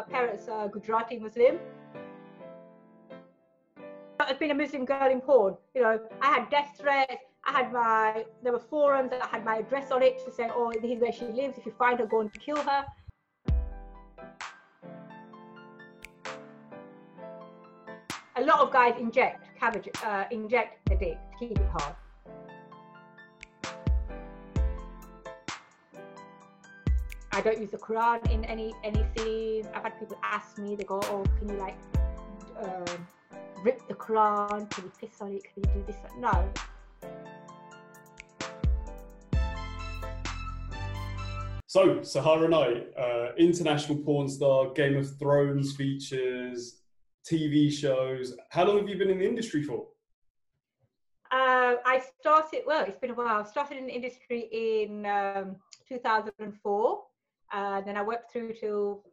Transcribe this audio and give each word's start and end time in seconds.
My 0.00 0.06
parents 0.06 0.48
are 0.48 0.66
Gujarati 0.66 1.18
Muslim. 1.18 1.58
I've 4.18 4.38
been 4.38 4.50
a 4.50 4.54
Muslim 4.54 4.86
girl 4.86 5.10
in 5.10 5.20
porn. 5.20 5.56
You 5.74 5.82
know, 5.82 6.00
I 6.22 6.26
had 6.26 6.48
death 6.48 6.74
threats. 6.78 7.22
I 7.44 7.52
had 7.52 7.70
my, 7.70 8.24
there 8.42 8.54
were 8.54 8.60
forums 8.60 9.10
that 9.10 9.20
had 9.26 9.44
my 9.44 9.58
address 9.58 9.90
on 9.90 10.02
it 10.02 10.24
to 10.24 10.32
say, 10.32 10.48
oh, 10.54 10.72
this 10.72 10.90
is 10.90 11.00
where 11.02 11.12
she 11.12 11.26
lives. 11.26 11.58
If 11.58 11.66
you 11.66 11.72
find 11.78 11.98
her, 12.00 12.06
go 12.06 12.20
and 12.20 12.32
kill 12.32 12.56
her. 12.56 12.86
A 18.36 18.42
lot 18.42 18.60
of 18.60 18.72
guys 18.72 18.94
inject 18.98 19.50
cabbage, 19.58 19.90
uh, 20.02 20.24
inject 20.30 20.88
the 20.88 20.96
dick 20.96 21.18
to 21.32 21.46
keep 21.46 21.58
it 21.58 21.68
hard. 21.74 21.94
I 27.40 27.42
don't 27.42 27.58
use 27.58 27.70
the 27.70 27.78
Quran 27.78 28.30
in 28.30 28.44
any 28.44 28.74
any 28.84 29.02
scenes. 29.16 29.66
I've 29.74 29.84
had 29.84 29.98
people 29.98 30.18
ask 30.22 30.58
me, 30.58 30.76
they 30.76 30.84
go, 30.84 31.00
"Oh, 31.04 31.24
can 31.38 31.48
you 31.48 31.54
like 31.54 31.78
um, 32.58 33.08
rip 33.64 33.80
the 33.88 33.94
Quran? 33.94 34.68
Can 34.68 34.84
you 34.84 34.92
piss 35.00 35.22
on 35.22 35.32
it? 35.32 35.44
Can 35.44 35.62
you 35.64 35.70
do 35.72 35.84
this?" 35.86 35.96
No. 36.18 36.52
So, 41.66 42.02
Sahara 42.02 42.46
Knight, 42.46 42.88
uh, 42.98 43.28
international 43.38 43.96
porn 44.04 44.28
star, 44.28 44.74
Game 44.74 44.98
of 44.98 45.18
Thrones 45.18 45.74
features, 45.74 46.82
TV 47.24 47.72
shows. 47.72 48.36
How 48.50 48.66
long 48.66 48.76
have 48.80 48.88
you 48.90 48.98
been 48.98 49.08
in 49.08 49.18
the 49.18 49.26
industry 49.26 49.62
for? 49.62 49.86
Uh, 51.30 51.76
I 51.86 52.02
started, 52.20 52.64
well, 52.66 52.84
it's 52.84 52.98
been 52.98 53.12
a 53.12 53.14
while. 53.14 53.40
I 53.40 53.44
started 53.44 53.78
in 53.78 53.86
the 53.86 53.94
industry 53.94 54.50
in 54.52 55.06
um, 55.06 55.56
2004. 55.88 57.04
Uh, 57.52 57.80
then 57.80 57.96
I 57.96 58.02
worked 58.02 58.32
through 58.32 58.54
till 58.54 59.04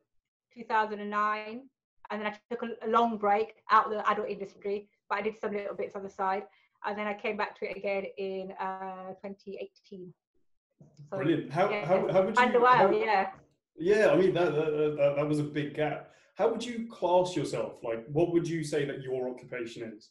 2009. 0.53 1.61
And 2.09 2.22
then 2.22 2.28
I 2.28 2.38
took 2.50 2.64
a, 2.64 2.88
a, 2.88 2.89
long 2.89 3.17
break 3.17 3.56
out 3.70 3.88
of 3.88 3.92
the 3.92 4.09
adult 4.09 4.30
industry, 4.30 4.88
but 5.09 5.20
I 5.20 5.22
did 5.22 5.39
some 5.39 5.52
little 5.52 5.75
bits 5.75 5.95
on 5.95 6.03
the 6.03 6.09
side. 6.09 6.44
And 6.86 6.98
then 6.98 7.06
I 7.06 7.14
came 7.14 7.36
back 7.36 7.59
to 7.59 7.70
it 7.70 7.76
again 7.76 8.06
in 8.17 8.53
uh, 8.59 9.09
2018. 9.22 10.14
So, 11.09 11.17
Brilliant. 11.17 11.52
How, 11.52 11.70
yeah, 11.70 11.86
how, 11.86 12.08
how 12.11 12.22
would 12.23 12.38
you? 12.38 12.44
And 12.44 12.56
a 12.56 12.59
while, 12.59 12.88
how, 12.88 12.92
yeah. 12.92 13.31
Yeah, 13.78 14.11
I 14.11 14.16
mean, 14.16 14.34
that, 14.34 14.56
that, 14.56 14.95
that, 14.98 15.14
that 15.17 15.28
was 15.28 15.39
a 15.39 15.44
big 15.44 15.76
gap. 15.76 16.11
How 16.36 16.50
would 16.50 16.64
you 16.64 16.88
class 16.88 17.36
yourself? 17.36 17.83
Like, 17.83 18.06
what 18.08 18.31
would 18.31 18.48
you 18.48 18.64
say 18.64 18.86
that 18.86 19.02
your 19.02 19.30
occupation 19.30 19.92
is? 19.95 20.09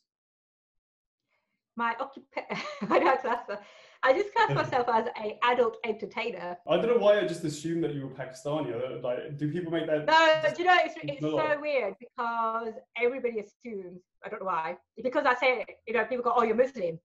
My 1.77 1.95
occupation, 2.01 2.57
I 4.07 4.13
don't 4.13 4.33
class 4.33 4.51
I 4.51 4.55
just 4.55 4.71
class 4.71 4.73
myself 4.73 4.87
as 4.89 5.07
a 5.25 5.39
adult 5.53 5.77
entertainer. 5.85 6.57
I 6.69 6.77
don't 6.77 6.87
know 6.87 6.99
why 6.99 7.21
I 7.21 7.27
just 7.27 7.45
assumed 7.45 7.83
that 7.85 7.95
you 7.95 8.03
were 8.07 8.15
Pakistani. 8.15 9.03
Like, 9.03 9.37
do 9.37 9.51
people 9.51 9.73
make 9.73 9.87
that? 9.87 10.07
No, 10.07 10.51
do 10.55 10.63
you 10.63 10.69
know 10.69 10.79
it's, 10.85 10.95
it's 11.03 11.21
so 11.21 11.61
weird 11.61 11.95
because 11.99 12.75
everybody 12.97 13.41
assumes. 13.41 14.01
I 14.25 14.29
don't 14.29 14.41
know 14.41 14.47
why. 14.47 14.77
Because 15.03 15.27
I 15.27 15.35
say, 15.35 15.65
you 15.87 15.95
know, 15.95 16.05
people 16.05 16.25
go, 16.25 16.33
"Oh, 16.37 16.43
you're 16.43 16.57
Muslim," 16.57 16.99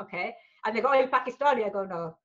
okay, 0.00 0.34
and 0.64 0.76
they 0.76 0.80
go, 0.80 0.88
"Oh, 0.90 0.98
you're 1.00 1.08
Pakistani." 1.08 1.66
I 1.66 1.70
go, 1.70 1.84
"No, 1.84 2.16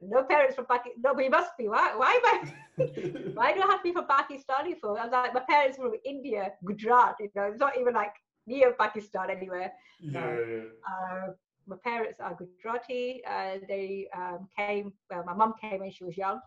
no 0.00 0.24
parents 0.24 0.54
from 0.56 0.66
Pakistan. 0.66 1.00
No, 1.02 1.14
but 1.14 1.24
you 1.24 1.30
must 1.30 1.56
be. 1.58 1.68
Why? 1.68 1.94
Why 1.96 2.12
am 2.18 2.24
I? 2.32 2.36
why 3.34 3.52
do 3.52 3.62
I 3.62 3.66
have 3.70 3.82
to 3.82 3.84
be 3.84 3.92
from 3.92 4.06
Pakistani 4.06 4.78
for? 4.80 4.98
I 4.98 5.04
was 5.04 5.12
like, 5.12 5.34
my 5.34 5.44
parents 5.48 5.78
were 5.78 5.90
from 5.90 5.98
India, 6.04 6.52
Gujarat. 6.64 7.16
You 7.20 7.30
know, 7.34 7.44
it's 7.44 7.60
not 7.60 7.78
even 7.78 7.94
like 7.94 8.14
near 8.46 8.72
Pakistan 8.72 9.30
anywhere. 9.30 9.72
Yeah, 10.00 10.36
yeah. 10.48 10.62
Uh, 10.90 11.32
my 11.66 11.76
parents 11.82 12.20
are 12.20 12.34
Gujarati. 12.34 13.22
Uh, 13.28 13.58
they 13.68 14.08
um, 14.16 14.48
came. 14.56 14.92
Well, 15.10 15.24
my 15.24 15.34
mum 15.34 15.54
came 15.60 15.80
when 15.80 15.92
she 15.92 16.04
was 16.04 16.16
young, 16.16 16.40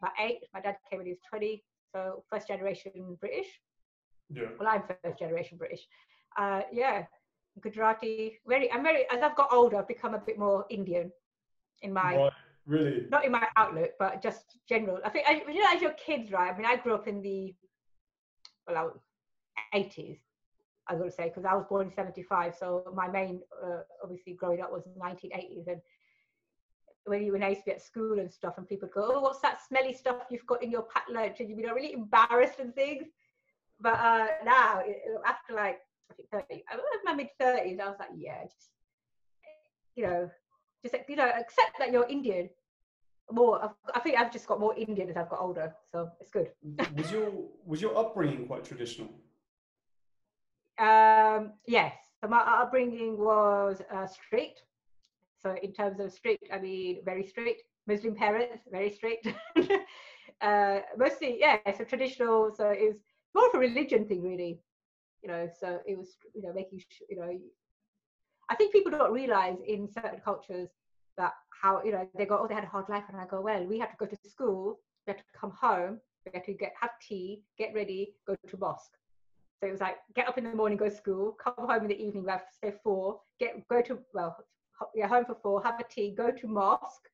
about 0.00 0.12
eight. 0.20 0.40
My 0.52 0.60
dad 0.60 0.76
came 0.90 0.98
when 0.98 1.06
he 1.06 1.12
was 1.12 1.20
twenty. 1.28 1.64
So 1.94 2.24
first 2.30 2.48
generation 2.48 2.92
British. 3.20 3.46
Yeah. 4.30 4.48
Well, 4.58 4.68
I'm 4.68 4.82
first 5.02 5.18
generation 5.18 5.58
British. 5.58 5.80
Uh, 6.38 6.62
yeah, 6.72 7.04
Gujarati. 7.60 8.38
Very. 8.46 8.70
I'm 8.72 8.82
very. 8.82 9.04
As 9.10 9.22
I've 9.22 9.36
got 9.36 9.52
older, 9.52 9.78
I've 9.78 9.88
become 9.88 10.14
a 10.14 10.18
bit 10.18 10.38
more 10.38 10.64
Indian 10.70 11.10
in 11.82 11.92
my. 11.92 12.16
Right 12.16 12.32
Really? 12.66 13.06
Not 13.10 13.24
in 13.24 13.32
my 13.32 13.46
outlook, 13.56 13.90
but 13.98 14.22
just 14.22 14.58
general. 14.68 14.98
I 15.04 15.10
think, 15.10 15.26
you 15.48 15.62
know, 15.62 15.68
as 15.74 15.82
your 15.82 15.92
kids, 15.92 16.32
right? 16.32 16.52
I 16.52 16.56
mean, 16.56 16.66
I 16.66 16.76
grew 16.76 16.94
up 16.94 17.06
in 17.06 17.20
the, 17.20 17.54
well, 18.66 19.02
80s, 19.74 20.18
I 20.88 20.94
would 20.94 21.12
say, 21.12 21.28
because 21.28 21.44
I 21.44 21.54
was 21.54 21.64
born 21.68 21.86
in 21.86 21.92
75. 21.94 22.54
So 22.58 22.92
my 22.94 23.08
main, 23.08 23.40
uh, 23.64 23.80
obviously, 24.02 24.34
growing 24.34 24.60
up 24.60 24.70
was 24.70 24.82
1980s. 24.98 25.66
And 25.68 25.80
when 27.06 27.22
you 27.22 27.32
when 27.32 27.42
I 27.42 27.50
used 27.50 27.64
to 27.64 27.72
at 27.74 27.82
school 27.82 28.18
and 28.18 28.30
stuff, 28.30 28.54
and 28.58 28.68
people 28.68 28.88
go, 28.92 29.12
"Oh, 29.14 29.20
what's 29.20 29.40
that 29.40 29.60
smelly 29.66 29.94
stuff 29.94 30.26
you've 30.30 30.46
got 30.46 30.62
in 30.62 30.70
your 30.70 30.82
packed 30.82 31.10
lunch?" 31.10 31.40
and 31.40 31.48
you'd 31.48 31.58
be 31.58 31.64
really 31.64 31.92
embarrassed 31.92 32.58
and 32.58 32.74
things. 32.74 33.04
But 33.80 33.94
uh, 33.94 34.26
now, 34.44 34.82
after 35.26 35.54
like 35.54 35.80
I 36.10 36.14
think 36.14 36.30
30, 36.30 36.64
I 36.70 36.76
was 36.76 36.84
my 37.04 37.14
mid 37.14 37.28
30s, 37.40 37.80
I 37.80 37.88
was 37.88 37.96
like, 37.98 38.10
yeah, 38.16 38.42
just 38.44 38.70
you 39.96 40.06
know, 40.06 40.30
just 40.82 40.94
you 41.08 41.16
know 41.16 41.28
accept 41.28 41.78
that 41.78 41.92
you're 41.92 42.06
Indian. 42.08 42.48
More, 43.32 43.74
I 43.94 44.00
think 44.00 44.18
I've 44.18 44.32
just 44.32 44.46
got 44.46 44.60
more 44.60 44.76
Indian 44.76 45.08
as 45.08 45.16
I've 45.16 45.30
got 45.30 45.40
older, 45.40 45.74
so 45.90 46.10
it's 46.20 46.30
good. 46.30 46.50
was 46.94 47.10
your 47.10 47.32
was 47.64 47.80
your 47.80 47.96
upbringing 47.96 48.46
quite 48.46 48.64
traditional? 48.64 49.08
Um, 50.78 51.52
yes, 51.66 51.94
so 52.20 52.28
my 52.28 52.40
upbringing 52.40 53.18
was 53.18 53.80
uh, 53.92 54.06
strict. 54.06 54.62
So 55.42 55.54
in 55.62 55.72
terms 55.72 56.00
of 56.00 56.12
strict, 56.12 56.44
I 56.52 56.58
mean 56.58 57.02
very 57.04 57.24
strict. 57.26 57.62
Muslim 57.86 58.14
parents, 58.14 58.64
very 58.70 58.90
strict. 58.90 59.28
uh, 60.40 60.78
mostly, 60.96 61.36
yeah, 61.38 61.58
it's 61.66 61.78
so 61.78 61.84
traditional. 61.84 62.50
So 62.56 62.70
it 62.70 62.88
was 62.88 62.96
more 63.34 63.48
of 63.48 63.54
a 63.54 63.58
religion 63.58 64.06
thing, 64.06 64.22
really. 64.22 64.58
You 65.22 65.28
know, 65.28 65.48
so 65.60 65.80
it 65.86 65.98
was, 65.98 66.16
you 66.34 66.42
know, 66.42 66.52
making 66.54 66.78
sure, 66.78 67.06
you 67.10 67.16
know, 67.16 67.38
I 68.48 68.54
think 68.54 68.72
people 68.72 68.90
don't 68.90 69.12
realize 69.12 69.58
in 69.66 69.88
certain 69.90 70.20
cultures 70.24 70.68
that 71.16 71.32
how 71.50 71.82
you 71.84 71.92
know 71.92 72.06
they 72.16 72.26
go 72.26 72.38
oh 72.42 72.46
they 72.46 72.54
had 72.54 72.64
a 72.64 72.68
hard 72.68 72.88
life 72.88 73.04
and 73.08 73.20
I 73.20 73.26
go 73.26 73.40
well 73.40 73.64
we 73.64 73.78
had 73.78 73.90
to 73.90 73.96
go 73.98 74.06
to 74.06 74.16
school 74.28 74.78
we 75.06 75.12
had 75.12 75.18
to 75.18 75.24
come 75.38 75.52
home 75.58 76.00
we 76.26 76.32
had 76.34 76.44
to 76.44 76.52
get 76.52 76.72
have 76.80 76.90
tea 77.00 77.42
get 77.58 77.74
ready 77.74 78.14
go 78.26 78.36
to 78.48 78.56
mosque 78.58 78.96
so 79.64 79.68
it 79.68 79.72
was 79.72 79.80
like 79.80 79.96
get 80.14 80.28
up 80.28 80.36
in 80.36 80.44
the 80.44 80.54
morning 80.54 80.76
go 80.76 80.88
to 80.88 80.94
school 80.94 81.32
come 81.42 81.54
home 81.56 81.82
in 81.82 81.88
the 81.88 82.02
evening 82.02 82.24
about 82.24 82.42
say 82.62 82.74
four 82.82 83.20
get 83.40 83.66
go 83.68 83.80
to 83.80 83.98
well 84.12 84.36
yeah 84.94 85.06
home 85.06 85.24
for 85.24 85.36
four 85.42 85.62
have 85.62 85.80
a 85.80 85.84
tea 85.84 86.14
go 86.14 86.30
to 86.30 86.46
mosque 86.46 87.08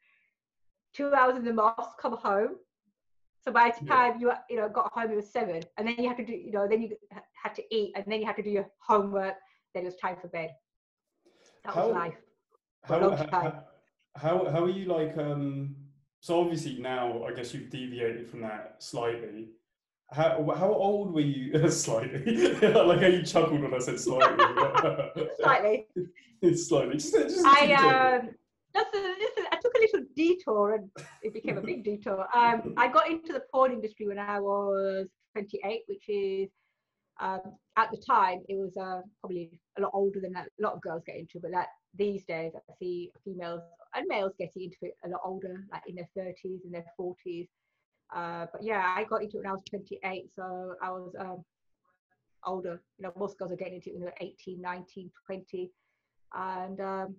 two 0.93 1.13
hours 1.15 1.37
in 1.37 1.45
the 1.45 1.53
mosque 1.53 1.99
come 2.01 2.17
home 2.17 2.57
so 3.45 3.53
by 3.53 3.73
the 3.79 3.87
time 3.87 4.15
yeah. 4.21 4.35
you 4.49 4.55
you 4.55 4.57
know 4.57 4.69
got 4.69 4.93
home 4.93 5.11
it 5.11 5.17
was 5.17 5.31
seven 5.31 5.63
and 5.79 5.87
then 5.87 5.95
you 5.99 6.09
had 6.09 6.17
to 6.17 6.25
do 6.25 6.33
you 6.33 6.51
know 6.51 6.67
then 6.67 6.83
you 6.83 6.97
had 7.41 7.55
to 7.55 7.63
eat 7.75 7.93
and 7.95 8.05
then 8.07 8.21
you 8.21 8.27
had 8.27 8.37
to 8.37 8.43
do 8.43 8.51
your 8.51 8.67
homework 8.81 9.35
then 9.75 9.85
it 9.85 9.87
was 9.87 9.97
time 9.97 10.17
for 10.21 10.29
bed 10.29 10.51
that 11.65 11.75
how, 11.75 11.87
was 11.87 11.95
life. 11.95 12.15
How, 12.85 13.11
how, 13.11 13.65
how, 14.17 14.51
how 14.51 14.65
are 14.65 14.71
you 14.71 14.87
like, 14.87 15.17
um, 15.19 15.77
so 16.21 16.41
obviously 16.41 16.79
now 16.79 17.25
I 17.25 17.33
guess 17.33 17.53
you've 17.55 17.71
deviated 17.71 18.29
from 18.29 18.43
that 18.43 18.77
slightly. 18.79 19.49
How, 20.13 20.55
how 20.57 20.73
old 20.73 21.13
were 21.15 21.21
you? 21.21 21.71
slightly. 21.71 22.35
like 22.63 23.01
how 23.01 23.07
you 23.07 23.23
chuckled 23.23 23.63
when 23.63 23.75
I 23.75 23.79
said 23.79 24.01
slightly. 24.01 24.45
slightly. 25.41 25.87
slightly. 26.55 26.95
Just, 26.95 27.13
just 27.13 27.47
I, 27.47 27.73
um, 27.75 28.31
I 28.75 29.59
took 29.63 29.75
a 29.75 29.81
little 29.81 30.07
detour 30.17 30.75
and 30.75 30.91
it 31.23 31.33
became 31.33 31.59
a 31.59 31.63
big 31.63 31.85
detour. 31.85 32.27
Um, 32.35 32.75
I 32.77 32.89
got 32.89 33.09
into 33.09 33.33
the 33.33 33.43
porn 33.53 33.73
industry 33.73 34.09
when 34.09 34.19
I 34.19 34.41
was 34.41 35.07
28, 35.35 35.83
which 35.87 36.09
is 36.09 36.51
um, 37.21 37.41
at 37.77 37.91
the 37.91 37.99
time 37.99 38.41
it 38.49 38.57
was 38.57 38.77
uh, 38.77 39.03
probably 39.21 39.61
a 39.79 39.83
lot 39.83 39.93
older 39.95 40.21
than 40.21 40.35
a 40.37 40.45
lot 40.59 40.75
of 40.75 40.81
girls 40.81 41.03
get 41.07 41.17
into 41.17 41.39
but 41.41 41.51
that 41.53 41.69
these 41.97 42.25
days 42.25 42.53
i 42.55 42.73
see 42.79 43.11
females 43.25 43.61
and 43.95 44.07
males 44.09 44.33
getting 44.39 44.63
into 44.63 44.77
it 44.83 44.95
a 45.05 45.09
lot 45.09 45.21
older 45.25 45.65
like 45.73 45.83
in 45.87 45.97
their 45.97 46.09
30s 46.17 46.65
and 46.65 46.73
their 46.73 46.85
40s 46.99 47.49
uh, 48.15 48.47
but 48.53 48.63
yeah 48.63 48.95
i 48.97 49.05
got 49.05 49.23
into 49.23 49.37
it 49.37 49.41
when 49.41 49.47
i 49.47 49.53
was 49.53 49.63
28 49.69 50.31
so 50.35 50.75
i 50.83 50.91
was 50.91 51.15
um, 51.19 51.45
older 52.47 52.81
you 52.99 53.05
know 53.05 53.13
most 53.17 53.39
girls 53.39 53.53
are 53.53 53.57
getting 53.57 53.75
into 53.75 53.91
it 53.91 53.95
when 53.95 54.03
they're 54.03 54.15
18 54.21 54.61
19 54.61 55.11
20 55.27 55.71
and 56.35 56.81
um, 56.81 57.17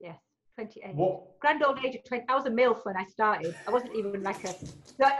yes 0.00 0.18
28. 0.56 0.94
What? 0.94 1.40
Grand 1.40 1.64
old 1.64 1.84
age 1.84 1.96
of 1.96 2.04
20. 2.04 2.26
I 2.28 2.34
was 2.36 2.46
a 2.46 2.50
MILF 2.50 2.84
when 2.84 2.96
I 2.96 3.04
started. 3.06 3.56
I 3.66 3.72
wasn't 3.72 3.96
even 3.96 4.22
like 4.22 4.44
a. 4.44 4.54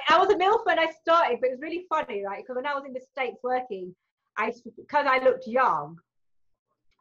I 0.09 0.17
was 0.17 0.31
a 0.31 0.37
MILF 0.37 0.65
when 0.65 0.79
I 0.79 0.87
started, 1.03 1.39
but 1.41 1.49
it 1.49 1.55
was 1.55 1.61
really 1.61 1.87
funny, 1.89 2.25
right? 2.25 2.41
Because 2.41 2.55
when 2.55 2.67
I 2.67 2.75
was 2.75 2.85
in 2.87 2.93
the 2.93 3.01
States 3.01 3.39
working, 3.43 3.93
I 4.37 4.53
because 4.77 5.07
I 5.09 5.19
looked 5.25 5.49
young 5.49 5.99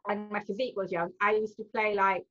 and 0.10 0.30
my 0.30 0.42
physique 0.42 0.74
was 0.76 0.92
young, 0.92 1.12
I 1.22 1.32
used 1.34 1.56
to 1.58 1.64
play 1.64 1.96
like 1.96 2.26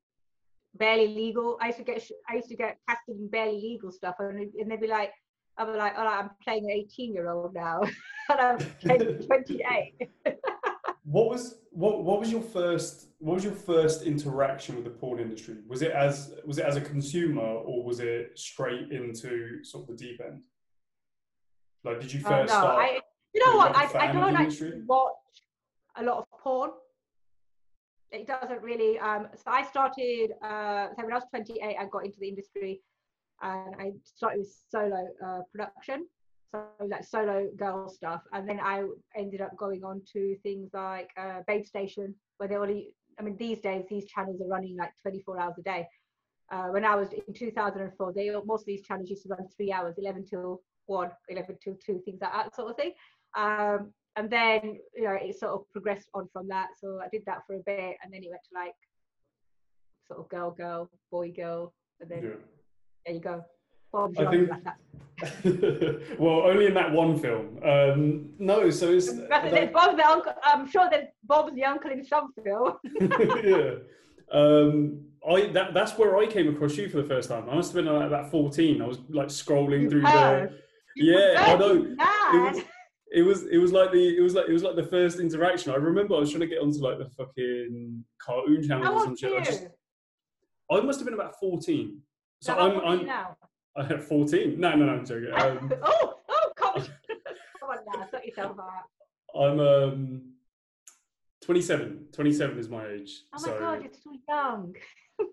barely 0.74 1.08
legal. 1.08 1.58
I 1.60 1.66
used 1.66 1.78
to 1.78 1.84
get 1.84 2.10
I 2.28 2.36
used 2.36 2.48
to 2.48 2.56
get 2.56 2.78
casted 2.88 3.16
in 3.16 3.28
barely 3.28 3.60
legal 3.60 3.92
stuff, 3.92 4.16
and, 4.18 4.52
and 4.54 4.70
they'd 4.70 4.80
be 4.80 4.86
like, 4.86 5.12
be 5.58 5.64
like, 5.64 5.94
oh, 5.96 6.06
I'm 6.06 6.30
playing 6.42 6.64
an 6.64 6.70
18 6.70 7.14
year 7.14 7.28
old 7.30 7.54
now, 7.54 7.82
and 8.30 8.40
I'm 8.40 8.58
28. 9.26 10.08
what 11.04 11.28
was 11.28 11.58
what 11.70 12.04
what 12.04 12.20
was 12.20 12.30
your 12.30 12.40
first 12.40 13.08
what 13.18 13.34
was 13.34 13.44
your 13.44 13.54
first 13.54 14.02
interaction 14.02 14.74
with 14.76 14.84
the 14.84 14.90
porn 14.90 15.20
industry? 15.20 15.56
Was 15.68 15.82
it 15.82 15.92
as 15.92 16.34
was 16.46 16.58
it 16.58 16.64
as 16.64 16.76
a 16.76 16.80
consumer 16.80 17.42
or 17.42 17.84
was 17.84 18.00
it 18.00 18.32
straight 18.38 18.90
into 18.92 19.62
sort 19.64 19.88
of 19.88 19.96
the 19.96 20.04
deep 20.04 20.20
end? 20.24 20.42
Like, 21.84 22.00
did 22.00 22.12
you 22.12 22.20
Oh, 22.24 22.28
first 22.28 22.52
no, 22.52 22.60
start? 22.60 22.78
I, 22.78 23.00
you 23.34 23.44
know 23.46 23.56
what? 23.56 23.74
I, 23.74 24.08
I 24.08 24.12
don't 24.12 24.36
actually 24.36 24.82
watch 24.86 25.14
a 25.96 26.02
lot 26.02 26.18
of 26.18 26.24
porn. 26.40 26.70
It 28.12 28.26
doesn't 28.26 28.62
really. 28.62 28.98
Um, 28.98 29.28
so 29.34 29.50
I 29.50 29.62
started. 29.64 30.32
Uh, 30.42 30.88
so 30.96 31.02
when 31.02 31.12
I 31.12 31.16
was 31.16 31.24
28, 31.30 31.76
I 31.78 31.86
got 31.86 32.04
into 32.04 32.18
the 32.20 32.28
industry, 32.28 32.82
and 33.40 33.74
I 33.78 33.92
started 34.04 34.40
with 34.40 34.54
solo 34.70 35.08
uh, 35.24 35.40
production, 35.50 36.06
so 36.52 36.66
like 36.86 37.04
solo 37.04 37.48
girl 37.56 37.88
stuff, 37.88 38.20
and 38.34 38.46
then 38.46 38.60
I 38.60 38.84
ended 39.16 39.40
up 39.40 39.56
going 39.56 39.82
on 39.82 40.02
to 40.12 40.36
things 40.42 40.70
like 40.74 41.10
uh, 41.16 41.40
Babe 41.46 41.64
Station, 41.64 42.14
where 42.36 42.48
they 42.48 42.56
only. 42.56 42.90
I 43.18 43.22
mean, 43.22 43.36
these 43.36 43.60
days 43.60 43.84
these 43.90 44.06
channels 44.06 44.40
are 44.40 44.48
running 44.48 44.76
like 44.76 44.92
24 45.02 45.38
hours 45.38 45.54
a 45.58 45.62
day. 45.62 45.88
Uh, 46.50 46.68
when 46.68 46.84
I 46.84 46.94
was 46.96 47.08
in 47.12 47.34
2004, 47.34 48.12
they 48.12 48.30
most 48.44 48.62
of 48.62 48.66
these 48.66 48.82
channels 48.82 49.08
used 49.08 49.22
to 49.22 49.30
run 49.30 49.46
three 49.56 49.72
hours, 49.72 49.94
11 49.98 50.26
till 50.26 50.62
one, 50.86 51.10
11 51.28 51.56
till 51.62 51.76
two, 51.84 52.00
things 52.04 52.20
like 52.20 52.32
that 52.32 52.54
sort 52.54 52.70
of 52.70 52.76
thing. 52.76 52.92
Um, 53.34 53.92
and 54.16 54.30
then 54.30 54.78
you 54.94 55.04
know 55.04 55.12
it 55.20 55.38
sort 55.38 55.52
of 55.52 55.70
progressed 55.72 56.08
on 56.14 56.28
from 56.32 56.48
that. 56.48 56.68
So 56.78 57.00
I 57.02 57.08
did 57.12 57.22
that 57.26 57.42
for 57.46 57.54
a 57.56 57.60
bit, 57.64 57.96
and 58.02 58.12
then 58.12 58.22
it 58.22 58.30
went 58.30 58.42
to 58.52 58.54
like 58.54 58.74
sort 60.06 60.20
of 60.20 60.28
girl, 60.28 60.50
girl, 60.50 60.90
boy, 61.10 61.32
girl, 61.32 61.72
and 62.00 62.10
then 62.10 62.22
Yeah. 62.22 62.30
there 63.06 63.14
you 63.14 63.20
go. 63.20 63.44
Bob's 63.92 64.18
I 64.18 64.30
think- 64.30 64.50
like 64.50 64.64
that. 64.64 64.78
well, 66.18 66.42
only 66.42 66.66
in 66.66 66.74
that 66.74 66.90
one 66.90 67.16
film. 67.18 67.58
Um, 67.62 68.30
no, 68.38 68.70
so 68.70 68.90
it's 68.90 69.12
there's 69.12 69.70
Bob's 69.70 69.96
the 69.96 70.04
uncle. 70.06 70.32
I'm 70.42 70.68
sure 70.68 70.88
there's 70.90 71.08
Bob's 71.24 71.54
the 71.54 71.64
uncle 71.64 71.90
in 71.92 72.04
some 72.04 72.32
film. 72.42 72.72
yeah. 73.44 73.74
Um, 74.32 75.04
I 75.28 75.46
that 75.52 75.74
that's 75.74 75.96
where 75.98 76.16
I 76.16 76.26
came 76.26 76.48
across 76.48 76.76
you 76.76 76.88
for 76.88 76.96
the 77.02 77.08
first 77.08 77.28
time. 77.28 77.48
I 77.48 77.54
must 77.54 77.72
have 77.72 77.84
been 77.84 77.94
like 77.94 78.06
about 78.06 78.30
fourteen. 78.30 78.82
I 78.82 78.86
was 78.86 78.98
like 79.10 79.28
scrolling 79.28 79.88
through 79.88 80.00
the. 80.02 80.50
Yeah, 80.96 81.34
I 81.38 81.56
know. 81.56 82.62
It 83.14 83.22
was, 83.22 83.46
it 83.46 83.58
was 83.58 83.72
like 83.72 83.92
the 83.92 84.16
it 84.16 84.22
was 84.22 84.34
like 84.34 84.48
it 84.48 84.52
was 84.52 84.62
like 84.62 84.76
the 84.76 84.84
first 84.84 85.20
interaction. 85.20 85.72
I 85.72 85.76
remember 85.76 86.14
I 86.14 86.20
was 86.20 86.30
trying 86.30 86.40
to 86.40 86.46
get 86.46 86.62
onto 86.62 86.78
like 86.78 86.98
the 86.98 87.10
fucking 87.10 88.04
cartoon 88.18 88.66
channel 88.66 88.84
How 88.84 88.94
or 88.94 89.04
some 89.04 89.16
shit. 89.16 89.32
I 89.32 89.42
just 89.42 89.66
I 90.70 90.80
must 90.80 90.98
have 90.98 91.04
been 91.04 91.14
about 91.14 91.38
fourteen. 91.38 92.00
So 92.40 92.54
So 92.54 92.58
I'm 92.58 92.72
old 92.72 92.84
are 92.84 92.94
you 92.94 93.00
I'm 93.00 93.06
now? 93.06 93.36
I 93.76 93.84
had 93.84 94.02
fourteen. 94.02 94.58
No, 94.58 94.74
no, 94.74 94.86
no, 94.86 94.92
I'm 94.92 95.04
joking. 95.06 95.30
Um, 95.34 95.72
oh, 95.82 96.14
oh, 96.28 96.52
come 96.56 96.74
on. 96.76 96.80
come 97.60 97.70
on 97.70 97.78
now, 97.94 98.06
sort 98.10 98.24
yourself 98.24 98.56
out. 98.58 99.38
I'm 99.38 99.60
um 99.60 100.22
27. 101.42 102.06
27 102.12 102.58
is 102.58 102.68
my 102.68 102.86
age. 102.86 103.24
Oh 103.34 103.40
my 103.40 103.48
so, 103.48 103.58
god, 103.58 103.82
you're 103.82 103.92
still 103.92 104.12
young. 104.28 104.74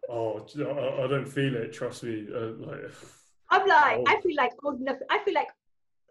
oh, 0.10 0.40
do 0.40 0.60
you 0.60 0.66
know, 0.66 0.72
I, 0.72 1.06
I 1.06 1.08
don't 1.08 1.28
feel 1.28 1.56
it. 1.56 1.72
Trust 1.72 2.04
me. 2.04 2.28
Uh, 2.36 2.66
like, 2.66 2.80
I'm 3.52 3.68
like, 3.68 4.00
Oh. 4.00 4.04
I 4.08 4.20
feel 4.22 4.36
like 4.36 4.52
old 4.64 4.81
enough. 4.81 4.98
I 5.10 5.20
feel 5.20 5.34
like 5.36 5.50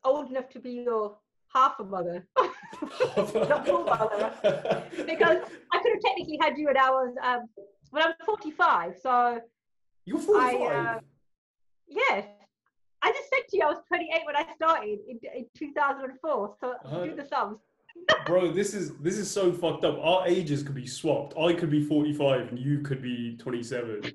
old 0.04 0.30
enough 0.30 0.48
to 0.50 0.60
be 0.60 0.70
your 0.70 1.16
half 1.54 1.78
a 1.80 1.84
mother. 1.84 2.26
Not 2.36 3.66
full 3.66 3.84
mother. 3.84 4.34
because 5.06 5.38
I 5.72 5.78
could 5.78 5.92
have 5.92 6.02
technically 6.04 6.38
had 6.40 6.56
you 6.58 6.66
when 6.66 6.76
I 6.76 6.90
was, 6.90 7.14
um, 7.22 7.48
when 7.90 8.02
I'm 8.02 8.12
45. 8.24 8.94
So 9.02 9.40
you're 10.04 10.18
45. 10.18 10.60
I, 10.60 10.64
uh, 10.64 10.98
yes, 11.86 12.26
I 13.02 13.12
just 13.12 13.28
said 13.30 13.48
to 13.50 13.56
you 13.56 13.62
I 13.64 13.66
was 13.66 13.82
28 13.88 14.20
when 14.26 14.36
I 14.36 14.44
started 14.54 14.98
in, 15.08 15.18
in 15.34 15.46
2004. 15.56 16.56
So 16.60 16.74
Uh, 16.84 17.04
do 17.04 17.14
the 17.14 17.26
sums. 17.26 17.58
Bro, 18.26 18.52
this 18.52 18.74
is 18.74 18.96
this 18.98 19.18
is 19.18 19.28
so 19.30 19.52
fucked 19.52 19.84
up. 19.84 19.98
Our 20.00 20.26
ages 20.26 20.62
could 20.62 20.74
be 20.74 20.86
swapped. 20.86 21.36
I 21.36 21.52
could 21.52 21.70
be 21.70 21.82
45 21.82 22.48
and 22.48 22.58
you 22.58 22.80
could 22.80 23.02
be 23.02 23.36
27. 23.38 24.12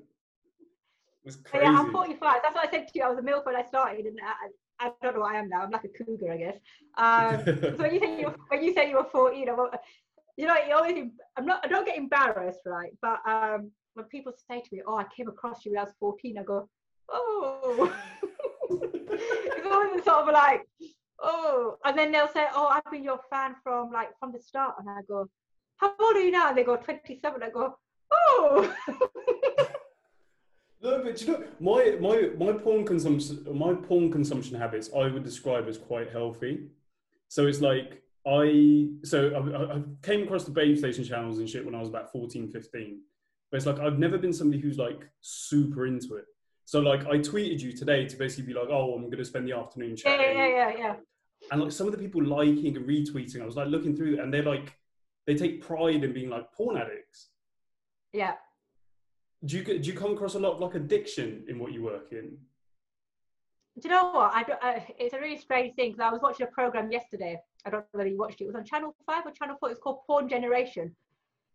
It's 1.24 1.36
crazy. 1.36 1.64
yeah, 1.64 1.78
I'm 1.78 1.90
45. 1.92 2.36
That's 2.42 2.54
what 2.54 2.66
I 2.66 2.70
said 2.70 2.88
to 2.88 2.92
you. 2.94 3.04
I 3.04 3.08
was 3.08 3.18
a 3.18 3.22
MILF 3.22 3.46
when 3.46 3.56
I 3.56 3.62
started, 3.62 4.04
and 4.06 4.18
I, 4.84 4.92
don't 5.02 5.14
know 5.14 5.20
what 5.20 5.34
I 5.34 5.38
am 5.38 5.48
now. 5.48 5.62
I'm 5.62 5.70
like 5.70 5.84
a 5.84 5.88
cougar, 5.88 6.32
I 6.32 6.36
guess. 6.36 6.58
Um, 6.96 7.44
so 7.44 7.76
when 7.82 7.94
you 7.94 8.00
say 8.00 8.20
you 8.20 8.26
were, 8.26 8.36
when 8.48 8.62
you 8.62 8.74
say 8.74 8.90
you 8.90 8.96
were 8.96 9.06
14, 9.10 9.48
I'm, 9.48 9.56
you 10.36 10.46
know, 10.46 10.56
you 10.66 10.74
always 10.74 11.10
I'm 11.36 11.46
not 11.46 11.64
I 11.64 11.68
don't 11.68 11.86
get 11.86 11.96
embarrassed, 11.96 12.60
right? 12.66 12.92
But 13.00 13.20
um, 13.26 13.70
when 13.94 14.06
people 14.06 14.32
say 14.50 14.60
to 14.60 14.68
me, 14.72 14.82
"Oh, 14.86 14.96
I 14.96 15.04
came 15.16 15.28
across 15.28 15.64
you 15.64 15.72
when 15.72 15.80
I 15.80 15.84
was 15.84 15.94
14," 16.00 16.38
I 16.38 16.42
go, 16.42 16.68
"Oh." 17.08 17.94
it's 18.70 19.66
always 19.66 20.04
sort 20.04 20.28
of 20.28 20.34
like, 20.34 20.66
"Oh," 21.20 21.76
and 21.84 21.96
then 21.96 22.12
they'll 22.12 22.28
say, 22.28 22.46
"Oh, 22.54 22.66
I've 22.66 22.90
been 22.90 23.04
your 23.04 23.20
fan 23.30 23.54
from 23.62 23.92
like 23.92 24.10
from 24.18 24.32
the 24.32 24.40
start," 24.40 24.74
and 24.78 24.90
I 24.90 25.00
go, 25.08 25.28
"How 25.76 25.94
old 26.00 26.16
are 26.16 26.20
you 26.20 26.32
now?" 26.32 26.48
And 26.48 26.58
they 26.58 26.64
go, 26.64 26.76
"27." 26.76 27.42
I 27.42 27.50
go, 27.50 27.78
"Oh." 28.12 28.74
No, 30.84 31.02
but 31.02 31.18
you 31.22 31.28
know, 31.28 31.42
my 31.60 31.96
my 31.98 32.28
my 32.36 32.52
porn 32.52 32.84
consumption 32.84 33.42
my 33.50 33.72
porn 33.72 34.12
consumption 34.12 34.54
habits 34.54 34.90
I 34.94 35.06
would 35.06 35.24
describe 35.24 35.66
as 35.66 35.78
quite 35.78 36.12
healthy. 36.12 36.66
So 37.28 37.46
it's 37.46 37.62
like 37.62 38.02
I 38.26 38.90
so 39.02 39.30
I, 39.34 39.76
I 39.76 39.82
came 40.02 40.24
across 40.24 40.44
the 40.44 40.50
Babe 40.50 40.76
Station 40.76 41.02
channels 41.02 41.38
and 41.38 41.48
shit 41.48 41.64
when 41.64 41.74
I 41.74 41.80
was 41.80 41.88
about 41.88 42.12
14, 42.12 42.48
15. 42.48 43.00
But 43.50 43.56
it's 43.56 43.64
like 43.64 43.78
I've 43.80 43.98
never 43.98 44.18
been 44.18 44.34
somebody 44.34 44.60
who's 44.60 44.76
like 44.76 45.08
super 45.22 45.86
into 45.86 46.16
it. 46.16 46.26
So 46.66 46.80
like 46.80 47.06
I 47.06 47.16
tweeted 47.16 47.60
you 47.60 47.72
today 47.72 48.04
to 48.04 48.16
basically 48.16 48.52
be 48.52 48.58
like, 48.58 48.68
oh, 48.68 48.94
I'm 48.94 49.08
gonna 49.08 49.24
spend 49.24 49.48
the 49.48 49.56
afternoon 49.56 49.90
yeah, 49.90 49.96
chatting. 49.96 50.36
yeah, 50.36 50.48
yeah, 50.48 50.72
yeah. 50.76 50.94
And 51.50 51.62
like 51.62 51.72
some 51.72 51.86
of 51.86 51.92
the 51.92 51.98
people 51.98 52.22
liking 52.22 52.76
and 52.76 52.86
retweeting, 52.86 53.40
I 53.40 53.46
was 53.46 53.56
like 53.56 53.68
looking 53.68 53.96
through 53.96 54.20
and 54.20 54.32
they're 54.32 54.42
like 54.42 54.76
they 55.26 55.34
take 55.34 55.62
pride 55.62 56.04
in 56.04 56.12
being 56.12 56.28
like 56.28 56.52
porn 56.52 56.76
addicts. 56.76 57.30
Yeah. 58.12 58.34
Do 59.44 59.58
you 59.58 59.64
do 59.64 59.90
you 59.90 59.94
come 59.94 60.12
across 60.12 60.34
a 60.34 60.38
lot 60.38 60.52
of 60.54 60.60
like 60.60 60.74
addiction 60.74 61.44
in 61.48 61.58
what 61.58 61.72
you 61.72 61.82
work 61.82 62.12
in? 62.12 62.36
Do 63.78 63.88
you 63.88 63.90
know 63.90 64.10
what? 64.12 64.32
I, 64.32 64.42
don't- 64.44 64.62
I 64.62 64.86
it's 64.98 65.14
a 65.14 65.18
really 65.20 65.36
strange 65.36 65.74
thing 65.74 65.92
because 65.92 66.06
I 66.08 66.12
was 66.12 66.22
watching 66.22 66.46
a 66.46 66.50
program 66.50 66.90
yesterday. 66.90 67.40
I 67.66 67.70
don't 67.70 67.80
know 67.80 67.86
whether 67.92 68.08
you 68.08 68.16
watched 68.16 68.40
it. 68.40 68.44
It 68.44 68.46
was 68.46 68.56
on 68.56 68.64
Channel 68.64 68.94
Five 69.04 69.26
or 69.26 69.32
Channel 69.32 69.56
Four. 69.58 69.70
It's 69.70 69.80
called 69.80 70.00
Porn 70.06 70.28
Generation. 70.28 70.94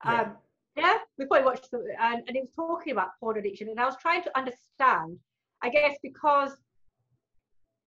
Yeah. 0.05 0.21
Um, 0.21 0.37
yeah, 0.75 0.97
we 1.17 1.25
probably 1.25 1.45
watched 1.45 1.67
it, 1.73 1.81
and, 1.99 2.23
and 2.27 2.37
it 2.37 2.41
was 2.41 2.51
talking 2.55 2.93
about 2.93 3.09
porn 3.19 3.37
addiction, 3.37 3.69
and 3.69 3.79
I 3.79 3.85
was 3.85 3.95
trying 4.01 4.23
to 4.23 4.37
understand. 4.37 5.17
I 5.61 5.69
guess 5.69 5.97
because, 6.01 6.51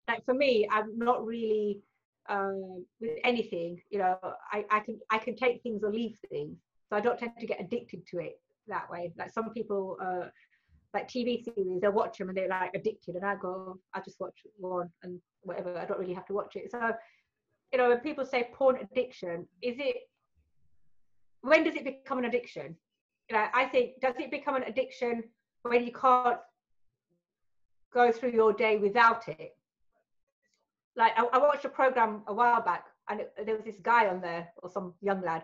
like 0.08 0.24
for 0.26 0.34
me, 0.34 0.68
I'm 0.72 0.98
not 0.98 1.24
really 1.26 1.82
um, 2.30 2.86
with 3.00 3.18
anything. 3.24 3.82
You 3.90 4.00
know, 4.00 4.18
I, 4.52 4.66
I 4.72 4.80
can 4.80 5.00
I 5.12 5.18
can 5.18 5.36
take 5.36 5.62
things 5.62 5.84
or 5.84 5.92
leave 5.92 6.18
things, 6.30 6.58
so 6.90 6.96
I 6.96 7.02
don't 7.02 7.20
tend 7.20 7.34
to 7.40 7.46
get 7.46 7.60
addicted 7.60 8.08
to 8.08 8.20
it 8.20 8.40
that 8.70 8.90
way. 8.90 9.12
Like 9.18 9.32
some 9.32 9.52
people. 9.52 9.98
Uh, 10.02 10.28
like 10.94 11.08
TV 11.08 11.44
series, 11.44 11.82
they'll 11.82 11.92
watch 11.92 12.18
them 12.18 12.30
and 12.30 12.38
they're 12.38 12.48
like 12.48 12.72
addicted, 12.74 13.16
and 13.16 13.26
I 13.26 13.36
go, 13.36 13.78
I 13.94 14.02
just 14.02 14.20
watch 14.20 14.36
one 14.58 14.90
and 15.04 15.20
whatever. 15.42 15.78
I 15.78 15.86
don't 15.86 16.00
really 16.00 16.14
have 16.14 16.26
to 16.28 16.34
watch 16.34 16.56
it. 16.56 16.72
So, 16.72 16.94
you 17.72 17.78
know, 17.78 17.90
when 17.90 18.00
people 18.00 18.26
say 18.26 18.50
porn 18.54 18.78
addiction, 18.78 19.48
is 19.62 19.76
it? 19.78 19.98
When 21.42 21.64
does 21.64 21.76
it 21.76 21.84
become 21.84 22.18
an 22.18 22.26
addiction? 22.26 22.76
You 23.30 23.38
know, 23.38 23.46
I 23.54 23.66
think 23.66 24.02
does 24.02 24.16
it 24.18 24.32
become 24.32 24.56
an 24.56 24.64
addiction 24.64 25.24
when 25.62 25.86
you 25.86 25.92
can't 25.92 26.40
go 27.94 28.12
through 28.12 28.32
your 28.32 28.54
day 28.54 28.78
without 28.78 29.28
it? 29.28 29.56
Like 30.96 31.14
I, 31.18 31.24
I 31.26 31.38
watched 31.38 31.66
a 31.66 31.70
program 31.70 32.24
a 32.28 32.34
while 32.34 32.62
back, 32.62 32.86
and 33.10 33.22
it, 33.22 33.34
there 33.46 33.56
was 33.56 33.64
this 33.64 33.80
guy 33.82 34.08
on 34.08 34.22
there 34.22 34.50
or 34.64 34.70
some 34.70 34.96
young 35.02 35.22
lad 35.22 35.44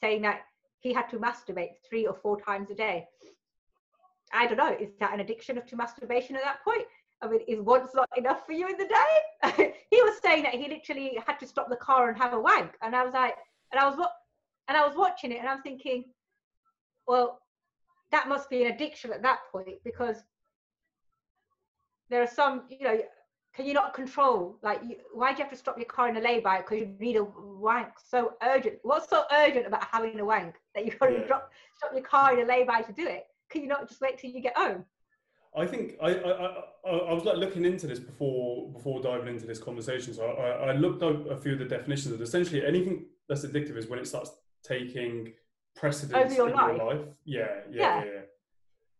saying 0.00 0.22
that 0.22 0.42
he 0.84 0.92
had 0.92 1.08
to 1.08 1.18
masturbate 1.18 1.70
three 1.88 2.06
or 2.06 2.14
four 2.14 2.38
times 2.40 2.70
a 2.70 2.74
day. 2.74 3.08
I 4.32 4.46
don't 4.46 4.58
know, 4.58 4.76
is 4.78 4.90
that 5.00 5.14
an 5.14 5.20
addiction 5.20 5.60
to 5.60 5.76
masturbation 5.76 6.36
at 6.36 6.42
that 6.42 6.62
point? 6.62 6.82
I 7.22 7.28
mean, 7.28 7.40
is 7.48 7.60
once 7.60 7.90
not 7.94 8.08
enough 8.16 8.44
for 8.44 8.52
you 8.52 8.68
in 8.68 8.76
the 8.76 8.86
day? 8.86 9.74
he 9.90 10.02
was 10.02 10.20
saying 10.22 10.42
that 10.42 10.54
he 10.54 10.68
literally 10.68 11.18
had 11.26 11.40
to 11.40 11.46
stop 11.46 11.70
the 11.70 11.76
car 11.76 12.10
and 12.10 12.18
have 12.18 12.34
a 12.34 12.40
wank, 12.40 12.72
and 12.82 12.94
I 12.94 13.02
was 13.02 13.14
like, 13.14 13.34
and 13.72 13.80
I 13.80 13.88
was 13.88 13.96
what 13.96 14.12
and 14.68 14.76
I 14.76 14.86
was 14.86 14.94
watching 14.96 15.32
it, 15.32 15.38
and 15.38 15.48
I'm 15.48 15.62
thinking, 15.62 16.04
well, 17.06 17.40
that 18.12 18.28
must 18.28 18.50
be 18.50 18.62
an 18.64 18.72
addiction 18.72 19.10
at 19.12 19.22
that 19.22 19.40
point 19.50 19.82
because 19.84 20.22
there 22.10 22.22
are 22.22 22.26
some, 22.26 22.64
you 22.68 22.84
know, 22.84 22.98
can 23.54 23.66
you 23.66 23.72
not 23.72 23.94
control? 23.94 24.56
Like, 24.62 24.80
you, 24.82 24.96
why 25.12 25.32
do 25.32 25.38
you 25.38 25.44
have 25.44 25.52
to 25.52 25.56
stop 25.58 25.76
your 25.78 25.86
car 25.86 26.08
in 26.08 26.16
a 26.16 26.20
lay-by 26.20 26.58
because 26.58 26.80
you 26.80 26.94
need 26.98 27.16
a 27.16 27.24
wank 27.24 27.88
so 28.04 28.34
urgent? 28.42 28.76
What's 28.82 29.08
so 29.08 29.22
urgent 29.32 29.66
about 29.66 29.84
having 29.84 30.18
a 30.18 30.24
wank 30.24 30.56
that 30.74 30.84
you've 30.84 30.98
got 30.98 31.06
to 31.06 31.12
Yeah. 31.12 31.26
drop, 31.26 31.50
stop 31.76 31.92
your 31.92 32.02
car 32.02 32.36
in 32.36 32.44
a 32.44 32.48
lay-by 32.48 32.82
to 32.82 32.92
do 32.92 33.06
it? 33.06 33.26
Can 33.50 33.62
you 33.62 33.68
not 33.68 33.88
just 33.88 34.00
wait 34.00 34.18
till 34.18 34.30
you 34.30 34.40
get 34.40 34.56
home? 34.56 34.84
I 35.56 35.66
think 35.66 35.92
I, 36.02 36.08
I, 36.08 36.30
I, 36.32 36.90
I- 36.90 37.12
was 37.12 37.24
like 37.24 37.36
looking 37.36 37.64
into 37.64 37.86
this 37.86 38.00
before 38.00 38.72
before 38.72 39.00
diving 39.00 39.28
into 39.28 39.46
this 39.46 39.60
conversation. 39.60 40.12
So 40.12 40.24
I, 40.26 40.70
I 40.70 40.72
looked 40.72 41.04
up 41.04 41.30
a 41.30 41.36
few 41.36 41.52
of 41.52 41.60
the 41.60 41.64
definitions 41.64 42.12
of 42.12 42.20
essentially 42.20 42.66
anything 42.66 43.06
that's 43.28 43.46
addictive 43.46 43.76
is 43.76 43.86
when 43.86 44.00
it 44.00 44.08
starts 44.08 44.32
taking 44.64 45.32
precedence 45.76 46.24
Over 46.24 46.34
your 46.34 46.48
in 46.48 46.54
life? 46.56 46.76
your 46.76 46.86
life. 46.94 47.06
Yeah, 47.24 47.46
yeah, 47.70 47.80
Yeah. 47.82 48.04
yeah. 48.04 48.10
yeah. 48.14 48.20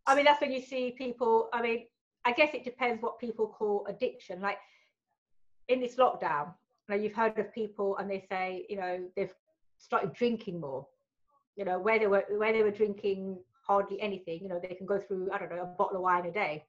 I 0.07 0.15
mean, 0.15 0.27
that's 0.27 0.41
when 0.41 0.53
you 0.53 0.61
see 0.63 0.93
people. 0.97 1.49
I 1.53 1.61
mean, 1.61 1.87
I 2.25 2.33
guess 2.33 2.51
it 2.55 2.65
depends 2.65 3.03
what 3.03 3.19
people 3.19 3.47
call 3.47 3.87
addiction. 3.89 4.41
Like 4.41 4.59
in 5.69 5.81
this 5.81 5.97
lockdown, 5.97 6.55
you 6.89 6.95
know, 6.95 7.03
you've 7.03 7.15
heard 7.15 7.39
of 7.39 7.53
people 7.53 7.97
and 7.99 8.11
they 8.11 8.25
say, 8.29 8.67
you 8.69 8.77
know, 8.77 9.05
they've 9.17 9.33
started 9.79 10.13
drinking 10.15 10.61
more. 10.61 10.87
You 11.57 11.65
know, 11.65 11.79
where 11.79 11.99
they 11.99 12.07
were 12.07 12.25
where 12.31 12.53
they 12.53 12.63
were 12.63 12.71
drinking 12.71 13.39
hardly 13.67 14.01
anything. 14.01 14.41
You 14.43 14.49
know, 14.49 14.61
they 14.61 14.75
can 14.75 14.87
go 14.87 15.01
through 15.01 15.31
I 15.33 15.39
don't 15.39 15.51
know 15.51 15.63
a 15.63 15.67
bottle 15.67 15.97
of 15.97 16.03
wine 16.03 16.27
a 16.27 16.33
day. 16.33 16.65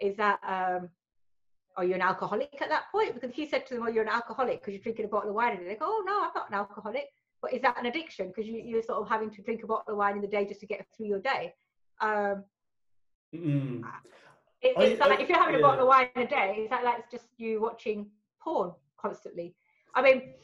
Is 0.00 0.16
that 0.16 0.38
um, 0.46 0.90
are 1.76 1.84
you 1.84 1.94
an 1.94 2.02
alcoholic 2.02 2.60
at 2.60 2.68
that 2.68 2.90
point? 2.92 3.14
Because 3.14 3.30
if 3.30 3.38
you 3.38 3.46
said 3.48 3.66
to 3.66 3.74
them, 3.74 3.84
"Oh, 3.86 3.88
you're 3.88 4.02
an 4.02 4.10
alcoholic 4.10 4.60
because 4.60 4.74
you're 4.74 4.82
drinking 4.82 5.06
a 5.06 5.08
bottle 5.08 5.30
of 5.30 5.34
wine," 5.34 5.56
and 5.56 5.66
they 5.66 5.76
go, 5.76 5.86
"Oh 5.86 6.02
no, 6.04 6.24
I'm 6.24 6.30
not 6.34 6.50
an 6.50 6.54
alcoholic," 6.56 7.06
but 7.40 7.54
is 7.54 7.62
that 7.62 7.78
an 7.78 7.86
addiction 7.86 8.28
because 8.28 8.46
you, 8.46 8.58
you're 8.58 8.82
sort 8.82 9.00
of 9.00 9.08
having 9.08 9.30
to 9.30 9.42
drink 9.42 9.62
a 9.62 9.66
bottle 9.66 9.94
of 9.94 9.96
wine 9.96 10.16
in 10.16 10.22
the 10.22 10.28
day 10.28 10.44
just 10.44 10.60
to 10.60 10.66
get 10.66 10.84
through 10.94 11.06
your 11.06 11.20
day? 11.20 11.54
Um, 12.02 12.44
Mm. 13.34 13.82
It, 14.62 14.76
I- 15.02 15.06
like 15.08 15.18
I- 15.18 15.22
if 15.22 15.28
you're 15.28 15.38
having 15.38 15.56
a 15.56 15.58
bottle 15.62 15.82
of 15.82 15.88
wine 15.88 16.08
a 16.16 16.26
day, 16.26 16.54
it's 16.58 16.70
like 16.70 16.84
that's 16.84 17.10
just 17.10 17.26
you 17.36 17.60
watching 17.60 18.10
porn 18.40 18.72
constantly. 18.96 19.54
I 19.94 20.02
mean, 20.02 20.34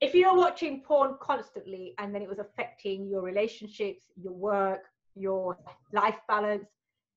if 0.00 0.14
you're 0.14 0.36
watching 0.36 0.82
porn 0.82 1.16
constantly 1.20 1.94
and 1.98 2.14
then 2.14 2.22
it 2.22 2.28
was 2.28 2.38
affecting 2.38 3.06
your 3.08 3.22
relationships, 3.22 4.04
your 4.16 4.32
work, 4.34 4.82
your 5.14 5.56
life 5.92 6.18
balance, 6.28 6.68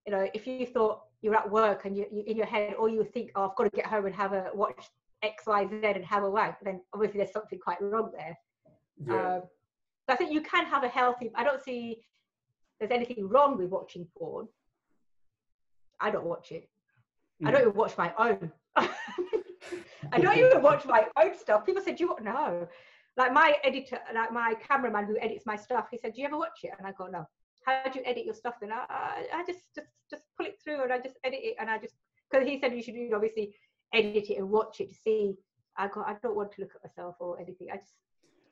you 0.05 0.11
know, 0.11 0.27
if 0.33 0.47
you 0.47 0.65
thought 0.65 1.01
you're 1.21 1.35
at 1.35 1.49
work 1.49 1.85
and 1.85 1.97
you, 1.97 2.05
you 2.11 2.23
in 2.25 2.37
your 2.37 2.45
head, 2.45 2.73
all 2.75 2.87
you 2.87 3.03
think, 3.03 3.31
oh, 3.35 3.49
I've 3.49 3.55
got 3.55 3.65
to 3.65 3.69
get 3.71 3.85
home 3.87 4.05
and 4.05 4.15
have 4.15 4.33
a 4.33 4.49
watch 4.53 4.85
X, 5.23 5.45
Y, 5.47 5.67
Z 5.67 5.79
and 5.83 6.05
have 6.05 6.23
a 6.23 6.29
wank, 6.29 6.55
then 6.63 6.81
obviously 6.93 7.17
there's 7.19 7.31
something 7.33 7.59
quite 7.59 7.81
wrong 7.81 8.11
there. 8.15 8.37
Yeah. 9.05 9.35
Um, 9.37 9.41
I 10.07 10.15
think 10.15 10.31
you 10.31 10.41
can 10.41 10.65
have 10.65 10.83
a 10.83 10.87
healthy. 10.87 11.31
I 11.35 11.43
don't 11.43 11.61
see 11.61 12.01
there's 12.79 12.91
anything 12.91 13.27
wrong 13.27 13.57
with 13.57 13.69
watching 13.69 14.07
porn. 14.17 14.47
I 15.99 16.11
don't 16.11 16.25
watch 16.25 16.51
it. 16.51 16.69
I 17.45 17.49
Mm. 17.49 17.51
don't 17.51 17.61
even 17.61 17.73
watch 17.73 17.97
my 17.97 18.13
own. 18.17 18.51
I 18.75 20.19
don't 20.19 20.37
even 20.45 20.61
watch 20.61 20.85
my 20.85 21.05
own 21.21 21.37
stuff. 21.37 21.65
People 21.65 21.83
said, 21.83 21.95
"Do 21.97 22.03
you 22.03 22.09
want 22.09 22.23
no?" 22.23 22.67
Like 23.15 23.33
my 23.33 23.55
editor, 23.63 23.99
like 24.13 24.31
my 24.31 24.53
cameraman 24.67 25.05
who 25.05 25.17
edits 25.19 25.45
my 25.45 25.55
stuff, 25.55 25.87
he 25.91 25.97
said, 25.97 26.13
"Do 26.13 26.21
you 26.21 26.27
ever 26.27 26.37
watch 26.37 26.59
it?" 26.63 26.71
And 26.77 26.87
I 26.87 26.91
go, 26.91 27.07
"No." 27.07 27.25
How 27.65 27.83
do 27.91 27.99
you 27.99 28.05
edit 28.05 28.23
your 28.25 28.33
stuff? 28.33 28.55
Then 28.61 28.71
I, 28.71 28.85
I, 28.89 29.25
I 29.39 29.45
just 29.45 29.59
just 29.75 29.87
just 30.09 30.23
pull 30.37 30.45
it 30.45 30.57
through 30.63 30.81
and 30.83 30.93
I 30.93 30.99
just 30.99 31.17
edit 31.23 31.39
it 31.43 31.55
and 31.59 31.69
I 31.69 31.77
just 31.77 31.95
because 32.31 32.47
he 32.47 32.59
said 32.59 32.73
you 32.73 32.81
should 32.81 32.95
you 32.95 33.09
know, 33.09 33.17
obviously 33.17 33.53
edit 33.93 34.29
it 34.29 34.37
and 34.37 34.49
watch 34.49 34.79
it 34.79 34.89
to 34.89 34.95
see. 34.95 35.35
I 35.77 35.87
go, 35.89 36.01
I 36.01 36.15
don't 36.23 36.35
want 36.35 36.53
to 36.53 36.61
look 36.61 36.71
at 36.75 36.83
myself 36.83 37.15
or 37.19 37.39
anything. 37.39 37.67
I 37.71 37.77
just 37.77 37.93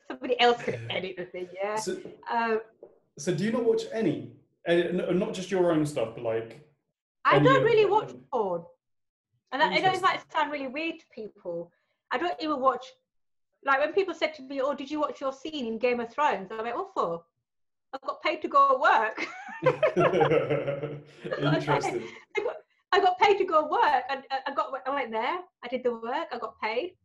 somebody 0.08 0.40
else 0.40 0.62
can 0.62 0.76
edit 0.90 1.16
the 1.18 1.26
thing. 1.26 1.48
Yeah. 1.54 1.76
So, 1.76 1.98
Um, 2.32 2.60
so 3.18 3.34
do 3.34 3.44
you 3.46 3.52
not 3.52 3.64
watch 3.64 3.84
any? 3.94 4.34
And 4.66 5.20
not 5.20 5.34
just 5.34 5.50
your 5.50 5.72
own 5.72 5.86
stuff, 5.86 6.10
but 6.16 6.24
like 6.24 6.65
I 7.26 7.40
don't 7.40 7.64
really 7.64 7.86
watch 7.86 8.12
porn. 8.32 8.64
And 9.52 9.62
that, 9.62 9.74
I 9.74 9.80
know 9.80 9.94
it 9.94 10.02
might 10.02 10.20
sound 10.32 10.52
really 10.52 10.68
weird 10.68 11.00
to 11.00 11.06
people. 11.14 11.72
I 12.12 12.18
don't 12.18 12.36
even 12.40 12.60
watch, 12.60 12.86
like 13.66 13.80
when 13.80 13.94
people 13.94 14.14
said 14.14 14.34
to 14.36 14.44
me, 14.44 14.62
Oh, 14.62 14.74
did 14.74 14.92
you 14.92 15.00
watch 15.00 15.22
your 15.22 15.34
scene 15.34 15.66
in 15.66 15.80
Game 15.80 16.00
of 16.00 16.14
Thrones? 16.14 16.50
I'm 16.52 16.60
like, 16.60 16.76
What 16.76 16.94
for? 16.94 17.24
I 17.94 17.98
got 18.06 18.22
paid 18.22 18.42
to 18.42 18.48
go 18.48 18.74
to 18.74 18.80
work. 18.80 19.26
interesting. 21.56 22.04
I 22.38 22.44
got, 22.44 22.56
I 22.92 23.00
got 23.00 23.20
paid 23.20 23.38
to 23.38 23.46
go 23.46 23.68
work. 23.68 24.04
And 24.10 24.24
uh, 24.30 24.38
I 24.46 24.54
got, 24.54 24.74
I 24.86 24.90
went 24.94 25.12
there, 25.12 25.38
I 25.64 25.68
did 25.70 25.84
the 25.84 25.94
work, 25.94 26.28
I 26.32 26.38
got 26.38 26.60
paid. 26.62 26.96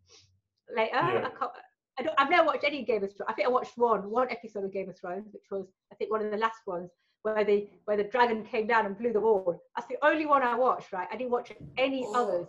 Later, 0.74 0.90
Yeah. 0.92 1.26
I, 1.26 1.38
can't, 1.38 1.52
I 1.98 2.02
don't, 2.02 2.14
I've 2.18 2.30
never 2.30 2.46
watched 2.46 2.64
any 2.64 2.84
Game 2.84 3.04
of 3.04 3.10
Thrones. 3.16 3.28
I 3.28 3.32
think 3.32 3.48
I 3.48 3.50
watched 3.50 3.76
one, 3.76 4.10
one 4.10 4.28
episode 4.30 4.64
of 4.64 4.72
Game 4.72 4.88
of 4.88 4.98
Thrones, 4.98 5.28
which 5.32 5.46
was, 5.50 5.66
I 5.92 5.94
think, 5.96 6.10
one 6.10 6.24
of 6.24 6.30
the 6.30 6.36
last 6.36 6.60
ones 6.66 6.90
where 7.22 7.44
the 7.44 7.68
where 7.84 7.96
the 7.96 8.04
dragon 8.04 8.44
came 8.44 8.66
down 8.66 8.86
and 8.86 8.96
blew 8.98 9.12
the 9.12 9.20
wall. 9.20 9.60
That's 9.76 9.88
the 9.88 9.96
only 10.02 10.26
one 10.26 10.42
I 10.42 10.56
watched. 10.56 10.92
Right, 10.92 11.08
I 11.12 11.16
didn't 11.16 11.30
watch 11.30 11.52
any 11.76 12.04
Oh. 12.06 12.14
others. 12.24 12.46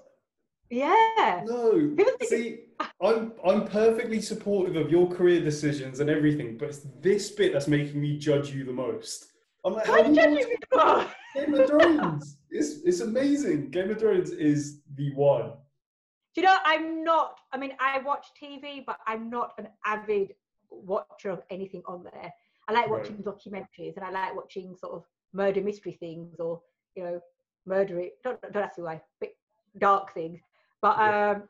Yeah. 0.70 1.44
No, 1.46 1.96
see, 2.24 2.60
I'm 3.01 3.34
I'm 3.46 3.66
perfectly 3.68 4.22
supportive 4.22 4.78
of 4.78 4.90
your 4.90 5.08
career 5.10 5.42
decisions 5.42 6.00
and 6.00 6.10
everything, 6.10 6.58
but 6.58 6.70
it's 6.70 6.86
this 7.01 7.30
bit 7.32 7.51
that's 7.51 7.68
making 7.68 8.00
me 8.00 8.18
judge 8.18 8.51
you 8.54 8.63
the 8.63 8.72
most. 8.72 9.25
I'm 9.66 9.74
like, 9.74 9.88
Why 9.88 9.98
how 10.01 10.04
are 10.04 10.08
you 10.10 10.16
do 10.16 10.22
you 10.22 10.38
judging 10.38 10.50
me 10.50 10.56
for? 10.72 11.08
Game 11.36 11.54
of 11.56 11.68
Thrones? 11.68 12.38
it's 12.50 12.82
it's 12.86 13.01
amazing. 13.01 13.70
Game 13.72 13.90
of 13.92 14.00
Thrones 14.00 14.32
is 14.32 14.80
the 14.96 15.13
one. 15.13 15.51
Do 16.34 16.40
you 16.42 16.48
know, 16.48 16.56
I'm 16.63 17.04
not, 17.04 17.40
I 17.51 17.58
mean, 17.58 17.74
I 17.78 18.00
watch 18.00 18.28
TV, 18.42 18.86
but 18.86 18.98
I'm 19.06 19.30
not 19.30 19.51
an 19.58 19.68
avid 19.86 20.34
watcher 20.70 21.30
of 21.32 21.42
anything 21.50 21.84
on 21.86 22.06
there. 22.06 22.34
I 22.68 22.74
like 22.74 22.89
Right. 22.89 23.00
watching 23.00 23.18
documentaries 23.24 23.98
and 23.98 24.06
I 24.06 24.12
like 24.12 24.36
watching 24.36 24.75
sort 24.75 24.94
of 24.94 25.03
murder 25.34 25.62
mystery 25.62 25.94
things 25.94 26.39
or, 26.39 26.62
you 26.96 27.03
know, 27.03 27.22
murder, 27.65 28.03
don't, 28.24 28.41
don't 28.41 28.63
ask 28.63 28.77
me 28.77 28.84
why, 28.84 29.01
but 29.20 29.30
dark 29.77 30.13
things. 30.13 30.39
But 30.82 30.98
Yeah. 30.98 31.32
um, 31.32 31.50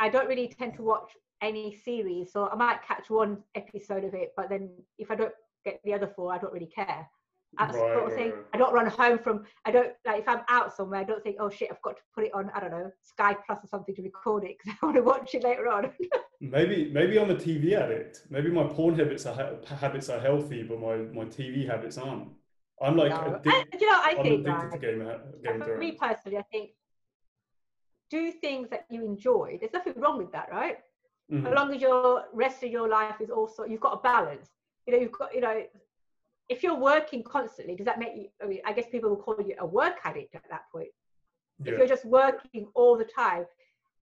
I 0.00 0.08
don't 0.08 0.28
really 0.28 0.48
tend 0.48 0.74
to 0.74 0.82
watch 0.82 1.12
any 1.40 1.74
series. 1.74 2.32
So 2.32 2.48
I 2.48 2.54
might 2.54 2.82
catch 2.82 3.10
one 3.10 3.38
episode 3.54 4.04
of 4.04 4.14
it, 4.14 4.32
but 4.36 4.48
then 4.48 4.70
if 4.98 5.10
I 5.10 5.14
don't 5.14 5.34
get 5.64 5.80
the 5.84 5.94
other 5.94 6.06
four, 6.14 6.32
I 6.32 6.38
don't 6.38 6.52
really 6.52 6.66
care. 6.66 7.08
Right, 7.58 7.70
sort 7.70 8.06
of 8.06 8.14
thing. 8.14 8.30
right. 8.30 8.44
I 8.52 8.58
don't 8.58 8.72
run 8.72 8.86
home 8.86 9.18
from. 9.18 9.44
I 9.64 9.70
don't 9.70 9.92
like 10.06 10.20
if 10.22 10.28
I'm 10.28 10.42
out 10.48 10.76
somewhere. 10.76 11.00
I 11.00 11.04
don't 11.04 11.22
think, 11.22 11.36
oh 11.40 11.48
shit, 11.50 11.68
I've 11.70 11.82
got 11.82 11.96
to 11.96 12.02
put 12.14 12.24
it 12.24 12.34
on. 12.34 12.50
I 12.54 12.60
don't 12.60 12.70
know, 12.70 12.90
Sky 13.02 13.34
Plus 13.46 13.64
or 13.64 13.66
something 13.68 13.94
to 13.94 14.02
record 14.02 14.44
it 14.44 14.56
because 14.58 14.78
I 14.82 14.86
want 14.86 14.96
to 14.96 15.02
watch 15.02 15.34
it 15.34 15.42
later 15.44 15.68
on. 15.68 15.90
Maybe 16.40 16.88
maybe 16.92 17.18
I'm 17.18 17.30
a 17.30 17.34
TV 17.34 17.72
addict. 17.72 18.22
Maybe 18.30 18.48
my 18.48 18.62
porn 18.62 18.96
habits 18.96 19.26
are 19.26 19.34
ha- 19.34 19.74
habits 19.74 20.08
are 20.08 20.20
healthy, 20.20 20.62
but 20.62 20.78
my, 20.78 20.96
my 20.98 21.24
TV 21.24 21.66
habits 21.66 21.98
aren't. 21.98 22.28
I'm 22.80 22.96
like 22.96 23.10
No. 23.10 23.40
I, 23.44 23.64
you 23.80 23.90
know, 23.90 23.96
I 23.96 24.14
I'm 24.16 24.22
think 24.22 24.46
addicted 24.46 24.70
to 24.70 24.78
Game 24.78 25.10
Game 25.42 25.60
for 25.60 25.78
me 25.78 25.92
personally, 25.92 26.38
I 26.38 26.42
think 26.42 26.70
do 28.10 28.30
things 28.30 28.68
that 28.70 28.86
you 28.88 29.04
enjoy. 29.04 29.58
There's 29.60 29.72
nothing 29.72 29.94
wrong 29.96 30.16
with 30.18 30.30
that, 30.32 30.48
right? 30.52 30.78
Mhm. 31.32 31.46
As 31.46 31.54
long 31.54 31.74
as 31.74 31.80
your 31.80 32.24
rest 32.32 32.62
of 32.62 32.70
your 32.70 32.88
life 32.88 33.20
is 33.20 33.30
also 33.30 33.64
you've 33.64 33.80
got 33.80 33.94
a 33.94 34.00
balance. 34.00 34.48
You 34.86 34.92
know, 34.92 35.00
you've 35.00 35.12
got 35.12 35.34
you 35.34 35.40
know, 35.40 35.62
if 36.48 36.62
you're 36.62 36.78
working 36.78 37.22
constantly, 37.22 37.74
does 37.76 37.86
that 37.86 37.98
make 37.98 38.14
you? 38.16 38.28
I 38.42 38.46
mean, 38.46 38.60
I 38.64 38.72
guess 38.72 38.86
people 38.90 39.10
will 39.10 39.16
call 39.16 39.36
you 39.44 39.54
a 39.58 39.66
work 39.66 39.96
addict 40.04 40.34
at 40.34 40.44
that 40.50 40.62
point. 40.72 40.88
If 41.64 41.76
you're 41.76 41.88
just 41.88 42.04
working 42.04 42.68
all 42.74 42.96
the 42.96 43.04
time, 43.04 43.44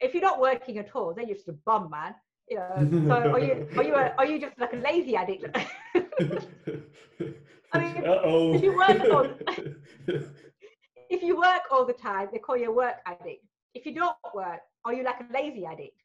if 0.00 0.12
you're 0.12 0.23
not 0.23 0.41
working 0.41 0.79
at 0.79 0.95
all, 0.95 1.15
then 1.15 1.26
you're 1.26 1.37
just 1.37 1.49
a 1.49 1.55
bum, 1.65 1.91
man. 1.91 2.15
You 2.49 2.59
know. 2.59 3.09
So 3.09 3.33
are 3.33 3.41
you 3.41 3.69
are 3.76 3.83
you 3.83 3.95
a, 3.95 4.15
are 4.19 4.26
you 4.26 4.38
just 4.41 4.59
like 4.59 4.73
a 4.73 4.76
lazy 4.76 5.17
addict? 5.17 5.45
I 7.73 7.79
mean, 7.79 8.05
Uh-oh. 8.05 8.55
if 8.55 8.62
you 8.62 8.76
work 8.76 9.00
on- 9.00 9.38
if 11.09 11.23
you 11.23 11.37
work 11.37 11.62
all 11.71 11.85
the 11.85 11.93
time, 11.93 12.29
they 12.33 12.38
call 12.38 12.57
you 12.57 12.69
a 12.71 12.73
work 12.73 12.97
addict. 13.07 13.45
If 13.75 13.87
you 13.87 13.95
don't 13.95 14.17
work, 14.35 14.61
are 14.85 14.93
you 14.93 15.03
like 15.05 15.21
a 15.21 15.33
lazy 15.33 15.65
addict? 15.65 16.03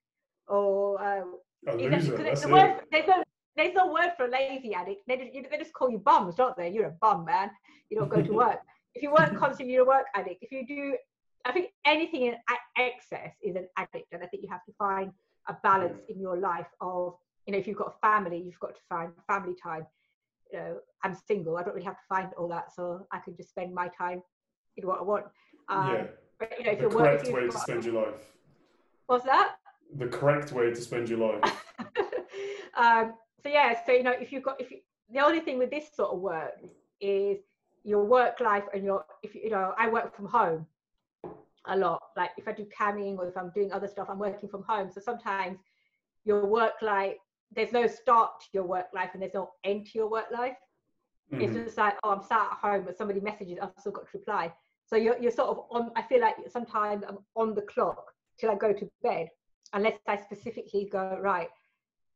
Or 0.47 1.01
um, 1.01 1.37
a 1.67 1.87
that's 1.89 2.07
the 2.41 2.49
word, 2.49 2.81
there's 2.91 3.07
no 3.07 3.23
there's 3.55 3.73
no 3.73 3.91
word 3.91 4.11
for 4.15 4.25
a 4.25 4.29
lazy 4.29 4.73
addict. 4.73 5.01
They 5.07 5.17
just, 5.17 5.49
they 5.49 5.57
just 5.57 5.73
call 5.73 5.89
you 5.89 5.97
bums, 5.99 6.35
don't 6.35 6.55
they? 6.55 6.69
You're 6.69 6.87
a 6.87 6.97
bum, 7.01 7.25
man. 7.25 7.51
You 7.89 7.99
don't 7.99 8.09
go 8.09 8.21
to 8.21 8.33
work. 8.33 8.59
if 8.95 9.03
you 9.03 9.11
work 9.11 9.35
constantly, 9.37 9.73
you're 9.73 9.83
a 9.83 9.87
work 9.87 10.05
addict. 10.15 10.43
If 10.43 10.51
you 10.51 10.65
do, 10.65 10.95
I 11.45 11.51
think 11.51 11.69
anything 11.85 12.23
in 12.27 12.35
excess 12.77 13.33
is 13.43 13.55
an 13.55 13.67
addict, 13.77 14.07
and 14.11 14.23
I 14.23 14.27
think 14.27 14.43
you 14.43 14.49
have 14.49 14.63
to 14.65 14.73
find 14.77 15.11
a 15.47 15.55
balance 15.63 15.99
in 16.07 16.19
your 16.19 16.37
life 16.37 16.67
of 16.81 17.15
you 17.47 17.53
know 17.53 17.57
if 17.59 17.67
you've 17.67 17.77
got 17.77 17.95
a 17.95 17.99
family, 18.07 18.37
you've 18.37 18.59
got 18.59 18.75
to 18.75 18.81
find 18.87 19.11
family 19.27 19.55
time. 19.61 19.85
You 20.51 20.59
know, 20.59 20.77
I'm 21.03 21.15
single. 21.27 21.57
I 21.57 21.63
don't 21.63 21.73
really 21.73 21.85
have 21.85 21.95
to 21.95 22.03
find 22.07 22.29
all 22.37 22.47
that, 22.49 22.73
so 22.75 23.07
I 23.11 23.19
can 23.19 23.35
just 23.35 23.49
spend 23.49 23.73
my 23.73 23.89
time 23.97 24.21
in 24.77 24.87
what 24.87 24.99
I 24.99 25.03
want. 25.03 25.25
Um, 25.69 25.89
yeah, 25.89 26.03
But 26.39 26.51
you 26.59 26.65
know, 26.65 26.71
if 26.71 26.77
the 26.77 26.81
you're 26.83 26.91
working, 26.91 27.31
correct 27.31 27.33
way 27.33 27.49
to 27.49 27.57
spend 27.57 27.85
your 27.85 27.93
life. 28.05 28.33
what's 29.07 29.25
that? 29.25 29.55
The 29.97 30.07
correct 30.07 30.51
way 30.51 30.69
to 30.69 30.75
spend 30.75 31.09
your 31.09 31.19
life. 31.19 31.65
um, 32.77 33.13
so 33.43 33.49
yeah, 33.49 33.75
so 33.85 33.91
you 33.91 34.03
know, 34.03 34.11
if 34.11 34.31
you've 34.31 34.43
got 34.43 34.59
if 34.61 34.71
you, 34.71 34.79
the 35.13 35.19
only 35.19 35.39
thing 35.41 35.57
with 35.57 35.69
this 35.69 35.85
sort 35.93 36.11
of 36.11 36.19
work 36.19 36.53
is 36.99 37.39
your 37.83 38.05
work 38.05 38.39
life 38.39 38.63
and 38.73 38.83
your 38.83 39.05
if 39.23 39.35
you, 39.35 39.49
know, 39.49 39.73
I 39.77 39.89
work 39.89 40.15
from 40.15 40.25
home 40.27 40.65
a 41.65 41.75
lot. 41.75 42.01
Like 42.15 42.31
if 42.37 42.47
I 42.47 42.53
do 42.53 42.65
camming 42.77 43.17
or 43.17 43.27
if 43.27 43.37
I'm 43.37 43.51
doing 43.53 43.71
other 43.71 43.87
stuff, 43.87 44.07
I'm 44.09 44.19
working 44.19 44.49
from 44.49 44.63
home. 44.63 44.91
So 44.91 45.01
sometimes 45.01 45.59
your 46.25 46.45
work 46.45 46.73
life 46.81 47.17
there's 47.53 47.71
no 47.71 47.85
start 47.87 48.39
to 48.41 48.47
your 48.53 48.63
work 48.63 48.87
life 48.93 49.09
and 49.13 49.21
there's 49.21 49.33
no 49.33 49.51
end 49.63 49.85
to 49.87 49.91
your 49.97 50.09
work 50.09 50.27
life. 50.31 50.55
It's 51.31 51.53
Mhm. 51.53 51.65
just 51.65 51.77
like, 51.77 51.97
oh, 52.03 52.11
I'm 52.11 52.23
sat 52.23 52.51
at 52.51 52.57
home, 52.57 52.83
but 52.85 52.97
somebody 52.97 53.19
messages, 53.19 53.57
I've 53.61 53.71
still 53.79 53.91
got 53.91 54.09
to 54.09 54.17
reply. 54.17 54.53
So 54.85 54.95
you're, 54.95 55.17
you're 55.17 55.31
sort 55.31 55.49
of 55.49 55.65
on, 55.69 55.91
I 55.95 56.01
feel 56.01 56.21
like 56.21 56.35
sometimes 56.49 57.03
I'm 57.07 57.19
on 57.35 57.53
the 57.55 57.61
clock 57.63 58.13
till 58.37 58.51
I 58.51 58.55
go 58.55 58.73
to 58.73 58.89
bed, 59.03 59.29
unless 59.73 59.99
I 60.07 60.17
specifically 60.17 60.89
go, 60.91 61.17
right. 61.21 61.49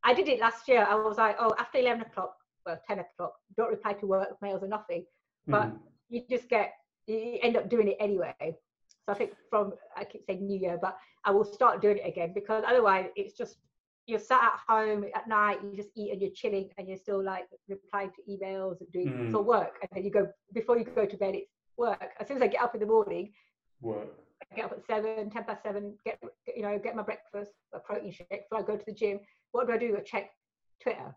I 0.06 0.14
did 0.14 0.28
it 0.28 0.40
last 0.40 0.68
year. 0.68 0.86
I 0.88 0.96
was 0.96 1.18
like, 1.18 1.36
oh, 1.40 1.54
after 1.58 1.80
11 1.80 2.02
o'clock, 2.04 2.36
well, 2.66 2.80
10 2.88 3.00
o'clock, 3.00 3.34
don't 3.58 3.70
reply 3.72 3.94
to 3.94 4.06
work 4.06 4.30
mails 4.42 4.62
or 4.64 4.68
nothing. 4.68 5.06
But 5.48 5.68
Mhm. 5.70 5.80
you 6.10 6.22
just 6.30 6.48
get, 6.48 6.74
you 7.08 7.40
end 7.42 7.58
up 7.58 7.70
doing 7.70 7.88
it 7.90 7.98
anyway. 8.00 8.34
So 8.40 9.08
I 9.14 9.16
think 9.16 9.36
from, 9.50 9.74
I 9.96 10.04
keep 10.06 10.24
saying 10.26 10.46
New 10.46 10.60
Year, 10.60 10.78
but 10.82 10.98
I 11.24 11.32
will 11.32 11.44
start 11.44 11.82
doing 11.82 11.98
it 11.98 12.08
again 12.08 12.34
because 12.34 12.64
otherwise 12.66 13.08
it's 13.16 13.34
just, 13.36 13.58
you're 14.08 14.20
sat 14.20 14.44
at 14.44 14.60
home 14.68 15.06
at 15.16 15.28
night, 15.28 15.60
you 15.64 15.76
just 15.76 15.90
eat 15.96 16.12
and 16.12 16.22
you're 16.22 16.32
chilling 16.32 16.70
and 16.78 16.88
you're 16.88 16.98
still 16.98 17.24
like 17.24 17.48
replying 17.68 18.12
to 18.12 18.22
emails 18.32 18.80
and 18.82 18.92
doing 18.92 19.10
Mm. 19.10 19.32
for 19.32 19.42
work. 19.42 19.74
And 19.82 19.90
then 19.94 20.04
you 20.06 20.12
go, 20.12 20.32
before 20.54 20.78
you 20.78 20.86
go 20.86 21.06
to 21.08 21.18
bed, 21.18 21.34
it's 21.36 21.50
work. 21.78 22.12
As 22.20 22.28
soon 22.28 22.38
as 22.38 22.44
I 22.44 22.48
get 22.48 22.62
up 22.62 22.76
in 22.76 22.82
the 22.82 22.86
morning, 22.88 23.34
Work. 23.82 24.08
I 24.52 24.56
get 24.56 24.66
up 24.66 24.72
at 24.74 24.86
seven, 24.86 25.30
ten 25.30 25.44
past 25.44 25.62
seven, 25.64 25.98
get, 26.06 26.18
you 26.56 26.62
know, 26.62 26.78
get 26.80 26.96
my 26.96 27.02
breakfast, 27.04 27.52
a 27.74 27.80
protein 27.80 28.12
shake 28.12 28.44
before 28.50 28.60
I 28.60 28.62
go 28.62 28.78
to 28.78 28.86
the 28.86 28.94
gym. 28.94 29.20
What 29.56 29.68
do 29.68 29.74
I 29.74 29.78
do? 29.78 29.96
I 29.98 30.02
check 30.02 30.32
Twitter. 30.82 31.16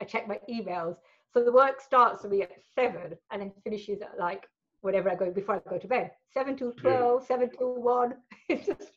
I 0.00 0.04
check 0.04 0.26
my 0.26 0.40
emails. 0.50 0.96
So 1.32 1.44
the 1.44 1.52
work 1.52 1.80
starts 1.80 2.22
for 2.22 2.28
me 2.28 2.42
at 2.42 2.50
seven 2.74 3.16
and 3.30 3.40
then 3.40 3.52
finishes 3.62 4.02
at 4.02 4.18
like 4.18 4.48
whatever 4.80 5.08
I 5.08 5.14
go 5.14 5.30
before 5.30 5.54
I 5.54 5.70
go 5.70 5.78
to 5.78 5.86
bed. 5.86 6.10
Seven 6.34 6.56
till 6.56 6.72
Yeah. 6.84 7.20
seven 7.20 7.50
till 7.56 7.80
one. 7.80 8.14
It's 8.48 8.66
just 8.66 8.90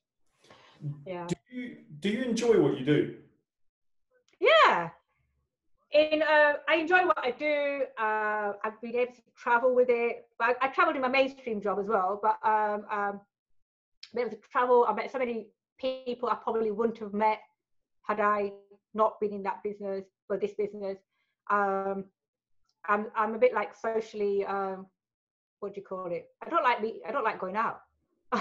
yeah. 1.06 1.28
Do 1.28 1.36
you 1.56 1.78
do 2.00 2.10
you 2.10 2.24
enjoy 2.24 2.60
what 2.60 2.80
you 2.80 2.86
do? 2.86 3.18
Yeah. 4.40 4.90
In 5.92 6.24
uh, 6.24 6.54
I 6.68 6.76
enjoy 6.76 7.06
what 7.06 7.20
I 7.20 7.30
do. 7.30 7.84
Uh, 8.00 8.54
I've 8.64 8.82
been 8.82 8.96
able 8.96 9.14
to 9.14 9.22
travel 9.38 9.76
with 9.76 9.90
it. 9.90 10.28
I, 10.40 10.56
I 10.60 10.70
traveled 10.70 10.96
in 10.96 11.04
my 11.04 11.08
mainstream 11.08 11.62
job 11.62 11.78
as 11.80 11.86
well, 11.88 12.20
but 12.24 12.38
um, 12.44 12.86
um, 12.90 13.22
been 14.16 14.26
able 14.26 14.36
to 14.38 14.42
travel. 14.52 14.86
I 14.90 14.94
met 14.94 15.12
so 15.12 15.20
many 15.20 15.50
people 15.80 16.30
I 16.30 16.36
probably 16.36 16.72
wouldn't 16.72 16.98
have 17.00 17.14
met 17.14 17.40
had 18.10 18.20
I 18.20 18.52
not 18.96 19.20
been 19.20 19.34
in 19.34 19.44
that 19.44 19.64
business 19.64 20.06
or 20.30 20.38
this 20.38 20.54
business. 20.54 20.98
Um, 21.50 22.06
I'm 22.88 23.08
I'm 23.16 23.36
a 23.36 23.38
bit 23.38 23.54
like 23.54 23.76
socially 23.76 24.46
um, 24.46 24.88
what 25.60 25.74
do 25.74 25.82
you 25.82 25.86
call 25.86 26.08
it? 26.12 26.28
I 26.46 26.50
don't 26.50 26.64
like 26.64 26.82
me. 26.82 27.02
I 27.08 27.12
don't 27.12 27.24
like 27.24 27.40
going 27.40 27.56
out. 27.56 27.82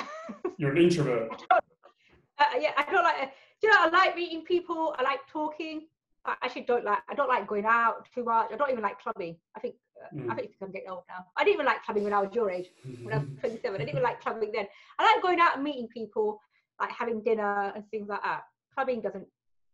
You're 0.57 0.73
an 0.73 0.79
introvert. 0.79 1.43
uh, 1.51 2.45
yeah, 2.59 2.71
I 2.77 2.91
don't 2.91 3.05
like. 3.05 3.23
Uh, 3.23 3.27
you 3.63 3.71
know? 3.71 3.77
I 3.79 3.89
like 3.89 4.17
meeting 4.17 4.43
people. 4.43 4.95
I 4.99 5.03
like 5.03 5.21
talking. 5.31 5.87
I 6.25 6.35
actually 6.43 6.63
don't 6.63 6.85
like. 6.85 6.99
I 7.09 7.15
don't 7.15 7.29
like 7.29 7.47
going 7.47 7.67
out 7.67 8.09
too 8.15 8.25
much. 8.25 8.49
I 8.53 8.57
don't 8.57 8.71
even 8.71 8.83
like 8.83 9.01
clubbing. 9.01 9.37
I 9.57 9.61
think. 9.61 9.75
Mm. 10.15 10.31
I 10.31 10.35
think 10.37 10.53
I'm 10.63 10.71
getting 10.71 10.91
old 10.91 11.03
now. 11.09 11.27
I 11.37 11.43
didn't 11.43 11.55
even 11.55 11.67
like 11.67 11.83
clubbing 11.83 12.05
when 12.05 12.13
I 12.13 12.21
was 12.21 12.31
your 12.33 12.51
age. 12.51 12.69
When 13.03 13.13
I 13.13 13.19
was 13.19 13.27
27, 13.41 13.75
I 13.75 13.79
didn't 13.79 13.91
even 13.91 14.03
like 14.03 14.21
clubbing 14.21 14.53
then. 14.55 14.67
I 14.99 15.13
like 15.13 15.23
going 15.23 15.41
out 15.41 15.57
and 15.57 15.65
meeting 15.65 15.89
people, 15.89 16.41
like 16.81 16.91
having 16.91 17.23
dinner 17.23 17.73
and 17.75 17.85
things 17.91 18.09
like 18.09 18.23
that. 18.23 18.43
Clubbing 18.75 19.01
doesn't. 19.01 19.27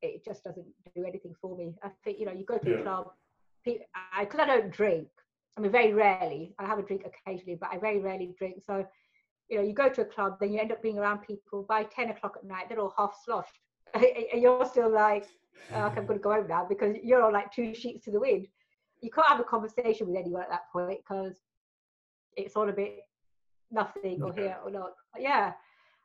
It 0.07 0.25
just 0.25 0.45
doesn't 0.45 0.67
do 0.95 1.05
anything 1.05 1.35
for 1.41 1.57
me. 1.57 1.75
I 1.83 1.91
think 2.05 2.19
you 2.19 2.27
know, 2.27 2.33
you 2.33 2.45
go 2.45 2.59
to 2.59 2.71
yeah. 2.71 2.77
a 2.77 2.83
club. 2.83 3.11
Because 3.65 3.81
I, 3.95 4.23
I 4.23 4.47
don't 4.47 4.71
drink. 4.71 5.09
I 5.57 5.61
mean, 5.61 5.71
very 5.71 5.93
rarely. 5.95 6.55
I 6.59 6.67
have 6.67 6.79
a 6.79 6.83
drink 6.83 7.07
occasionally, 7.07 7.57
but 7.61 7.71
I 7.73 7.79
very 7.79 8.01
rarely 8.01 8.35
drink. 8.37 8.63
So, 8.65 8.87
you 9.49 9.59
know, 9.59 9.63
you 9.63 9.73
go 9.73 9.89
to 9.89 10.03
a 10.03 10.05
club, 10.05 10.39
then 10.41 10.53
you 10.53 10.61
end 10.61 10.73
up 10.73 10.83
being 10.83 10.99
around 10.99 11.19
people 11.19 11.65
by 11.69 11.85
10 11.85 12.11
o'clock 12.11 12.37
at 12.37 12.45
night, 12.45 12.69
they're 12.69 12.81
all 12.81 12.95
half 12.97 13.15
sloshed. 13.25 13.59
and 13.95 14.43
you're 14.43 14.67
still 14.67 14.91
like, 14.91 15.27
oh, 15.73 15.81
I'm 15.81 15.95
going 16.07 16.19
to 16.19 16.23
go 16.23 16.33
home 16.33 16.49
now 16.49 16.67
because 16.69 16.97
you're 17.03 17.23
on 17.23 17.33
like 17.33 17.53
two 17.53 17.75
sheets 17.75 18.05
to 18.05 18.11
the 18.11 18.21
wind. 18.21 18.49
You 19.01 19.11
can't 19.11 19.29
have 19.29 19.41
a 19.41 19.45
conversation 19.45 20.09
with 20.09 20.17
anyone 20.17 20.43
at 20.43 20.51
that 20.51 20.71
point 20.73 21.01
because 21.07 21.37
it's 22.37 22.57
all 22.57 22.69
a 22.69 22.73
bit 22.73 23.01
nothing 23.71 24.23
or 24.23 24.33
here 24.33 24.57
or 24.65 24.71
not. 24.71 24.93
But 25.13 25.23
yeah. 25.23 25.53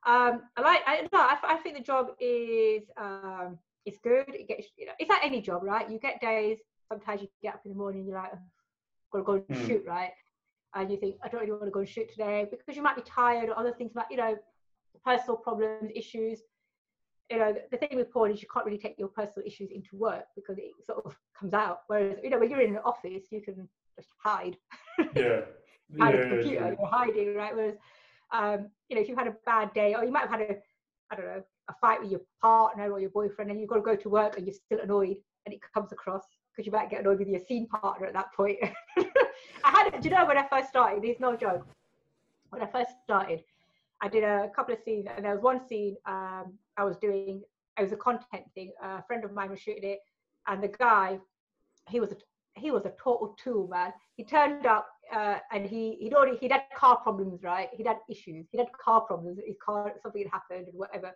Um, 0.05 0.43
I 0.55 0.61
like, 0.61 0.81
I, 0.85 1.01
no, 1.11 1.19
I, 1.19 1.37
I 1.43 1.57
think 1.57 1.77
the 1.77 1.83
job 1.83 2.11
is, 2.19 2.83
um, 2.97 3.57
it's 3.89 3.97
good. 4.03 4.35
It 4.35 4.47
gets, 4.47 4.67
you 4.77 4.85
know, 4.85 4.93
it's 4.99 5.09
like 5.09 5.25
any 5.25 5.41
job, 5.41 5.63
right? 5.63 5.89
You 5.89 5.99
get 5.99 6.21
days, 6.21 6.59
sometimes 6.91 7.21
you 7.21 7.27
get 7.41 7.55
up 7.55 7.61
in 7.65 7.71
the 7.71 7.77
morning, 7.77 8.05
you're 8.05 8.15
like, 8.15 8.31
got 9.11 9.17
to 9.17 9.23
go 9.23 9.33
and 9.33 9.45
mm. 9.47 9.67
shoot, 9.67 9.83
right? 9.85 10.11
And 10.75 10.91
you 10.91 10.97
think, 10.97 11.15
I 11.23 11.27
don't 11.27 11.41
really 11.41 11.51
want 11.51 11.65
to 11.65 11.71
go 11.71 11.79
and 11.79 11.89
shoot 11.89 12.09
today 12.11 12.47
because 12.49 12.75
you 12.75 12.83
might 12.83 12.95
be 12.95 13.01
tired 13.01 13.49
or 13.49 13.57
other 13.57 13.73
things, 13.73 13.91
like, 13.95 14.05
you 14.11 14.17
know, 14.17 14.37
personal 15.03 15.37
problems, 15.37 15.91
issues. 15.95 16.39
You 17.31 17.39
know, 17.39 17.53
the, 17.53 17.63
the 17.71 17.77
thing 17.77 17.97
with 17.97 18.11
porn 18.11 18.31
is 18.31 18.41
you 18.41 18.47
can't 18.53 18.65
really 18.65 18.77
take 18.77 18.95
your 18.99 19.07
personal 19.07 19.45
issues 19.47 19.71
into 19.71 19.95
work 19.95 20.25
because 20.35 20.57
it 20.57 20.71
sort 20.85 21.03
of 21.05 21.15
comes 21.39 21.53
out. 21.53 21.79
Whereas, 21.87 22.17
you 22.23 22.29
know, 22.29 22.39
when 22.39 22.49
you're 22.51 22.61
in 22.61 22.75
an 22.75 22.81
office, 22.85 23.23
you 23.31 23.41
can 23.41 23.67
just 23.97 24.09
hide. 24.23 24.57
Yeah. 25.15 25.41
hide 25.99 26.13
yeah, 26.13 26.21
a 26.21 26.29
computer, 26.29 26.53
yeah, 26.53 26.75
you're 26.77 26.87
hiding, 26.87 27.35
right? 27.35 27.55
Whereas, 27.55 27.75
um, 28.31 28.69
you 28.89 28.95
know, 28.95 29.01
if 29.01 29.09
you've 29.09 29.17
had 29.17 29.25
a 29.25 29.35
bad 29.43 29.73
day 29.73 29.95
or 29.95 30.05
you 30.05 30.11
might 30.11 30.27
have 30.27 30.29
had 30.29 30.41
a, 30.41 30.55
I 31.09 31.15
don't 31.15 31.25
know, 31.25 31.43
a 31.69 31.73
fight 31.79 32.01
with 32.01 32.11
your 32.11 32.21
partner 32.41 32.91
or 32.91 32.99
your 32.99 33.09
boyfriend 33.11 33.51
and 33.51 33.59
you've 33.59 33.69
got 33.69 33.75
to 33.75 33.81
go 33.81 33.95
to 33.95 34.09
work 34.09 34.37
and 34.37 34.45
you're 34.45 34.55
still 34.55 34.79
annoyed 34.81 35.17
and 35.45 35.53
it 35.53 35.59
comes 35.73 35.91
across 35.91 36.23
because 36.51 36.65
you 36.65 36.71
might 36.71 36.89
get 36.89 36.99
annoyed 37.01 37.19
with 37.19 37.27
your 37.27 37.39
scene 37.47 37.67
partner 37.67 38.05
at 38.07 38.13
that 38.13 38.33
point. 38.33 38.57
I 39.63 39.71
had, 39.71 40.01
do 40.01 40.09
you 40.09 40.15
know, 40.15 40.25
when 40.25 40.37
I 40.37 40.45
first 40.47 40.69
started, 40.69 41.05
it's 41.05 41.19
no 41.19 41.35
joke. 41.35 41.65
When 42.49 42.61
I 42.61 42.65
first 42.65 42.91
started, 43.03 43.43
I 44.01 44.07
did 44.07 44.23
a 44.23 44.49
couple 44.55 44.73
of 44.73 44.79
scenes, 44.83 45.07
and 45.15 45.23
there 45.23 45.33
was 45.33 45.41
one 45.41 45.65
scene 45.67 45.95
um, 46.05 46.53
I 46.77 46.83
was 46.83 46.97
doing. 46.97 47.41
It 47.77 47.81
was 47.81 47.91
a 47.91 47.97
content 47.97 48.43
thing. 48.55 48.71
A 48.81 49.03
friend 49.03 49.23
of 49.23 49.33
mine 49.33 49.51
was 49.51 49.59
shooting 49.59 49.83
it, 49.83 49.99
and 50.47 50.63
the 50.63 50.69
guy, 50.69 51.19
he 51.89 51.99
was 51.99 52.11
a 52.11 52.17
he 52.55 52.71
was 52.71 52.85
a 52.85 52.93
total 53.01 53.37
tool, 53.41 53.67
man. 53.67 53.93
He 54.15 54.23
turned 54.23 54.65
up 54.65 54.87
uh, 55.13 55.37
and 55.51 55.65
he 55.65 55.97
he'd 55.99 56.13
already 56.13 56.37
he'd 56.37 56.51
had 56.51 56.63
car 56.75 56.97
problems, 56.97 57.43
right? 57.43 57.69
He'd 57.73 57.87
had 57.87 57.97
issues. 58.09 58.47
He'd 58.51 58.59
had 58.59 58.71
car 58.73 59.01
problems. 59.01 59.39
His 59.45 59.55
car 59.63 59.93
something 60.01 60.23
had 60.23 60.31
happened 60.31 60.67
and 60.67 60.77
whatever. 60.77 61.11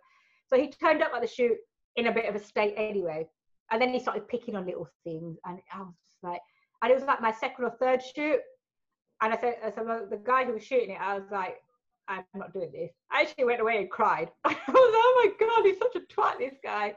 So 0.54 0.60
he 0.60 0.68
turned 0.68 1.02
up 1.02 1.10
at 1.14 1.20
the 1.20 1.26
shoot 1.26 1.56
in 1.96 2.06
a 2.06 2.12
bit 2.12 2.28
of 2.28 2.36
a 2.36 2.38
state 2.38 2.74
anyway. 2.76 3.26
And 3.72 3.82
then 3.82 3.92
he 3.92 3.98
started 3.98 4.28
picking 4.28 4.54
on 4.54 4.66
little 4.66 4.88
things, 5.02 5.36
and 5.44 5.58
I 5.72 5.78
was 5.80 5.94
just 6.08 6.22
like, 6.22 6.40
and 6.82 6.92
it 6.92 6.94
was 6.94 7.04
like 7.04 7.20
my 7.20 7.32
second 7.32 7.64
or 7.64 7.70
third 7.80 8.02
shoot. 8.02 8.40
And 9.20 9.32
I 9.32 9.40
said, 9.40 9.56
so 9.74 10.06
the 10.08 10.20
guy 10.22 10.44
who 10.44 10.52
was 10.52 10.62
shooting 10.62 10.90
it, 10.90 11.00
I 11.00 11.14
was 11.14 11.28
like, 11.32 11.56
I'm 12.08 12.24
not 12.34 12.52
doing 12.52 12.70
this. 12.72 12.90
I 13.10 13.22
actually 13.22 13.44
went 13.44 13.62
away 13.62 13.78
and 13.78 13.90
cried. 13.90 14.28
I 14.44 14.50
was, 14.50 14.58
oh 14.68 15.32
my 15.40 15.46
God, 15.46 15.64
he's 15.64 15.78
such 15.78 15.96
a 15.96 16.00
twat, 16.14 16.38
this 16.38 16.54
guy. 16.62 16.94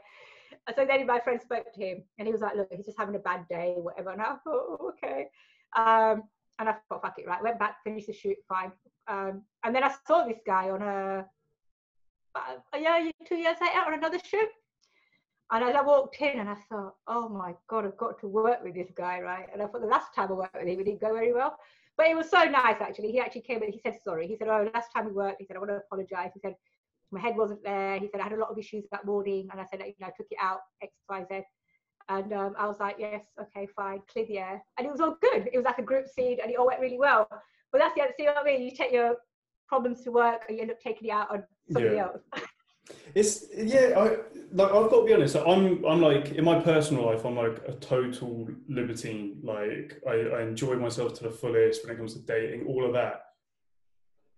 And 0.66 0.76
so 0.76 0.84
then 0.84 1.06
my 1.06 1.18
friend 1.20 1.40
spoke 1.40 1.72
to 1.72 1.80
him 1.80 2.02
and 2.18 2.28
he 2.28 2.32
was 2.32 2.42
like, 2.42 2.54
look, 2.54 2.68
he's 2.70 2.84
just 2.84 2.98
having 2.98 3.14
a 3.14 3.20
bad 3.20 3.46
day, 3.48 3.74
whatever. 3.78 4.10
And 4.10 4.20
I 4.20 4.24
thought, 4.24 4.40
oh, 4.46 4.92
okay. 4.92 5.28
Um, 5.74 6.24
and 6.58 6.68
I 6.68 6.74
thought, 6.88 7.00
fuck 7.00 7.18
it, 7.18 7.26
right. 7.26 7.42
Went 7.42 7.58
back, 7.58 7.76
finished 7.82 8.08
the 8.08 8.12
shoot, 8.12 8.36
fine. 8.48 8.72
Um, 9.06 9.42
and 9.64 9.74
then 9.74 9.84
I 9.84 9.94
saw 10.06 10.26
this 10.26 10.40
guy 10.46 10.68
on 10.68 10.82
a, 10.82 11.24
a 12.72 12.78
year, 12.78 13.12
two 13.26 13.36
years 13.36 13.56
later 13.60 13.80
on 13.86 13.94
another 13.94 14.18
shoot. 14.18 14.48
And 15.50 15.64
as 15.64 15.74
I 15.74 15.82
walked 15.82 16.20
in 16.20 16.40
and 16.40 16.48
I 16.48 16.56
thought, 16.68 16.94
oh 17.06 17.28
my 17.28 17.54
God, 17.68 17.86
I've 17.86 17.96
got 17.96 18.20
to 18.20 18.28
work 18.28 18.62
with 18.62 18.74
this 18.74 18.90
guy, 18.94 19.20
right? 19.20 19.46
And 19.52 19.62
I 19.62 19.66
thought 19.66 19.80
the 19.80 19.86
last 19.86 20.14
time 20.14 20.28
I 20.28 20.34
worked 20.34 20.54
with 20.54 20.68
him, 20.68 20.80
it 20.80 20.84
didn't 20.84 21.00
go 21.00 21.14
very 21.14 21.32
well. 21.32 21.56
But 21.96 22.08
it 22.08 22.16
was 22.16 22.30
so 22.30 22.44
nice, 22.44 22.76
actually. 22.80 23.10
He 23.12 23.18
actually 23.18 23.40
came 23.40 23.62
and 23.62 23.72
he 23.72 23.80
said 23.80 23.98
sorry. 24.04 24.28
He 24.28 24.36
said, 24.36 24.48
oh, 24.48 24.70
last 24.74 24.90
time 24.94 25.06
we 25.06 25.12
worked, 25.12 25.40
he 25.40 25.46
said, 25.46 25.56
I 25.56 25.60
want 25.60 25.70
to 25.70 25.76
apologize. 25.76 26.30
He 26.34 26.40
said, 26.40 26.54
my 27.10 27.20
head 27.20 27.36
wasn't 27.36 27.64
there. 27.64 27.98
He 27.98 28.08
said, 28.08 28.20
I 28.20 28.24
had 28.24 28.34
a 28.34 28.36
lot 28.36 28.50
of 28.50 28.58
issues 28.58 28.84
that 28.92 29.06
morning. 29.06 29.48
And 29.50 29.60
I 29.60 29.64
said, 29.64 29.80
you 29.80 29.94
know, 29.98 30.08
I 30.08 30.12
took 30.16 30.26
it 30.30 30.38
out, 30.40 30.60
X, 30.82 30.92
Y, 31.08 31.24
Z. 31.30 31.40
And 32.10 32.32
um, 32.32 32.54
I 32.58 32.66
was 32.66 32.78
like, 32.78 32.96
yes, 32.98 33.24
okay, 33.40 33.66
fine, 33.74 34.00
clear 34.10 34.26
the 34.26 34.38
air. 34.38 34.62
And 34.78 34.86
it 34.86 34.90
was 34.90 35.00
all 35.00 35.16
good. 35.20 35.48
It 35.52 35.56
was 35.56 35.64
like 35.64 35.78
a 35.78 35.82
group 35.82 36.08
scene 36.08 36.38
and 36.42 36.50
it 36.50 36.58
all 36.58 36.66
went 36.66 36.80
really 36.80 36.98
well. 36.98 37.28
But 37.72 37.78
that's 37.78 37.94
the 37.94 38.02
other, 38.02 38.12
see 38.16 38.24
what 38.24 38.38
I 38.38 38.44
mean? 38.44 38.62
You 38.62 38.74
take 38.74 38.92
your 38.92 39.16
problems 39.68 40.02
to 40.04 40.10
work 40.10 40.42
and 40.48 40.56
you 40.56 40.62
end 40.62 40.70
up 40.70 40.80
taking 40.80 41.08
it 41.08 41.12
out 41.12 41.30
on 41.30 41.42
somebody 41.70 41.96
yeah. 41.96 42.02
else. 42.02 42.22
It's 43.14 43.44
yeah, 43.54 43.94
I 43.96 44.16
like 44.52 44.72
I've 44.72 44.90
got 44.90 45.00
to 45.00 45.04
be 45.04 45.12
honest. 45.12 45.36
I'm 45.36 45.84
I'm 45.84 46.00
like 46.00 46.32
in 46.32 46.44
my 46.44 46.58
personal 46.58 47.06
life, 47.06 47.24
I'm 47.24 47.36
like 47.36 47.60
a 47.66 47.72
total 47.72 48.48
libertine. 48.68 49.40
Like 49.42 50.00
I, 50.08 50.12
I 50.12 50.42
enjoy 50.42 50.76
myself 50.76 51.14
to 51.18 51.24
the 51.24 51.30
fullest 51.30 51.84
when 51.84 51.94
it 51.94 51.98
comes 51.98 52.14
to 52.14 52.20
dating, 52.20 52.66
all 52.66 52.84
of 52.84 52.92
that. 52.94 53.22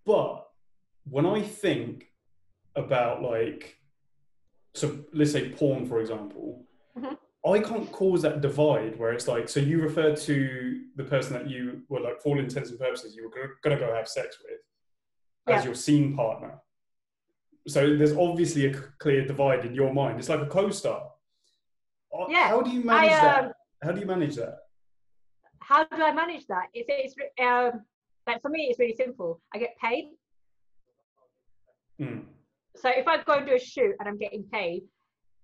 But 0.05 0.47
when 1.05 1.27
I 1.27 1.43
think 1.43 2.07
about 2.77 3.23
like, 3.23 3.77
so 4.75 4.99
let's 5.13 5.33
say 5.33 5.51
porn, 5.51 5.87
for 5.87 6.01
example, 6.01 6.65
mm-hmm. 6.99 7.15
I 7.49 7.61
can't 7.61 7.91
cause 7.91 8.23
that 8.23 8.41
divide 8.41 8.99
where 8.99 9.13
it's 9.13 9.29
like, 9.29 9.49
so 9.49 9.61
you 9.61 9.81
refer 9.81 10.15
to 10.15 10.83
the 10.97 11.05
person 11.05 11.33
that 11.35 11.49
you 11.49 11.83
were 11.89 12.01
like, 12.01 12.21
for 12.21 12.31
all 12.31 12.39
intents 12.39 12.71
and 12.71 12.79
purposes, 12.79 13.15
you 13.15 13.25
were 13.25 13.49
going 13.63 13.79
to 13.79 13.85
go 13.85 13.95
have 13.95 14.09
sex 14.09 14.39
with 14.43 14.59
as 15.51 15.63
yeah. 15.63 15.65
your 15.65 15.75
scene 15.75 16.17
partner 16.17 16.61
so 17.67 17.97
there's 17.97 18.17
obviously 18.17 18.67
a 18.67 18.75
clear 18.99 19.27
divide 19.27 19.65
in 19.65 19.75
your 19.75 19.93
mind. 19.93 20.19
It's 20.19 20.29
like 20.29 20.41
a 20.41 20.47
co-star. 20.47 21.11
Uh, 22.13 22.25
yeah. 22.29 22.49
How 22.49 22.63
do 22.63 22.71
you 22.71 22.83
manage 22.83 23.13
I, 23.13 23.17
um, 23.17 23.47
that? 23.47 23.55
How 23.83 23.93
do 23.93 24.01
you 24.01 24.07
manage 24.07 24.37
that? 24.37 24.59
How 25.61 25.85
do 25.85 26.03
I 26.03 26.13
manage 26.13 26.47
that? 26.49 26.67
It's, 26.75 26.89
it's 26.91 27.15
um, 27.41 27.83
like 28.27 28.43
for 28.43 28.49
me, 28.49 28.69
it's 28.71 28.79
really 28.79 28.97
simple. 28.97 29.41
I 29.55 29.59
get 29.59 29.77
paid. 29.81 30.11
Mm. 32.01 32.25
So 32.77 32.89
if 32.89 33.07
I 33.07 33.23
go 33.23 33.35
and 33.35 33.47
do 33.47 33.55
a 33.55 33.59
shoot 33.59 33.95
and 34.01 34.09
I'm 34.09 34.19
getting 34.19 34.45
paid, 34.45 34.83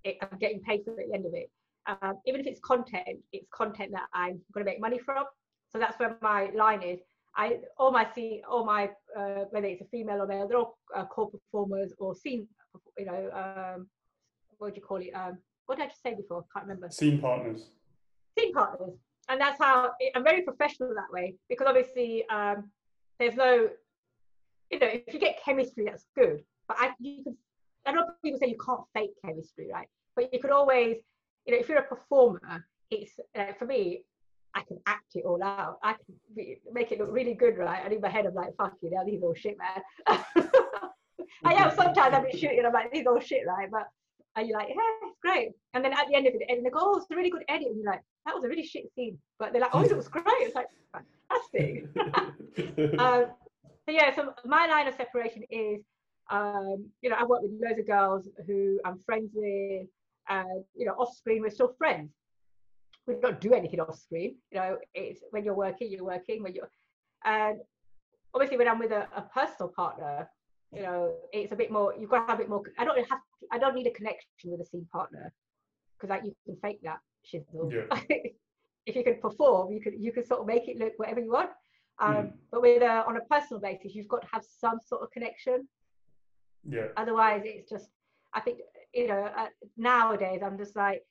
it, 0.05 0.17
I'm 0.23 0.39
getting 0.39 0.61
paid 0.61 0.83
for 0.85 0.93
at 0.93 1.09
the 1.09 1.15
end 1.15 1.27
of 1.27 1.35
it. 1.35 1.51
Um, 1.87 2.15
even 2.27 2.41
if 2.41 2.47
it's 2.47 2.61
content, 2.61 3.21
it's 3.33 3.47
content 3.53 3.93
that 3.93 4.07
I'm 4.13 4.41
going 4.53 4.65
to 4.65 4.71
make 4.71 4.81
money 4.81 4.99
from. 4.99 5.25
So 5.71 5.79
that's 5.79 5.99
where 5.99 6.17
my 6.23 6.51
line 6.55 6.83
is. 6.83 7.01
I 7.37 7.59
all 7.79 7.93
my 7.93 8.07
all 8.49 8.65
my 8.65 8.91
uh, 9.17 9.45
whether 9.51 9.67
it's 9.67 9.83
a 9.83 9.85
female 9.87 10.23
or 10.23 10.27
male, 10.27 10.49
they're 10.49 10.59
all 10.59 10.79
uh, 10.95 11.05
core 11.05 11.31
performers 11.31 11.93
or 11.99 12.15
scene, 12.15 12.49
you 12.97 13.05
know, 13.05 13.31
um, 13.33 13.89
what 14.59 14.75
do 14.75 14.81
you 14.81 14.87
call 14.87 14.99
it? 14.99 15.11
Um, 15.11 15.39
what 15.67 15.77
did 15.77 15.85
I 15.85 15.89
just 15.89 16.03
say 16.03 16.15
before? 16.15 16.45
I 16.45 16.59
can't 16.59 16.67
remember. 16.69 16.91
Scene 16.91 17.21
partners. 17.21 17.71
Scene 18.39 18.53
partners, 18.53 18.95
and 19.29 19.41
that's 19.41 19.59
how 19.59 19.91
I'm 20.15 20.25
very 20.25 20.43
professional 20.43 20.95
that 20.95 21.13
way 21.13 21.35
because 21.49 21.67
obviously 21.67 22.27
um, 22.29 22.71
there's 23.19 23.35
no, 23.35 23.69
you 24.71 24.79
know, 24.79 24.89
if 24.89 25.13
you 25.13 25.21
get 25.21 25.43
chemistry, 25.45 25.85
that's 25.85 26.07
good. 26.15 26.43
But 26.69 26.79
I, 26.81 26.91
you 26.99 27.23
can, 27.23 27.37
I 27.85 27.93
know 27.93 28.07
people 28.25 28.39
say 28.41 28.49
you 28.49 28.59
can't 28.65 28.81
fake 28.95 29.13
chemistry, 29.25 29.69
right? 29.73 29.89
But 30.15 30.33
you 30.33 30.41
could 30.41 30.51
always, 30.51 30.97
you 31.45 31.53
know, 31.53 31.61
if 31.61 31.69
you're 31.69 31.79
a 31.79 31.83
performer, 31.83 32.67
it's 32.91 33.13
uh, 33.39 33.53
for 33.59 33.67
me 33.67 34.05
I 34.57 34.63
can 34.63 34.79
act 34.87 35.13
it 35.15 35.25
all 35.25 35.43
out. 35.43 35.79
I 35.85 35.93
can 35.93 36.15
be, 36.35 36.59
make 36.73 36.91
it 36.91 36.99
look 36.99 37.13
really 37.13 37.35
good, 37.35 37.59
right? 37.59 37.83
And 37.85 37.93
in 37.93 38.01
my 38.01 38.09
head, 38.09 38.27
I'm 38.27 38.35
like, 38.35 38.57
fuck 38.57 38.73
you, 38.81 38.91
now 38.91 39.05
these 39.05 39.23
all 39.23 39.35
shit, 39.35 39.57
man. 39.59 39.83
I 41.45 41.53
am 41.53 41.71
sometimes 41.77 42.15
I've 42.15 42.23
been 42.25 42.39
shooting, 42.39 42.63
I'm 42.67 42.73
like, 42.73 42.91
these 42.93 43.07
all 43.07 43.21
shit, 43.21 43.43
right? 43.47 43.69
But 43.71 43.87
are 44.35 44.43
you're 44.43 44.59
like, 44.59 44.69
yeah, 44.69 45.09
it's 45.09 45.19
great. 45.23 45.51
And 45.75 45.85
then 45.85 45.93
at 45.93 46.09
the 46.09 46.15
end 46.17 46.27
of 46.27 46.35
it, 46.35 46.43
and 46.49 46.65
they 46.65 46.71
go, 46.71 46.81
oh, 46.81 46.97
it's 46.97 47.07
a 47.13 47.17
really 47.17 47.31
good 47.31 47.45
edit. 47.49 47.69
And 47.69 47.77
you're 47.77 47.91
like, 47.91 48.03
that 48.25 48.35
was 48.35 48.45
a 48.45 48.49
really 48.49 48.65
shit 48.65 48.85
scene. 48.95 49.19
But 49.39 49.53
they're 49.53 49.61
like, 49.61 49.75
oh, 49.75 49.83
it 49.83 49.97
was 49.97 50.09
great. 50.09 50.25
It's 50.27 50.55
like, 50.55 50.69
fantastic. 50.93 51.85
um, 52.99 53.27
so 53.85 53.91
yeah, 53.93 54.15
so 54.15 54.33
my 54.45 54.67
line 54.67 54.89
of 54.89 54.95
separation 54.95 55.43
is 55.51 55.83
Um, 56.31 56.91
you 57.03 57.11
know, 57.11 57.17
I 57.19 57.25
work 57.25 57.43
with 57.43 57.53
loads 57.63 57.79
of 57.79 57.87
girls 57.87 58.29
who 58.47 58.81
I'm 58.85 58.99
friends 59.07 59.31
with, 59.35 59.87
and 60.29 60.65
you 60.75 60.87
know, 60.87 60.93
off 60.93 61.17
screen 61.17 61.43
we're 61.43 61.51
still 61.51 61.75
friends. 61.79 62.11
We 63.07 63.15
don't 63.21 63.41
do 63.41 63.53
anything 63.55 63.81
off 63.81 63.99
screen. 63.99 64.37
You 64.51 64.59
know, 64.59 64.79
it's 64.95 65.21
when 65.31 65.45
you're 65.45 65.55
working, 65.55 65.91
you're 65.91 66.05
working. 66.05 66.43
When 66.43 66.55
you're, 66.55 66.71
and 67.25 67.59
obviously 68.35 68.57
when 68.57 68.69
I'm 68.69 68.79
with 68.79 68.93
a, 68.93 69.07
a 69.17 69.23
personal 69.23 69.73
partner, 69.75 70.29
you 70.75 70.83
know, 70.83 71.15
it's 71.33 71.53
a 71.53 71.57
bit 71.57 71.71
more. 71.71 71.95
You've 71.99 72.11
got 72.11 72.27
to 72.27 72.33
have 72.33 72.41
a 72.41 72.43
bit 72.43 72.49
more. 72.49 72.63
I 72.79 72.85
don't 72.85 72.99
have. 73.09 73.21
I 73.53 73.59
don't 73.59 73.75
need 73.75 73.87
a 73.87 73.93
connection 73.93 74.29
with 74.47 74.61
a 74.61 74.67
scene 74.67 74.87
partner 74.93 75.33
because 75.97 76.11
like 76.11 76.25
you 76.25 76.35
can 76.45 76.57
fake 76.57 76.81
that 76.83 76.99
shizzle. 77.25 77.73
Yeah. 77.73 78.01
if 78.87 78.95
you 78.97 79.05
can 79.05 79.21
perform, 79.21 79.73
you 79.73 79.81
can 79.81 80.01
you 80.01 80.13
can 80.13 80.25
sort 80.25 80.41
of 80.41 80.47
make 80.47 80.69
it 80.69 80.79
look 80.79 80.95
whatever 80.97 81.21
you 81.21 81.33
want. 81.33 81.51
Um, 81.99 82.15
Mm. 82.15 82.33
But 82.53 82.63
with 82.63 82.83
a, 82.83 83.07
on 83.07 83.17
a 83.17 83.21
personal 83.23 83.59
basis, 83.61 83.95
you've 83.95 84.09
got 84.09 84.21
to 84.23 84.29
have 84.33 84.45
some 84.45 84.79
sort 84.85 85.03
of 85.03 85.11
connection. 85.11 85.67
Yeah. 86.69 86.89
Otherwise, 86.97 87.43
it's 87.45 87.71
just. 87.71 87.89
I 88.35 88.41
think 88.41 88.59
you 88.93 89.07
know 89.07 89.31
uh, 89.35 89.47
nowadays 89.79 90.41
I'm 90.45 90.59
just 90.59 90.77
like, 90.77 91.03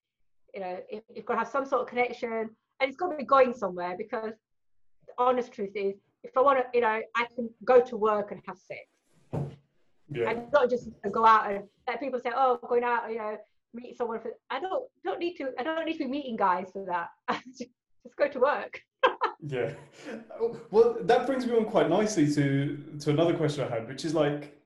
you 0.55 0.61
know, 0.61 0.79
if, 0.89 1.03
you've 1.13 1.25
got 1.25 1.33
to 1.33 1.39
have 1.39 1.49
some 1.49 1.65
sort 1.65 1.81
of 1.81 1.87
connection, 1.87 2.31
and 2.31 2.89
it's 2.89 2.95
got 2.95 3.09
to 3.09 3.17
be 3.17 3.25
going 3.25 3.53
somewhere 3.53 3.95
because 3.97 4.33
the 5.07 5.13
honest 5.17 5.51
truth 5.51 5.75
is, 5.75 5.95
if 6.23 6.35
I 6.35 6.41
want 6.41 6.59
to, 6.59 6.65
you 6.73 6.81
know, 6.81 7.01
I 7.15 7.25
can 7.35 7.49
go 7.63 7.81
to 7.81 7.97
work 7.97 8.31
and 8.31 8.41
have 8.47 8.57
sex. 8.57 8.81
Yeah. 10.07 10.29
and 10.29 10.51
not 10.53 10.69
just 10.69 10.89
go 11.11 11.25
out 11.25 11.51
and 11.51 11.63
like 11.87 11.99
people 11.99 12.19
say, 12.19 12.31
oh, 12.35 12.59
going 12.67 12.83
out, 12.83 13.09
you 13.09 13.17
know, 13.17 13.37
meet 13.73 13.97
someone 13.97 14.19
for. 14.19 14.31
I 14.49 14.59
don't 14.59 14.83
don't 15.03 15.19
need 15.19 15.35
to. 15.37 15.49
I 15.59 15.63
don't 15.63 15.85
need 15.85 15.93
to 15.93 15.99
be 15.99 16.07
meeting 16.07 16.35
guys 16.35 16.67
for 16.71 16.85
that. 16.85 17.09
just 17.57 18.15
go 18.17 18.27
to 18.27 18.39
work. 18.39 18.81
Yeah. 19.47 19.73
Well, 20.71 20.97
that 21.01 21.27
brings 21.27 21.45
me 21.45 21.55
on 21.55 21.65
quite 21.65 21.87
nicely 21.87 22.33
to 22.33 22.83
to 23.01 23.11
another 23.11 23.35
question 23.35 23.63
I 23.63 23.75
had, 23.75 23.87
which 23.87 24.03
is 24.03 24.15
like, 24.15 24.57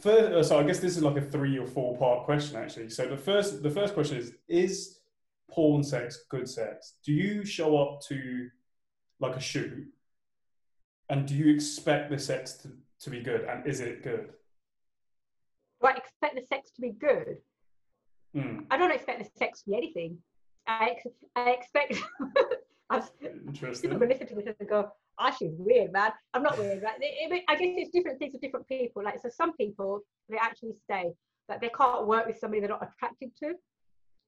first, 0.00 0.32
uh, 0.32 0.42
so 0.42 0.58
I 0.58 0.62
guess 0.62 0.78
this 0.78 0.96
is 0.96 1.02
like 1.02 1.16
a 1.16 1.22
three 1.22 1.58
or 1.58 1.66
four 1.66 1.96
part 1.96 2.24
question 2.24 2.56
actually. 2.56 2.90
So 2.90 3.06
the 3.06 3.16
first 3.16 3.62
the 3.62 3.70
first 3.70 3.94
question 3.94 4.18
is: 4.18 4.32
Is 4.48 5.00
porn 5.50 5.82
sex 5.82 6.24
good 6.28 6.48
sex? 6.48 6.94
Do 7.04 7.12
you 7.12 7.44
show 7.44 7.78
up 7.78 8.00
to 8.08 8.48
like 9.20 9.36
a 9.36 9.40
shoot, 9.40 9.86
and 11.08 11.26
do 11.26 11.34
you 11.34 11.52
expect 11.52 12.10
the 12.10 12.18
sex 12.18 12.54
to, 12.54 12.70
to 13.00 13.10
be 13.10 13.20
good, 13.20 13.42
and 13.42 13.66
is 13.66 13.80
it 13.80 14.02
good? 14.02 14.30
Do 15.80 15.88
I 15.88 15.92
expect 15.92 16.34
the 16.34 16.46
sex 16.46 16.70
to 16.72 16.80
be 16.80 16.90
good? 16.90 17.38
Mm, 18.36 18.66
I 18.70 18.76
don't 18.76 18.92
expect 18.92 19.18
the 19.20 19.38
sex 19.38 19.62
to 19.62 19.70
be 19.70 19.76
anything. 19.76 20.18
I, 20.66 20.96
ex- 20.96 21.24
I 21.34 21.50
expect. 21.50 21.96
I've, 22.90 23.10
interesting. 23.46 23.90
people 23.90 24.06
listen 24.06 24.26
to 24.28 24.34
this 24.34 24.54
and 24.58 24.68
go, 24.68 24.90
"Ah, 25.18 25.30
she's 25.30 25.52
weird, 25.58 25.92
man." 25.92 26.12
I'm 26.34 26.42
not 26.42 26.58
weird, 26.58 26.82
right? 26.82 26.96
It- 27.00 27.32
it- 27.32 27.44
I 27.48 27.54
guess 27.56 27.74
it's 27.76 27.90
different 27.90 28.18
things 28.18 28.32
for 28.34 28.40
different 28.40 28.66
people. 28.66 29.02
Like, 29.02 29.18
so 29.20 29.28
some 29.28 29.56
people 29.56 30.00
they 30.28 30.38
actually 30.38 30.74
say 30.90 31.12
that 31.48 31.60
they 31.60 31.70
can't 31.70 32.06
work 32.06 32.26
with 32.26 32.38
somebody 32.38 32.60
they're 32.60 32.68
not 32.68 32.86
attracted 32.88 33.34
to. 33.36 33.54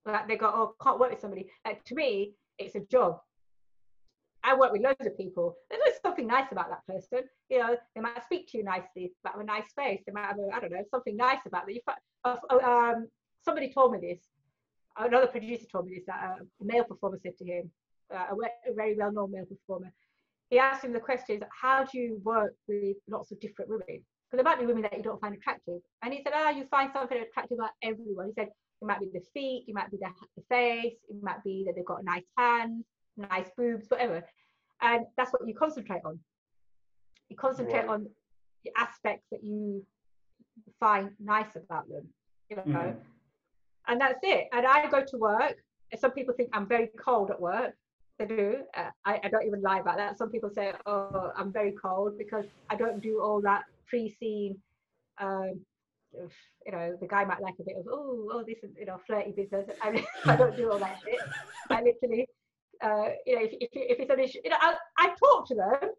Like 0.06 0.26
they 0.28 0.36
go, 0.36 0.48
"Oh, 0.48 0.74
can't 0.82 0.98
work 0.98 1.10
with 1.10 1.20
somebody." 1.20 1.50
Like 1.64 1.84
to 1.84 1.94
me, 1.94 2.34
it's 2.58 2.74
a 2.74 2.80
job. 2.80 3.20
I 4.42 4.54
work 4.56 4.72
with 4.72 4.82
loads 4.82 5.06
of 5.06 5.16
people. 5.16 5.56
There's 5.68 5.80
always 5.82 6.00
something 6.00 6.26
nice 6.26 6.50
about 6.50 6.70
that 6.70 6.86
person. 6.86 7.28
You 7.50 7.58
know, 7.58 7.76
they 7.94 8.00
might 8.00 8.24
speak 8.24 8.48
to 8.48 8.58
you 8.58 8.64
nicely, 8.64 8.88
they 8.96 9.10
might 9.24 9.32
have 9.32 9.40
a 9.40 9.44
nice 9.44 9.70
face. 9.74 10.02
They 10.06 10.12
might 10.12 10.26
have, 10.26 10.38
I 10.54 10.60
don't 10.60 10.72
know, 10.72 10.84
something 10.90 11.16
nice 11.16 11.40
about 11.46 11.66
them. 11.66 11.74
You, 11.74 11.80
uh, 12.24 12.36
uh, 12.50 12.56
um, 12.56 13.08
somebody 13.44 13.72
told 13.72 13.92
me 13.92 13.98
this. 14.00 14.20
Another 14.96 15.26
producer 15.26 15.66
told 15.70 15.86
me 15.86 15.96
this. 15.96 16.04
That 16.06 16.38
uh, 16.40 16.44
a 16.60 16.64
male 16.64 16.84
performer 16.84 17.18
said 17.22 17.36
to 17.38 17.44
him, 17.44 17.70
uh, 18.12 18.26
a 18.32 18.72
very 18.74 18.96
well-known 18.96 19.30
male 19.30 19.44
performer. 19.44 19.92
He 20.50 20.58
asked 20.58 20.84
him 20.84 20.92
the 20.92 21.00
question, 21.00 21.44
"How 21.50 21.84
do 21.84 21.98
you 21.98 22.20
work 22.24 22.54
with 22.68 22.96
lots 23.08 23.30
of 23.32 23.40
different 23.40 23.70
women? 23.70 23.86
Because 23.86 24.38
there 24.38 24.44
might 24.44 24.58
be 24.58 24.66
women 24.66 24.82
that 24.82 24.96
you 24.96 25.02
don't 25.02 25.20
find 25.20 25.34
attractive." 25.34 25.80
And 26.02 26.12
he 26.12 26.22
said, 26.22 26.32
"Ah, 26.34 26.50
you 26.50 26.64
find 26.66 26.92
something 26.92 27.18
attractive 27.18 27.58
about 27.58 27.70
everyone." 27.82 28.26
He 28.26 28.32
said, 28.32 28.48
"It 28.48 28.84
might 28.84 29.00
be 29.00 29.10
the 29.12 29.24
feet, 29.32 29.64
it 29.68 29.74
might 29.74 29.90
be 29.90 29.96
the, 29.96 30.10
the 30.36 30.42
face, 30.48 30.98
it 31.08 31.22
might 31.22 31.42
be 31.44 31.64
that 31.66 31.76
they've 31.76 31.84
got 31.84 32.04
nice 32.04 32.26
hands, 32.36 32.84
nice 33.16 33.50
boobs, 33.56 33.86
whatever." 33.88 34.22
And 34.82 35.06
that's 35.16 35.32
what 35.32 35.46
you 35.46 35.54
concentrate 35.54 36.02
on. 36.04 36.18
You 37.28 37.36
concentrate 37.36 37.86
on 37.86 38.08
the 38.64 38.72
aspects 38.76 39.26
that 39.30 39.44
you 39.44 39.86
find 40.80 41.10
nice 41.20 41.54
about 41.54 41.88
them, 41.88 42.08
you 42.48 42.56
know. 42.56 42.62
Mm. 42.64 42.96
And 43.86 44.00
that's 44.00 44.20
it. 44.22 44.48
And 44.52 44.66
I 44.66 44.88
go 44.88 45.04
to 45.04 45.18
work. 45.18 45.56
Some 45.96 46.12
people 46.12 46.34
think 46.34 46.50
I'm 46.52 46.66
very 46.66 46.88
cold 46.98 47.30
at 47.30 47.40
work. 47.40 47.74
They 48.20 48.26
do. 48.26 48.56
Uh, 48.76 48.90
I, 49.06 49.18
I 49.24 49.28
don't 49.30 49.46
even 49.46 49.62
lie 49.62 49.78
about 49.78 49.96
that. 49.96 50.18
Some 50.18 50.30
people 50.30 50.50
say, 50.50 50.72
"Oh, 50.84 51.32
I'm 51.36 51.50
very 51.50 51.72
cold 51.72 52.18
because 52.18 52.44
I 52.68 52.76
don't 52.76 53.00
do 53.00 53.22
all 53.22 53.40
that 53.40 53.62
pre-scene." 53.88 54.58
Um, 55.18 55.60
you 56.12 56.72
know, 56.72 56.98
the 57.00 57.06
guy 57.06 57.24
might 57.24 57.40
like 57.40 57.54
a 57.58 57.64
bit 57.64 57.76
of, 57.78 57.86
"Oh, 57.90 58.28
oh, 58.30 58.44
this 58.46 58.58
is 58.62 58.76
you 58.78 58.84
know 58.84 59.00
flirty 59.06 59.32
business." 59.32 59.70
I, 59.82 60.04
I 60.26 60.36
don't 60.36 60.54
do 60.54 60.70
all 60.70 60.78
that 60.78 60.98
shit. 61.02 61.18
I 61.70 61.82
literally, 61.82 62.28
uh, 62.82 63.08
you 63.24 63.36
know, 63.36 63.42
if, 63.42 63.52
if, 63.58 63.70
if 63.72 64.00
it's 64.00 64.10
an 64.10 64.20
issue, 64.20 64.40
you 64.44 64.50
know, 64.50 64.58
I, 64.60 64.74
I 64.98 65.14
talk 65.18 65.48
to 65.48 65.54
them, 65.54 65.90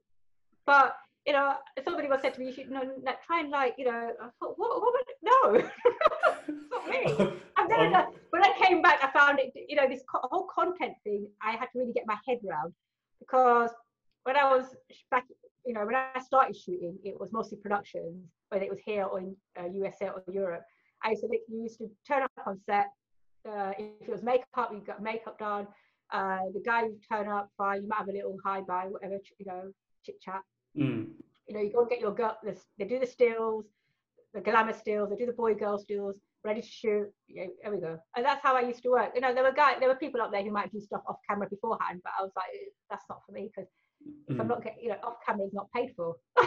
but 0.68 0.96
you 1.26 1.34
know, 1.34 1.56
somebody 1.84 2.08
once 2.08 2.22
said 2.22 2.36
to 2.36 2.40
me, 2.40 2.48
"You 2.48 2.54
should 2.54 2.66
you 2.66 2.72
know, 2.72 2.84
try 3.26 3.40
and 3.40 3.50
like, 3.50 3.74
you 3.80 3.86
know." 3.86 4.12
I 4.22 4.28
thought, 4.40 4.60
"What? 4.60 4.80
what 4.80 4.94
would, 4.94 5.06
no, 5.24 5.70
not 6.70 6.88
me." 6.88 7.42
I've 7.62 7.70
never 7.70 7.86
Um, 7.86 7.92
done. 7.92 8.14
When 8.32 8.44
I 8.44 8.54
came 8.64 8.82
back, 8.82 9.04
I 9.04 9.12
found 9.12 9.40
it. 9.40 9.52
You 9.70 9.76
know, 9.76 9.88
this 9.88 10.04
co- 10.12 10.28
whole 10.32 10.48
content 10.48 10.96
thing. 11.04 11.28
I 11.42 11.52
had 11.52 11.68
to 11.72 11.80
really 11.80 11.94
get 11.94 12.06
my 12.08 12.18
head 12.28 12.40
around 12.48 12.74
because 13.20 13.72
when 14.24 14.36
I 14.36 14.56
was 14.56 14.76
back, 15.10 15.26
you 15.66 15.74
know, 15.74 15.86
when 15.86 15.96
I 15.96 16.20
started 16.20 16.56
shooting, 16.56 16.98
it 17.04 17.20
was 17.20 17.32
mostly 17.32 17.58
productions, 17.58 18.26
whether 18.50 18.66
it 18.66 18.70
was 18.70 18.80
here 18.86 19.04
or 19.04 19.20
in 19.20 19.36
uh, 19.60 19.66
USA 19.66 20.10
or 20.10 20.24
Europe. 20.32 20.64
I 21.04 21.12
used 21.12 21.22
to 21.24 21.30
you 21.48 21.64
used 21.64 21.78
to 21.80 21.90
turn 22.08 22.24
up 22.24 22.32
on 22.46 22.60
set. 22.66 22.88
Uh, 23.48 23.74
if 23.78 24.08
it 24.08 24.12
was 24.12 24.24
makeup, 24.24 24.70
you 24.72 24.82
got 24.86 25.02
makeup 25.02 25.38
done. 25.40 25.68
Uh, 26.12 26.40
the 26.54 26.62
guy 26.66 26.84
would 26.84 27.00
turn 27.12 27.28
up, 27.28 27.50
fine. 27.58 27.82
You 27.84 27.88
might 27.88 28.00
have 28.00 28.10
a 28.10 28.12
little 28.12 28.38
hi 28.46 28.62
bye, 28.62 28.88
whatever, 28.90 29.18
you 29.40 29.46
know, 29.46 29.72
chit 30.06 30.20
chat 30.22 30.42
mm, 30.78 31.08
you 31.48 31.56
know, 31.56 31.62
you 31.62 31.72
go 31.72 31.82
and 31.82 31.90
get 31.90 32.00
your 32.00 32.14
girl, 32.14 32.38
they 32.78 32.86
do 32.86 33.00
the 33.00 33.06
stills, 33.06 33.66
the 34.34 34.42
glamour 34.42 34.74
stills, 34.74 35.10
they 35.10 35.16
do 35.16 35.26
the 35.26 35.34
boy 35.34 35.54
girl 35.54 35.78
stills, 35.78 36.16
ready 36.44 36.62
to 36.62 36.68
shoot. 36.68 37.08
Yeah, 37.28 37.46
there 37.62 37.74
we 37.74 37.80
go. 37.80 37.98
And 38.16 38.26
that's 38.26 38.42
how 38.44 38.56
I 38.56 38.62
used 38.62 38.84
to 38.84 38.90
work. 38.90 39.12
You 39.16 39.22
know, 39.22 39.34
there 39.34 39.44
were 39.44 39.52
guys, 39.52 39.76
there 39.80 39.90
were 39.90 39.96
people 39.96 40.22
up 40.22 40.32
there 40.32 40.44
who 40.44 40.52
might 40.52 40.72
do 40.72 40.80
stuff 40.80 41.02
off 41.08 41.18
camera 41.30 41.48
beforehand, 41.50 42.02
but 42.04 42.14
I 42.18 42.24
was 42.24 42.32
like, 42.36 42.48
"Eh, 42.54 42.70
that's 42.90 43.06
not 43.10 43.22
for 43.26 43.32
me 43.32 43.50
because 43.54 43.70
if 44.28 44.40
I'm 44.40 44.48
mm. 44.48 44.50
not 44.50 44.64
getting, 44.64 44.84
you 44.84 44.90
know, 44.90 44.98
off 45.04 45.16
camera 45.26 45.46
is 45.46 45.54
not 45.54 45.68
paid 45.72 45.94
for. 45.96 46.16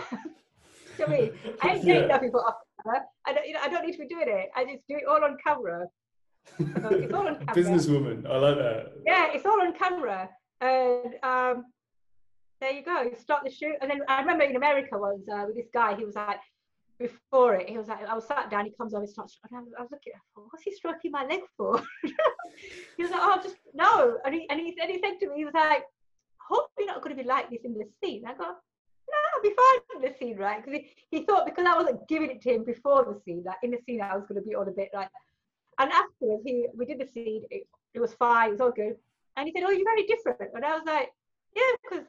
You 0.99 1.07
know 1.07 1.15
I 1.15 1.21
mean? 1.21 1.33
I 1.63 1.69
ain't 1.71 1.85
Yeah. 1.85 2.07
nothing 2.07 2.31
off 2.31 2.55
camera. 2.85 3.05
I 3.27 3.33
don't, 3.33 3.47
you 3.47 3.55
know, 3.55 3.61
I 3.63 3.69
don't 3.69 3.85
need 3.87 3.93
to 3.93 3.99
be 3.99 4.07
doing 4.07 4.29
it. 4.29 4.51
I 4.55 4.65
just 4.65 4.87
do 4.89 4.97
it 4.97 5.05
all 5.09 5.25
on 5.25 5.37
camera. 5.45 5.87
it's 6.59 7.13
all 7.13 7.27
on 7.27 7.37
camera. 7.37 7.55
Businesswoman, 7.55 8.27
I 8.31 8.37
like 8.37 8.57
that. 8.59 8.93
Yeah, 9.07 9.33
it's 9.33 9.47
all 9.47 9.61
on 9.61 9.75
camera. 9.75 10.29
And 10.61 11.15
um, 11.23 11.65
there 12.61 12.73
you 12.73 12.85
go. 12.85 13.03
You 13.03 13.17
start 13.19 13.45
the 13.45 13.51
shoot. 13.51 13.75
And 13.81 13.91
then 13.91 14.01
I 14.09 14.21
remember 14.21 14.45
in 14.45 14.57
America 14.57 14.97
was 14.97 15.21
uh, 15.33 15.45
with 15.47 15.57
this 15.57 15.69
guy, 15.73 15.97
he 15.97 16.05
was 16.05 16.15
like, 16.15 16.39
before 16.99 17.55
it, 17.57 17.69
he 17.69 17.77
was 17.77 17.89
like, 17.89 18.07
I 18.07 18.15
was 18.15 18.27
sat 18.27 18.51
down, 18.51 18.65
he 18.65 18.73
comes 18.73 18.95
over, 18.95 19.07
starts, 19.07 19.39
and 19.51 19.59
I 19.59 19.83
was, 19.83 19.91
looking, 19.91 20.13
what's 20.35 20.63
he 20.63 20.73
stroking 20.73 21.11
my 21.11 21.25
leg 21.25 21.41
for? 21.57 21.83
he 22.97 23.03
was 23.03 23.11
like, 23.11 23.21
oh, 23.23 23.41
just, 23.43 23.57
no. 23.75 24.19
And 24.25 24.35
he, 24.35 24.49
and 24.49 24.61
he, 24.61 24.77
and 24.81 24.91
he 24.91 25.01
said 25.01 25.19
to 25.21 25.31
me, 25.31 25.39
he 25.39 25.45
was 25.45 25.55
like, 25.55 25.85
hope 26.39 26.71
you're 26.79 26.87
not 26.87 27.03
going 27.03 27.17
to 27.17 27.23
be 27.23 27.29
like 27.29 27.51
this 27.51 27.63
in 27.65 27.75
the 27.75 27.85
scene. 28.03 28.25
I 28.27 28.35
go, 28.35 28.45
no, 28.45 29.19
I'll 29.35 29.43
be 29.43 29.51
fine 29.51 29.97
in 29.97 30.11
the 30.11 30.17
scene, 30.19 30.37
right? 30.37 30.65
Because 30.65 30.81
he, 30.81 31.19
he 31.19 31.25
thought 31.25 31.47
because 31.47 31.67
I 31.67 31.77
wasn't 31.77 32.07
giving 32.09 32.31
it 32.31 32.41
to 32.43 32.55
him 32.55 32.65
before 32.65 33.05
the 33.05 33.21
scene, 33.25 33.43
that 33.45 33.57
in 33.63 33.71
the 33.71 33.79
scene 33.85 34.01
I 34.01 34.17
was 34.17 34.27
going 34.27 34.41
to 34.41 34.47
be 34.47 34.55
on 34.55 34.69
a 34.69 34.73
bit 34.73 34.91
like, 34.95 35.09
and 35.79 35.91
afterwards 35.91 36.43
he, 36.47 36.67
we 36.75 36.87
did 36.87 37.01
the 37.01 37.07
scene, 37.07 37.43
it, 37.51 37.67
it 37.95 38.01
was 38.01 38.15
fine, 38.15 38.49
it 38.49 38.53
was 38.53 38.61
all 38.61 38.73
good. 38.73 38.97
And 39.37 39.49
he 39.49 39.53
said, 39.53 39.65
oh, 39.67 39.71
you're 39.71 39.85
very 39.85 40.07
different. 40.07 40.53
And 40.55 40.65
I 40.65 40.75
was 40.75 40.85
like, 40.87 41.11
yeah, 41.57 41.63
because 41.83 42.07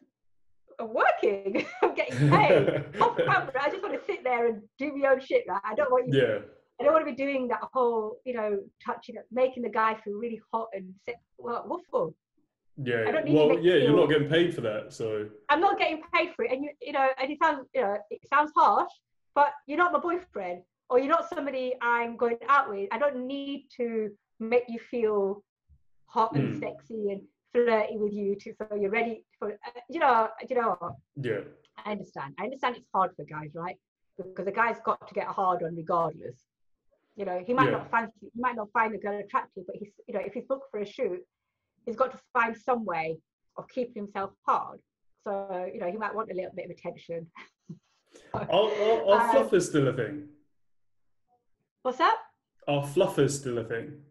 I'm 0.79 0.93
working, 0.93 1.65
I'm 1.83 1.93
getting 1.95 2.29
paid. 2.29 2.83
Off 3.01 3.17
camera, 3.17 3.51
I 3.61 3.69
just 3.69 3.81
want 3.81 3.93
to 3.93 4.01
sit 4.05 4.23
there 4.23 4.47
and 4.47 4.61
do 4.77 4.95
my 4.95 5.09
own 5.09 5.19
shit. 5.19 5.43
Right? 5.47 5.61
I 5.63 5.75
don't 5.75 5.91
want 5.91 6.07
you. 6.07 6.21
yeah. 6.21 6.37
I 6.79 6.83
don't 6.83 6.91
want 6.93 7.05
to 7.07 7.11
be 7.11 7.15
doing 7.15 7.47
that 7.47 7.61
whole, 7.73 8.17
you 8.25 8.33
know, 8.33 8.59
touching 8.85 9.15
it, 9.15 9.23
making 9.31 9.63
the 9.63 9.69
guy 9.69 9.95
feel 10.03 10.13
really 10.15 10.41
hot 10.53 10.67
and 10.73 10.93
sick. 11.05 11.15
Well, 11.37 11.63
what 11.67 11.81
for? 11.89 12.13
Yeah. 12.75 13.05
I 13.07 13.11
don't 13.11 13.23
need 13.25 13.31
to 13.31 13.37
Well, 13.47 13.59
yeah, 13.59 13.75
you 13.75 13.83
you're 13.83 13.95
not 13.95 14.09
getting 14.09 14.27
paid 14.29 14.53
for 14.53 14.59
that, 14.61 14.91
so 14.91 15.27
I'm 15.47 15.61
not 15.61 15.79
getting 15.79 16.01
paid 16.13 16.33
for 16.35 16.43
it, 16.43 16.51
and 16.51 16.63
you, 16.65 16.71
you 16.81 16.91
know, 16.91 17.07
and 17.17 17.31
it 17.31 17.37
sounds, 17.41 17.65
you 17.73 17.81
know, 17.81 17.97
it 18.09 18.19
sounds 18.29 18.51
harsh, 18.55 18.91
but 19.33 19.53
you're 19.67 19.77
not 19.77 19.93
my 19.93 19.99
boyfriend, 19.99 20.63
or 20.89 20.99
you're 20.99 21.07
not 21.07 21.29
somebody 21.29 21.73
I'm 21.81 22.17
going 22.17 22.37
out 22.49 22.69
with. 22.69 22.89
I 22.91 22.97
don't 22.97 23.25
need 23.25 23.67
to 23.77 24.09
make 24.41 24.65
you 24.67 24.79
feel 24.91 25.43
hot 26.07 26.35
and 26.35 26.55
Mm. 26.55 26.59
sexy 26.59 27.11
and 27.11 27.21
flirty 27.63 27.97
with 27.97 28.13
you 28.13 28.35
too, 28.35 28.53
so 28.57 28.75
you're 28.75 28.91
ready 28.91 29.23
for, 29.39 29.51
uh, 29.53 29.79
you 29.89 29.99
know, 29.99 30.29
you 30.49 30.55
know. 30.55 30.75
what? 30.79 30.93
yeah. 31.15 31.39
I 31.85 31.91
understand. 31.91 32.33
I 32.39 32.43
understand 32.45 32.77
it's 32.77 32.87
hard 32.93 33.11
for 33.15 33.23
guys, 33.25 33.51
right? 33.53 33.75
Because 34.17 34.47
a 34.47 34.51
guy's 34.51 34.77
got 34.85 35.07
to 35.07 35.13
get 35.13 35.27
a 35.27 35.31
hard 35.31 35.63
on 35.63 35.75
regardless. 35.75 36.37
You 37.15 37.25
know, 37.25 37.43
he 37.45 37.53
might 37.53 37.65
Yeah. 37.65 37.77
not 37.77 37.91
fancy, 37.91 38.13
he 38.33 38.39
might 38.39 38.55
not 38.55 38.69
find 38.71 38.93
the 38.93 38.97
girl 38.97 39.17
attractive, 39.19 39.63
but 39.67 39.75
he's, 39.77 39.91
you 40.07 40.13
know, 40.13 40.21
if 40.21 40.33
he's 40.33 40.45
booked 40.45 40.69
for 40.71 40.79
a 40.79 40.85
shoot, 40.85 41.21
he's 41.85 41.95
got 41.95 42.11
to 42.11 42.19
find 42.33 42.55
some 42.57 42.85
way 42.85 43.17
of 43.57 43.67
keeping 43.69 44.03
himself 44.03 44.31
hard. 44.45 44.79
So, 45.23 45.69
you 45.73 45.79
know, 45.79 45.89
he 45.91 45.97
might 45.97 46.13
want 46.15 46.31
a 46.31 46.35
little 46.35 46.51
bit 46.55 46.65
of 46.65 46.71
attention. 46.71 47.27
Are, 48.33 48.41
are, 48.49 49.05
are 49.09 49.21
Um, 49.21 49.35
fluffers 49.35 49.63
still 49.63 49.87
a 49.89 49.93
thing? 49.93 50.29
What's 51.81 51.97
that? 51.97 52.17
Are 52.67 52.83
fluffers 52.83 53.31
still 53.31 53.57
a 53.57 53.63
thing? 53.65 54.01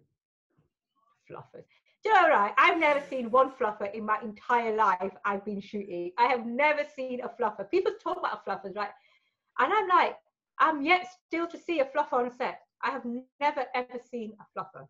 Fluffers. 1.31 1.65
You 2.05 2.13
know, 2.13 2.29
right? 2.29 2.53
I've 2.59 2.79
never 2.79 3.03
seen 3.09 3.31
one 3.31 3.51
fluffer 3.51 3.93
in 3.95 4.05
my 4.05 4.19
entire 4.23 4.77
life 4.77 5.13
I've 5.25 5.45
been 5.45 5.61
shooting. 5.61 6.13
I 6.19 6.27
have 6.27 6.45
never 6.45 6.83
seen 6.95 7.21
a 7.23 7.29
fluffer. 7.29 7.71
People 7.71 7.93
talk 8.03 8.19
about 8.19 8.45
fluffers, 8.45 8.77
right? 8.77 8.91
And 9.59 9.73
I'm 9.73 9.89
like, 9.89 10.17
I'm 10.59 10.83
yet 10.83 11.07
still 11.27 11.47
to 11.47 11.59
see 11.59 11.81
a 11.81 11.87
fluffer 11.87 12.25
on 12.25 12.31
set. 12.37 12.61
I 12.83 12.91
have 12.91 13.05
never 13.41 13.65
ever 13.75 13.99
seen 14.11 14.35
a 14.39 14.59
fluffer. 14.59 14.87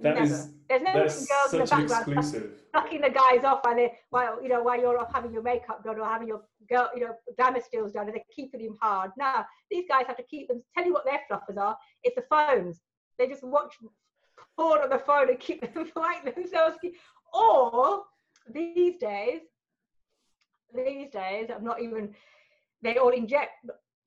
That 0.00 0.16
Never. 0.16 0.26
is 0.26 0.48
There's 0.68 0.82
no 0.82 0.92
girls 0.92 1.52
in 1.52 1.58
the 1.60 1.86
background 1.86 2.52
sucking 2.74 3.00
the 3.00 3.10
guys 3.10 3.44
off 3.44 3.60
while 3.62 3.76
they 3.76 3.92
while 4.10 4.42
you 4.42 4.48
know 4.48 4.62
while 4.62 4.80
you're 4.80 4.98
off 4.98 5.12
having 5.12 5.32
your 5.32 5.42
makeup 5.42 5.84
done 5.84 6.00
or 6.00 6.04
having 6.06 6.26
your 6.26 6.42
girl 6.68 6.90
you 6.94 7.02
know 7.02 7.14
glamour 7.36 7.60
stills 7.60 7.92
done 7.92 8.06
and 8.06 8.14
they're 8.14 8.24
keeping 8.34 8.60
him 8.60 8.76
hard. 8.80 9.12
Now 9.16 9.46
these 9.70 9.84
guys 9.88 10.06
have 10.06 10.16
to 10.16 10.24
keep 10.24 10.48
them. 10.48 10.62
Tell 10.76 10.84
you 10.84 10.92
what 10.92 11.04
their 11.04 11.20
fluffers 11.30 11.58
are. 11.58 11.76
It's 12.02 12.16
the 12.16 12.24
phones. 12.28 12.80
They 13.18 13.28
just 13.28 13.44
watch 13.44 13.76
porn 14.56 14.82
on 14.82 14.90
the 14.90 14.98
phone 14.98 15.28
and 15.28 15.38
keep 15.38 15.60
them 15.74 15.90
like 15.96 16.34
themselves. 16.34 16.76
Or 17.32 18.02
these 18.52 18.96
days, 18.98 19.40
these 20.74 21.10
days 21.10 21.48
I'm 21.54 21.64
not 21.64 21.80
even. 21.80 22.14
They 22.82 22.98
all 22.98 23.10
inject. 23.10 23.52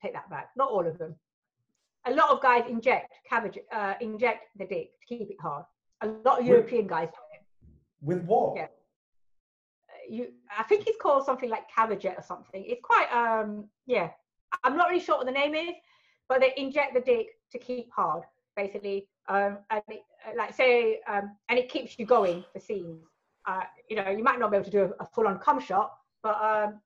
Take 0.02 0.12
that 0.12 0.30
back. 0.30 0.50
Not 0.56 0.70
all 0.70 0.86
of 0.86 0.98
them. 0.98 1.14
A 2.06 2.12
lot 2.12 2.30
of 2.30 2.40
guys 2.40 2.64
inject 2.68 3.12
cabbage. 3.28 3.58
Uh, 3.72 3.94
inject 4.00 4.44
the 4.56 4.66
dick 4.66 4.90
to 5.00 5.06
keep 5.06 5.30
it 5.30 5.36
hard. 5.40 5.64
A 6.02 6.06
lot 6.06 6.38
of 6.38 6.44
Wait. 6.44 6.50
European 6.50 6.86
guys 6.86 7.08
do 7.08 7.18
it 7.34 7.42
With 8.00 8.24
what? 8.24 8.56
Yeah. 8.56 8.66
you 10.08 10.28
I 10.56 10.62
think 10.62 10.86
it's 10.86 10.96
called 11.02 11.24
something 11.26 11.50
like 11.50 11.64
Caverject 11.76 12.18
or 12.18 12.22
something. 12.22 12.64
It's 12.66 12.80
quite 12.82 13.08
um 13.12 13.64
yeah. 13.86 14.10
I'm 14.64 14.76
not 14.76 14.88
really 14.88 15.00
sure 15.04 15.16
what 15.16 15.26
the 15.26 15.32
name 15.32 15.54
is, 15.54 15.74
but 16.28 16.40
they 16.40 16.52
inject 16.56 16.94
the 16.94 17.00
dick 17.00 17.26
to 17.52 17.58
keep 17.58 17.90
hard, 17.92 18.22
basically. 18.56 19.08
Um 19.28 19.58
and 19.70 19.82
it, 19.88 20.02
uh, 20.26 20.32
like 20.36 20.54
say 20.54 21.00
um 21.06 21.36
and 21.48 21.58
it 21.58 21.68
keeps 21.68 21.98
you 21.98 22.06
going 22.06 22.44
for 22.52 22.60
scenes. 22.60 23.04
Uh 23.46 23.62
you 23.88 23.96
know, 23.96 24.08
you 24.10 24.24
might 24.24 24.38
not 24.38 24.50
be 24.50 24.56
able 24.56 24.64
to 24.64 24.70
do 24.70 24.82
a, 24.82 25.02
a 25.02 25.06
full 25.06 25.26
on 25.26 25.38
cum 25.38 25.60
shot, 25.60 25.92
but 26.22 26.36
um 26.42 26.80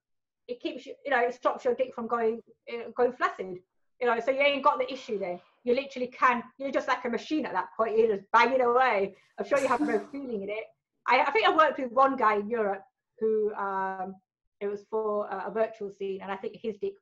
it 0.47 0.61
keeps 0.61 0.85
you 0.85 0.93
you 1.05 1.11
know, 1.11 1.19
it 1.19 1.33
stops 1.33 1.65
your 1.65 1.75
dick 1.75 1.93
from 1.95 2.07
going 2.07 2.41
uh, 2.71 2.89
going 2.95 3.13
flaccid. 3.13 3.59
You 4.01 4.07
know, 4.07 4.19
so 4.19 4.31
you 4.31 4.41
ain't 4.41 4.63
got 4.63 4.79
the 4.79 4.91
issue 4.91 5.17
there. 5.17 5.39
You 5.63 5.75
literally 5.75 6.07
can. 6.07 6.43
You're 6.57 6.71
just 6.71 6.89
like 6.89 7.05
a 7.05 7.09
machine 7.09 7.45
at 7.45 7.53
that 7.53 7.67
point. 7.77 7.97
You're 7.97 8.17
just 8.17 8.29
banging 8.33 8.59
away. 8.59 9.15
I'm 9.39 9.47
sure 9.47 9.59
you 9.59 9.67
have 9.67 9.79
no 9.79 9.99
feeling 10.11 10.43
in 10.43 10.49
it. 10.49 10.65
I, 11.07 11.21
I 11.21 11.31
think 11.31 11.47
I 11.47 11.55
worked 11.55 11.79
with 11.79 11.91
one 11.91 12.17
guy 12.17 12.35
in 12.35 12.49
Europe 12.49 12.83
who 13.19 13.53
um, 13.55 14.15
it 14.59 14.67
was 14.67 14.83
for 14.89 15.27
a, 15.27 15.45
a 15.47 15.51
virtual 15.51 15.89
scene, 15.89 16.19
and 16.21 16.31
I 16.31 16.35
think 16.35 16.57
his 16.61 16.75
dick, 16.81 16.95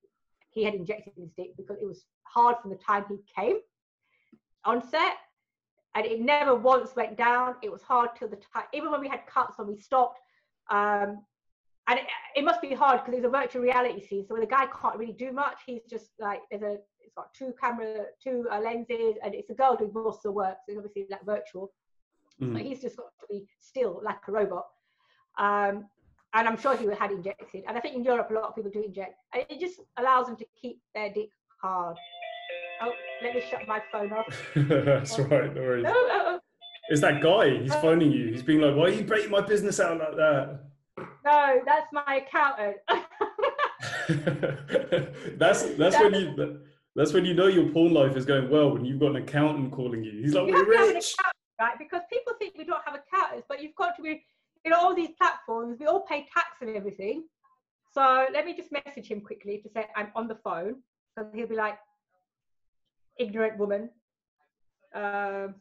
he 0.52 0.64
had 0.64 0.76
injected 0.76 1.14
his 1.18 1.30
dick 1.36 1.58
because 1.58 1.78
it 1.82 1.88
was 1.88 2.06
hard 2.24 2.58
from 2.62 2.70
the 2.70 2.78
time 2.78 3.06
he 3.10 3.18
came 3.36 3.58
on 4.66 4.88
set, 4.90 5.16
and 5.96 6.06
it 6.06 6.22
never 6.22 6.56
once 6.56 6.96
went 6.96 7.18
down. 7.18 7.56
It 7.62 7.72
was 7.72 7.82
hard 7.82 8.10
till 8.18 8.30
the 8.30 8.38
time, 8.38 8.66
even 8.74 8.92
when 8.92 9.02
we 9.02 9.08
had 9.08 9.26
cuts 9.28 9.60
and 9.60 9.68
we 9.68 9.78
stopped. 9.78 10.20
Um, 10.70 11.24
and 11.88 12.00
it, 12.00 12.06
it 12.36 12.46
must 12.46 12.62
be 12.62 12.74
hard 12.74 13.02
because 13.02 13.18
it's 13.18 13.26
a 13.26 13.30
virtual 13.30 13.64
reality 13.64 14.06
scene, 14.06 14.26
so 14.26 14.36
when 14.36 14.42
the 14.42 14.48
guy 14.48 14.68
can't 14.82 14.98
really 14.98 15.14
do 15.14 15.32
much. 15.32 15.58
He's 15.66 15.84
just 15.90 16.12
like 16.20 16.42
there's 16.50 16.62
a 16.62 16.78
it's 17.02 17.16
got 17.16 17.34
two 17.34 17.54
camera, 17.60 18.06
two 18.24 18.48
uh, 18.52 18.60
lenses, 18.60 19.16
and 19.24 19.34
it's 19.34 19.50
a 19.50 19.54
girl 19.54 19.76
doing 19.76 19.92
most 19.94 20.18
of 20.18 20.24
the 20.24 20.32
work. 20.32 20.58
So 20.66 20.70
it's 20.70 20.78
obviously 20.78 21.08
like 21.10 21.26
virtual. 21.26 21.72
Mm. 22.42 22.54
But 22.54 22.62
he's 22.62 22.82
just 22.82 22.98
got 22.98 23.08
to 23.20 23.28
be 23.30 23.48
still 23.60 24.02
like 24.04 24.20
a 24.28 24.32
robot. 24.32 24.66
Um, 25.38 25.86
and 26.34 26.48
I'm 26.48 26.58
sure 26.58 26.76
he 26.78 26.86
had 26.98 27.12
injected. 27.12 27.64
And 27.68 27.78
I 27.78 27.82
think 27.82 27.96
in 27.96 28.04
Europe, 28.04 28.30
a 28.32 28.34
lot 28.34 28.44
of 28.44 28.56
people 28.56 28.72
do 28.72 28.84
inject. 28.84 29.16
And 29.34 29.44
it 29.50 29.60
just 29.60 29.82
allows 29.98 30.28
them 30.28 30.38
to 30.38 30.46
keep 30.60 30.80
their 30.96 31.12
dick 31.14 31.30
hard. 31.62 31.98
Oh, 32.82 32.94
let 33.22 33.36
me 33.36 33.44
shut 33.50 33.68
my 33.68 33.82
phone 33.92 34.12
off. 34.12 34.36
That's 34.56 35.20
oh. 35.20 35.24
right. 35.24 35.54
No 35.54 35.62
worries. 35.62 35.84
No, 35.84 35.94
oh, 35.94 36.10
oh, 36.12 36.40
It's 36.90 37.02
that 37.02 37.22
guy. 37.22 37.60
He's 37.60 37.72
uh. 37.72 37.82
phoning 37.82 38.12
you. 38.12 38.32
He's 38.32 38.44
being 38.44 38.62
like, 38.62 38.76
"Why 38.76 38.86
are 38.86 38.90
you 38.90 39.04
breaking 39.04 39.32
my 39.32 39.42
business 39.42 39.80
out 39.80 40.00
like 40.00 40.16
that?" 40.16 40.60
no, 41.26 41.62
that's 41.66 41.88
my 41.94 42.26
accountant. 42.26 42.78
that's 45.38 45.64
that's 45.76 46.00
when 46.00 46.14
you 46.14 46.60
that's 46.96 47.14
when 47.14 47.26
you 47.26 47.34
know 47.34 47.48
your 47.48 47.70
porn 47.70 47.94
life 47.94 48.18
is 48.18 48.26
going 48.26 48.50
well 48.50 48.72
when 48.72 48.84
you've 48.84 49.00
got 49.00 49.12
an 49.12 49.18
accountant 49.18 49.72
calling 49.72 50.04
you. 50.04 50.22
He's 50.22 50.34
like, 50.34 50.48
you 50.48 50.54
"We're 50.54 50.66
to 50.66 50.78
have 50.78 50.90
an 50.90 50.96
rich." 50.96 51.16
right? 51.60 51.78
Because 51.78 52.02
people 52.12 52.34
think 52.40 52.58
we 52.58 52.66
don't 52.66 52.82
have 52.86 52.96
accountants, 52.96 53.46
but 53.48 53.62
you've 53.62 53.76
got 53.76 53.96
to 53.96 54.02
be, 54.02 54.24
you 54.66 54.72
know, 54.72 54.78
all 54.78 54.96
these 54.96 55.12
platforms, 55.18 55.78
we 55.80 55.86
all 55.86 56.02
pay 56.02 56.28
tax 56.34 56.48
and 56.62 56.76
everything. 56.76 57.24
So 57.94 58.26
let 58.34 58.46
me 58.46 58.56
just 58.56 58.72
message 58.72 59.08
him 59.08 59.22
quickly 59.22 59.60
to 59.60 59.70
say 59.70 59.86
I'm 59.96 60.12
on 60.16 60.28
the 60.28 60.40
phone 60.44 60.78
because 61.16 61.32
he'll 61.34 61.48
be 61.48 61.56
like, 61.56 61.78
ignorant 63.22 63.58
woman. 63.58 63.90
Um, 64.94 65.56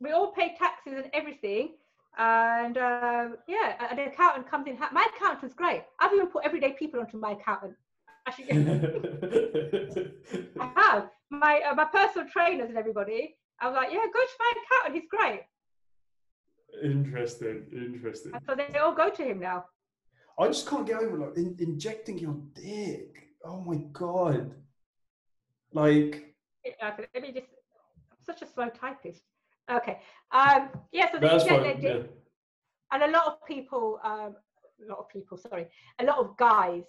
we 0.00 0.12
all 0.12 0.32
pay 0.32 0.54
taxes 0.58 0.94
and 0.96 1.10
everything. 1.12 1.74
And 2.18 2.76
um, 2.76 3.36
yeah, 3.46 3.86
an 3.90 3.98
accountant 3.98 4.50
comes 4.50 4.66
in. 4.66 4.78
My 4.78 5.06
accountant 5.14 5.42
was 5.44 5.54
great. 5.54 5.82
I've 6.00 6.12
even 6.12 6.26
put 6.26 6.44
everyday 6.44 6.72
people 6.72 7.00
onto 7.00 7.18
my 7.18 7.32
accountant. 7.32 7.74
Actually, 8.26 8.50
I 10.60 10.70
have 10.76 11.10
my 11.30 11.60
uh, 11.70 11.74
my 11.74 11.84
personal 11.84 12.28
trainers 12.28 12.68
and 12.68 12.76
everybody. 12.76 13.36
I 13.60 13.68
was 13.68 13.76
like, 13.76 13.90
yeah, 13.92 14.00
go 14.12 14.20
to 14.20 14.36
my 14.38 14.52
accountant. 14.60 14.94
He's 14.94 15.08
great. 15.08 15.42
interesting. 16.82 17.66
Interesting. 17.72 18.32
And 18.34 18.42
so 18.46 18.54
they 18.54 18.78
all 18.78 18.94
go 18.94 19.10
to 19.10 19.22
him 19.22 19.38
now. 19.38 19.64
I 20.38 20.46
just 20.48 20.68
can't 20.68 20.86
get 20.86 21.00
over 21.00 21.18
like 21.18 21.36
in, 21.36 21.56
injecting 21.58 22.18
your 22.18 22.36
dick. 22.54 23.28
Oh 23.44 23.60
my 23.60 23.76
god! 23.92 24.52
Like 25.72 26.29
Uh, 26.82 26.90
Let 27.14 27.22
me 27.22 27.32
just. 27.32 27.46
I'm 28.10 28.18
such 28.24 28.42
a 28.42 28.46
slow 28.52 28.68
typist. 28.68 29.22
Okay. 29.70 29.98
Um, 30.32 30.68
yeah. 30.92 31.10
So 31.12 31.18
they 31.18 31.28
that's 31.28 31.44
inject 31.44 31.62
fine. 31.64 31.80
their 31.80 31.96
Yeah. 31.98 32.02
and 32.92 33.02
a 33.02 33.10
lot 33.10 33.26
of 33.26 33.46
people, 33.46 34.00
um, 34.02 34.36
a 34.84 34.88
lot 34.88 34.98
of 34.98 35.08
people, 35.08 35.36
sorry, 35.38 35.66
a 35.98 36.04
lot 36.04 36.18
of 36.18 36.36
guys 36.36 36.84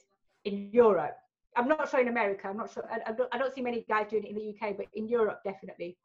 in 0.45 0.69
Europe. 0.71 1.17
I'm 1.55 1.67
not 1.67 1.89
sure 1.89 1.99
in 1.99 2.07
America. 2.07 2.47
I'm 2.47 2.57
not 2.57 2.71
sure. 2.73 2.85
I, 2.89 3.09
I, 3.09 3.11
don't, 3.11 3.29
I 3.33 3.37
don't 3.37 3.53
see 3.53 3.61
many 3.61 3.85
guys 3.89 4.07
doing 4.09 4.23
it 4.23 4.29
in 4.29 4.35
the 4.35 4.47
UK, 4.55 4.77
but 4.77 4.85
in 4.93 5.07
Europe, 5.07 5.41
definitely, 5.43 5.97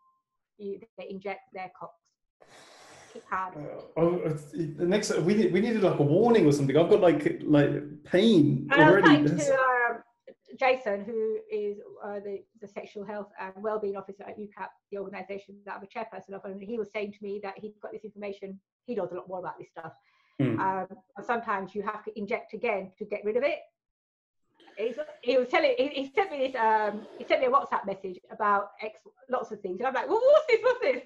you, 0.59 0.81
they 0.99 1.07
inject 1.09 1.41
their 1.55 1.71
cocks. 1.79 2.03
Uh, 3.33 3.49
oh, 3.97 4.19
the 4.53 4.85
next 4.85 5.17
we 5.21 5.35
need, 5.35 5.51
we 5.53 5.61
needed 5.61 5.83
like 5.83 5.99
a 5.99 6.03
warning 6.03 6.47
or 6.47 6.53
something. 6.53 6.77
I've 6.77 6.91
got 6.91 7.01
like 7.01 7.41
like 7.45 7.71
pain 8.05 8.69
And 8.73 8.83
already. 8.83 9.07
saying 9.09 9.25
That's- 9.25 9.47
to 9.47 9.53
Jason, 10.59 11.05
who 11.05 11.39
is 11.51 11.79
uh, 12.05 12.21
the, 12.21 12.43
the 12.61 12.69
sexual 12.69 13.05
health 13.05 13.29
and 13.41 13.53
wellbeing 13.57 13.97
officer 13.97 14.25
at 14.25 14.39
UKAP, 14.39 14.69
the 14.91 14.99
organisation 14.99 15.57
that 15.65 15.77
I'm 15.77 15.83
a 15.83 15.87
chairperson 15.87 16.35
of, 16.35 16.45
and 16.45 16.63
he 16.63 16.79
was 16.79 16.91
saying 16.93 17.13
to 17.13 17.19
me 17.23 17.41
that 17.43 17.55
he's 17.57 17.77
got 17.81 17.93
this 17.93 18.05
information. 18.05 18.59
He 18.87 18.95
knows 18.95 19.11
a 19.13 19.15
lot 19.15 19.29
more 19.29 19.39
about 19.39 19.59
this 19.59 19.69
stuff. 19.71 19.93
Hmm. 20.41 20.61
Um, 20.61 20.87
and 21.17 21.27
sometimes 21.27 21.75
you 21.75 21.83
have 21.83 22.05
to 22.05 22.19
inject 22.19 22.55
again 22.55 22.93
to 22.99 23.05
get 23.05 23.25
rid 23.25 23.37
of 23.37 23.43
it. 23.43 23.59
He's, 24.77 24.97
he 25.23 25.39
was 25.39 25.49
telling. 25.49 25.75
He, 25.79 25.89
he 25.89 26.13
sent 26.15 26.31
me 26.31 26.47
this. 26.47 26.55
Um, 26.55 27.07
he 27.19 27.25
sent 27.25 27.41
me 27.41 27.47
a 27.47 27.51
WhatsApp 27.51 27.87
message 27.87 28.19
about 28.31 28.73
X, 28.83 29.01
lots 29.31 29.51
of 29.51 29.61
things, 29.61 29.81
and 29.81 29.87
I'm 29.89 29.95
like, 29.95 30.09
well, 30.09 30.21
what's 30.23 30.47
this? 30.49 30.61
What's 30.63 30.81
this? 30.81 31.03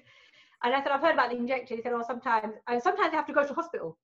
And 0.63 0.73
I 0.75 0.83
said, 0.83 0.91
I've 0.91 1.01
heard 1.01 1.13
about 1.13 1.31
the 1.31 1.37
injection. 1.37 1.77
He 1.77 1.83
said, 1.83 1.93
oh, 1.93 2.03
sometimes, 2.05 2.53
and 2.67 2.83
sometimes 2.83 3.11
they 3.11 3.17
have 3.17 3.25
to 3.27 3.33
go 3.33 3.47
to 3.47 3.53
hospital. 3.53 3.97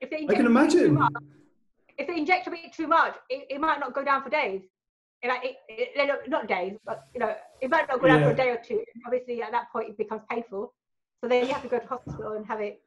If 0.00 0.10
they 0.10 0.26
I 0.28 0.34
can 0.34 0.46
imagine. 0.46 0.94
much, 0.94 1.12
if 1.98 2.06
they 2.06 2.16
inject 2.16 2.46
a 2.46 2.50
bit 2.50 2.72
too 2.72 2.86
much, 2.86 3.14
it, 3.28 3.46
it 3.50 3.60
might 3.60 3.80
not 3.80 3.92
go 3.92 4.04
down 4.04 4.22
for 4.22 4.30
days. 4.30 4.62
And 5.22 5.30
like, 5.30 5.42
it, 5.44 5.56
it, 5.68 6.30
not 6.30 6.46
days, 6.46 6.74
but 6.86 7.04
you 7.12 7.18
know, 7.20 7.34
it 7.60 7.68
might 7.70 7.88
not 7.88 8.00
go 8.00 8.06
down 8.06 8.22
for 8.22 8.30
a 8.30 8.36
day 8.36 8.50
or 8.50 8.56
two. 8.64 8.84
Obviously, 9.04 9.42
at 9.42 9.50
that 9.50 9.70
point, 9.72 9.88
it 9.90 9.98
becomes 9.98 10.22
painful. 10.30 10.72
So 11.20 11.28
then 11.28 11.46
you 11.46 11.52
have 11.52 11.62
to 11.62 11.68
go 11.68 11.80
to 11.80 11.86
hospital 11.86 12.32
and 12.34 12.46
have 12.46 12.60
it. 12.60 12.80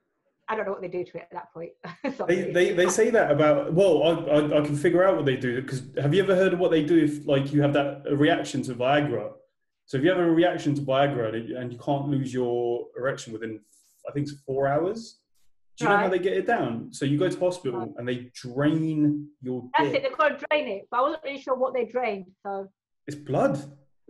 I 0.48 0.56
don't 0.56 0.66
know 0.66 0.72
what 0.72 0.82
they 0.82 0.88
do 0.88 1.04
to 1.04 1.18
it 1.18 1.28
at 1.30 1.32
that 1.32 1.54
point. 1.54 1.72
They, 2.28 2.52
they, 2.52 2.74
they 2.74 2.90
say 2.90 3.10
that 3.10 3.32
about 3.32 3.74
well 3.74 4.04
I, 4.04 4.10
I, 4.32 4.60
I 4.62 4.66
can 4.66 4.76
figure 4.76 5.04
out 5.04 5.16
what 5.18 5.26
they 5.26 5.36
do 5.38 5.62
because 5.62 5.84
have 6.02 6.14
you 6.14 6.22
ever 6.24 6.36
heard 6.36 6.54
of 6.54 6.60
what 6.60 6.72
they 6.72 6.84
do 6.84 6.98
if 7.04 7.26
like 7.26 7.52
you 7.54 7.62
have 7.62 7.74
that 7.74 8.04
reaction 8.12 8.62
to 8.64 8.74
Viagra 8.76 9.32
so 9.86 9.98
if 9.98 10.04
you 10.04 10.10
have 10.10 10.20
a 10.20 10.30
reaction 10.32 10.74
to 10.76 10.82
Viagra 10.82 11.34
and 11.36 11.50
you- 11.50 11.58
and 11.58 11.72
you 11.72 11.80
can't 11.80 12.08
lose 12.08 12.34
your 12.34 12.88
erection 12.98 13.32
within 13.34 13.60
I 14.08 14.12
think 14.14 14.28
it's 14.28 14.36
four 14.46 14.68
hours 14.68 15.20
do 15.78 15.86
you 15.86 15.90
know 15.90 15.98
how 15.98 16.10
they 16.10 16.20
get 16.20 16.34
it 16.34 16.46
down 16.46 16.92
so 16.94 17.06
you 17.06 17.18
go 17.18 17.30
to 17.30 17.40
hospital 17.40 17.80
Right. 17.80 17.90
and 17.98 18.08
they 18.08 18.30
drain 18.34 19.28
your 19.42 19.70
That's 19.78 19.94
it. 19.94 20.04
They've 20.04 20.18
got 20.18 20.40
to 20.40 20.46
drain 20.50 20.68
it, 20.68 20.88
but 20.92 20.98
I 20.98 21.02
wasn't 21.02 21.24
really 21.24 21.42
sure 21.42 21.56
what 21.56 21.74
they 21.74 21.86
drained. 21.86 22.28
So 22.44 22.68
it's 23.08 23.16
blood 23.16 23.60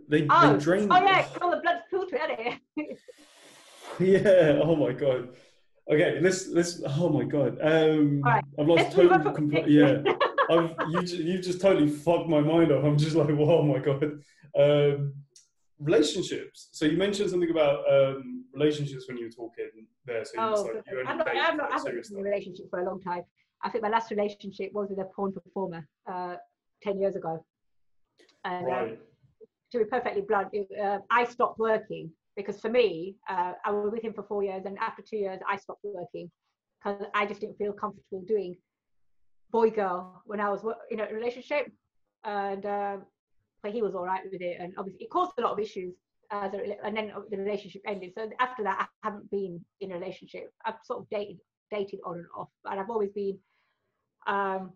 they, 0.08 0.26
oh, 0.28 0.52
they 0.52 0.58
drain 0.58 0.88
oh 0.90 1.02
yeah, 1.02 1.26
all 1.40 1.50
the 1.50 1.58
blood's 1.58 1.82
filtered, 1.88 2.20
it? 2.76 2.98
yeah 4.00 4.60
oh 4.62 4.74
my 4.74 4.92
god 4.92 5.28
okay 5.90 6.18
let's 6.20 6.48
let's 6.48 6.82
oh 6.98 7.08
my 7.08 7.24
god 7.24 7.58
um 7.62 8.22
All 8.24 8.32
right, 8.32 8.44
I've 8.58 8.66
lost 8.66 8.82
Let's 8.82 8.94
total 8.94 9.18
compl- 9.32 9.68
yeah 9.68 10.12
I've, 10.50 10.74
you, 10.90 11.00
you 11.24 11.38
just 11.38 11.60
totally 11.60 11.88
fucked 11.88 12.28
my 12.28 12.40
mind 12.40 12.72
up. 12.72 12.84
I'm 12.84 12.98
just 12.98 13.14
like, 13.14 13.30
oh 13.30 13.62
my 13.62 13.78
god. 13.78 14.20
Um, 14.58 15.14
relationships. 15.82 16.68
So 16.72 16.84
you 16.84 16.96
mentioned 16.96 17.30
something 17.30 17.50
about 17.50 17.80
um, 17.90 18.44
relationships 18.54 19.04
when 19.08 19.16
you 19.16 19.26
were 19.26 19.30
talking 19.30 19.86
there. 20.06 20.24
So 20.24 20.32
Oh, 20.38 20.70
like, 20.74 20.84
you 20.90 21.04
I'm 21.06 21.18
not, 21.18 21.28
I'm 21.28 21.56
not, 21.56 21.72
I've 21.72 21.80
serious 21.82 22.08
been 22.10 22.20
in 22.20 22.26
a 22.26 22.30
relationship 22.30 22.66
for 22.70 22.80
a 22.80 22.84
long 22.84 23.00
time. 23.00 23.22
I 23.62 23.70
think 23.70 23.82
my 23.82 23.88
last 23.90 24.10
relationship 24.10 24.72
was 24.72 24.88
with 24.90 24.98
a 24.98 25.08
porn 25.14 25.32
performer 25.32 25.86
uh, 26.10 26.36
10 26.82 27.00
years 27.00 27.16
ago. 27.16 27.44
And, 28.44 28.66
um, 28.66 28.72
Right. 28.72 28.98
to 29.72 29.78
be 29.78 29.84
perfectly 29.84 30.22
blunt, 30.22 30.48
it, 30.52 30.68
uh, 30.78 30.98
I 31.10 31.24
stopped 31.24 31.58
working 31.58 32.10
because 32.36 32.60
for 32.60 32.70
me, 32.70 33.16
uh, 33.28 33.52
I 33.64 33.70
was 33.70 33.92
with 33.92 34.02
him 34.02 34.14
for 34.14 34.22
four 34.22 34.42
years, 34.42 34.64
and 34.64 34.78
after 34.78 35.02
two 35.02 35.18
years, 35.18 35.40
I 35.48 35.56
stopped 35.56 35.80
working 35.84 36.30
because 36.82 37.06
I 37.14 37.26
just 37.26 37.40
didn't 37.40 37.58
feel 37.58 37.72
comfortable 37.72 38.22
doing 38.26 38.56
boy 39.50 39.70
girl 39.70 40.22
when 40.24 40.40
I 40.40 40.48
was 40.48 40.64
in 40.90 41.00
a 41.00 41.06
relationship, 41.12 41.70
and 42.24 42.64
uh, 42.64 42.96
but 43.62 43.72
he 43.72 43.82
was 43.82 43.94
all 43.94 44.04
right 44.04 44.22
with 44.30 44.40
it, 44.40 44.58
and 44.60 44.74
obviously 44.76 45.04
it 45.04 45.10
caused 45.10 45.32
a 45.38 45.42
lot 45.42 45.52
of 45.52 45.58
issues. 45.58 45.94
As 46.30 46.54
a, 46.54 46.82
and 46.82 46.96
then 46.96 47.12
the 47.30 47.36
relationship 47.36 47.82
ended. 47.86 48.12
So 48.14 48.30
after 48.40 48.62
that, 48.62 48.88
I 49.04 49.06
haven't 49.06 49.30
been 49.30 49.62
in 49.80 49.92
a 49.92 49.98
relationship. 49.98 50.50
I've 50.64 50.76
sort 50.84 51.00
of 51.00 51.10
dated 51.10 51.38
dated 51.70 52.00
on 52.06 52.16
and 52.16 52.26
off, 52.36 52.48
and 52.64 52.80
I've 52.80 52.90
always 52.90 53.10
been 53.10 53.38
um, 54.26 54.72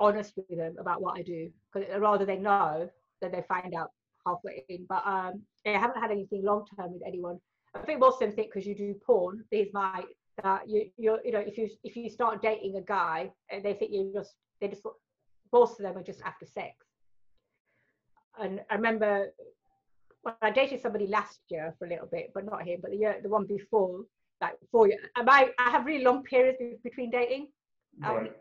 honest 0.00 0.32
with 0.36 0.56
them 0.56 0.76
about 0.78 1.02
what 1.02 1.18
I 1.18 1.22
do, 1.22 1.50
because 1.72 1.88
rather 2.00 2.24
they 2.24 2.38
know 2.38 2.88
than 3.20 3.32
they 3.32 3.44
find 3.46 3.74
out 3.74 3.90
halfway 4.26 4.64
in. 4.68 4.86
But 4.88 5.06
um, 5.06 5.42
I 5.66 5.70
haven't 5.70 6.00
had 6.00 6.10
anything 6.10 6.44
long 6.44 6.64
term 6.76 6.92
with 6.92 7.02
anyone. 7.06 7.38
I 7.74 7.80
think 7.80 8.00
most 8.00 8.14
of 8.14 8.28
them 8.28 8.32
think 8.32 8.52
because 8.52 8.66
you 8.66 8.74
do 8.74 8.94
porn, 9.06 9.44
these 9.50 9.68
might 9.72 10.06
that 10.42 10.68
you 10.68 10.90
you 10.96 11.18
you 11.24 11.32
know 11.32 11.40
if 11.40 11.56
you 11.56 11.68
if 11.82 11.96
you 11.96 12.10
start 12.10 12.42
dating 12.42 12.76
a 12.76 12.82
guy 12.82 13.30
they 13.50 13.72
think 13.72 13.90
you 13.92 14.12
just 14.14 14.34
they 14.60 14.68
just 14.68 14.82
most 15.52 15.80
of 15.80 15.84
them 15.84 15.96
are 15.96 16.02
just 16.02 16.20
after 16.22 16.46
sex. 16.46 16.85
And 18.40 18.60
I 18.70 18.74
remember 18.74 19.28
when 20.22 20.34
I 20.42 20.50
dated 20.50 20.80
somebody 20.80 21.06
last 21.06 21.40
year 21.48 21.74
for 21.78 21.86
a 21.86 21.88
little 21.88 22.06
bit, 22.06 22.32
but 22.34 22.44
not 22.44 22.66
him, 22.66 22.80
but 22.82 22.90
the 22.90 22.96
year 22.96 23.20
the 23.22 23.28
one 23.28 23.46
before, 23.46 24.00
like 24.40 24.54
four 24.70 24.88
years. 24.88 25.00
I 25.14 25.52
I 25.58 25.70
have 25.70 25.86
really 25.86 26.04
long 26.04 26.22
periods 26.24 26.58
between 26.82 27.10
dating. 27.10 27.48
Um, 28.04 28.16
right. 28.16 28.36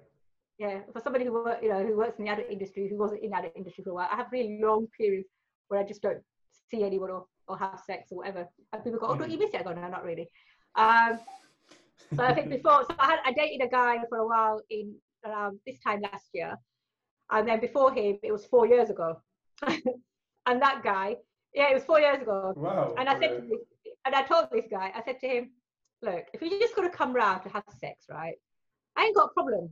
yeah, 0.58 0.80
for 0.92 1.00
somebody 1.00 1.26
who 1.26 1.34
work, 1.34 1.60
you 1.62 1.70
know 1.70 1.86
who 1.86 1.96
works 1.96 2.20
in 2.20 2.26
the 2.26 2.32
adult 2.32 2.50
industry, 2.50 2.90
who 2.90 2.98
wasn't 2.98 3.24
in 3.24 3.30
the 3.30 3.38
adult 3.38 3.54
industry 3.56 3.84
for 3.84 3.92
a 3.92 3.94
while, 3.94 4.10
I 4.12 4.16
have 4.16 4.32
really 4.32 4.60
long 4.62 4.88
periods 4.98 5.30
where 5.68 5.80
I 5.80 5.84
just 5.84 6.02
don't 6.02 6.22
see 6.70 6.84
anyone 6.84 7.12
or, 7.12 7.26
or 7.48 7.58
have 7.58 7.80
sex 7.86 8.12
or 8.12 8.18
whatever. 8.18 8.48
And 8.74 8.84
people 8.84 9.00
go, 9.00 9.08
"Oh, 9.08 9.16
don't 9.16 9.32
you 9.32 9.38
miss 9.38 9.54
it?" 9.54 9.62
I 9.62 9.64
go, 9.64 9.74
"No, 9.74 9.88
not 9.88 10.04
really." 10.04 10.28
Um, 10.76 11.20
so 12.16 12.24
I 12.24 12.34
think 12.34 12.50
before, 12.58 12.84
so 12.84 12.96
I 13.00 13.06
had 13.06 13.20
I 13.26 13.32
dated 13.32 13.66
a 13.66 13.70
guy 13.70 14.00
for 14.10 14.18
a 14.18 14.28
while 14.28 14.62
in 14.70 14.96
around 15.26 15.60
this 15.66 15.80
time 15.80 16.02
last 16.02 16.30
year, 16.34 16.58
and 17.32 17.48
then 17.48 17.60
before 17.60 17.94
him, 17.94 18.18
it 18.24 18.32
was 18.32 18.46
four 18.46 18.68
years 18.68 18.90
ago. 18.90 19.18
and 20.46 20.62
that 20.62 20.82
guy, 20.84 21.16
yeah, 21.54 21.72
it 21.72 21.74
was 21.74 21.84
four 21.84 22.00
years 22.00 22.22
ago. 22.22 22.54
Wow. 22.56 22.96
And 22.98 23.08
I 23.08 23.20
said 23.20 23.30
to 23.30 23.42
this, 23.42 23.60
and 24.06 24.16
I 24.16 24.24
told 24.24 24.48
this 24.52 24.66
guy, 24.70 24.92
I 24.96 25.02
said 25.04 25.20
to 25.22 25.28
him, 25.28 25.52
look, 26.02 26.26
if 26.34 26.42
you're 26.42 26.60
just 26.60 26.76
gonna 26.76 26.90
come 26.90 27.14
round 27.14 27.44
to 27.44 27.50
have 27.50 27.64
sex, 27.80 28.06
right? 28.10 28.36
I 28.96 29.06
ain't 29.06 29.16
got 29.16 29.30
a 29.32 29.34
problem. 29.34 29.70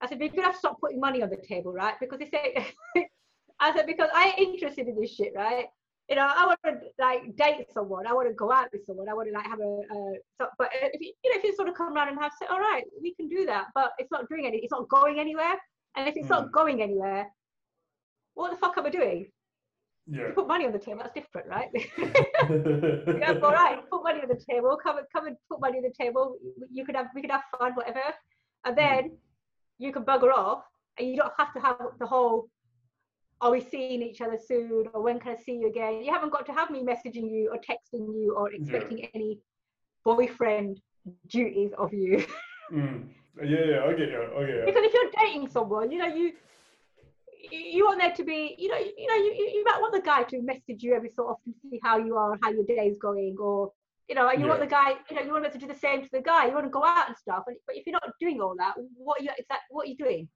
I 0.00 0.08
said, 0.08 0.18
but 0.18 0.26
you're 0.26 0.34
gonna 0.34 0.46
have 0.46 0.54
to 0.54 0.58
stop 0.58 0.80
putting 0.80 1.00
money 1.00 1.22
on 1.22 1.30
the 1.30 1.36
table, 1.36 1.72
right? 1.72 1.94
Because 2.00 2.18
they 2.18 2.30
say, 2.30 2.66
I 3.60 3.74
said, 3.74 3.86
because 3.86 4.10
I 4.14 4.34
ain't 4.38 4.54
interested 4.54 4.86
in 4.86 5.00
this 5.00 5.14
shit, 5.14 5.32
right? 5.34 5.66
you 6.08 6.16
know, 6.16 6.26
I 6.26 6.46
want 6.46 6.58
to 6.64 6.78
like 6.98 7.36
date 7.36 7.66
someone. 7.72 8.06
I 8.06 8.14
want 8.14 8.28
to 8.28 8.34
go 8.34 8.50
out 8.50 8.68
with 8.72 8.86
someone. 8.86 9.08
I 9.08 9.14
want 9.14 9.28
to 9.28 9.34
like 9.34 9.46
have 9.46 9.60
a, 9.60 9.80
uh, 9.90 10.16
so, 10.40 10.48
but 10.58 10.70
if 10.72 11.00
you, 11.00 11.12
you 11.22 11.30
know, 11.30 11.38
if 11.38 11.44
you 11.44 11.54
sort 11.54 11.68
of 11.68 11.74
come 11.74 11.92
around 11.92 12.08
and 12.08 12.18
have, 12.18 12.32
say, 12.40 12.46
all 12.50 12.58
right, 12.58 12.84
we 13.02 13.14
can 13.14 13.28
do 13.28 13.44
that, 13.44 13.66
but 13.74 13.92
it's 13.98 14.10
not 14.10 14.26
doing 14.28 14.46
any, 14.46 14.58
it's 14.58 14.72
not 14.72 14.88
going 14.88 15.20
anywhere. 15.20 15.56
And 15.96 16.08
if 16.08 16.16
it's 16.16 16.26
mm. 16.26 16.30
not 16.30 16.44
hmm. 16.44 16.50
going 16.52 16.82
anywhere, 16.82 17.26
what 18.38 18.50
the 18.50 18.56
fuck 18.56 18.76
am 18.78 18.86
I 18.86 18.90
doing? 18.90 19.26
Yeah. 20.06 20.28
You 20.28 20.32
put 20.34 20.48
money 20.48 20.64
on 20.64 20.72
the 20.72 20.78
table. 20.78 21.00
That's 21.02 21.14
different, 21.14 21.48
right? 21.48 21.68
yeah, 23.20 23.38
all 23.42 23.52
right, 23.52 23.78
put 23.90 24.02
money 24.02 24.20
on 24.20 24.28
the 24.28 24.42
table. 24.50 24.78
Come 24.82 24.98
and 24.98 25.06
come 25.14 25.26
and 25.26 25.36
put 25.50 25.60
money 25.60 25.78
on 25.78 25.82
the 25.82 25.92
table. 26.04 26.36
You 26.70 26.84
could 26.86 26.96
have, 26.96 27.08
we 27.14 27.20
could 27.20 27.30
have 27.30 27.42
fun, 27.58 27.72
whatever, 27.74 28.00
and 28.64 28.74
hmm. 28.74 28.80
then 28.80 29.04
mm. 29.04 29.16
you 29.78 29.92
can 29.92 30.04
bugger 30.04 30.32
off, 30.32 30.62
and 30.98 31.08
you 31.08 31.16
don't 31.16 31.32
have 31.36 31.52
to 31.54 31.60
have 31.60 31.76
the 31.98 32.06
whole 32.06 32.48
are 33.40 33.52
we 33.52 33.60
seeing 33.60 34.02
each 34.02 34.20
other 34.20 34.36
soon 34.36 34.86
or 34.92 35.02
when 35.02 35.20
can 35.20 35.32
I 35.32 35.36
see 35.36 35.52
you 35.52 35.68
again? 35.68 36.02
You 36.02 36.12
haven't 36.12 36.32
got 36.32 36.44
to 36.46 36.52
have 36.52 36.70
me 36.70 36.82
messaging 36.82 37.30
you 37.30 37.50
or 37.52 37.58
texting 37.58 38.12
you 38.12 38.34
or 38.36 38.52
expecting 38.52 38.98
yeah. 38.98 39.06
any 39.14 39.38
boyfriend 40.04 40.80
duties 41.28 41.70
of 41.78 41.92
you. 41.92 42.26
mm. 42.72 43.04
Yeah, 43.40 43.64
yeah, 43.64 43.84
I 43.84 43.90
get 43.92 44.08
you. 44.10 44.28
I 44.36 44.40
get 44.40 44.54
you. 44.54 44.62
Because 44.66 44.82
if 44.84 44.92
you're 44.92 45.10
dating 45.24 45.48
someone, 45.50 45.92
you 45.92 45.98
know, 45.98 46.06
you 46.06 46.32
you 47.50 47.84
want 47.84 48.00
there 48.00 48.12
to 48.12 48.24
be, 48.24 48.54
you 48.58 48.68
know, 48.68 48.78
you 48.78 49.06
know, 49.06 49.14
you, 49.14 49.50
you 49.54 49.64
might 49.64 49.80
want 49.80 49.94
the 49.94 50.00
guy 50.00 50.22
to 50.24 50.42
message 50.42 50.82
you 50.82 50.94
every 50.94 51.10
so 51.14 51.24
often 51.24 51.52
to 51.52 51.68
see 51.70 51.80
how 51.82 51.98
you 51.98 52.16
are, 52.16 52.32
and 52.32 52.40
how 52.42 52.50
your 52.50 52.64
day 52.64 52.86
is 52.86 52.98
going, 52.98 53.36
or 53.38 53.72
you 54.08 54.14
know, 54.14 54.30
you 54.32 54.40
yeah. 54.40 54.46
want 54.46 54.60
the 54.60 54.66
guy, 54.66 54.94
you 55.10 55.16
know, 55.16 55.22
you 55.22 55.32
want 55.32 55.52
to 55.52 55.58
do 55.58 55.66
the 55.66 55.74
same 55.74 56.02
to 56.02 56.08
the 56.10 56.22
guy. 56.22 56.46
You 56.46 56.54
want 56.54 56.66
to 56.66 56.70
go 56.70 56.84
out 56.84 57.08
and 57.08 57.16
stuff, 57.16 57.44
but 57.46 57.54
if 57.68 57.86
you're 57.86 57.92
not 57.92 58.10
doing 58.18 58.40
all 58.40 58.54
that, 58.58 58.74
what 58.96 59.20
are 59.20 59.24
you 59.24 59.30
exact, 59.36 59.62
what 59.70 59.86
are 59.86 59.90
you 59.90 59.96
doing? 59.96 60.28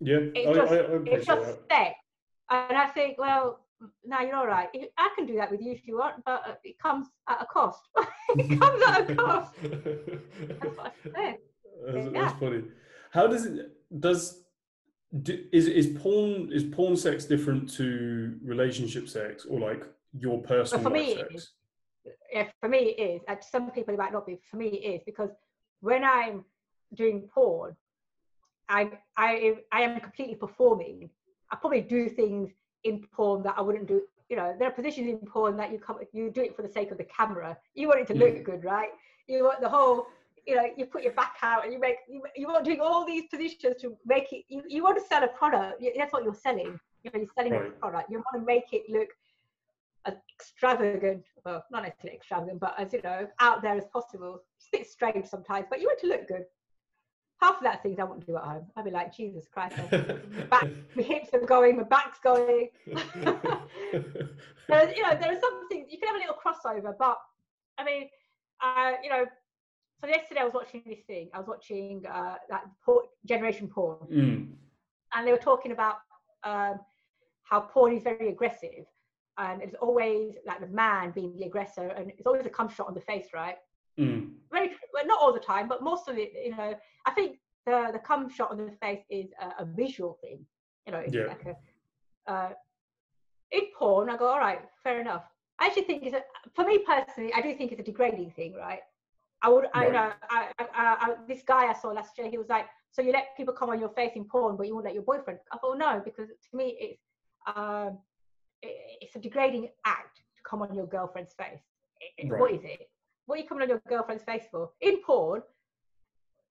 Yeah, 0.00 0.18
it's 0.34 0.56
just, 0.56 0.72
I, 0.72 0.76
I 0.76 0.98
it's 1.04 1.26
just 1.26 1.68
that. 1.68 1.92
And 2.50 2.78
I 2.78 2.86
think, 2.86 3.18
well, 3.18 3.60
now 4.04 4.22
you're 4.22 4.36
all 4.36 4.46
right. 4.46 4.68
I 4.96 5.10
can 5.16 5.26
do 5.26 5.36
that 5.36 5.50
with 5.50 5.60
you 5.60 5.72
if 5.72 5.86
you 5.86 5.98
want, 5.98 6.24
but 6.24 6.60
it 6.64 6.78
comes 6.78 7.08
at 7.28 7.42
a 7.42 7.46
cost. 7.46 7.80
it 8.30 8.60
comes 8.60 8.82
at 8.82 9.10
a 9.10 9.14
cost. 9.14 9.54
that's 9.62 10.78
I. 10.78 11.36
That's, 11.86 12.04
yeah. 12.06 12.08
that's 12.12 12.38
funny. 12.40 12.64
How 13.10 13.26
does 13.26 13.46
it 13.46 13.70
does 14.00 14.44
do, 15.22 15.44
is 15.52 15.66
is 15.66 15.86
porn 15.98 16.52
is 16.52 16.64
porn 16.64 16.96
sex 16.96 17.24
different 17.24 17.70
to 17.74 18.38
relationship 18.44 19.08
sex 19.08 19.46
or 19.46 19.58
like 19.58 19.84
your 20.12 20.38
personal 20.42 20.82
for 20.82 20.90
me, 20.90 21.16
sex? 21.16 21.52
Yeah, 22.32 22.48
for 22.60 22.68
me 22.68 22.78
it 22.78 23.02
is. 23.02 23.22
And 23.28 23.38
some 23.42 23.70
people 23.70 23.94
it 23.94 23.98
might 23.98 24.12
not 24.12 24.26
be. 24.26 24.38
For 24.50 24.56
me 24.56 24.66
it 24.66 24.86
is 24.96 25.02
because 25.06 25.30
when 25.80 26.04
I'm 26.04 26.44
doing 26.94 27.28
porn, 27.32 27.76
I, 28.68 28.90
I, 29.16 29.54
I 29.72 29.82
am 29.82 30.00
completely 30.00 30.34
performing. 30.34 31.10
I 31.50 31.56
probably 31.56 31.80
do 31.80 32.08
things 32.08 32.50
in 32.84 33.06
porn 33.12 33.42
that 33.44 33.54
I 33.56 33.62
wouldn't 33.62 33.86
do. 33.86 34.02
You 34.28 34.36
know, 34.36 34.54
there 34.58 34.68
are 34.68 34.72
positions 34.72 35.08
in 35.08 35.18
porn 35.26 35.56
that 35.56 35.72
you 35.72 35.78
come, 35.78 35.98
you 36.12 36.30
do 36.30 36.42
it 36.42 36.54
for 36.54 36.62
the 36.62 36.68
sake 36.68 36.90
of 36.90 36.98
the 36.98 37.04
camera. 37.04 37.56
You 37.74 37.88
want 37.88 38.00
it 38.00 38.06
to 38.08 38.14
look 38.14 38.34
mm. 38.34 38.44
good, 38.44 38.64
right? 38.64 38.90
You 39.26 39.44
want 39.44 39.60
the 39.60 39.68
whole, 39.68 40.06
you 40.48 40.56
know, 40.56 40.64
you 40.76 40.86
put 40.86 41.02
your 41.02 41.12
back 41.12 41.36
out 41.42 41.64
and 41.64 41.72
you 41.72 41.78
make, 41.78 41.96
you, 42.08 42.22
you 42.34 42.48
want 42.48 42.64
doing 42.64 42.80
all 42.80 43.06
these 43.06 43.24
positions 43.30 43.76
to 43.82 43.96
make 44.06 44.32
it. 44.32 44.44
You, 44.48 44.62
you 44.66 44.82
want 44.82 44.96
to 44.96 45.04
sell 45.06 45.22
a 45.22 45.28
product. 45.28 45.82
That's 45.96 46.12
what 46.12 46.24
you're 46.24 46.34
selling. 46.34 46.80
You 47.04 47.10
know, 47.12 47.20
you're 47.20 47.28
selling 47.36 47.52
right. 47.52 47.68
a 47.68 47.72
product. 47.72 48.10
You 48.10 48.18
want 48.18 48.42
to 48.42 48.46
make 48.46 48.72
it 48.72 48.82
look 48.88 49.08
as 50.06 50.14
extravagant, 50.34 51.24
well, 51.44 51.64
not 51.70 51.82
necessarily 51.82 52.16
extravagant, 52.16 52.60
but 52.60 52.74
as 52.78 52.92
you 52.92 53.02
know, 53.02 53.28
out 53.40 53.62
there 53.62 53.76
as 53.76 53.84
possible. 53.92 54.42
It's 54.56 54.68
a 54.72 54.78
bit 54.78 54.88
strange 54.88 55.26
sometimes, 55.26 55.66
but 55.68 55.80
you 55.80 55.86
want 55.86 56.00
to 56.00 56.06
look 56.06 56.26
good 56.26 56.44
half 57.40 57.58
of 57.58 57.62
that 57.62 57.82
things 57.82 57.98
I 58.00 58.04
wouldn't 58.04 58.26
do 58.26 58.36
at 58.36 58.42
home. 58.42 58.66
I'd 58.76 58.84
be 58.84 58.90
like, 58.90 59.14
Jesus 59.14 59.46
Christ, 59.46 59.76
my, 59.78 59.86
back, 60.50 60.66
my 60.96 61.02
hips 61.02 61.28
are 61.32 61.40
going, 61.40 61.76
my 61.76 61.84
back's 61.84 62.18
going. 62.18 62.68
there's, 62.86 62.98
you 64.96 65.02
know, 65.02 65.16
there 65.20 65.32
are 65.32 65.40
some 65.40 65.68
things 65.68 65.86
you 65.88 65.98
can 65.98 66.08
have 66.08 66.16
a 66.16 66.18
little 66.18 66.34
crossover, 66.34 66.94
but 66.98 67.16
I 67.78 67.84
mean, 67.84 68.08
uh, 68.60 68.92
you 69.02 69.10
know, 69.10 69.26
so 70.00 70.06
yesterday 70.06 70.40
I 70.40 70.44
was 70.44 70.54
watching 70.54 70.82
this 70.86 71.00
thing. 71.06 71.28
I 71.34 71.38
was 71.38 71.48
watching 71.48 72.04
uh, 72.06 72.36
that 72.48 72.64
porn, 72.84 73.06
generation 73.26 73.68
porn, 73.68 73.98
mm. 74.12 74.48
and 75.14 75.26
they 75.26 75.32
were 75.32 75.38
talking 75.38 75.72
about 75.72 75.96
um, 76.44 76.78
how 77.42 77.60
porn 77.60 77.96
is 77.96 78.02
very 78.02 78.28
aggressive, 78.28 78.86
and 79.38 79.62
it's 79.62 79.74
always 79.80 80.36
like 80.46 80.60
the 80.60 80.68
man 80.68 81.10
being 81.10 81.36
the 81.36 81.44
aggressor, 81.44 81.88
and 81.88 82.10
it's 82.16 82.26
always 82.26 82.46
a 82.46 82.50
cum 82.50 82.68
shot 82.68 82.86
on 82.86 82.94
the 82.94 83.00
face, 83.00 83.28
right? 83.34 83.56
Mm. 83.98 84.30
Very, 84.52 84.70
well, 84.92 85.06
not 85.06 85.20
all 85.20 85.32
the 85.32 85.40
time, 85.40 85.66
but 85.68 85.82
most 85.82 86.08
of 86.08 86.16
it, 86.16 86.32
you 86.44 86.56
know, 86.56 86.74
I 87.06 87.10
think 87.10 87.38
the 87.66 87.90
the 87.92 87.98
cum 87.98 88.28
shot 88.28 88.52
on 88.52 88.58
the 88.58 88.72
face 88.80 89.02
is 89.10 89.30
a, 89.40 89.62
a 89.62 89.64
visual 89.64 90.18
thing. 90.22 90.46
You 90.86 90.92
know, 90.92 90.98
it's 90.98 91.14
yeah. 91.14 91.26
like 91.26 91.44
a 91.46 92.32
uh, 92.32 92.50
in 93.50 93.62
porn. 93.76 94.10
I 94.10 94.16
go, 94.16 94.28
all 94.28 94.38
right, 94.38 94.60
fair 94.84 95.00
enough. 95.00 95.24
I 95.58 95.66
actually 95.66 95.82
think 95.82 96.04
it's 96.04 96.14
a, 96.14 96.22
for 96.54 96.64
me 96.64 96.78
personally, 96.86 97.32
I 97.34 97.40
do 97.40 97.52
think 97.56 97.72
it's 97.72 97.80
a 97.80 97.84
degrading 97.84 98.30
thing, 98.36 98.54
right? 98.54 98.80
I 99.42 99.48
would, 99.48 99.66
right. 99.74 99.88
I 99.88 99.92
know, 99.92 100.12
I, 100.30 100.48
I, 100.58 100.64
I, 100.74 101.14
this 101.28 101.42
guy 101.46 101.66
I 101.66 101.72
saw 101.72 101.88
last 101.88 102.18
year, 102.18 102.28
he 102.28 102.38
was 102.38 102.48
like, 102.48 102.66
so 102.90 103.02
you 103.02 103.12
let 103.12 103.36
people 103.36 103.54
come 103.54 103.70
on 103.70 103.78
your 103.78 103.90
face 103.90 104.12
in 104.16 104.24
porn, 104.24 104.56
but 104.56 104.66
you 104.66 104.74
won't 104.74 104.84
let 104.84 104.94
your 104.94 105.04
boyfriend. 105.04 105.38
I 105.52 105.58
thought, 105.58 105.78
no, 105.78 106.02
because 106.04 106.28
to 106.28 106.56
me, 106.56 106.76
it's 106.80 107.02
um, 107.54 107.98
it, 108.62 108.76
it's 109.02 109.16
a 109.16 109.20
degrading 109.20 109.68
act 109.84 110.16
to 110.16 110.42
come 110.48 110.62
on 110.62 110.74
your 110.74 110.86
girlfriend's 110.86 111.34
face. 111.34 111.60
Right. 112.24 112.40
What 112.40 112.52
is 112.52 112.64
it? 112.64 112.88
what 113.28 113.38
are 113.38 113.42
you 113.42 113.48
coming 113.48 113.62
on 113.62 113.68
your 113.68 113.82
girlfriend's 113.86 114.24
face 114.24 114.44
for? 114.50 114.70
In 114.80 115.02
porn, 115.02 115.42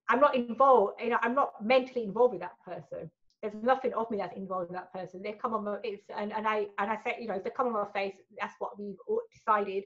I'm 0.09 0.19
not 0.19 0.35
involved, 0.35 1.01
you 1.01 1.09
know, 1.09 1.17
I'm 1.23 1.33
not 1.33 1.53
mentally 1.65 2.05
involved 2.05 2.33
with 2.33 2.41
that 2.41 2.55
person. 2.63 3.09
There's 3.41 3.55
nothing 3.61 3.93
of 3.93 4.09
me 4.11 4.17
that's 4.17 4.37
involved 4.37 4.69
in 4.69 4.75
that 4.75 4.93
person. 4.93 5.23
They 5.23 5.33
come 5.33 5.53
on 5.53 5.63
my 5.63 5.77
it's 5.83 6.03
and, 6.15 6.31
and 6.31 6.47
I 6.47 6.67
and 6.77 6.91
I 6.91 6.97
say, 7.03 7.17
you 7.19 7.27
know, 7.27 7.35
if 7.35 7.43
they 7.43 7.49
come 7.49 7.67
on 7.67 7.73
my 7.73 7.87
face, 7.93 8.15
that's 8.39 8.53
what 8.59 8.79
we've 8.79 8.95
decided. 9.33 9.83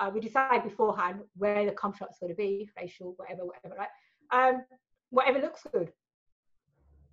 Uh, 0.00 0.10
we 0.12 0.20
decide 0.20 0.64
beforehand 0.64 1.20
where 1.36 1.64
the 1.64 1.72
cum 1.72 1.92
shot's 1.92 2.18
going 2.18 2.32
to 2.32 2.36
be, 2.36 2.68
facial, 2.76 3.14
whatever, 3.16 3.42
whatever, 3.44 3.76
right? 3.76 3.88
Um, 4.32 4.64
whatever 5.10 5.38
looks 5.38 5.62
good. 5.72 5.92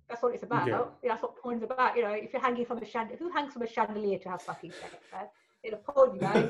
That's 0.08 0.22
what 0.22 0.34
it's 0.34 0.42
about. 0.42 0.66
Yeah. 0.66 0.84
That's 1.04 1.22
what 1.22 1.36
porn's 1.36 1.62
about. 1.62 1.96
You 1.96 2.02
know, 2.02 2.12
if 2.12 2.32
you're 2.32 2.42
hanging 2.42 2.64
from 2.64 2.78
a 2.78 2.86
chandelier, 2.86 3.18
who 3.18 3.30
hangs 3.30 3.52
from 3.52 3.62
a 3.62 3.68
chandelier 3.68 4.18
to 4.18 4.28
have 4.30 4.42
fucking 4.42 4.72
sex? 4.72 4.94
Right? 5.12 5.28
in 5.64 5.74
a 5.74 5.76
pod, 5.76 6.14
you 6.14 6.20
guys. 6.20 6.48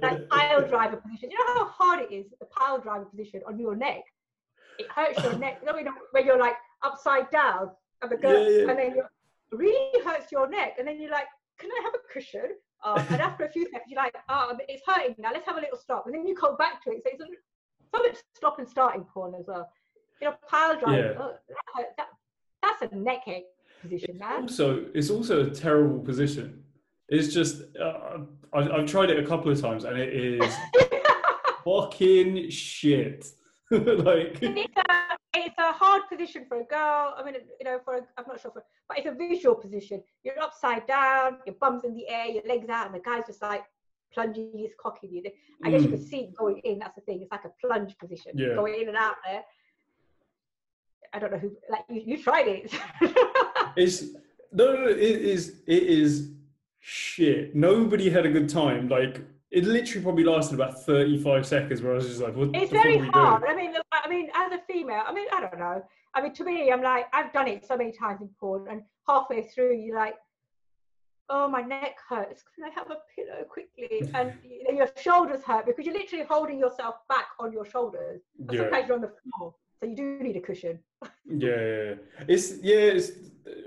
that 0.00 0.28
pile 0.28 0.68
driver 0.68 0.96
position. 0.96 1.30
You 1.30 1.38
know 1.38 1.54
how 1.54 1.66
hard 1.66 2.00
it 2.00 2.12
is, 2.12 2.26
the 2.40 2.46
pile 2.46 2.80
driver 2.80 3.04
position 3.04 3.42
on 3.46 3.58
your 3.58 3.76
neck? 3.76 4.02
It 4.78 4.86
hurts 4.90 5.22
your 5.22 5.38
neck. 5.38 5.60
You 5.60 5.72
know, 5.72 5.92
when 6.12 6.26
you're 6.26 6.38
like 6.38 6.56
upside 6.82 7.30
down 7.30 7.70
and 8.02 8.10
the 8.10 8.16
girl, 8.16 8.42
yeah, 8.42 8.64
yeah. 8.64 8.70
and 8.70 8.78
then 8.78 8.96
you 8.96 9.04
really 9.52 10.04
hurts 10.04 10.32
your 10.32 10.48
neck, 10.48 10.74
and 10.78 10.86
then 10.86 11.00
you're 11.00 11.10
like, 11.10 11.26
can 11.58 11.70
I 11.70 11.80
have 11.84 11.94
a 11.94 12.12
cushion? 12.12 12.56
Um, 12.84 13.04
and 13.10 13.20
after 13.20 13.44
a 13.44 13.50
few 13.50 13.64
seconds, 13.64 13.84
you're 13.88 14.02
like, 14.02 14.16
oh, 14.28 14.56
it's 14.68 14.82
hurting 14.86 15.14
now. 15.18 15.30
Let's 15.32 15.46
have 15.46 15.56
a 15.56 15.60
little 15.60 15.78
stop. 15.78 16.06
And 16.06 16.14
then 16.14 16.26
you 16.26 16.34
come 16.34 16.56
back 16.56 16.82
to 16.84 16.90
it. 16.90 17.02
So 17.04 17.10
it's 17.12 17.22
a, 17.22 17.26
so 17.94 18.02
much 18.02 18.16
stop 18.34 18.58
and 18.58 18.68
starting 18.68 19.04
porn 19.04 19.34
as 19.38 19.46
well. 19.46 19.70
You 20.20 20.28
know, 20.28 20.34
pile 20.48 20.78
driving. 20.78 21.04
Yeah. 21.04 21.12
Oh, 21.18 21.34
that, 21.76 21.86
that, 21.96 22.06
that's 22.62 22.92
a 22.92 22.96
neck 22.96 23.22
ache 23.28 23.44
position, 23.80 24.18
man. 24.18 24.42
Also, 24.42 24.86
it's 24.94 25.10
also 25.10 25.46
a 25.46 25.50
terrible 25.50 26.00
position. 26.00 26.62
It's 27.08 27.32
just 27.32 27.62
uh, 27.76 28.18
I, 28.52 28.60
I've 28.70 28.86
tried 28.86 29.10
it 29.10 29.18
a 29.18 29.26
couple 29.26 29.50
of 29.50 29.60
times 29.60 29.84
and 29.84 29.98
it 29.98 30.12
is 30.12 30.54
fucking 31.64 32.50
shit. 32.50 33.26
like 33.70 34.42
it's 35.34 35.54
a, 35.58 35.72
hard 35.72 36.02
position 36.10 36.44
for 36.48 36.60
a 36.60 36.64
girl. 36.64 37.14
I 37.16 37.22
mean, 37.24 37.34
you 37.58 37.64
know, 37.64 37.78
for 37.84 37.94
a, 37.96 38.00
I'm 38.18 38.24
not 38.28 38.40
sure 38.40 38.50
for, 38.50 38.64
but 38.88 38.98
it's 38.98 39.06
a 39.06 39.12
visual 39.12 39.54
position. 39.54 40.02
You're 40.24 40.38
upside 40.40 40.86
down, 40.86 41.38
your 41.46 41.54
bum's 41.60 41.84
in 41.84 41.94
the 41.94 42.08
air, 42.08 42.26
your 42.26 42.42
legs 42.46 42.68
out, 42.68 42.86
and 42.86 42.94
the 42.94 43.00
guy's 43.00 43.26
just 43.26 43.42
like 43.42 43.64
plunging 44.12 44.52
his 44.56 44.72
cock 44.78 44.98
in 45.02 45.12
you. 45.12 45.22
I 45.64 45.70
guess 45.70 45.82
you 45.82 45.88
Mm. 45.88 45.92
can 45.92 46.02
see 46.06 46.18
it 46.24 46.36
going 46.36 46.58
in. 46.58 46.78
That's 46.80 46.94
the 46.96 47.00
thing. 47.02 47.22
It's 47.22 47.32
like 47.32 47.44
a 47.44 47.52
plunge 47.66 47.96
position, 47.98 48.32
Yeah. 48.36 48.54
going 48.54 48.74
in 48.80 48.88
and 48.88 48.96
out 48.96 49.16
there. 49.26 49.42
I 51.14 51.18
don't 51.18 51.32
know 51.32 51.38
who. 51.38 51.56
Like 51.70 51.84
you, 51.90 52.02
you 52.06 52.22
tried 52.22 52.46
it. 52.48 52.72
it's 53.76 54.02
no, 54.52 54.74
no, 54.74 54.84
no, 54.84 54.88
it 54.88 54.98
is 54.98 55.60
it 55.66 55.82
is 55.82 56.30
shit. 56.80 57.54
Nobody 57.54 58.08
had 58.10 58.24
a 58.26 58.30
good 58.30 58.48
time. 58.48 58.88
Like 58.88 59.20
it 59.50 59.64
literally 59.64 60.02
probably 60.02 60.24
lasted 60.24 60.54
about 60.54 60.82
thirty 60.84 61.18
five 61.22 61.46
seconds 61.46 61.82
where 61.82 61.92
I 61.92 61.96
was 61.96 62.06
just 62.08 62.20
like, 62.22 62.34
what 62.34 62.48
it's 62.54 62.70
the 62.70 62.76
fuck 62.76 62.84
very 62.84 62.98
hard. 62.98 63.42
doing? 63.42 63.52
I 63.52 63.56
mean, 63.56 63.72
I 64.02 64.08
mean, 64.08 64.28
as 64.34 64.52
a 64.52 64.60
female, 64.70 65.02
I 65.06 65.12
mean, 65.12 65.26
I 65.32 65.40
don't 65.40 65.58
know. 65.58 65.82
I 66.14 66.22
mean, 66.22 66.34
to 66.34 66.44
me, 66.44 66.70
I'm 66.70 66.82
like, 66.82 67.06
I've 67.12 67.32
done 67.32 67.48
it 67.48 67.66
so 67.66 67.76
many 67.76 67.92
times 67.92 68.20
in 68.20 68.28
porn, 68.38 68.66
and 68.68 68.82
halfway 69.08 69.42
through, 69.44 69.76
you're 69.76 69.96
like, 69.96 70.14
oh, 71.28 71.48
my 71.48 71.62
neck 71.62 71.96
hurts. 72.08 72.42
Can 72.54 72.64
I 72.64 72.70
have 72.74 72.90
a 72.90 72.98
pillow 73.14 73.44
quickly? 73.48 74.02
And 74.14 74.32
you 74.44 74.64
know, 74.64 74.76
your 74.76 74.90
shoulders 75.00 75.42
hurt 75.42 75.66
because 75.66 75.86
you're 75.86 75.94
literally 75.94 76.24
holding 76.28 76.58
yourself 76.58 76.96
back 77.08 77.26
on 77.38 77.52
your 77.52 77.64
shoulders. 77.64 78.20
And 78.38 78.52
Yeah. 78.52 78.62
sometimes 78.62 78.88
you're 78.88 78.96
on 78.96 79.02
the 79.02 79.12
floor, 79.22 79.54
so 79.80 79.86
you 79.88 79.96
do 79.96 80.18
need 80.20 80.36
a 80.36 80.40
cushion. 80.40 80.78
Yeah, 81.24 81.48
yeah, 81.48 81.84
yeah. 81.84 81.94
It's 82.28 82.46
yeah. 82.62 82.96
It's 82.98 83.08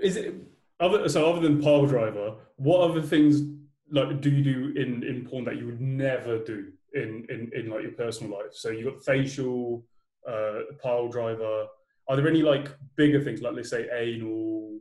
is 0.02 0.16
it 0.16 0.34
other 0.78 1.08
so 1.08 1.28
other 1.30 1.40
than 1.40 1.60
pile 1.60 1.86
driver, 1.86 2.36
what 2.56 2.80
other 2.88 3.02
things 3.02 3.42
like 3.90 4.20
do 4.20 4.30
you 4.30 4.44
do 4.44 4.80
in 4.80 5.02
in 5.02 5.26
porn 5.26 5.44
that 5.46 5.56
you 5.56 5.66
would 5.66 5.80
never 5.80 6.38
do 6.44 6.70
in 6.94 7.26
in 7.30 7.50
in 7.54 7.70
like 7.70 7.82
your 7.82 7.92
personal 7.92 8.38
life? 8.38 8.52
So 8.52 8.68
you 8.70 8.84
got 8.90 9.02
facial, 9.04 9.84
uh, 10.26 10.60
pile 10.82 11.08
driver. 11.08 11.66
Are 12.08 12.16
there 12.16 12.28
any 12.28 12.42
like 12.42 12.68
bigger 12.96 13.20
things 13.20 13.42
like 13.42 13.54
let's 13.54 13.70
say 13.70 13.88
anal? 13.92 14.78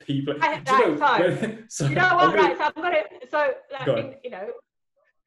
People, 0.00 0.34
I- 0.42 0.60
do 0.60 0.72
you 0.74 0.78
know, 0.78 0.94
right, 0.96 1.20
when- 1.40 1.64
so 1.68 1.86
You 1.86 1.94
know 1.94 2.14
what? 2.16 2.34
gonna- 2.36 2.42
Right, 2.42 2.56
so 2.58 2.64
I'm 2.64 2.82
gonna. 2.82 3.02
So, 3.30 3.54
like, 3.72 3.86
Go 3.86 3.96
in, 3.96 4.14
you 4.22 4.30
know, 4.30 4.48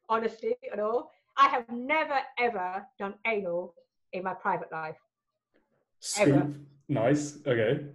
honestly, 0.08 0.56
and 0.72 0.80
all, 0.80 1.12
I 1.38 1.48
have 1.50 1.68
never 1.70 2.20
ever 2.38 2.86
done 3.00 3.16
anal 3.26 3.74
in 4.14 4.24
my 4.24 4.34
private 4.36 4.72
life. 4.72 4.98
Scoop. 6.00 6.56
Nice. 6.88 7.38
Okay. 7.46 7.86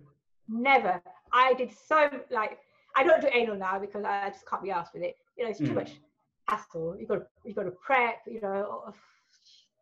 Never. 0.49 1.01
I 1.33 1.55
did 1.55 1.70
so 1.89 2.11
like 2.31 2.59
I 2.97 3.03
don't 3.05 3.20
do 3.20 3.29
anal 3.33 3.57
now 3.57 3.79
because 3.79 4.05
I 4.05 4.31
just 4.31 4.47
can't 4.49 4.62
be 4.62 4.70
asked 4.70 4.95
with 4.95 5.03
it. 5.05 5.16
You 5.37 5.45
know, 5.45 5.51
it's 5.51 5.59
too 5.59 5.66
Mm. 5.66 5.75
much 5.75 5.93
hassle. 6.49 6.97
You 6.99 7.07
got 7.07 7.14
to 7.20 7.27
you 7.45 7.55
got 7.55 7.62
to 7.64 7.70
prep. 7.70 8.18
You 8.27 8.41
know, 8.41 8.93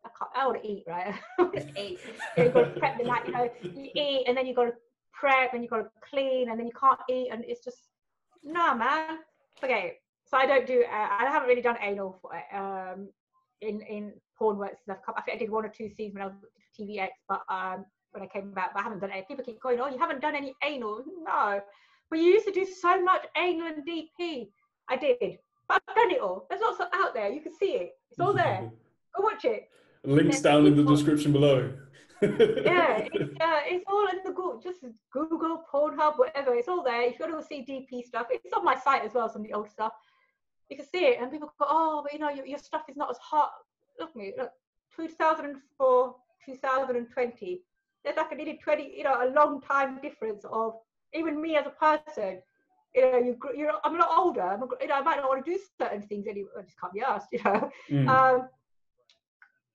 I 0.05 0.09
can't. 0.17 0.31
I 0.35 0.45
want 0.47 0.63
to 0.63 0.69
eat, 0.69 0.83
right? 0.87 1.13
I 1.39 1.73
eat. 1.79 1.99
You, 2.37 2.49
got 2.49 2.73
to 2.73 2.79
prep 2.79 2.97
the 2.97 3.05
night. 3.05 3.25
You 3.25 3.33
know, 3.33 3.49
you 3.61 3.89
eat 3.95 4.25
and 4.27 4.37
then 4.37 4.45
you've 4.45 4.55
got 4.55 4.65
to 4.65 4.73
prep 5.13 5.53
and 5.53 5.63
you've 5.63 5.71
got 5.71 5.77
to 5.77 5.89
clean 6.09 6.49
and 6.49 6.59
then 6.59 6.67
you 6.67 6.73
can't 6.79 6.99
eat 7.09 7.29
and 7.31 7.43
it's 7.47 7.63
just 7.63 7.77
no, 8.43 8.75
man. 8.75 9.19
Okay, 9.63 9.93
so 10.25 10.37
I 10.37 10.45
don't 10.45 10.67
do. 10.67 10.83
Uh, 10.83 11.07
I 11.19 11.27
haven't 11.29 11.47
really 11.47 11.61
done 11.61 11.77
anal 11.81 12.19
for 12.21 12.31
it. 12.35 12.55
Um, 12.55 13.09
in 13.61 13.81
in 13.81 14.13
porn 14.37 14.57
work 14.57 14.71
since 14.71 14.97
I've. 15.07 15.15
I 15.15 15.21
think 15.21 15.37
I 15.37 15.39
did 15.39 15.49
one 15.49 15.65
or 15.65 15.69
two 15.69 15.89
scenes 15.89 16.13
when 16.13 16.23
I 16.23 16.27
was 16.27 16.35
at 16.35 16.81
TVX, 16.81 17.09
but 17.29 17.41
um, 17.49 17.85
when 18.11 18.23
I 18.23 18.27
came 18.27 18.51
back, 18.51 18.73
but 18.73 18.81
I 18.81 18.83
haven't 18.83 18.99
done 18.99 19.11
it. 19.11 19.27
People 19.27 19.45
keep 19.45 19.61
going, 19.61 19.79
oh, 19.79 19.87
you 19.87 19.97
haven't 19.97 20.21
done 20.21 20.35
any 20.35 20.53
anal. 20.63 21.03
No, 21.23 21.61
but 22.09 22.19
you 22.19 22.25
used 22.25 22.45
to 22.47 22.51
do 22.51 22.65
so 22.65 23.01
much 23.01 23.25
anal 23.37 23.67
and 23.67 23.87
DP. 23.87 24.49
I 24.89 24.97
did, 24.97 25.37
but 25.67 25.81
I've 25.87 25.95
done 25.95 26.11
it 26.11 26.19
all. 26.19 26.45
There's 26.49 26.61
lots 26.61 26.79
of 26.79 26.87
out 26.93 27.13
there. 27.13 27.31
You 27.31 27.41
can 27.41 27.55
see 27.55 27.73
it. 27.73 27.91
It's 28.11 28.19
all 28.19 28.33
there. 28.33 28.69
Go 29.15 29.23
watch 29.23 29.45
it. 29.45 29.69
Links 30.03 30.41
down 30.41 30.65
in 30.65 30.75
the 30.75 30.83
description 30.83 31.31
below. 31.31 31.73
Yeah, 32.21 33.05
it's, 33.11 33.35
uh, 33.41 33.59
it's 33.65 33.83
all 33.85 34.07
in 34.07 34.19
the 34.23 34.31
Google. 34.31 34.61
Just 34.63 34.79
Google, 35.11 35.61
Pornhub, 35.69 36.17
whatever. 36.17 36.55
It's 36.55 36.69
all 36.69 36.81
there. 36.81 37.01
If 37.01 37.19
you 37.19 37.25
want 37.27 37.41
to 37.41 37.45
see 37.45 37.65
DP 37.67 38.05
stuff, 38.05 38.27
it's 38.29 38.53
on 38.53 38.63
my 38.63 38.75
site 38.79 39.03
as 39.03 39.13
well. 39.13 39.27
Some 39.27 39.41
of 39.41 39.47
the 39.47 39.53
old 39.53 39.69
stuff. 39.69 39.91
You 40.69 40.77
can 40.77 40.85
see 40.85 41.05
it, 41.05 41.17
and 41.19 41.29
people 41.29 41.51
go, 41.59 41.65
oh, 41.69 42.01
but 42.01 42.13
you 42.13 42.19
know, 42.19 42.29
your, 42.29 42.45
your 42.45 42.59
stuff 42.59 42.83
is 42.87 42.95
not 42.95 43.09
as 43.09 43.17
hot. 43.17 43.51
Look 43.99 44.11
at 44.11 44.15
me, 44.15 44.31
look, 44.37 44.51
2004, 44.95 46.15
2020. 46.45 47.61
There's 48.03 48.17
like 48.17 48.31
a 48.31 48.35
nearly 48.35 48.59
20, 48.63 48.93
you 48.95 49.03
know, 49.03 49.17
a 49.21 49.33
long 49.33 49.61
time 49.61 49.99
difference 50.01 50.45
of 50.49 50.75
even 51.13 51.41
me 51.41 51.57
as 51.57 51.65
a 51.65 51.71
person. 51.71 52.41
You 52.95 53.11
know, 53.11 53.17
you, 53.17 53.37
you're, 53.55 53.73
I'm 53.83 53.95
a 53.95 53.99
lot 53.99 54.17
older. 54.17 54.41
I'm, 54.41 54.63
a 54.63 54.67
you 54.81 54.87
know, 54.87 54.95
I 54.95 55.01
might 55.01 55.17
not 55.17 55.27
want 55.27 55.43
to 55.45 55.51
do 55.51 55.59
certain 55.77 56.01
things 56.03 56.27
anymore. 56.27 56.51
I 56.59 56.61
just 56.61 56.79
can't 56.79 56.93
be 56.93 57.01
asked, 57.01 57.27
you 57.31 57.43
know. 57.43 57.69
Mm. 57.89 58.07
Um, 58.07 58.49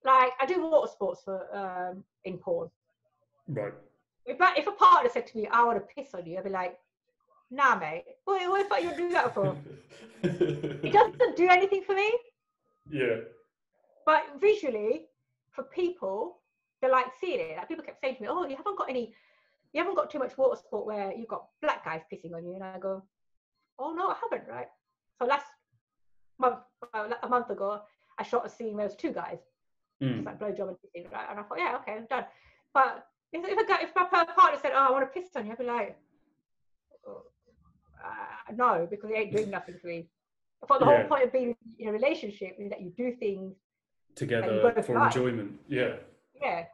like 0.04 0.32
I 0.40 0.46
do 0.46 0.62
water 0.62 0.90
sports 0.90 1.22
for 1.24 1.46
um, 1.56 2.04
in 2.24 2.38
porn. 2.38 2.70
right. 3.48 3.72
If, 4.26 4.40
I, 4.40 4.54
if 4.56 4.66
a 4.66 4.72
partner 4.72 5.10
said 5.10 5.26
to 5.28 5.36
me, 5.36 5.48
"I 5.50 5.64
want 5.64 5.78
to 5.78 5.94
piss 5.94 6.14
on 6.14 6.26
you," 6.26 6.36
I'd 6.38 6.44
be 6.44 6.50
like, 6.50 6.78
"Nah, 7.50 7.78
mate. 7.78 8.04
What, 8.24 8.48
what 8.50 8.68
fuck 8.68 8.82
you 8.82 8.94
do 8.96 9.10
that 9.10 9.34
for?" 9.34 9.56
it 10.22 10.92
doesn't 10.92 11.36
do 11.36 11.48
anything 11.48 11.82
for 11.82 11.94
me. 11.94 12.12
yeah. 12.90 13.16
But 14.04 14.40
visually, 14.40 15.06
for 15.50 15.64
people, 15.64 16.38
they 16.80 16.90
like 16.90 17.06
seeing 17.20 17.40
it. 17.40 17.56
Like 17.56 17.68
people 17.68 17.84
kept 17.84 18.00
saying 18.00 18.16
to 18.16 18.22
me, 18.22 18.28
"Oh, 18.30 18.46
you 18.46 18.56
haven't 18.56 18.78
got 18.78 18.90
any, 18.90 19.14
you 19.72 19.80
haven't 19.80 19.96
got 19.96 20.10
too 20.10 20.18
much 20.18 20.36
water 20.36 20.56
sport 20.56 20.86
where 20.86 21.12
you've 21.12 21.28
got 21.28 21.48
black 21.62 21.84
guys 21.84 22.02
pissing 22.12 22.34
on 22.34 22.46
you." 22.46 22.54
And 22.54 22.64
I 22.64 22.78
go, 22.78 23.02
"Oh 23.78 23.92
no, 23.94 24.08
I 24.08 24.16
haven't." 24.22 24.48
Right. 24.48 24.68
So 25.18 25.24
last 25.24 25.46
month, 26.38 26.58
a 27.22 27.28
month 27.28 27.50
ago, 27.50 27.80
I 28.18 28.22
shot 28.22 28.46
a 28.46 28.48
scene 28.48 28.74
where 28.74 28.84
there 28.86 28.94
was 28.94 28.96
two 28.96 29.12
guys. 29.12 29.38
Mm. 30.02 30.18
It's 30.18 30.26
like 30.26 30.38
blowjob 30.38 30.68
and 30.68 30.76
kissing, 30.80 31.10
right? 31.12 31.26
And 31.30 31.40
I 31.40 31.42
thought, 31.42 31.58
yeah, 31.58 31.76
okay, 31.80 31.92
I'm 31.92 32.06
done. 32.06 32.24
But 32.72 33.06
if, 33.32 33.44
if, 33.44 33.58
a 33.58 33.66
guy, 33.66 33.78
if 33.82 33.90
my 33.96 34.04
partner 34.04 34.58
said, 34.62 34.72
oh, 34.74 34.86
I 34.88 34.90
want 34.92 35.12
to 35.12 35.20
piss 35.20 35.30
on 35.36 35.46
you, 35.46 35.52
I'd 35.52 35.58
be 35.58 35.64
like, 35.64 35.98
oh, 37.06 37.22
uh, 38.04 38.52
no, 38.54 38.86
because 38.88 39.10
it 39.10 39.14
ain't 39.14 39.32
doing 39.36 39.50
nothing 39.50 39.76
for 39.80 39.88
me. 39.88 40.06
I 40.62 40.66
thought 40.66 40.80
the 40.80 40.86
Yeah. 40.86 40.98
whole 41.00 41.08
point 41.08 41.24
of 41.24 41.32
being 41.32 41.56
in 41.78 41.88
a 41.88 41.92
relationship 41.92 42.56
is 42.58 42.70
that 42.70 42.80
you 42.80 42.90
do 42.96 43.12
things, 43.16 43.54
Together 44.14 44.82
for 44.84 44.94
like. 44.94 45.14
enjoyment. 45.14 45.58
Yeah. 45.68 45.96
yeah. 46.40 46.64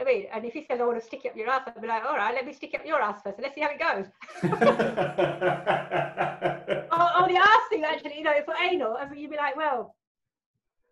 I 0.00 0.04
mean, 0.04 0.26
and 0.32 0.44
if 0.44 0.52
he 0.52 0.64
says, 0.64 0.80
I 0.80 0.84
want 0.84 1.00
to 1.00 1.04
stick 1.04 1.24
it 1.24 1.30
up 1.30 1.36
your 1.36 1.48
ass, 1.48 1.62
I'd 1.66 1.82
be 1.82 1.88
like, 1.88 2.04
all 2.04 2.16
right, 2.16 2.32
let 2.32 2.46
me 2.46 2.52
stick 2.52 2.74
it 2.74 2.80
up 2.80 2.86
your 2.86 3.02
ass 3.02 3.20
first, 3.22 3.36
and 3.38 3.42
let's 3.42 3.54
see 3.56 3.60
how 3.60 3.70
it 3.70 3.80
goes. 3.80 4.06
oh, 6.92 7.10
oh, 7.16 7.26
the 7.28 7.36
ass 7.36 7.68
thing, 7.68 7.84
actually, 7.84 8.18
you 8.18 8.22
know, 8.24 8.34
for 8.44 8.54
anal, 8.62 8.96
I 8.96 9.08
mean, 9.08 9.20
you'd 9.20 9.30
be 9.30 9.36
like, 9.36 9.56
well, 9.56 9.94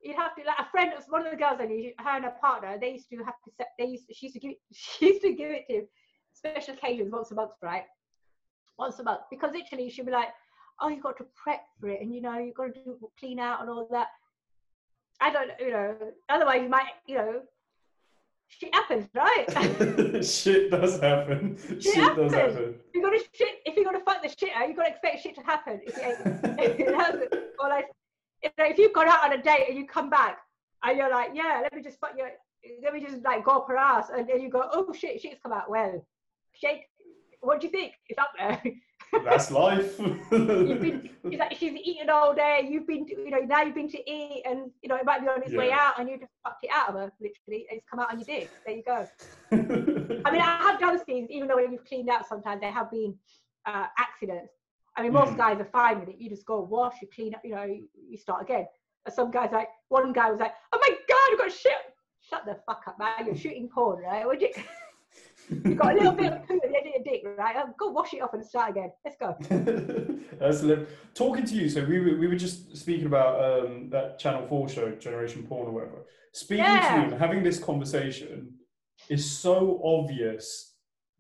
you'd 0.03 0.17
have 0.17 0.35
to, 0.37 0.43
like, 0.45 0.59
a 0.59 0.71
friend, 0.71 0.93
one 1.09 1.25
of 1.25 1.31
the 1.31 1.37
girls 1.37 1.59
I 1.61 1.67
knew, 1.67 1.93
her 1.99 2.11
and 2.11 2.25
her 2.25 2.35
partner, 2.41 2.79
they 2.81 2.93
used 2.93 3.11
to 3.11 3.17
have 3.19 3.35
to 3.45 3.51
set, 3.57 3.69
they 3.79 3.87
used, 3.87 4.05
she 4.13 4.27
used 4.27 4.35
to 4.35 4.41
give, 4.41 4.53
it- 4.53 4.61
she 4.73 5.07
used 5.07 5.23
to 5.23 5.33
give 5.33 5.51
it 5.51 5.65
to 5.71 5.87
special 6.33 6.75
occasions 6.75 7.13
once 7.13 7.31
a 7.31 7.35
month, 7.35 7.53
right? 7.63 7.85
Once 8.79 8.99
a 8.99 9.03
month, 9.03 9.23
because 9.31 9.51
literally 9.53 9.91
she'd 9.91 10.07
be 10.07 10.13
like, 10.13 10.29
oh, 10.81 10.89
you've 10.89 11.03
got 11.03 11.17
to 11.19 11.27
prep 11.43 11.63
for 11.81 11.89
it, 11.89 12.01
and 12.01 12.15
you 12.15 12.21
know, 12.21 12.39
you've 12.39 12.55
got 12.55 12.75
to 12.75 12.85
do 12.85 12.99
clean 13.19 13.39
out 13.39 13.61
and 13.61 13.71
all 13.71 13.89
that. 13.91 14.09
I 15.21 15.31
don't, 15.33 15.51
you 15.59 15.71
know, 15.71 15.97
otherwise 16.29 16.61
you 16.63 16.69
might, 16.69 16.91
you 17.07 17.15
know, 17.15 17.41
shit 18.49 18.75
happens, 18.75 19.09
right? 19.15 20.25
shit 20.25 20.71
does 20.71 21.01
happen. 21.01 21.57
Shit, 21.81 21.95
happens. 21.95 22.33
does 22.33 22.35
happen. 22.35 22.75
you're 22.95 23.03
gonna 23.03 23.23
shit, 23.33 23.61
if 23.65 23.77
you're 23.77 23.85
gonna 23.85 24.05
fuck 24.05 24.23
the 24.23 24.29
shit 24.29 24.51
out, 24.55 24.69
you've 24.69 24.77
got 24.77 24.85
to 24.85 24.91
expect 24.91 25.23
shit 25.23 25.35
to 25.37 25.41
happen. 25.43 25.81
If 25.87 25.97
it, 25.97 26.19
if 26.61 26.81
it 26.81 26.95
hasn't, 26.95 27.33
or 27.61 27.69
like, 27.69 27.87
you 28.57 28.65
know, 28.65 28.71
if 28.71 28.79
you've 28.79 28.93
gone 28.93 29.09
out 29.09 29.25
on 29.25 29.33
a 29.33 29.43
date 29.43 29.67
and 29.69 29.77
you 29.77 29.87
come 29.87 30.11
back 30.11 30.39
and 30.83 30.97
you're 30.97 31.11
like, 31.11 31.31
yeah, 31.35 31.61
let 31.63 31.75
me 31.75 31.83
just 31.83 31.99
fuck 31.99 32.13
your, 32.17 32.31
let 32.83 32.93
me 32.93 33.01
just 33.01 33.23
like 33.25 33.45
go 33.45 33.53
up 33.53 33.69
her 33.69 33.77
ass, 33.77 34.09
and 34.15 34.29
then 34.29 34.41
you 34.41 34.49
go, 34.49 34.69
oh 34.73 34.93
shit, 34.93 35.21
shit's 35.21 35.41
come 35.43 35.53
out. 35.53 35.71
Well, 35.71 36.05
shake. 36.53 36.83
What 37.41 37.61
do 37.61 37.67
you 37.67 37.71
think? 37.71 37.93
It's 38.09 38.19
up 38.19 38.31
there. 38.39 38.61
That's 39.25 39.51
life. 39.51 39.99
you've 40.01 40.81
been, 40.81 41.11
it's 41.25 41.39
like 41.39 41.57
she's 41.57 41.75
eaten 41.75 42.11
all 42.11 42.35
day. 42.35 42.67
You've 42.69 42.87
been, 42.87 43.07
to, 43.07 43.13
you 43.13 43.31
know, 43.31 43.39
now 43.39 43.63
you've 43.63 43.75
been 43.75 43.91
to 43.91 44.11
eat, 44.11 44.43
and 44.45 44.71
you 44.83 44.89
know 44.89 44.97
it 44.97 45.05
might 45.05 45.21
be 45.21 45.29
on 45.29 45.43
its 45.43 45.53
way 45.53 45.71
out, 45.71 45.99
and 45.99 46.09
you 46.09 46.19
just 46.19 46.33
fucked 46.43 46.65
it 46.65 46.71
out 46.73 46.89
of 46.89 46.95
her, 46.95 47.13
literally. 47.21 47.67
and 47.71 47.79
It's 47.79 47.87
come 47.89 48.01
out 48.01 48.11
on 48.11 48.19
your 48.19 48.25
dick. 48.27 48.51
There 48.67 48.75
you 48.75 48.83
go. 48.83 49.07
I 49.53 50.31
mean, 50.33 50.41
I 50.41 50.59
have 50.63 50.81
done 50.81 50.99
things, 51.05 51.29
even 51.31 51.47
though 51.47 51.57
when 51.57 51.73
you've 51.73 51.85
cleaned 51.85 52.09
out, 52.09 52.27
sometimes 52.27 52.61
there 52.61 52.73
have 52.73 52.91
been 52.91 53.15
uh, 53.67 53.87
accidents. 53.99 54.53
I 54.97 55.03
mean, 55.03 55.13
most 55.13 55.33
Mm. 55.33 55.37
guys 55.37 55.61
are 55.61 55.65
fine 55.67 56.01
with 56.01 56.09
it. 56.09 56.17
You 56.19 56.29
just 56.31 56.47
go 56.47 56.61
wash, 56.61 56.95
you 57.03 57.09
clean 57.15 57.35
up, 57.35 57.43
you 57.45 57.55
know, 57.55 57.65
you, 57.65 58.17
start 58.17 58.43
again. 58.43 58.67
And 59.05 59.15
some 59.15 59.31
guys, 59.31 59.51
like, 59.53 59.69
one 59.89 60.13
guy 60.13 60.31
was 60.31 60.41
like, 60.41 60.53
oh 60.73 60.79
my 60.81 60.89
God, 61.09 61.33
I've 61.33 61.39
got 61.39 61.53
shit. 61.53 61.73
Shut 62.23 62.45
the 62.47 62.57
fuck 62.67 62.83
up, 62.89 62.99
man. 62.99 63.27
You're 63.27 63.37
shooting 63.37 63.69
porn, 63.69 64.03
right? 64.03 64.27
Would 64.27 64.41
you? 64.41 64.49
You've 65.49 65.77
got 65.79 65.93
a 65.93 65.97
little 65.97 66.13
bit 66.13 66.33
of 66.33 66.47
poo 66.49 66.57
at 66.57 66.63
the 66.71 66.77
end 66.77 66.87
of 66.89 66.93
your 66.95 67.05
dick, 67.05 67.23
right? 67.39 67.55
Oh, 67.57 67.73
go 67.79 67.91
wash 67.91 68.13
it 68.15 68.21
off 68.21 68.35
and 68.35 68.45
start 68.45 68.71
again. 68.71 68.91
Let's 69.05 69.17
go. 69.17 69.37
Li- 70.67 70.87
talking 71.15 71.45
to 71.47 71.55
you. 71.55 71.69
So 71.69 71.85
we 71.85 72.01
were, 72.01 72.19
we 72.19 72.27
were 72.27 72.35
just 72.35 72.77
speaking 72.77 73.07
about 73.07 73.35
um, 73.45 73.89
that 73.91 74.19
Channel 74.19 74.47
Four 74.49 74.69
show, 74.69 74.91
Generation 74.93 75.45
Porn 75.47 75.69
or 75.69 75.73
whatever. 75.73 75.99
Speaking 76.33 76.65
Yeah. 76.65 76.89
to 76.97 76.97
you 76.97 77.13
and 77.13 77.21
having 77.21 77.43
this 77.45 77.59
conversation 77.63 78.55
is 79.09 79.31
so 79.31 79.81
obvious. 79.85 80.73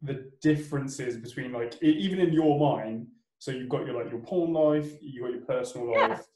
The 0.03 0.31
differences 0.43 1.17
between 1.17 1.53
like 1.53 1.81
even 1.83 2.19
in 2.21 2.33
your 2.33 2.59
mind. 2.59 3.07
So 3.47 3.53
you've 3.53 3.69
got 3.69 3.87
your 3.87 3.95
like 3.95 4.11
your 4.11 4.19
porn 4.19 4.53
life, 4.53 5.01
you 5.01 5.23
got 5.23 5.31
your 5.31 5.43
personal 5.43 5.89
Yeah. 5.89 6.09
life, 6.09 6.27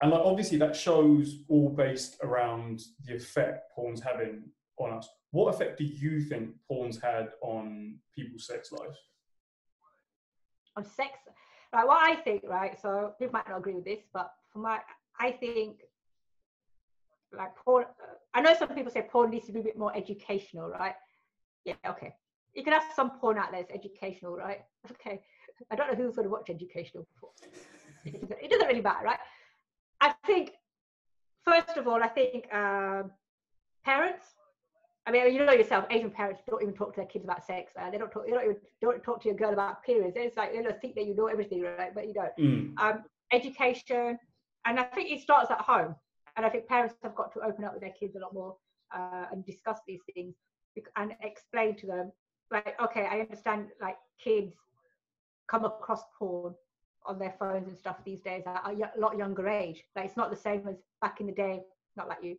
and 0.00 0.12
like 0.12 0.20
obviously 0.20 0.58
that 0.58 0.76
shows 0.76 1.42
all 1.48 1.70
based 1.70 2.18
around 2.22 2.84
the 3.04 3.16
effect 3.16 3.72
porn's 3.74 4.00
having 4.00 4.48
on 4.78 4.92
us. 4.92 5.08
What 5.32 5.52
effect 5.52 5.76
do 5.76 5.82
you 5.82 6.20
think 6.20 6.54
porn's 6.68 7.02
had 7.02 7.32
on 7.42 7.98
people's 8.14 8.46
sex 8.46 8.70
lives? 8.70 8.96
on 10.76 10.84
sex. 10.84 11.18
Right, 11.72 11.84
what 11.86 12.08
I 12.08 12.14
think, 12.14 12.44
right, 12.46 12.80
so 12.80 13.14
people 13.18 13.32
might 13.32 13.48
not 13.48 13.58
agree 13.58 13.74
with 13.74 13.84
this, 13.84 14.02
but 14.12 14.32
for 14.52 14.60
my, 14.60 14.80
I 15.18 15.32
think, 15.32 15.80
like 17.32 17.56
porn, 17.56 17.86
I 18.34 18.40
know 18.40 18.54
some 18.54 18.68
people 18.68 18.92
say 18.92 19.02
porn 19.02 19.30
needs 19.30 19.46
to 19.46 19.52
be 19.52 19.60
a 19.60 19.64
bit 19.64 19.78
more 19.78 19.94
educational, 19.96 20.68
right? 20.68 20.94
Yeah, 21.64 21.74
okay. 21.88 22.14
You 22.54 22.62
can 22.64 22.72
have 22.72 22.84
some 22.94 23.18
porn 23.18 23.38
out 23.38 23.50
there 23.50 23.62
that's 23.62 23.74
educational, 23.74 24.36
right? 24.36 24.64
Okay. 24.92 25.22
I 25.70 25.76
don't 25.76 25.88
know 25.88 25.96
who's 25.96 26.14
going 26.16 26.26
to 26.26 26.30
watch 26.30 26.50
educational 26.50 27.06
before. 27.14 27.30
It 28.04 28.50
doesn't- 28.50 28.68
really 28.68 28.80
matter, 28.80 29.04
right? 29.04 29.18
I 30.00 30.14
think, 30.26 30.52
first 31.44 31.76
of 31.76 31.86
all, 31.88 32.02
I 32.02 32.08
think 32.08 32.52
um, 32.52 33.10
parents, 33.84 34.26
I 35.06 35.10
mean, 35.10 35.32
you 35.34 35.44
know 35.44 35.52
yourself, 35.52 35.86
Asian 35.90 36.10
parents 36.10 36.42
don't 36.48 36.62
even 36.62 36.74
talk 36.74 36.94
to 36.94 37.00
their 37.00 37.06
kids 37.06 37.24
about 37.24 37.44
sex. 37.44 37.72
Uh, 37.78 37.90
they 37.90 37.98
don't 37.98 38.10
talk. 38.10 38.24
They 38.24 38.32
don't 38.32 38.44
even 38.44 38.56
don't 38.80 39.02
talk 39.02 39.22
to 39.22 39.28
your 39.28 39.36
girl 39.36 39.52
about 39.52 39.82
periods. 39.82 40.16
It's 40.16 40.36
like 40.36 40.52
they 40.52 40.62
just 40.62 40.80
think 40.80 40.94
that 40.94 41.06
you 41.06 41.14
know 41.14 41.26
everything, 41.26 41.62
right? 41.62 41.94
But 41.94 42.06
you 42.06 42.14
don't. 42.14 42.36
Mm. 42.38 42.78
Um, 42.78 43.04
education, 43.32 44.18
and 44.64 44.80
I 44.80 44.84
think 44.84 45.10
it 45.10 45.20
starts 45.20 45.50
at 45.50 45.60
home. 45.60 45.94
And 46.36 46.44
I 46.44 46.48
think 46.48 46.66
parents 46.66 46.94
have 47.02 47.14
got 47.14 47.32
to 47.34 47.40
open 47.40 47.64
up 47.64 47.74
with 47.74 47.82
their 47.82 47.92
kids 47.98 48.16
a 48.16 48.18
lot 48.18 48.34
more 48.34 48.56
uh, 48.94 49.26
and 49.30 49.44
discuss 49.44 49.78
these 49.86 50.00
things 50.14 50.34
and 50.96 51.14
explain 51.22 51.76
to 51.76 51.86
them, 51.86 52.12
like, 52.50 52.74
okay, 52.82 53.06
I 53.06 53.20
understand, 53.20 53.68
like 53.80 53.96
kids 54.22 54.54
come 55.48 55.64
across 55.64 56.02
porn 56.18 56.54
on 57.06 57.18
their 57.18 57.34
phones 57.38 57.68
and 57.68 57.78
stuff 57.78 57.96
these 58.04 58.20
days 58.20 58.42
at 58.46 58.62
a 58.66 58.74
y- 58.74 58.90
lot 58.98 59.16
younger 59.16 59.48
age. 59.48 59.84
Like 59.94 60.06
it's 60.06 60.16
not 60.16 60.30
the 60.30 60.36
same 60.36 60.66
as 60.68 60.76
back 61.02 61.20
in 61.20 61.26
the 61.26 61.32
day. 61.32 61.62
Not 61.96 62.08
like 62.08 62.18
you, 62.22 62.36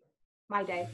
my 0.49 0.63
day 0.63 0.87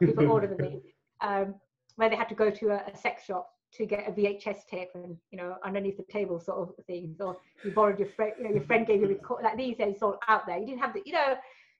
people 0.00 0.30
older 0.32 0.46
than 0.46 0.58
me, 0.58 0.80
um, 1.20 1.54
where 1.96 2.10
they 2.10 2.16
had 2.16 2.28
to 2.28 2.34
go 2.34 2.50
to 2.50 2.68
a, 2.70 2.82
a 2.92 2.96
sex 2.96 3.24
shop 3.24 3.50
to 3.74 3.86
get 3.86 4.08
a 4.08 4.12
VHS 4.12 4.66
tape 4.70 4.88
and 4.94 5.16
you 5.30 5.38
know 5.38 5.56
underneath 5.64 5.96
the 5.96 6.04
table 6.04 6.38
sort 6.40 6.58
of 6.68 6.84
things, 6.86 7.20
or 7.20 7.36
you 7.64 7.70
borrowed 7.72 7.98
your 7.98 8.08
friend, 8.08 8.32
you 8.38 8.44
know, 8.44 8.50
your 8.50 8.64
friend 8.64 8.86
gave 8.86 9.00
you 9.00 9.06
a 9.06 9.10
record. 9.10 9.42
Like 9.44 9.56
these 9.56 9.76
days, 9.76 9.94
it's 9.94 10.02
all 10.02 10.18
out 10.28 10.46
there. 10.46 10.58
You 10.58 10.66
didn't 10.66 10.80
have 10.80 10.92
the, 10.94 11.02
you 11.04 11.12
know, 11.12 11.34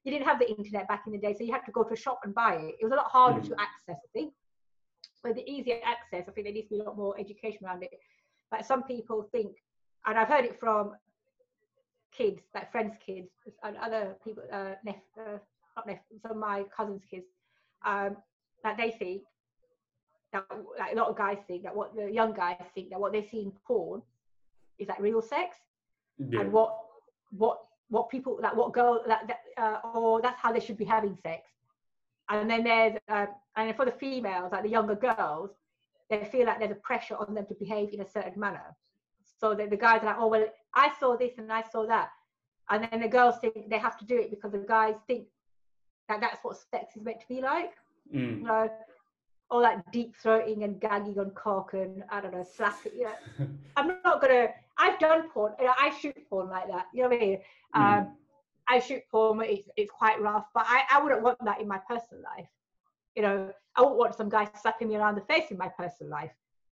you 0.05 0.13
didn't 0.13 0.27
have 0.27 0.39
the 0.39 0.49
internet 0.51 0.87
back 0.89 1.05
in 1.07 1.13
the 1.13 1.19
day, 1.19 1.35
so 1.37 1.45
you 1.45 1.53
had 1.53 1.65
to 1.67 1.73
go 1.73 1.83
to 1.85 1.95
a 1.95 1.97
shop 1.97 2.21
and 2.25 2.35
buy 2.35 2.55
it. 2.57 2.75
It 2.81 2.85
was 2.85 2.93
a 2.93 2.97
lot 2.97 3.07
harder 3.07 3.41
Mm. 3.41 3.49
to 3.49 3.55
access, 3.61 3.99
I 4.05 4.09
think. 4.13 4.33
With 5.23 5.37
the 5.37 5.51
easier 5.51 5.79
access, 5.85 6.29
I 6.29 6.33
think 6.33 6.47
there 6.47 6.53
needs 6.53 6.69
to 6.69 6.75
be 6.75 6.81
a 6.81 6.85
lot 6.85 6.97
more 6.99 7.19
education 7.19 7.65
around 7.65 7.83
it. 7.83 7.91
Like 8.53 8.65
some 8.65 8.83
people 8.85 9.29
think, 9.33 9.57
and 10.07 10.19
I've 10.19 10.29
heard 10.29 10.45
it 10.45 10.59
from 10.59 10.93
kids, 12.13 12.43
like 12.55 12.71
friends' 12.71 12.97
kids, 13.05 13.31
and 13.63 13.77
other 13.77 14.17
people, 14.25 14.43
uh, 14.53 14.75
nep- 14.85 15.03
uh, 15.19 15.39
not 15.77 15.87
nep- 15.87 16.05
some 16.23 16.33
of 16.33 16.37
my 16.37 16.65
cousins' 16.77 17.03
kids, 17.11 17.27
um, 17.85 18.17
that 18.63 18.77
they 18.77 18.91
think 18.91 19.23
that 20.33 20.45
like 20.79 20.93
a 20.93 20.97
lot 20.97 21.09
of 21.09 21.17
guys 21.17 21.39
think 21.47 21.63
that 21.63 21.75
what 21.75 21.95
the 21.95 22.11
young 22.11 22.33
guys 22.33 22.57
think 22.75 22.91
that 22.91 23.01
what 23.01 23.13
they 23.13 23.23
see 23.23 23.43
in 23.43 23.53
porn 23.67 24.03
is 24.79 24.89
like 24.89 25.01
real 25.01 25.23
sex 25.23 25.57
Yeah. 26.19 26.41
and 26.41 26.53
what 26.53 26.77
what 27.31 27.59
what 27.89 28.09
people 28.11 28.39
that 28.43 28.55
what 28.57 28.73
girl 28.73 29.03
that, 29.07 29.27
that 29.29 29.41
uh, 29.57 29.79
or 29.95 30.21
that's 30.21 30.41
how 30.41 30.53
they 30.53 30.61
should 30.61 30.77
be 30.77 30.85
having 30.85 31.17
sex 31.23 31.49
and 32.29 32.51
then 32.51 32.65
there's 32.65 32.97
um, 33.09 33.29
and 33.57 33.77
for 33.77 33.85
the 33.85 33.93
females 33.93 34.51
like 34.53 34.63
the 34.63 34.69
younger 34.69 34.97
girls 34.97 35.51
they 36.11 36.25
feel 36.25 36.47
like 36.47 36.59
there's 36.59 36.71
a 36.71 36.77
pressure 36.77 37.17
on 37.17 37.35
them 37.35 37.47
to 37.47 37.55
behave 37.55 37.93
in 37.93 38.01
a 38.01 38.09
certain 38.09 38.39
manner 38.39 38.77
so 39.41 39.55
that 39.55 39.71
the 39.71 39.77
guys 39.77 40.03
are 40.03 40.07
like 40.07 40.17
oh 40.19 40.27
well 40.29 40.47
i 40.75 40.91
saw 41.01 41.17
this 41.17 41.33
and 41.39 41.53
i 41.53 41.63
saw 41.73 41.87
that 41.87 42.09
and 42.71 42.89
then 42.91 43.01
the 43.01 43.09
girls 43.09 43.37
think 43.41 43.69
they 43.69 43.79
have 43.79 43.99
to 43.99 44.05
do 44.05 44.17
it 44.17 44.31
because 44.31 44.53
the 44.53 44.59
guys 44.59 44.95
think 45.07 45.27
that 46.09 46.21
that's 46.21 46.39
what 46.43 46.57
sex 46.71 46.97
is 46.97 47.03
meant 47.03 47.21
to 47.21 47.29
be 47.29 47.41
like 47.41 47.73
Mm. 48.13 48.41
you 48.41 48.45
know, 48.45 48.71
all 49.51 49.61
that 49.61 49.91
deep 49.93 50.15
throating 50.23 50.65
and 50.65 50.81
gagging 50.81 51.19
on 51.19 51.31
cock 51.31 51.75
and 51.75 52.03
I 52.11 52.21
don't 52.21 52.33
know, 52.33 52.45
slapping. 52.45 52.93
You 52.97 53.05
know, 53.05 53.47
I'm 53.77 53.89
not 54.05 54.21
gonna. 54.21 54.49
I've 54.79 54.99
done 54.99 55.29
porn. 55.31 55.53
You 55.59 55.67
know, 55.67 55.75
I 55.79 55.91
shoot 56.01 56.17
porn 56.29 56.49
like 56.49 56.67
that. 56.69 56.87
You 56.93 57.05
know 57.05 57.09
what 57.11 57.17
I 57.17 57.21
mean? 57.21 57.39
Mm. 57.77 57.99
Um, 57.99 58.17
I 58.69 58.79
shoot 58.81 59.03
porn. 59.11 59.41
It's 59.43 59.69
it's 59.77 59.91
quite 59.91 60.21
rough, 60.21 60.47
but 60.55 60.65
I 60.67 60.83
I 60.91 61.03
wouldn't 61.03 61.23
want 61.23 61.39
that 61.45 61.61
in 61.61 61.69
my 61.69 61.79
personal 61.89 62.23
life. 62.23 62.49
You 63.15 63.23
know, 63.23 63.53
I 63.77 63.83
won't 63.83 63.97
want 63.97 64.15
some 64.15 64.29
guy 64.29 64.49
slapping 64.61 64.89
me 64.89 64.97
around 64.97 65.17
the 65.17 65.23
face 65.23 65.51
in 65.51 65.59
my 65.59 65.69
personal 65.69 66.11
life 66.11 66.31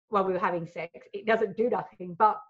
while 0.08 0.24
we 0.24 0.32
were 0.32 0.38
having 0.38 0.66
sex. 0.66 1.06
It 1.12 1.26
doesn't 1.26 1.56
do 1.56 1.70
nothing. 1.70 2.14
But 2.18 2.40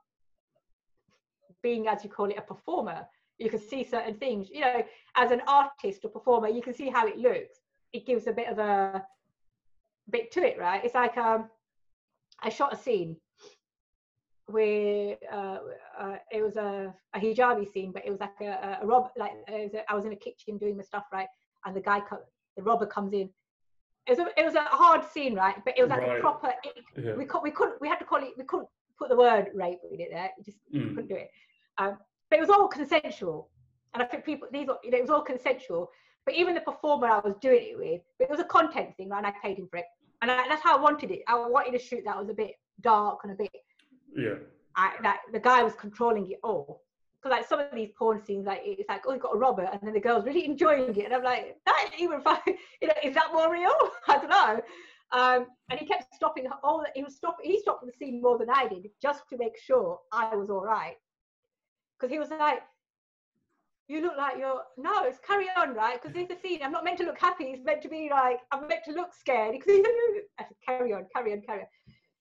being, 1.62 1.88
as 1.88 2.02
you 2.02 2.10
call 2.10 2.30
it, 2.30 2.38
a 2.38 2.42
performer, 2.42 3.06
you 3.38 3.50
can 3.50 3.60
see 3.60 3.84
certain 3.84 4.16
things. 4.16 4.48
You 4.50 4.60
know, 4.60 4.82
as 5.16 5.30
an 5.30 5.42
artist 5.46 6.04
or 6.04 6.10
performer, 6.10 6.48
you 6.48 6.62
can 6.62 6.74
see 6.74 6.88
how 6.88 7.06
it 7.06 7.18
looks. 7.18 7.60
It 7.92 8.06
gives 8.06 8.26
a 8.26 8.32
bit 8.32 8.48
of 8.48 8.58
a 8.58 9.04
bit 10.10 10.30
to 10.32 10.42
it, 10.42 10.58
right? 10.58 10.84
It's 10.84 10.94
like 10.94 11.16
um, 11.16 11.48
I 12.42 12.48
shot 12.48 12.72
a 12.72 12.76
scene 12.76 13.16
where 14.46 15.16
uh, 15.32 15.58
uh, 15.98 16.16
it 16.32 16.42
was 16.42 16.56
a, 16.56 16.92
a 17.14 17.20
hijabi 17.20 17.70
scene, 17.70 17.92
but 17.92 18.04
it 18.04 18.10
was 18.10 18.20
like 18.20 18.40
a, 18.40 18.78
a, 18.82 18.86
rob. 18.86 19.10
Like 19.16 19.32
was 19.48 19.74
a, 19.74 19.90
I 19.90 19.94
was 19.94 20.04
in 20.04 20.12
a 20.12 20.16
kitchen 20.16 20.58
doing 20.58 20.76
my 20.76 20.82
stuff, 20.82 21.04
right? 21.12 21.28
And 21.64 21.74
the 21.74 21.80
guy, 21.80 22.00
co- 22.00 22.24
the 22.56 22.62
robber 22.62 22.86
comes 22.86 23.12
in. 23.12 23.30
It 24.06 24.18
was 24.18 24.18
a, 24.18 24.40
it 24.40 24.44
was 24.44 24.54
a 24.54 24.62
hard 24.64 25.04
scene, 25.04 25.34
right? 25.34 25.56
But 25.64 25.78
it 25.78 25.82
was 25.82 25.90
like 25.90 26.00
Right. 26.00 26.18
a 26.18 26.20
proper. 26.20 26.52
It, 26.64 26.84
Yeah. 27.04 27.14
we 27.14 27.24
could 27.24 27.42
we 27.42 27.50
couldn't 27.50 27.80
we 27.80 27.88
had 27.88 27.98
to 27.98 28.04
call 28.04 28.22
it 28.22 28.30
we 28.36 28.44
couldn't 28.44 28.68
put 28.98 29.08
the 29.08 29.16
word 29.16 29.50
rape 29.54 29.78
in 29.90 30.00
it 30.00 30.10
there. 30.10 30.30
It 30.38 30.44
just 30.44 30.58
Mm. 30.72 30.94
couldn't 30.94 31.08
do 31.08 31.16
it. 31.16 31.30
Um, 31.78 31.98
but 32.28 32.38
it 32.38 32.40
was 32.40 32.50
all 32.50 32.68
consensual, 32.68 33.50
and 33.94 34.02
I 34.02 34.06
think 34.06 34.24
people 34.24 34.48
these 34.52 34.68
you 34.84 34.90
know, 34.90 34.98
it 34.98 35.02
was 35.02 35.10
all 35.10 35.22
consensual. 35.22 35.90
But 36.26 36.34
even 36.34 36.54
the 36.54 36.60
performer 36.60 37.06
I 37.08 37.18
was 37.20 37.34
doing 37.36 37.62
it 37.70 37.78
with, 37.78 38.02
it 38.18 38.28
was 38.30 38.40
a 38.40 38.44
content 38.44 38.96
thing, 38.96 39.08
right? 39.08 39.18
And 39.18 39.26
I 39.26 39.34
paid 39.42 39.58
him 39.58 39.68
for 39.68 39.78
it, 39.78 39.86
and 40.22 40.30
I, 40.30 40.46
that's 40.48 40.62
how 40.62 40.76
I 40.76 40.80
wanted 40.80 41.10
it. 41.10 41.22
I 41.26 41.34
wanted 41.34 41.74
a 41.74 41.78
shoot 41.78 42.02
that 42.04 42.16
was 42.18 42.28
a 42.28 42.34
bit 42.34 42.52
dark 42.80 43.20
and 43.24 43.32
a 43.32 43.34
bit 43.36 43.50
Yeah. 44.14 44.34
I, 44.76 44.96
that 45.02 45.20
the 45.32 45.40
guy 45.40 45.62
was 45.62 45.74
controlling 45.74 46.30
it 46.30 46.38
all. 46.42 46.82
Because 47.22 47.36
like 47.36 47.48
some 47.48 47.60
of 47.60 47.66
these 47.74 47.90
porn 47.98 48.20
scenes, 48.24 48.46
like 48.46 48.62
it's 48.64 48.88
like, 48.88 49.02
oh, 49.06 49.12
you 49.12 49.20
got 49.20 49.34
a 49.34 49.38
robber, 49.38 49.68
and 49.70 49.80
then 49.82 49.92
the 49.92 50.00
girl's 50.00 50.24
really 50.24 50.44
enjoying 50.46 50.96
it, 50.96 51.04
and 51.04 51.14
I'm 51.14 51.22
like, 51.22 51.56
that 51.66 51.90
even 51.98 52.20
fun. 52.22 52.38
You 52.80 52.88
know, 52.88 52.94
is 53.02 53.14
that 53.14 53.32
more 53.32 53.52
real? 53.52 53.72
I 54.08 54.16
don't 54.18 54.30
know. 54.30 54.60
Um, 55.12 55.46
and 55.70 55.78
he 55.78 55.86
kept 55.86 56.14
stopping 56.14 56.46
all. 56.62 56.84
He 56.94 57.02
was 57.02 57.16
stopping. 57.16 57.50
He 57.50 57.58
stopped 57.60 57.84
the 57.84 57.92
scene 57.92 58.22
more 58.22 58.38
than 58.38 58.48
I 58.50 58.68
did, 58.68 58.88
just 59.02 59.28
to 59.30 59.36
make 59.38 59.58
sure 59.58 59.98
I 60.12 60.34
was 60.34 60.50
all 60.50 60.64
right. 60.64 60.96
Because 61.98 62.12
he 62.12 62.18
was 62.18 62.30
like, 62.30 62.60
"You 63.88 64.00
look 64.02 64.16
like 64.16 64.38
you're 64.38 64.62
no, 64.78 65.04
it's 65.04 65.18
carry 65.18 65.48
on, 65.56 65.74
right? 65.74 66.00
Because 66.00 66.14
there's 66.14 66.30
a 66.30 66.36
scene. 66.40 66.60
I'm 66.62 66.72
not 66.72 66.84
meant 66.84 66.98
to 66.98 67.04
look 67.04 67.18
happy. 67.18 67.44
It's 67.46 67.64
meant 67.64 67.82
to 67.82 67.88
be 67.88 68.08
like 68.10 68.40
I'm 68.52 68.66
meant 68.68 68.84
to 68.84 68.92
look 68.92 69.12
scared. 69.12 69.52
Because 69.58 69.76
he's 69.76 69.86
I 70.38 70.44
said, 70.44 70.56
carry 70.66 70.92
on, 70.92 71.06
carry 71.14 71.32
on, 71.32 71.42
carry 71.42 71.60
on. 71.62 71.66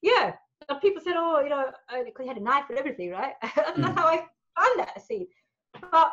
Yeah, 0.01 0.33
and 0.67 0.81
people 0.81 1.01
said, 1.01 1.13
oh, 1.17 1.39
you 1.41 1.49
know, 1.49 1.71
because 2.05 2.23
he 2.23 2.27
had 2.27 2.37
a 2.37 2.43
knife 2.43 2.65
and 2.69 2.77
everything, 2.77 3.11
right? 3.11 3.33
that's 3.55 3.77
Mm. 3.77 3.95
how 3.95 4.07
I 4.07 4.25
found 4.57 4.79
that 4.79 5.01
scene. 5.05 5.27
But 5.91 6.11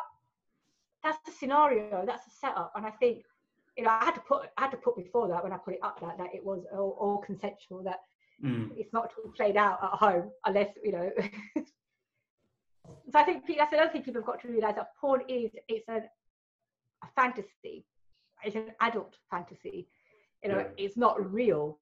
that's 1.03 1.17
the 1.25 1.31
scenario, 1.31 2.05
that's 2.05 2.25
the 2.25 2.31
setup, 2.31 2.71
and 2.75 2.85
I 2.85 2.91
think, 2.91 3.23
you 3.77 3.83
know, 3.83 3.89
I 3.91 4.03
had 4.05 4.15
to 4.15 4.21
put, 4.21 4.49
I 4.57 4.63
had 4.63 4.71
to 4.71 4.77
put 4.77 4.95
before 4.97 5.27
that 5.29 5.43
when 5.43 5.53
I 5.53 5.57
put 5.57 5.75
it 5.75 5.79
up 5.83 5.99
that 6.01 6.17
that 6.17 6.33
it 6.33 6.43
was 6.43 6.65
all, 6.73 6.97
all 6.99 7.17
consensual, 7.19 7.83
that 7.83 7.99
Mm. 8.43 8.69
it's 8.77 8.93
not 8.93 9.11
played 9.35 9.57
out 9.57 9.79
at 9.83 9.89
home 9.97 10.29
unless 10.45 10.69
you 10.83 10.91
know. 10.91 11.09
so 11.55 13.15
I 13.15 13.23
think 13.23 13.43
that's 13.57 13.73
another 13.73 13.91
thing 13.91 14.03
people 14.03 14.21
have 14.21 14.27
got 14.27 14.39
to 14.41 14.47
realise 14.47 14.75
that 14.75 14.89
porn 15.01 15.21
is 15.27 15.49
it's 15.67 15.87
a, 15.89 16.03
a 17.03 17.07
fantasy, 17.15 17.83
it's 18.43 18.55
an 18.55 18.73
adult 18.81 19.15
fantasy. 19.31 19.87
You 20.43 20.51
know, 20.51 20.57
Yeah. 20.59 20.67
it's 20.77 20.97
not 20.97 21.33
real. 21.33 21.79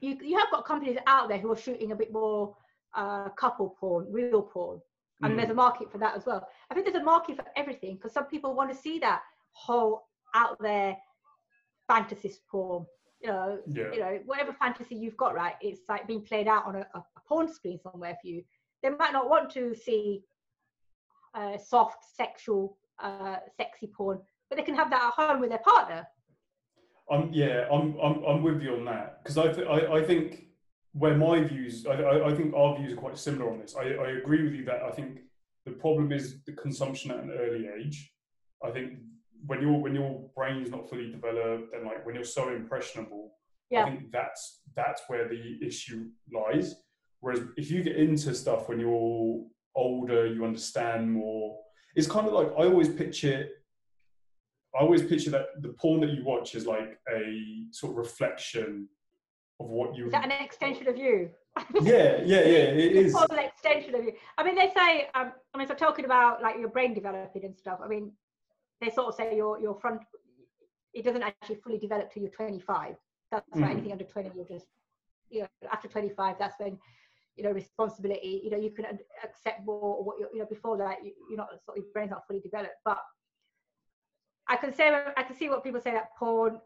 You 0.00 0.18
you 0.20 0.36
have 0.36 0.50
got 0.50 0.64
companies 0.64 0.98
out 1.06 1.28
there 1.28 1.38
who 1.38 1.52
are 1.52 1.56
shooting 1.56 1.92
a 1.92 1.96
bit 1.96 2.12
more 2.12 2.56
uh, 2.94 3.28
couple 3.30 3.76
porn, 3.78 4.06
real 4.10 4.42
porn, 4.42 4.80
and 5.22 5.32
Mm. 5.32 5.36
there's 5.36 5.50
a 5.50 5.54
market 5.54 5.90
for 5.90 5.98
that 5.98 6.16
as 6.16 6.26
well. 6.26 6.46
I 6.70 6.74
think 6.74 6.86
there's 6.86 6.96
a 7.00 7.04
market 7.04 7.36
for 7.36 7.44
everything 7.56 7.94
because 7.96 8.12
some 8.12 8.26
people 8.26 8.54
want 8.54 8.70
to 8.70 8.76
see 8.76 8.98
that 9.00 9.22
whole 9.52 10.08
out 10.34 10.58
there 10.60 10.96
fantasy 11.88 12.32
porn. 12.50 12.86
You 13.20 13.28
know, 13.28 13.62
Yeah. 13.66 13.92
you 13.92 14.00
know, 14.00 14.20
whatever 14.24 14.52
fantasy 14.52 14.96
you've 14.96 15.16
got, 15.16 15.34
right? 15.34 15.54
It's 15.60 15.82
like 15.88 16.06
being 16.06 16.22
played 16.24 16.48
out 16.48 16.66
on 16.66 16.76
a, 16.76 16.86
a 16.94 17.04
porn 17.28 17.48
screen 17.48 17.78
somewhere 17.78 18.16
for 18.20 18.26
you. 18.26 18.44
They 18.82 18.90
might 18.90 19.12
not 19.12 19.28
want 19.28 19.50
to 19.52 19.74
see 19.74 20.24
uh, 21.34 21.56
soft, 21.56 22.04
sexual, 22.16 22.76
uh, 22.98 23.36
sexy 23.56 23.86
porn, 23.86 24.20
but 24.48 24.56
they 24.56 24.62
can 24.64 24.74
have 24.74 24.90
that 24.90 25.02
at 25.02 25.12
home 25.28 25.40
with 25.40 25.50
their 25.50 25.60
partner. 25.60 26.06
I'm 27.10 27.32
yeah, 27.32 27.68
I'm 27.70 27.96
I'm 28.00 28.24
I'm 28.24 28.42
with 28.42 28.62
you 28.62 28.74
on 28.74 28.84
that 28.86 29.22
because 29.22 29.38
I, 29.38 29.52
th- 29.52 29.66
I 29.66 29.96
I 29.98 30.04
think 30.04 30.46
where 30.92 31.16
my 31.16 31.42
views, 31.42 31.86
I, 31.86 31.94
I, 31.94 32.30
I, 32.30 32.34
think 32.34 32.54
our 32.54 32.76
views 32.76 32.92
are 32.92 32.96
quite 32.96 33.16
similar 33.16 33.50
on 33.50 33.58
this. 33.58 33.74
I, 33.76 33.82
I 33.82 34.10
agree 34.10 34.42
with 34.42 34.52
you 34.52 34.64
that 34.66 34.82
I 34.82 34.90
think 34.90 35.20
the 35.64 35.72
problem 35.72 36.12
is 36.12 36.42
the 36.44 36.52
consumption 36.52 37.10
at 37.10 37.18
an 37.18 37.30
early 37.30 37.68
age. 37.78 38.12
I 38.62 38.70
think 38.70 38.98
when 39.46 39.60
your 39.60 39.80
when 39.80 39.94
your 39.94 40.28
brain's 40.36 40.70
not 40.70 40.88
fully 40.88 41.10
developed 41.10 41.74
and 41.74 41.84
like 41.84 42.04
when 42.04 42.14
you're 42.14 42.24
so 42.24 42.54
impressionable, 42.54 43.32
yeah. 43.70 43.84
I 43.84 43.90
think 43.90 44.12
that's 44.12 44.60
that's 44.76 45.02
where 45.08 45.28
the 45.28 45.58
issue 45.66 46.08
lies. 46.32 46.74
Whereas 47.20 47.40
if 47.56 47.70
you 47.70 47.82
get 47.82 47.96
into 47.96 48.34
stuff 48.34 48.68
when 48.68 48.78
you're 48.78 49.40
older, 49.74 50.26
you 50.26 50.44
understand 50.44 51.10
more. 51.10 51.58
It's 51.96 52.06
kind 52.06 52.26
of 52.26 52.34
like 52.34 52.48
I 52.48 52.64
always 52.64 52.88
picture. 52.88 53.48
I 54.78 54.82
always 54.82 55.02
picture 55.02 55.30
that 55.30 55.46
the 55.60 55.68
porn 55.70 56.00
that 56.00 56.10
you 56.10 56.24
watch 56.24 56.54
is 56.54 56.66
like 56.66 56.98
a 57.12 57.64
sort 57.72 57.92
of 57.92 57.98
reflection 57.98 58.88
of 59.64 59.70
what 59.70 59.96
you. 59.96 60.06
Is 60.06 60.12
that 60.12 60.24
an 60.24 60.32
extension 60.32 60.88
of 60.88 60.96
you? 60.96 61.30
yeah, 61.82 62.20
yeah, 62.24 62.40
yeah. 62.40 62.64
It 62.74 62.96
is. 62.96 63.14
An 63.14 63.38
extension 63.38 63.94
of 63.94 64.04
you. 64.04 64.12
I 64.38 64.44
mean, 64.44 64.54
they 64.54 64.70
say. 64.74 65.08
Um, 65.14 65.32
I 65.54 65.58
mean, 65.58 65.68
so 65.68 65.74
talking 65.74 66.04
about 66.04 66.42
like 66.42 66.58
your 66.58 66.68
brain 66.68 66.94
developing 66.94 67.44
and 67.44 67.56
stuff. 67.56 67.78
I 67.82 67.88
mean, 67.88 68.12
they 68.80 68.90
sort 68.90 69.08
of 69.08 69.14
say 69.14 69.36
your 69.36 69.60
your 69.60 69.78
front. 69.80 70.02
It 70.94 71.04
doesn't 71.04 71.22
actually 71.22 71.56
fully 71.56 71.78
develop 71.78 72.12
till 72.12 72.22
you're 72.22 72.32
25. 72.32 72.96
That's 73.30 73.48
mm. 73.50 73.62
why 73.62 73.70
anything 73.70 73.92
under 73.92 74.04
20, 74.04 74.30
you're 74.34 74.44
just. 74.44 74.66
You 75.30 75.40
know, 75.40 75.48
after 75.72 75.88
25, 75.88 76.36
that's 76.38 76.58
when 76.58 76.78
you 77.36 77.44
know 77.44 77.52
responsibility 77.52 78.42
you 78.44 78.50
know 78.50 78.58
you 78.58 78.70
can 78.70 78.84
accept 79.24 79.64
more 79.64 80.04
what 80.04 80.18
you're 80.18 80.28
you 80.34 80.40
know 80.40 80.44
before 80.44 80.76
that 80.76 80.98
you, 81.02 81.12
are 81.32 81.36
not 81.38 81.48
sort 81.64 81.78
of 81.78 81.84
your 81.84 81.92
brain's 81.94 82.10
not 82.10 82.26
fully 82.26 82.40
developed 82.40 82.74
but 82.84 82.98
i 84.48 84.56
can 84.56 84.74
say 84.74 84.90
i 85.16 85.22
can 85.22 85.34
see 85.34 85.48
what 85.48 85.64
people 85.64 85.80
say 85.80 85.92
that 85.92 86.10
porn 86.18 86.60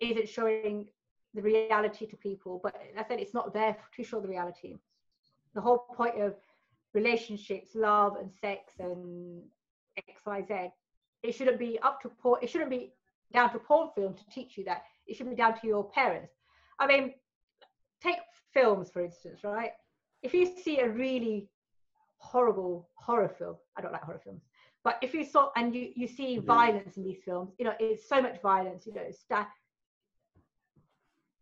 isn't 0.00 0.28
showing 0.28 0.86
the 1.36 1.42
reality 1.42 2.06
to 2.06 2.16
people. 2.16 2.60
But 2.62 2.74
I 2.98 3.04
said 3.06 3.20
it's 3.20 3.34
not 3.34 3.54
there 3.54 3.76
to 3.94 4.02
show 4.02 4.20
the 4.20 4.28
reality. 4.28 4.76
The 5.54 5.60
whole 5.60 5.78
point 5.94 6.20
of 6.20 6.34
relationships, 6.94 7.70
love 7.74 8.16
and 8.16 8.30
sex 8.40 8.72
and 8.78 9.42
X, 9.96 10.20
Y, 10.26 10.44
Z, 10.48 10.54
it 11.22 11.32
shouldn't 11.34 11.58
be 11.58 11.78
up 11.82 12.00
to 12.02 12.08
porn. 12.08 12.40
It 12.42 12.50
shouldn't 12.50 12.70
be 12.70 12.92
down 13.32 13.52
to 13.52 13.58
porn 13.58 13.90
film 13.94 14.14
to 14.14 14.28
teach 14.30 14.56
you 14.56 14.64
that. 14.64 14.82
It 15.06 15.16
should 15.16 15.28
be 15.28 15.36
down 15.36 15.58
to 15.60 15.66
your 15.66 15.84
parents. 15.90 16.32
I 16.78 16.86
mean, 16.86 17.14
take 18.02 18.16
films 18.52 18.90
for 18.90 19.04
instance, 19.04 19.44
right? 19.44 19.72
If 20.22 20.34
you 20.34 20.46
see 20.64 20.80
a 20.80 20.88
really 20.88 21.48
horrible 22.18 22.88
horror 22.94 23.28
film, 23.38 23.56
I 23.76 23.82
don't 23.82 23.92
like 23.92 24.02
horror 24.02 24.20
films, 24.22 24.42
but 24.84 24.98
if 25.02 25.14
you 25.14 25.24
saw 25.24 25.50
and 25.56 25.74
you 25.74 25.90
you 25.94 26.06
see 26.06 26.36
mm-hmm. 26.36 26.46
violence 26.46 26.96
in 26.96 27.04
these 27.04 27.22
films, 27.24 27.52
you 27.58 27.64
know, 27.64 27.74
it's 27.78 28.08
so 28.08 28.20
much 28.20 28.40
violence. 28.40 28.86
You 28.86 28.94
know, 28.94 29.08
sta- 29.10 29.48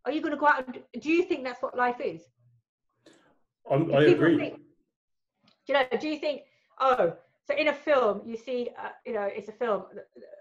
are 0.05 0.13
you 0.13 0.21
going 0.21 0.33
to 0.33 0.39
go 0.39 0.47
out 0.47 0.67
and 0.67 1.03
do 1.03 1.11
you 1.11 1.23
think 1.25 1.45
that's 1.45 1.63
what 1.63 1.77
life 1.77 2.01
is? 2.01 2.23
Um, 3.71 3.93
I 3.95 4.03
agree. 4.05 4.39
Think, 4.39 4.61
you 5.67 5.75
know, 5.75 5.85
do 5.99 6.09
you 6.09 6.19
think, 6.19 6.43
oh, 6.81 7.15
so 7.47 7.55
in 7.57 7.69
a 7.69 7.73
film, 7.73 8.23
you 8.25 8.37
see, 8.37 8.71
uh, 8.79 8.91
you 9.07 9.15
know, 9.15 9.23
it's 9.23 9.49
a 9.49 9.53
film, 9.53 9.85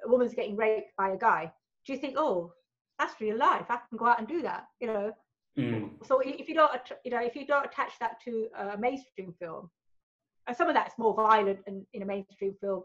a 0.06 0.10
woman's 0.10 0.34
getting 0.34 0.56
raped 0.56 0.92
by 0.98 1.12
a 1.12 1.18
guy. 1.18 1.52
Do 1.86 1.94
you 1.94 2.00
think, 2.00 2.16
oh, 2.18 2.54
that's 3.00 3.20
real 3.20 3.38
life? 3.38 3.66
I 3.70 3.80
can 3.90 3.98
go 3.98 4.08
out 4.08 4.20
and 4.20 4.28
do 4.28 4.42
that, 4.42 4.66
you 4.80 4.88
know? 4.88 5.12
Mm. 5.58 5.92
So 6.06 6.20
if 6.20 6.48
you 6.50 6.56
don't, 6.56 6.72
you 7.04 7.12
know, 7.12 7.22
if 7.22 7.36
you 7.36 7.46
don't 7.46 7.66
attach 7.66 8.00
that 8.00 8.22
to 8.26 8.48
a 8.58 8.78
mainstream 8.78 9.34
film, 9.40 9.70
and 10.48 10.58
some 10.58 10.68
of 10.68 10.74
that's 10.74 10.98
more 10.98 11.14
violent 11.14 11.60
and 11.68 11.86
in 11.94 12.02
a 12.02 12.06
mainstream 12.06 12.56
film, 12.60 12.84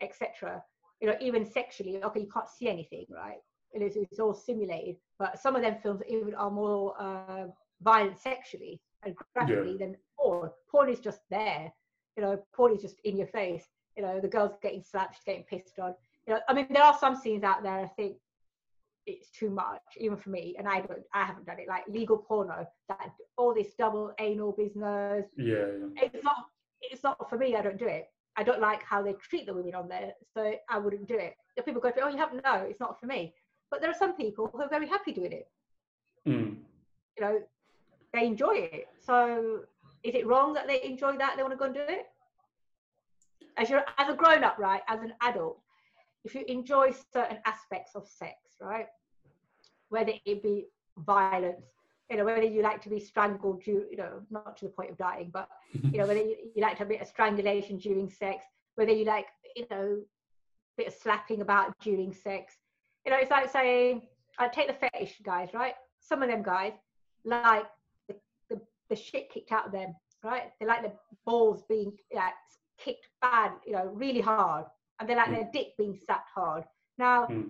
etc. 0.00 0.62
You 1.00 1.08
know, 1.08 1.16
even 1.20 1.44
sexually, 1.44 2.02
okay, 2.02 2.20
you 2.20 2.28
can't 2.32 2.48
see 2.48 2.68
anything, 2.68 3.06
right? 3.10 3.40
It 3.74 3.82
is, 3.82 3.96
it's 3.96 4.18
all 4.18 4.34
simulated. 4.34 4.96
But 5.18 5.38
some 5.40 5.56
of 5.56 5.62
them 5.62 5.76
films 5.82 6.02
even 6.08 6.34
are 6.34 6.50
more 6.50 6.94
uh, 7.00 7.46
violent 7.82 8.18
sexually 8.18 8.80
and 9.04 9.14
graphically 9.34 9.72
yeah. 9.72 9.86
than 9.86 9.96
porn. 10.18 10.50
Porn 10.70 10.88
is 10.88 11.00
just 11.00 11.20
there. 11.30 11.72
You 12.16 12.22
know, 12.22 12.42
porn 12.54 12.74
is 12.74 12.82
just 12.82 13.00
in 13.04 13.16
your 13.16 13.28
face. 13.28 13.64
You 13.96 14.02
know, 14.02 14.20
the 14.20 14.28
girl's 14.28 14.56
getting 14.62 14.82
slapped, 14.82 15.16
she's 15.16 15.24
getting 15.24 15.44
pissed 15.44 15.78
on. 15.78 15.94
You 16.26 16.34
know, 16.34 16.40
I 16.48 16.54
mean, 16.54 16.66
there 16.70 16.82
are 16.82 16.96
some 16.98 17.16
scenes 17.16 17.44
out 17.44 17.62
there 17.62 17.80
I 17.80 17.88
think 17.88 18.16
it's 19.06 19.30
too 19.30 19.50
much, 19.50 19.82
even 19.98 20.16
for 20.16 20.30
me, 20.30 20.54
and 20.58 20.68
I 20.68 20.80
don't, 20.80 21.02
I 21.12 21.24
haven't 21.24 21.46
done 21.46 21.58
it. 21.58 21.68
Like 21.68 21.82
legal 21.88 22.16
porno, 22.16 22.66
that 22.88 23.10
all 23.36 23.52
this 23.54 23.74
double 23.78 24.12
anal 24.18 24.52
business. 24.52 25.26
Yeah, 25.36 25.54
yeah. 25.56 26.02
It's 26.02 26.24
not, 26.24 26.36
it's 26.80 27.02
not 27.02 27.28
for 27.28 27.36
me. 27.36 27.56
I 27.56 27.62
don't 27.62 27.78
do 27.78 27.86
it. 27.86 28.06
I 28.36 28.42
don't 28.42 28.60
like 28.60 28.82
how 28.82 29.02
they 29.02 29.12
treat 29.14 29.46
the 29.46 29.54
women 29.54 29.74
on 29.74 29.88
there, 29.88 30.12
so 30.34 30.54
I 30.70 30.78
wouldn't 30.78 31.08
do 31.08 31.18
it. 31.18 31.34
If 31.56 31.64
people 31.66 31.82
go, 31.82 31.92
oh, 32.02 32.08
you 32.08 32.16
haven't, 32.16 32.42
no, 32.44 32.54
it's 32.68 32.80
not 32.80 32.98
for 32.98 33.06
me. 33.06 33.34
But 33.72 33.80
there 33.80 33.90
are 33.90 33.98
some 33.98 34.14
people 34.14 34.50
who 34.52 34.60
are 34.60 34.68
very 34.68 34.86
happy 34.86 35.12
doing 35.12 35.32
it. 35.32 35.48
Mm. 36.28 36.56
You 37.16 37.24
know, 37.24 37.40
they 38.12 38.26
enjoy 38.26 38.68
it. 38.70 38.88
So 39.00 39.60
is 40.04 40.14
it 40.14 40.26
wrong 40.26 40.52
that 40.52 40.66
they 40.66 40.82
enjoy 40.84 41.16
that? 41.16 41.36
They 41.36 41.42
want 41.42 41.54
to 41.54 41.58
go 41.58 41.64
and 41.64 41.74
do 41.74 41.80
it? 41.80 42.04
As 43.56 43.70
you're 43.70 43.82
as 43.96 44.10
a 44.10 44.14
grown 44.14 44.44
up, 44.44 44.58
right? 44.58 44.82
As 44.88 45.00
an 45.00 45.14
adult, 45.22 45.58
if 46.22 46.34
you 46.34 46.44
enjoy 46.48 46.92
certain 47.14 47.38
aspects 47.46 47.94
of 47.94 48.06
sex, 48.06 48.36
right? 48.60 48.88
Whether 49.88 50.12
it 50.26 50.42
be 50.42 50.66
violence, 50.98 51.64
you 52.10 52.18
know, 52.18 52.26
whether 52.26 52.42
you 52.42 52.60
like 52.60 52.82
to 52.82 52.90
be 52.90 53.00
strangled, 53.00 53.66
you, 53.66 53.86
you 53.90 53.96
know, 53.96 54.20
not 54.30 54.58
to 54.58 54.66
the 54.66 54.70
point 54.70 54.90
of 54.90 54.98
dying, 54.98 55.30
but 55.32 55.48
you 55.72 55.96
know, 55.96 56.06
whether 56.08 56.20
you, 56.20 56.36
you 56.54 56.60
like 56.60 56.72
to 56.72 56.80
have 56.80 56.88
a 56.88 56.90
bit 56.90 57.00
of 57.00 57.08
strangulation 57.08 57.78
during 57.78 58.10
sex, 58.10 58.44
whether 58.74 58.92
you 58.92 59.06
like, 59.06 59.28
you 59.56 59.64
know, 59.70 59.98
a 59.98 60.76
bit 60.76 60.88
of 60.88 60.94
slapping 60.94 61.40
about 61.40 61.74
during 61.80 62.12
sex, 62.12 62.54
you 63.04 63.12
know, 63.12 63.18
it's 63.18 63.30
like 63.30 63.50
saying, 63.50 64.02
I 64.38 64.48
take 64.48 64.68
the 64.68 64.74
fetish 64.74 65.20
guys, 65.24 65.50
right? 65.52 65.74
Some 66.00 66.22
of 66.22 66.28
them 66.28 66.42
guys 66.42 66.72
like 67.24 67.64
the, 68.08 68.16
the, 68.48 68.60
the 68.88 68.96
shit 68.96 69.30
kicked 69.30 69.52
out 69.52 69.66
of 69.66 69.72
them, 69.72 69.94
right? 70.22 70.50
They 70.58 70.66
like 70.66 70.82
the 70.82 70.92
balls 71.24 71.62
being 71.68 71.92
like, 72.14 72.32
kicked 72.78 73.08
bad, 73.20 73.52
you 73.66 73.72
know, 73.72 73.90
really 73.92 74.20
hard. 74.20 74.66
And 75.00 75.08
they 75.08 75.14
like 75.14 75.28
mm. 75.28 75.34
their 75.34 75.50
dick 75.52 75.68
being 75.78 75.98
sapped 76.06 76.30
hard. 76.34 76.64
Now, 76.98 77.26
mm. 77.26 77.48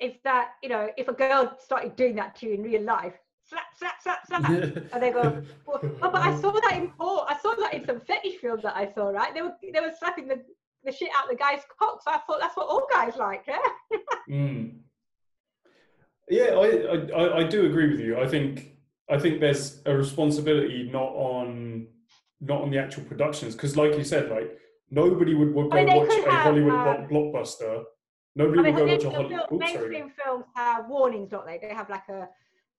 if 0.00 0.22
that, 0.24 0.52
you 0.62 0.68
know, 0.68 0.88
if 0.96 1.08
a 1.08 1.12
girl 1.12 1.56
started 1.60 1.96
doing 1.96 2.16
that 2.16 2.36
to 2.36 2.46
you 2.46 2.54
in 2.54 2.62
real 2.62 2.82
life, 2.82 3.14
slap, 3.48 3.64
slap, 3.78 4.02
slap, 4.02 4.26
slap, 4.26 4.50
and 4.92 5.02
they 5.02 5.10
go, 5.10 5.42
well, 5.66 5.80
oh, 6.02 6.10
but 6.10 6.22
I 6.22 6.38
saw 6.40 6.52
that 6.52 6.76
in 6.76 6.90
porn. 6.90 7.26
I 7.28 7.38
saw 7.40 7.54
that 7.54 7.74
in 7.74 7.86
some 7.86 8.00
fetish 8.00 8.36
films 8.40 8.62
that 8.62 8.76
I 8.76 8.92
saw, 8.92 9.08
right? 9.08 9.34
They 9.34 9.42
were 9.42 9.54
they 9.72 9.80
were 9.80 9.92
slapping 9.98 10.28
the 10.28 10.42
the 10.84 10.92
shit 10.92 11.08
out 11.16 11.28
the 11.28 11.36
guy's 11.36 11.60
cock. 11.78 12.02
So 12.02 12.10
I 12.10 12.18
thought 12.18 12.40
that's 12.40 12.56
what 12.56 12.68
all 12.68 12.86
guys 12.90 13.16
like, 13.16 13.44
yeah. 13.48 13.58
mm. 14.30 14.76
Yeah, 16.28 16.54
I, 16.54 17.10
I 17.14 17.38
I 17.40 17.44
do 17.44 17.66
agree 17.66 17.90
with 17.90 18.00
you. 18.00 18.18
I 18.18 18.26
think 18.26 18.76
I 19.10 19.18
think 19.18 19.40
there's 19.40 19.82
a 19.84 19.94
responsibility 19.94 20.88
not 20.90 21.10
on 21.12 21.86
not 22.40 22.62
on 22.62 22.70
the 22.70 22.78
actual 22.78 23.04
productions 23.04 23.54
because, 23.54 23.76
like 23.76 23.96
you 23.96 24.04
said, 24.04 24.30
like 24.30 24.58
nobody 24.90 25.34
would, 25.34 25.54
would 25.54 25.70
go 25.70 25.76
I 25.76 25.84
mean, 25.84 25.96
watch 25.96 26.08
a 26.18 26.30
have, 26.30 26.42
Hollywood 26.42 26.72
um, 26.72 27.08
blockbuster. 27.08 27.84
Nobody 28.36 28.58
I 28.58 28.62
mean, 28.62 28.74
would 28.74 28.86
go 28.86 28.92
watch 28.92 29.04
a 29.04 29.10
Hollywood. 29.10 29.52
Mainstream 29.52 30.12
films 30.24 30.46
have 30.54 30.88
warnings, 30.88 31.30
don't 31.30 31.46
they? 31.46 31.58
They 31.58 31.74
have 31.74 31.90
like 31.90 32.08
a 32.08 32.28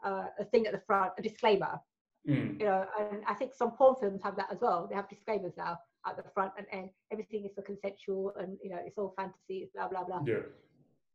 uh, 0.04 0.26
a 0.40 0.46
thing 0.46 0.66
at 0.66 0.74
the 0.74 0.82
front, 0.88 1.12
a 1.18 1.22
disclaimer. 1.22 1.80
Mm. 2.28 2.60
You 2.60 2.66
know, 2.66 2.86
and 3.00 3.22
I 3.28 3.36
think 3.36 3.54
some 3.54 3.72
porn 3.72 3.96
films 4.00 4.22
have 4.24 4.36
that 4.38 4.48
as 4.52 4.58
well. 4.60 4.88
They 4.90 4.96
have 4.96 5.08
disclaimers 5.08 5.54
now 5.56 5.78
at 6.08 6.18
the 6.18 6.24
front 6.34 6.54
and 6.58 6.66
end. 6.72 6.90
Everything 7.12 7.46
is 7.46 7.52
so 7.56 7.62
consensual 7.62 8.34
and 8.40 8.58
you 8.64 8.70
know 8.70 8.80
it's 8.86 8.98
all 8.98 9.14
fantasy, 9.18 9.70
blah 9.74 9.88
blah 9.88 10.04
blah. 10.04 10.22
Yeah. 10.26 10.46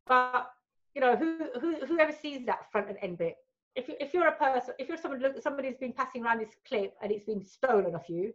But 0.07 0.51
you 0.95 1.01
know 1.01 1.17
who 1.17 1.39
who 1.61 1.87
whoever 1.87 2.13
sees 2.13 2.45
that 2.47 2.71
front 2.71 2.89
and 2.89 2.99
end 3.03 3.19
bit. 3.19 3.37
If 3.77 3.87
you, 3.87 3.95
if 4.01 4.13
you're 4.13 4.27
a 4.27 4.33
person, 4.33 4.75
if 4.81 4.89
you're 4.89 4.97
someone 4.97 5.21
look, 5.21 5.41
somebody's 5.41 5.77
been 5.77 5.93
passing 5.93 6.25
around 6.25 6.41
this 6.41 6.57
clip 6.67 6.95
and 7.03 7.13
it's 7.13 7.25
been 7.25 7.45
stolen 7.45 7.95
off 7.95 8.09
you, 8.09 8.33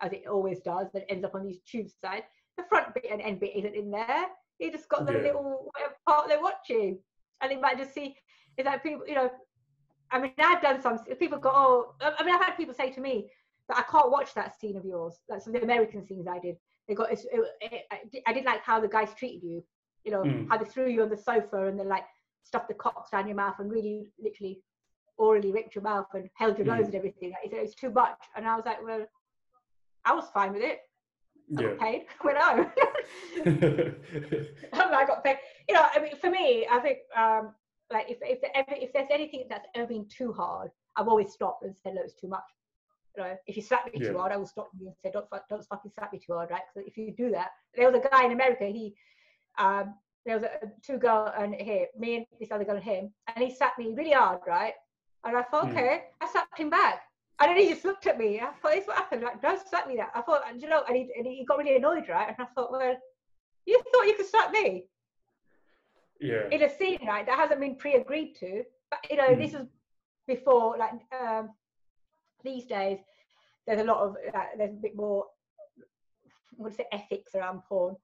as 0.00 0.12
it 0.12 0.24
always 0.30 0.60
does, 0.60 0.86
but 0.92 1.02
it 1.02 1.06
ends 1.10 1.24
up 1.24 1.34
on 1.34 1.44
these 1.44 1.58
tube 1.68 1.88
sites. 2.00 2.28
The 2.56 2.64
front 2.68 2.94
bit 2.94 3.06
and 3.10 3.20
end 3.20 3.40
bit 3.40 3.56
isn't 3.56 3.74
in 3.74 3.90
there. 3.90 4.26
You 4.58 4.70
just 4.70 4.88
got 4.88 5.04
the 5.04 5.12
yeah. 5.12 5.22
little 5.22 5.72
part 6.06 6.28
they're 6.28 6.40
watching, 6.40 6.98
and 7.40 7.50
they 7.50 7.56
might 7.56 7.78
just 7.78 7.94
see. 7.94 8.16
Is 8.56 8.64
that 8.64 8.82
people? 8.82 9.06
You 9.06 9.16
know, 9.16 9.30
I 10.10 10.20
mean, 10.20 10.32
I've 10.38 10.62
done 10.62 10.80
some. 10.80 10.98
People 11.18 11.38
go, 11.38 11.50
oh, 11.52 11.94
I 12.00 12.24
mean, 12.24 12.34
I've 12.34 12.44
had 12.44 12.56
people 12.56 12.74
say 12.74 12.90
to 12.90 13.00
me, 13.00 13.28
that 13.68 13.78
I 13.78 13.82
can't 13.90 14.10
watch 14.10 14.34
that 14.34 14.58
scene 14.58 14.76
of 14.76 14.84
yours. 14.84 15.18
That's 15.28 15.46
the 15.46 15.62
American 15.62 16.06
scenes 16.06 16.26
I 16.28 16.38
did. 16.38 16.56
They 16.88 16.94
got. 16.94 17.12
It, 17.12 17.20
it, 17.32 18.22
I 18.26 18.32
didn't 18.32 18.46
like 18.46 18.62
how 18.62 18.80
the 18.80 18.88
guys 18.88 19.08
treated 19.18 19.42
you. 19.42 19.62
You 20.04 20.12
know 20.12 20.22
mm. 20.22 20.48
how 20.48 20.58
they 20.58 20.64
threw 20.64 20.88
you 20.88 21.02
on 21.02 21.10
the 21.10 21.16
sofa 21.16 21.66
and 21.66 21.78
they 21.78 21.84
like 21.84 22.04
stuffed 22.44 22.68
the 22.68 22.74
cocks 22.74 23.10
down 23.10 23.26
your 23.26 23.36
mouth 23.36 23.56
and 23.58 23.70
really 23.70 24.12
literally 24.20 24.62
orally 25.18 25.50
ripped 25.50 25.74
your 25.74 25.82
mouth 25.82 26.06
and 26.14 26.28
held 26.34 26.58
your 26.58 26.66
mm. 26.66 26.76
nose 26.76 26.86
and 26.86 26.94
everything. 26.94 27.30
Like, 27.42 27.52
it 27.52 27.60
was 27.60 27.74
too 27.74 27.90
much. 27.90 28.18
And 28.36 28.46
I 28.46 28.54
was 28.54 28.64
like, 28.64 28.84
well, 28.84 29.04
I 30.04 30.14
was 30.14 30.28
fine 30.32 30.52
with 30.52 30.62
it. 30.62 30.80
I 31.58 31.62
yeah. 31.62 31.68
got 31.68 31.78
paid. 31.78 32.06
Went 32.24 32.38
home. 32.38 32.66
I 34.72 35.04
got 35.06 35.24
paid. 35.24 35.38
You 35.68 35.74
know, 35.74 35.86
I 35.92 36.00
mean, 36.00 36.16
for 36.20 36.30
me, 36.30 36.66
I 36.70 36.78
think 36.80 36.98
um, 37.16 37.54
like 37.92 38.06
if 38.08 38.18
if, 38.22 38.38
if 38.42 38.92
there's 38.92 39.08
anything 39.10 39.46
that's 39.48 39.66
ever 39.74 39.86
been 39.86 40.06
too 40.08 40.32
hard, 40.32 40.70
I've 40.96 41.08
always 41.08 41.32
stopped 41.32 41.64
and 41.64 41.74
said, 41.76 41.94
look, 41.94 42.04
it's 42.04 42.14
too 42.14 42.28
much 42.28 42.44
you 43.16 43.22
know, 43.22 43.36
if 43.46 43.56
you 43.56 43.62
slap 43.62 43.86
me 43.86 43.92
yeah. 43.94 44.10
too 44.10 44.18
hard, 44.18 44.32
I 44.32 44.36
will 44.36 44.46
stop 44.46 44.68
you 44.78 44.86
and 44.88 44.96
say, 45.02 45.10
don't, 45.12 45.26
don't 45.48 45.64
fucking 45.66 45.90
slap 45.96 46.12
me 46.12 46.18
too 46.18 46.34
hard, 46.34 46.50
right? 46.50 46.62
So 46.74 46.82
if 46.86 46.96
you 46.96 47.12
do 47.16 47.30
that, 47.30 47.50
there 47.74 47.90
was 47.90 48.00
a 48.02 48.08
guy 48.08 48.24
in 48.24 48.32
America, 48.32 48.66
he, 48.66 48.94
um, 49.58 49.94
there 50.24 50.36
was 50.36 50.44
a, 50.44 50.50
two 50.84 50.98
girl 50.98 51.32
and 51.38 51.54
here, 51.54 51.86
me 51.98 52.16
and 52.16 52.26
this 52.40 52.50
other 52.50 52.64
girl 52.64 52.76
and 52.76 52.84
him, 52.84 53.12
and 53.34 53.44
he 53.44 53.54
slapped 53.54 53.78
me 53.78 53.94
really 53.96 54.12
hard, 54.12 54.40
right? 54.46 54.74
And 55.24 55.36
I 55.36 55.42
thought, 55.42 55.66
Mm. 55.66 55.70
okay, 55.72 56.04
I 56.20 56.28
slapped 56.30 56.58
him 56.58 56.70
back. 56.70 57.00
And 57.40 57.50
then 57.50 57.58
he 57.58 57.68
just 57.68 57.84
looked 57.84 58.06
at 58.06 58.18
me. 58.18 58.40
I 58.40 58.46
thought, 58.62 58.72
this 58.72 58.86
what 58.86 58.96
happened. 58.96 59.22
Like, 59.22 59.42
don't 59.42 59.60
slap 59.68 59.86
me 59.88 59.96
that. 59.96 60.10
I 60.14 60.22
thought, 60.22 60.42
and 60.48 60.60
you 60.62 60.68
know, 60.68 60.82
and 60.88 60.96
he, 60.96 61.10
and 61.16 61.26
he 61.26 61.44
got 61.44 61.58
really 61.58 61.76
annoyed, 61.76 62.08
right? 62.08 62.28
And 62.28 62.36
I 62.38 62.46
thought, 62.54 62.72
well, 62.72 62.96
you 63.66 63.82
thought 63.92 64.06
you 64.06 64.14
could 64.14 64.26
slap 64.26 64.52
me 64.52 64.84
Yeah. 66.20 66.48
in 66.50 66.62
a 66.62 66.70
scene, 66.78 66.98
right? 67.06 67.26
That 67.26 67.38
hasn't 67.38 67.60
been 67.60 67.76
pre-agreed 67.76 68.34
to. 68.40 68.64
But 68.90 69.00
you 69.10 69.16
know, 69.16 69.28
Mm. 69.30 69.38
this 69.38 69.54
is 69.54 69.66
before, 70.26 70.76
like 70.78 70.92
um, 71.20 71.50
these 72.46 72.66
days, 72.66 72.98
there's 73.66 73.80
a 73.80 73.84
lot 73.84 73.98
of 73.98 74.16
uh, 74.34 74.44
there's 74.56 74.72
a 74.74 74.82
bit 74.86 74.96
more, 74.96 75.24
I 76.58 76.62
would 76.62 76.74
say, 76.74 76.86
ethics 76.92 77.34
around 77.34 77.62
porn. 77.68 77.96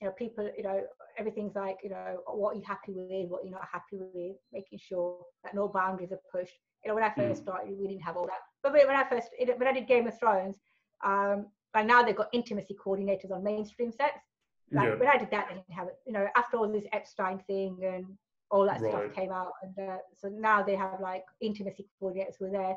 You 0.00 0.06
know, 0.08 0.12
people, 0.12 0.48
you 0.56 0.62
know, 0.62 0.82
everything's 1.18 1.56
like, 1.56 1.78
you 1.82 1.90
know, 1.90 2.18
what 2.26 2.52
are 2.52 2.54
you're 2.58 2.66
happy 2.66 2.92
with, 2.92 3.28
what 3.28 3.42
you're 3.44 3.52
not 3.52 3.66
happy 3.72 3.98
with, 3.98 4.36
making 4.52 4.78
sure 4.78 5.18
that 5.42 5.54
no 5.54 5.66
boundaries 5.68 6.12
are 6.12 6.20
pushed. 6.30 6.54
You 6.84 6.90
know, 6.90 6.94
when 6.94 7.04
I 7.04 7.10
first 7.10 7.40
Mm. 7.40 7.42
started, 7.42 7.76
we 7.76 7.88
didn't 7.88 8.02
have 8.02 8.16
all 8.16 8.26
that. 8.26 8.42
But 8.62 8.72
when 8.72 8.90
I 8.90 9.04
first, 9.08 9.30
when 9.56 9.66
I 9.66 9.72
did 9.72 9.88
Game 9.88 10.06
of 10.06 10.16
Thrones, 10.18 10.58
um, 11.04 11.46
and 11.74 11.88
now 11.88 12.02
they've 12.02 12.16
got 12.16 12.28
intimacy 12.32 12.76
coordinators 12.84 13.32
on 13.32 13.42
mainstream 13.42 13.90
sets. 13.90 14.24
Like 14.72 14.90
Yeah. 14.90 14.96
when 14.96 15.08
I 15.08 15.16
did 15.18 15.30
that, 15.30 15.48
they 15.48 15.54
didn't 15.56 15.72
have 15.72 15.88
it. 15.88 15.98
You 16.06 16.12
know, 16.12 16.28
after 16.36 16.56
all 16.58 16.68
this 16.70 16.84
Epstein 16.92 17.38
thing 17.46 17.78
and 17.82 18.06
all 18.50 18.64
that 18.66 18.80
Right. 18.80 18.90
stuff 18.90 19.14
came 19.14 19.32
out, 19.32 19.52
and 19.62 19.88
uh, 19.88 19.98
so 20.14 20.28
now 20.28 20.62
they 20.62 20.76
have 20.76 21.00
like 21.00 21.24
intimacy 21.40 21.88
coordinators 22.00 22.36
who 22.38 22.46
are 22.46 22.50
there 22.50 22.76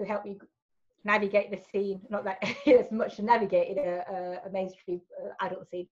to 0.00 0.06
help 0.12 0.24
you 0.26 0.36
navigate 1.04 1.50
the 1.50 1.60
scene. 1.70 2.00
Not 2.10 2.24
that 2.24 2.38
it's 2.66 2.90
much 2.92 3.16
to 3.16 3.22
navigate 3.22 3.76
in 3.76 3.78
a, 3.78 3.96
a, 4.14 4.48
a 4.48 4.50
mainstream 4.50 5.00
uh, 5.22 5.44
adult 5.46 5.68
scene, 5.70 5.86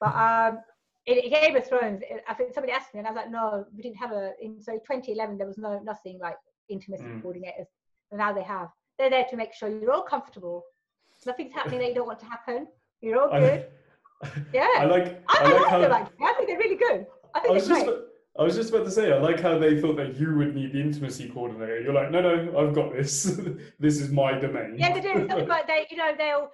but 0.00 0.14
um, 0.14 0.60
in, 1.06 1.18
in 1.18 1.30
Game 1.30 1.56
of 1.56 1.66
Thrones, 1.66 2.00
it- 2.02 2.24
I 2.28 2.34
think 2.34 2.52
somebody 2.54 2.72
asked 2.72 2.92
me, 2.94 2.98
and 3.00 3.06
I 3.06 3.10
was 3.10 3.16
like, 3.16 3.30
no, 3.30 3.64
we 3.74 3.82
didn't 3.82 3.96
have 4.04 4.12
a. 4.12 4.32
In, 4.40 4.60
so 4.60 4.72
2011, 4.72 5.38
there 5.38 5.46
was 5.46 5.58
no 5.58 5.78
nothing 5.80 6.18
like 6.20 6.36
intimacy 6.68 7.04
Mm. 7.04 7.22
coordinators, 7.22 7.66
and 8.10 8.18
now 8.18 8.32
they 8.32 8.42
have. 8.42 8.68
They're 8.98 9.10
there 9.10 9.26
to 9.30 9.36
make 9.36 9.52
sure 9.54 9.68
you're 9.68 9.92
all 9.92 10.02
comfortable. 10.02 10.62
Nothing's 11.26 11.52
happening 11.54 11.80
that 11.80 11.88
you 11.88 11.94
don't 11.94 12.06
want 12.06 12.20
to 12.20 12.26
happen. 12.26 12.66
You're 13.00 13.20
all 13.20 13.30
good. 13.30 13.66
I, 14.22 14.28
Yeah. 14.52 14.68
I 14.78 14.84
like. 14.84 15.22
I, 15.28 15.38
I 15.38 15.44
I 15.44 15.52
like 15.52 15.60
like 15.60 15.70
how. 15.70 15.78
them 15.80 15.92
actually. 15.92 16.26
I 16.26 16.32
think 16.34 16.48
they're 16.48 16.58
really 16.58 16.76
good. 16.76 17.06
I 17.34 17.38
I 17.38 17.40
think 17.42 17.54
was 17.54 17.66
they're 17.68 17.76
just. 17.76 17.86
great. 17.86 17.96
about- 17.96 18.06
I 18.40 18.44
was 18.44 18.56
just 18.56 18.70
about 18.70 18.86
to 18.86 18.90
say, 18.90 19.12
I 19.12 19.18
like 19.18 19.38
how 19.38 19.58
they 19.58 19.78
thought 19.78 19.96
that 19.96 20.16
you 20.18 20.34
would 20.34 20.54
need 20.54 20.72
the 20.72 20.80
intimacy 20.80 21.28
coordinator. 21.28 21.82
You're 21.82 21.92
like, 21.92 22.10
no, 22.10 22.22
no, 22.22 22.58
I've 22.58 22.74
got 22.74 22.90
this. 22.90 23.24
this 23.78 24.00
is 24.00 24.10
my 24.10 24.32
domain. 24.38 24.76
Yeah, 24.78 24.94
they 24.94 25.02
do. 25.02 25.26
Something 25.28 25.46
like 25.46 25.66
they, 25.66 25.86
you 25.90 25.98
know, 25.98 26.12
they'll 26.16 26.50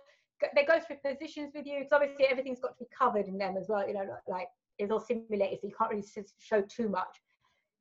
they 0.56 0.64
go 0.64 0.80
through 0.80 0.96
positions 0.96 1.52
with 1.54 1.64
you 1.64 1.78
because 1.78 1.92
obviously 1.92 2.26
everything's 2.26 2.58
got 2.58 2.76
to 2.76 2.84
be 2.84 2.88
covered 2.96 3.28
in 3.28 3.38
them 3.38 3.56
as 3.56 3.68
well. 3.68 3.86
You 3.86 3.94
know, 3.94 4.04
like 4.26 4.48
it's 4.80 4.90
all 4.90 4.98
simulated, 4.98 5.60
so 5.60 5.68
you 5.68 5.74
can't 5.78 5.90
really 5.90 6.04
show 6.40 6.60
too 6.62 6.88
much. 6.88 7.22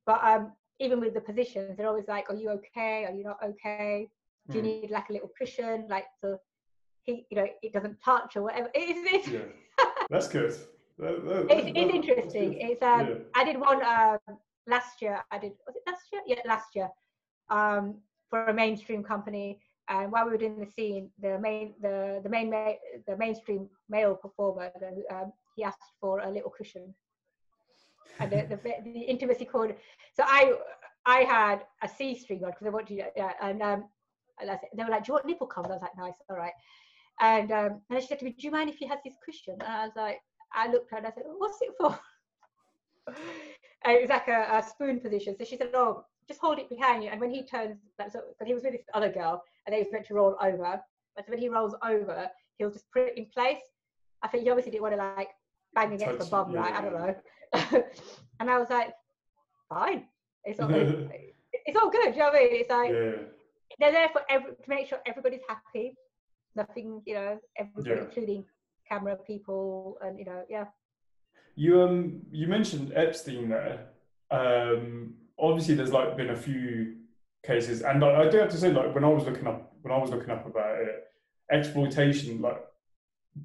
But 0.06 0.24
um, 0.24 0.52
even 0.80 1.00
with 1.00 1.16
the 1.16 1.22
positions, 1.22 1.76
they're 1.76 1.88
always 1.88 2.08
like, 2.08 2.30
"Are 2.30 2.36
you 2.36 2.52
okay? 2.52 3.06
Are 3.06 3.12
you 3.12 3.24
not 3.24 3.40
okay? 3.44 4.08
Do 4.52 4.60
you 4.60 4.64
Mm. 4.64 4.82
need 4.84 4.92
like 4.92 5.10
a 5.10 5.14
little 5.14 5.32
cushion, 5.36 5.88
like 5.90 6.06
so 6.22 6.38
he, 7.02 7.26
you 7.32 7.38
know, 7.38 7.48
it 7.64 7.74
doesn't 7.74 8.00
touch 8.06 8.36
or 8.36 8.44
whatever." 8.44 8.70
It's, 8.76 9.28
it's, 9.28 9.28
Yeah. 9.30 9.40
That's 10.12 10.28
good. 10.28 10.56
That- 10.98 11.26
that- 11.26 11.46
it's, 11.52 11.66
that- 11.66 11.78
it's 11.78 11.94
interesting. 12.00 12.54
It's 12.60 12.82
um, 12.82 13.08
Yeah. 13.08 13.16
I 13.36 13.44
did 13.44 13.58
one 13.60 13.82
um 13.84 14.20
last 14.68 15.02
year. 15.02 15.24
I 15.32 15.38
did 15.38 15.54
was 15.68 15.76
it 15.76 15.84
last 15.88 16.06
year? 16.12 16.22
Yeah, 16.26 16.42
last 16.46 16.70
year. 16.76 16.90
Um, 17.50 18.02
for 18.30 18.46
a 18.48 18.54
mainstream 18.54 19.04
company, 19.04 19.60
and 19.88 20.12
while 20.12 20.26
we 20.26 20.32
were 20.32 20.38
doing 20.38 20.60
the 20.60 20.72
scene, 20.78 21.12
the 21.20 21.38
main 21.40 21.76
the 21.82 22.20
the 22.24 22.30
main 22.30 22.50
ma- 22.50 22.80
the 23.08 23.16
mainstream 23.18 23.70
male 23.90 24.16
performer, 24.16 24.72
the, 24.80 25.04
um, 25.16 25.32
he 25.56 25.64
asked 25.64 25.92
for 26.02 26.20
a 26.20 26.30
little 26.30 26.50
cushion, 26.50 26.94
and 28.20 28.32
the 28.32 28.48
the, 28.50 28.58
the 28.84 29.00
intimacy 29.14 29.46
cord. 29.46 29.76
So 30.18 30.24
I 30.26 30.54
I 31.06 31.20
had 31.20 31.66
a 31.84 31.88
C 31.88 32.16
string 32.18 32.44
on 32.44 32.52
because 32.52 32.68
I 32.68 32.72
wanted 32.72 32.88
to, 32.98 33.12
yeah, 33.16 33.34
and 33.42 33.62
um, 33.62 33.86
and 34.40 34.50
I 34.50 34.56
said, 34.56 34.70
they 34.76 34.84
were 34.84 34.90
like, 34.90 35.04
"Do 35.04 35.10
you 35.10 35.14
want 35.16 35.26
nipple 35.28 35.48
covers?" 35.48 35.72
I 35.72 35.76
was 35.76 35.82
like, 35.84 35.98
nice, 35.98 36.20
all 36.30 36.38
right." 36.38 36.54
And 37.22 37.52
um, 37.52 37.82
and 37.90 38.02
she 38.02 38.08
said 38.08 38.20
to 38.20 38.26
me, 38.26 38.32
"Do 38.32 38.44
you 38.48 38.52
mind 38.52 38.70
if 38.70 38.78
he 38.78 38.88
has 38.88 39.00
this 39.06 39.16
cushion?" 39.24 39.56
And 39.62 39.72
I 39.72 39.86
was 39.86 39.96
like, 39.96 40.20
I 40.54 40.72
looked 40.72 40.92
at 40.92 40.92
her 40.92 40.98
and 40.98 41.08
I 41.08 41.12
said, 41.12 41.24
"What's 41.26 41.62
it 41.62 41.74
for?" 41.80 42.00
and 43.08 43.16
it 43.86 44.02
was 44.02 44.10
like 44.10 44.28
a, 44.28 44.58
a 44.58 44.64
spoon 44.64 45.00
position. 45.00 45.36
So 45.38 45.46
she 45.46 45.58
said, 45.58 45.70
"Oh, 45.74 46.06
just 46.28 46.40
hold 46.40 46.60
it 46.60 46.70
behind 46.70 47.04
you." 47.04 47.10
And 47.10 47.20
when 47.20 47.32
he 47.32 47.44
turns, 47.44 47.78
that's 47.98 48.16
but 48.40 48.48
he 48.48 48.54
was 48.54 48.64
with 48.64 48.74
this 48.74 48.82
other 48.94 49.12
girl, 49.12 49.44
and 49.66 49.74
they 49.74 49.80
was 49.80 49.88
meant 49.92 50.06
to 50.08 50.14
roll 50.14 50.36
over. 50.42 50.82
But 51.16 51.30
when 51.30 51.40
he 51.40 51.50
rolls 51.50 51.76
over, 51.84 52.30
he'll 52.58 52.72
just 52.72 52.92
put 52.92 53.04
it 53.04 53.18
in 53.18 53.26
place. 53.28 53.62
I 54.22 54.28
think 54.28 54.44
he 54.44 54.50
obviously 54.50 54.72
didn't 54.72 54.84
want 54.84 54.96
to 54.96 55.14
like 55.16 55.30
bang 55.74 55.94
against 55.94 56.20
the 56.20 56.26
bum, 56.26 56.54
right? 56.54 56.74
I 56.74 56.82
don't 56.82 56.94
know. 56.94 57.16
and 58.40 58.50
I 58.50 58.58
was 58.58 58.70
like, 58.70 58.94
"Fine, 59.70 60.08
it's 60.44 60.60
all 60.60 60.70
it's 60.74 61.78
all 61.78 61.90
good." 61.90 62.14
You 62.14 62.20
know 62.20 62.30
what 62.30 62.36
I 62.36 62.40
mean? 62.40 62.50
It's 62.52 62.70
like 62.70 62.92
yeah. 62.92 63.12
they're 63.80 63.92
there 63.92 64.10
for 64.10 64.22
every 64.30 64.52
to 64.52 64.70
make 64.70 64.88
sure 64.88 65.00
everybody's 65.06 65.42
happy. 65.48 65.96
Nothing, 66.56 67.02
you 67.06 67.16
know, 67.16 67.40
everybody, 67.58 67.90
Yeah. 67.90 68.06
including 68.06 68.46
camera 68.88 69.16
people, 69.16 69.98
and 70.02 70.20
you 70.20 70.26
know, 70.26 70.44
yeah. 70.50 70.66
You 71.56 71.82
um 71.82 72.22
you 72.32 72.48
mentioned 72.48 72.94
Epstein 72.96 73.50
there. 73.50 73.88
Um, 74.32 75.16
obviously, 75.40 75.76
there's 75.76 75.92
like 75.92 76.18
been 76.18 76.32
a 76.32 76.36
few 76.36 76.98
cases, 77.44 77.82
and 77.82 78.04
I, 78.04 78.24
I 78.24 78.30
do 78.30 78.38
have 78.38 78.50
to 78.50 78.58
say, 78.58 78.72
like 78.72 78.94
when 78.94 79.04
I 79.04 79.10
was 79.10 79.26
looking 79.26 79.48
up 79.48 79.74
when 79.82 79.94
I 79.94 79.98
was 79.98 80.10
looking 80.10 80.32
up 80.32 80.46
about 80.46 80.82
it, 80.82 81.06
exploitation. 81.52 82.42
Like, 82.42 82.62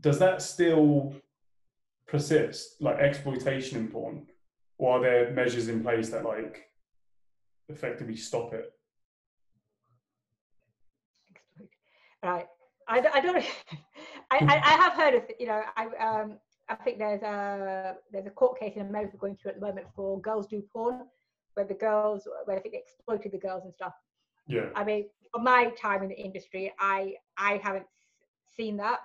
does 0.01 0.19
that 0.19 0.43
still 0.43 1.15
persist? 2.07 2.81
Like 2.81 2.99
exploitation 2.99 3.79
in 3.79 3.89
porn, 3.89 4.27
or 4.79 4.99
are 4.99 5.01
there 5.03 5.31
measures 5.33 5.69
in 5.69 5.83
place 5.83 6.11
that 6.11 6.25
like 6.25 6.71
effectively 7.69 8.17
stop 8.17 8.53
it? 8.55 8.73
Right. 12.23 12.47
I, 12.89 13.07
I 13.15 13.21
don't. 13.21 13.45
I, 14.31 14.37
I, 14.39 14.55
I 14.55 14.77
have 14.83 14.93
heard 14.93 15.15
of 15.15 15.23
you 15.39 15.47
know 15.47 15.63
I 15.77 15.87
um 15.97 16.39
I 16.69 16.77
think 16.77 16.99
there's 16.99 17.23
a 17.23 17.97
there's 18.13 18.27
a 18.27 18.31
court 18.31 18.59
case 18.59 18.75
in 18.77 18.87
America 18.87 19.17
going 19.17 19.37
through 19.37 19.53
at 19.53 19.61
the 19.61 19.67
moment 19.67 19.87
for 19.95 20.21
girls 20.21 20.47
do 20.47 20.63
porn, 20.73 21.03
where 21.55 21.67
the 21.67 21.75
girls 21.75 22.29
where 22.45 22.57
I 22.57 22.61
think 22.61 22.75
they 22.75 22.79
exploited 22.79 23.33
the 23.33 23.39
girls 23.39 23.65
and 23.65 23.75
stuff. 23.75 23.93
Yeah, 24.47 24.69
I 24.77 24.85
mean, 24.85 25.07
for 25.33 25.41
my 25.41 25.73
time 25.81 26.03
in 26.03 26.09
the 26.09 26.19
industry, 26.19 26.73
I 26.79 27.15
I 27.37 27.61
haven't 27.63 27.87
seen 28.57 28.77
that, 28.77 29.01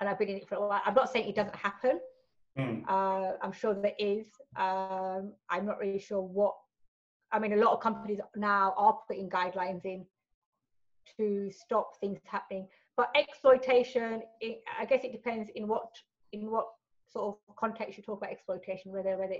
and 0.00 0.08
I've 0.08 0.18
been 0.18 0.28
in 0.28 0.36
it 0.36 0.48
for 0.48 0.56
a 0.56 0.66
while. 0.66 0.80
I'm 0.84 0.94
not 0.94 1.12
saying 1.12 1.28
it 1.28 1.36
doesn't 1.36 1.56
happen. 1.56 2.00
Mm. 2.58 2.84
Uh, 2.88 3.32
I'm 3.42 3.52
sure 3.52 3.74
there 3.74 3.92
is. 3.98 4.26
Um, 4.56 5.32
I'm 5.50 5.66
not 5.66 5.78
really 5.78 5.98
sure 5.98 6.20
what. 6.20 6.54
I 7.32 7.38
mean, 7.38 7.52
a 7.54 7.56
lot 7.56 7.72
of 7.72 7.80
companies 7.80 8.18
now 8.36 8.74
are 8.76 8.98
putting 9.08 9.28
guidelines 9.28 9.84
in 9.84 10.04
to 11.16 11.50
stop 11.50 11.98
things 12.00 12.18
happening. 12.24 12.66
But 12.96 13.10
exploitation, 13.16 14.22
it, 14.40 14.62
I 14.78 14.84
guess 14.84 15.04
it 15.04 15.12
depends 15.12 15.50
in 15.54 15.66
what 15.66 15.88
in 16.32 16.50
what 16.50 16.68
sort 17.08 17.36
of 17.48 17.56
context 17.56 17.96
you 17.96 18.02
talk 18.02 18.18
about 18.18 18.30
exploitation, 18.30 18.92
whether 18.92 19.16
whether 19.16 19.34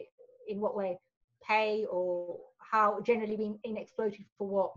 in 0.48 0.60
what 0.60 0.76
way, 0.76 0.98
pay 1.46 1.84
or 1.90 2.38
how 2.58 3.00
generally 3.02 3.36
being 3.36 3.58
in 3.64 3.76
exploited 3.76 4.24
for 4.38 4.46
what. 4.46 4.72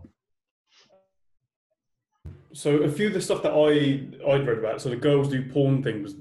So 2.52 2.78
a 2.78 2.90
few 2.90 3.08
of 3.08 3.12
the 3.12 3.20
stuff 3.20 3.42
that 3.42 3.52
I 3.52 4.32
I'd 4.32 4.46
read 4.46 4.58
about, 4.58 4.80
so 4.80 4.88
the 4.88 4.96
girls 4.96 5.28
do 5.28 5.42
porn 5.50 5.82
thing 5.82 6.02
was 6.02 6.14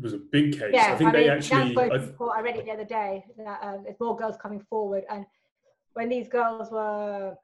was 0.00 0.12
a 0.12 0.18
big 0.18 0.58
case. 0.58 0.70
Yeah, 0.72 0.92
I 0.92 0.96
think 0.96 1.10
I 1.10 1.12
they 1.12 1.28
actually. 1.28 1.76
I, 1.76 1.88
to 1.88 2.06
report. 2.06 2.36
I 2.36 2.40
read 2.40 2.56
it 2.56 2.64
the 2.64 2.72
other 2.72 2.84
day 2.84 3.24
that 3.38 3.60
um, 3.62 3.82
there's 3.84 4.00
more 4.00 4.16
girls 4.16 4.36
coming 4.40 4.64
forward, 4.70 5.04
and 5.10 5.26
when 5.94 6.08
these 6.08 6.28
girls 6.28 6.70
were, 6.70 7.34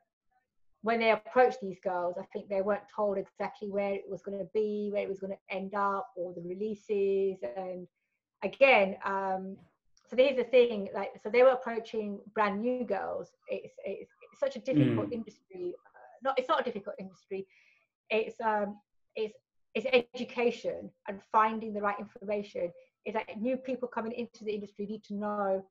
when 0.82 1.00
they 1.00 1.10
approached 1.10 1.58
these 1.60 1.78
girls, 1.82 2.16
I 2.18 2.24
think 2.32 2.48
they 2.48 2.62
weren't 2.62 2.88
told 2.94 3.18
exactly 3.18 3.68
where 3.68 3.94
it 3.94 4.04
was 4.08 4.22
going 4.22 4.38
to 4.38 4.48
be, 4.54 4.90
where 4.92 5.02
it 5.02 5.08
was 5.08 5.18
going 5.18 5.32
to 5.32 5.54
end 5.56 5.74
up, 5.74 6.08
or 6.16 6.32
the 6.32 6.42
releases. 6.42 7.38
And 7.56 7.86
again, 8.44 8.96
um, 9.04 9.56
so 10.08 10.16
here's 10.16 10.36
the 10.36 10.44
thing: 10.44 10.88
like, 10.94 11.10
so 11.22 11.28
they 11.30 11.42
were 11.42 11.50
approaching 11.50 12.20
brand 12.34 12.60
new 12.60 12.84
girls. 12.84 13.28
It's 13.48 13.74
it's, 13.84 14.10
it's 14.22 14.40
such 14.40 14.56
a 14.56 14.60
difficult 14.60 15.08
Mm. 15.08 15.12
industry. 15.12 15.74
Uh, 15.86 15.98
not 16.22 16.38
it's 16.38 16.48
not 16.48 16.60
a 16.60 16.64
difficult 16.64 16.96
industry. 16.98 17.46
It's 18.10 18.40
um 18.40 18.78
it's 19.16 19.34
it's 19.74 19.86
education 20.14 20.90
and 21.08 21.20
finding 21.32 21.72
the 21.74 21.80
right 21.82 21.98
information. 21.98 22.72
It's 23.04 23.14
like 23.14 23.36
new 23.40 23.56
people 23.56 23.88
coming 23.88 24.12
into 24.12 24.44
the 24.44 24.52
industry 24.52 24.86
need 24.86 25.04
to 25.04 25.14
know 25.14 25.64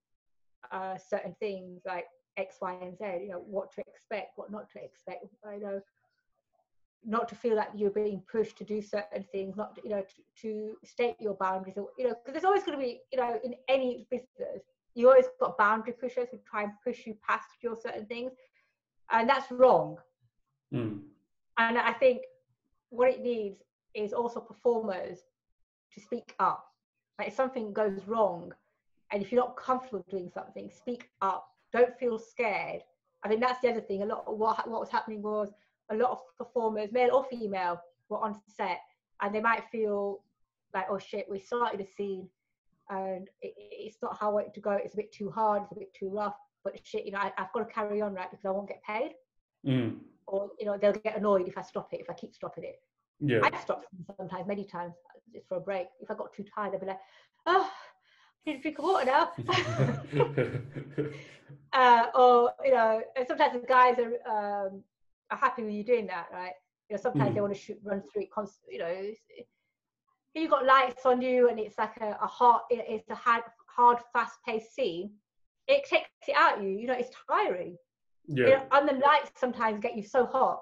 uh, 0.71 0.97
certain 0.97 1.35
things 1.39 1.81
like 1.85 2.05
X, 2.38 2.57
Y, 2.61 2.77
and 2.81 2.97
Z. 2.97 3.05
You 3.23 3.29
know 3.29 3.43
what 3.45 3.71
to 3.73 3.81
expect, 3.88 4.38
what 4.38 4.51
not 4.51 4.69
to 4.71 4.83
expect. 4.83 5.25
You 5.53 5.59
know, 5.59 5.81
not 7.05 7.29
to 7.29 7.35
feel 7.35 7.55
like 7.55 7.69
you're 7.75 7.89
being 7.91 8.21
pushed 8.31 8.57
to 8.57 8.63
do 8.63 8.81
certain 8.81 9.25
things. 9.31 9.55
Not 9.55 9.75
to, 9.75 9.81
you 9.83 9.89
know 9.89 10.01
to, 10.01 10.41
to 10.41 10.75
state 10.85 11.15
your 11.19 11.35
boundaries. 11.35 11.77
Or, 11.77 11.89
you 11.97 12.07
know, 12.07 12.15
because 12.15 12.33
there's 12.33 12.45
always 12.45 12.63
going 12.63 12.77
to 12.77 12.83
be 12.83 13.01
you 13.11 13.19
know 13.19 13.39
in 13.43 13.55
any 13.67 14.07
business 14.09 14.63
you 14.97 15.07
always 15.07 15.27
got 15.39 15.59
boundary 15.59 15.93
pushers 15.93 16.27
who 16.31 16.39
try 16.39 16.63
and 16.63 16.71
push 16.83 17.05
you 17.05 17.15
past 17.25 17.45
your 17.61 17.75
certain 17.75 18.07
things, 18.07 18.31
and 19.11 19.29
that's 19.29 19.51
wrong. 19.51 19.97
Mm. 20.73 21.01
And 21.59 21.77
I 21.77 21.93
think 21.93 22.23
what 22.89 23.09
it 23.09 23.21
needs 23.21 23.61
is 23.93 24.11
also 24.11 24.39
performers 24.39 25.19
to 25.93 26.01
speak 26.01 26.33
up. 26.39 26.65
Like 27.19 27.27
if 27.27 27.35
something 27.35 27.73
goes 27.73 27.99
wrong, 28.07 28.51
and 29.11 29.21
if 29.21 29.31
you're 29.31 29.39
not 29.39 29.55
comfortable 29.55 30.03
doing 30.09 30.31
something, 30.33 30.71
speak 30.75 31.11
up. 31.21 31.47
Don't 31.74 31.97
feel 31.99 32.18
scared 32.18 32.82
I 33.24 33.28
think 33.28 33.41
that's 33.41 33.61
the 33.61 33.70
other 33.70 33.82
thing. 33.82 34.03
A 34.03 34.05
lot 34.05 34.24
of 34.28 34.38
what 34.38 34.70
what 34.70 34.80
was 34.80 34.89
happening 34.89 35.22
was 35.22 35.51
a 35.91 35.95
lot 35.95 36.11
of 36.11 36.20
performers, 36.38 36.91
male 36.91 37.13
or 37.13 37.26
female, 37.26 37.82
were 38.09 38.20
on 38.20 38.39
set, 38.47 38.80
and 39.22 39.34
they 39.34 39.41
might 39.41 39.63
feel 39.72 40.24
like, 40.74 40.86
oh 40.89 40.99
shit, 40.99 41.28
we 41.30 41.39
started 41.39 41.82
a 41.82 41.86
scene, 41.86 42.30
and 42.89 43.28
it, 43.41 43.53
it's 43.57 43.97
not 44.01 44.18
how 44.20 44.30
I 44.30 44.34
want 44.34 44.47
it 44.47 44.53
to 44.55 44.59
go. 44.59 44.72
It's 44.72 44.93
a 44.93 44.97
bit 44.97 45.11
too 45.11 45.30
hard. 45.30 45.63
It's 45.63 45.72
a 45.72 45.76
bit 45.76 45.93
too 45.93 46.09
rough. 46.09 46.36
But 46.63 46.80
shit, 46.86 47.05
you 47.05 47.11
know, 47.11 47.20
I, 47.20 47.32
have 47.38 47.51
got 47.53 47.68
to 47.68 47.74
carry 47.74 48.01
on 48.01 48.13
right 48.13 48.30
because 48.30 48.45
I 48.45 48.51
won't 48.51 48.68
get 48.68 48.84
paid. 48.84 49.13
Mm. 49.65 49.97
Or 50.28 50.51
you 50.59 50.65
know, 50.65 50.78
they'll 50.78 50.93
get 50.93 51.18
annoyed 51.18 51.47
if 51.47 51.57
I 51.57 51.61
stop 51.61 51.93
it. 51.93 52.01
If 52.01 52.09
I 52.09 52.13
keep 52.13 52.34
stopping 52.36 52.65
it. 52.65 52.82
Yeah. 53.20 53.39
I 53.43 53.59
stop 53.59 53.84
sometimes, 54.15 54.47
many 54.47 54.63
times, 54.63 54.93
just 55.34 55.47
for 55.47 55.57
a 55.57 55.59
break. 55.59 55.88
If 55.99 56.11
I 56.11 56.13
got 56.13 56.34
too 56.34 56.45
tired, 56.53 56.76
I'd 56.76 56.82
be 56.82 56.88
like, 56.88 56.99
oh, 57.47 57.70
A 58.47 58.57
drink 58.57 58.79
of 58.79 58.85
water 58.85 59.05
now. 59.05 59.31
uh, 61.73 62.05
or 62.15 62.53
you 62.63 62.71
know, 62.71 63.01
sometimes 63.27 63.59
the 63.59 63.67
guys 63.67 63.97
are 63.99 64.65
um, 64.65 64.83
are 65.29 65.37
happy 65.37 65.63
with 65.63 65.73
you 65.73 65.83
doing 65.83 66.07
that, 66.07 66.27
right? 66.31 66.53
You 66.89 66.95
know, 66.95 67.01
sometimes 67.01 67.31
mm. 67.31 67.35
they 67.35 67.41
want 67.41 67.53
to 67.53 67.59
shoot, 67.59 67.77
run 67.83 68.01
through 68.01 68.23
it. 68.23 68.31
constantly. 68.31 68.75
you 68.75 68.79
know, 68.79 69.11
you've 70.33 70.49
got 70.49 70.65
lights 70.65 71.05
on 71.05 71.21
you, 71.21 71.49
and 71.49 71.59
it's 71.59 71.77
like 71.77 71.97
a, 71.99 72.17
a 72.21 72.27
hard, 72.27 72.61
it's 72.69 73.09
a 73.09 73.15
hard, 73.15 73.43
hard, 73.65 73.97
fast-paced 74.13 74.73
scene. 74.73 75.11
It 75.67 75.83
takes 75.83 76.07
it 76.25 76.35
out 76.37 76.63
you. 76.63 76.69
You 76.69 76.87
know, 76.87 76.93
it's 76.93 77.13
tiring. 77.29 77.75
Yeah. 78.27 78.45
You 78.45 78.51
know, 78.51 78.63
and 78.71 78.87
the 78.87 78.93
lights 78.93 79.31
sometimes 79.35 79.81
get 79.81 79.97
you 79.97 80.03
so 80.03 80.25
hot. 80.25 80.61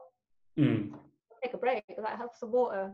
Mm. 0.58 0.94
Take 1.44 1.54
a 1.54 1.58
break, 1.58 1.84
like 2.02 2.18
have 2.18 2.30
some 2.40 2.52
water, 2.52 2.92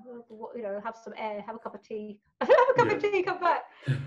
you 0.54 0.64
know, 0.64 0.82
have 0.84 0.98
some 1.02 1.14
air, 1.18 1.42
have 1.46 1.56
a 1.56 1.60
cup 1.60 1.76
of 1.76 1.82
tea, 1.82 2.20
have 2.42 2.50
a 2.50 2.74
cup 2.74 2.88
yeah. 2.88 2.94
of 2.96 3.02
tea, 3.02 3.24
come 3.24 3.40
back. 3.40 3.62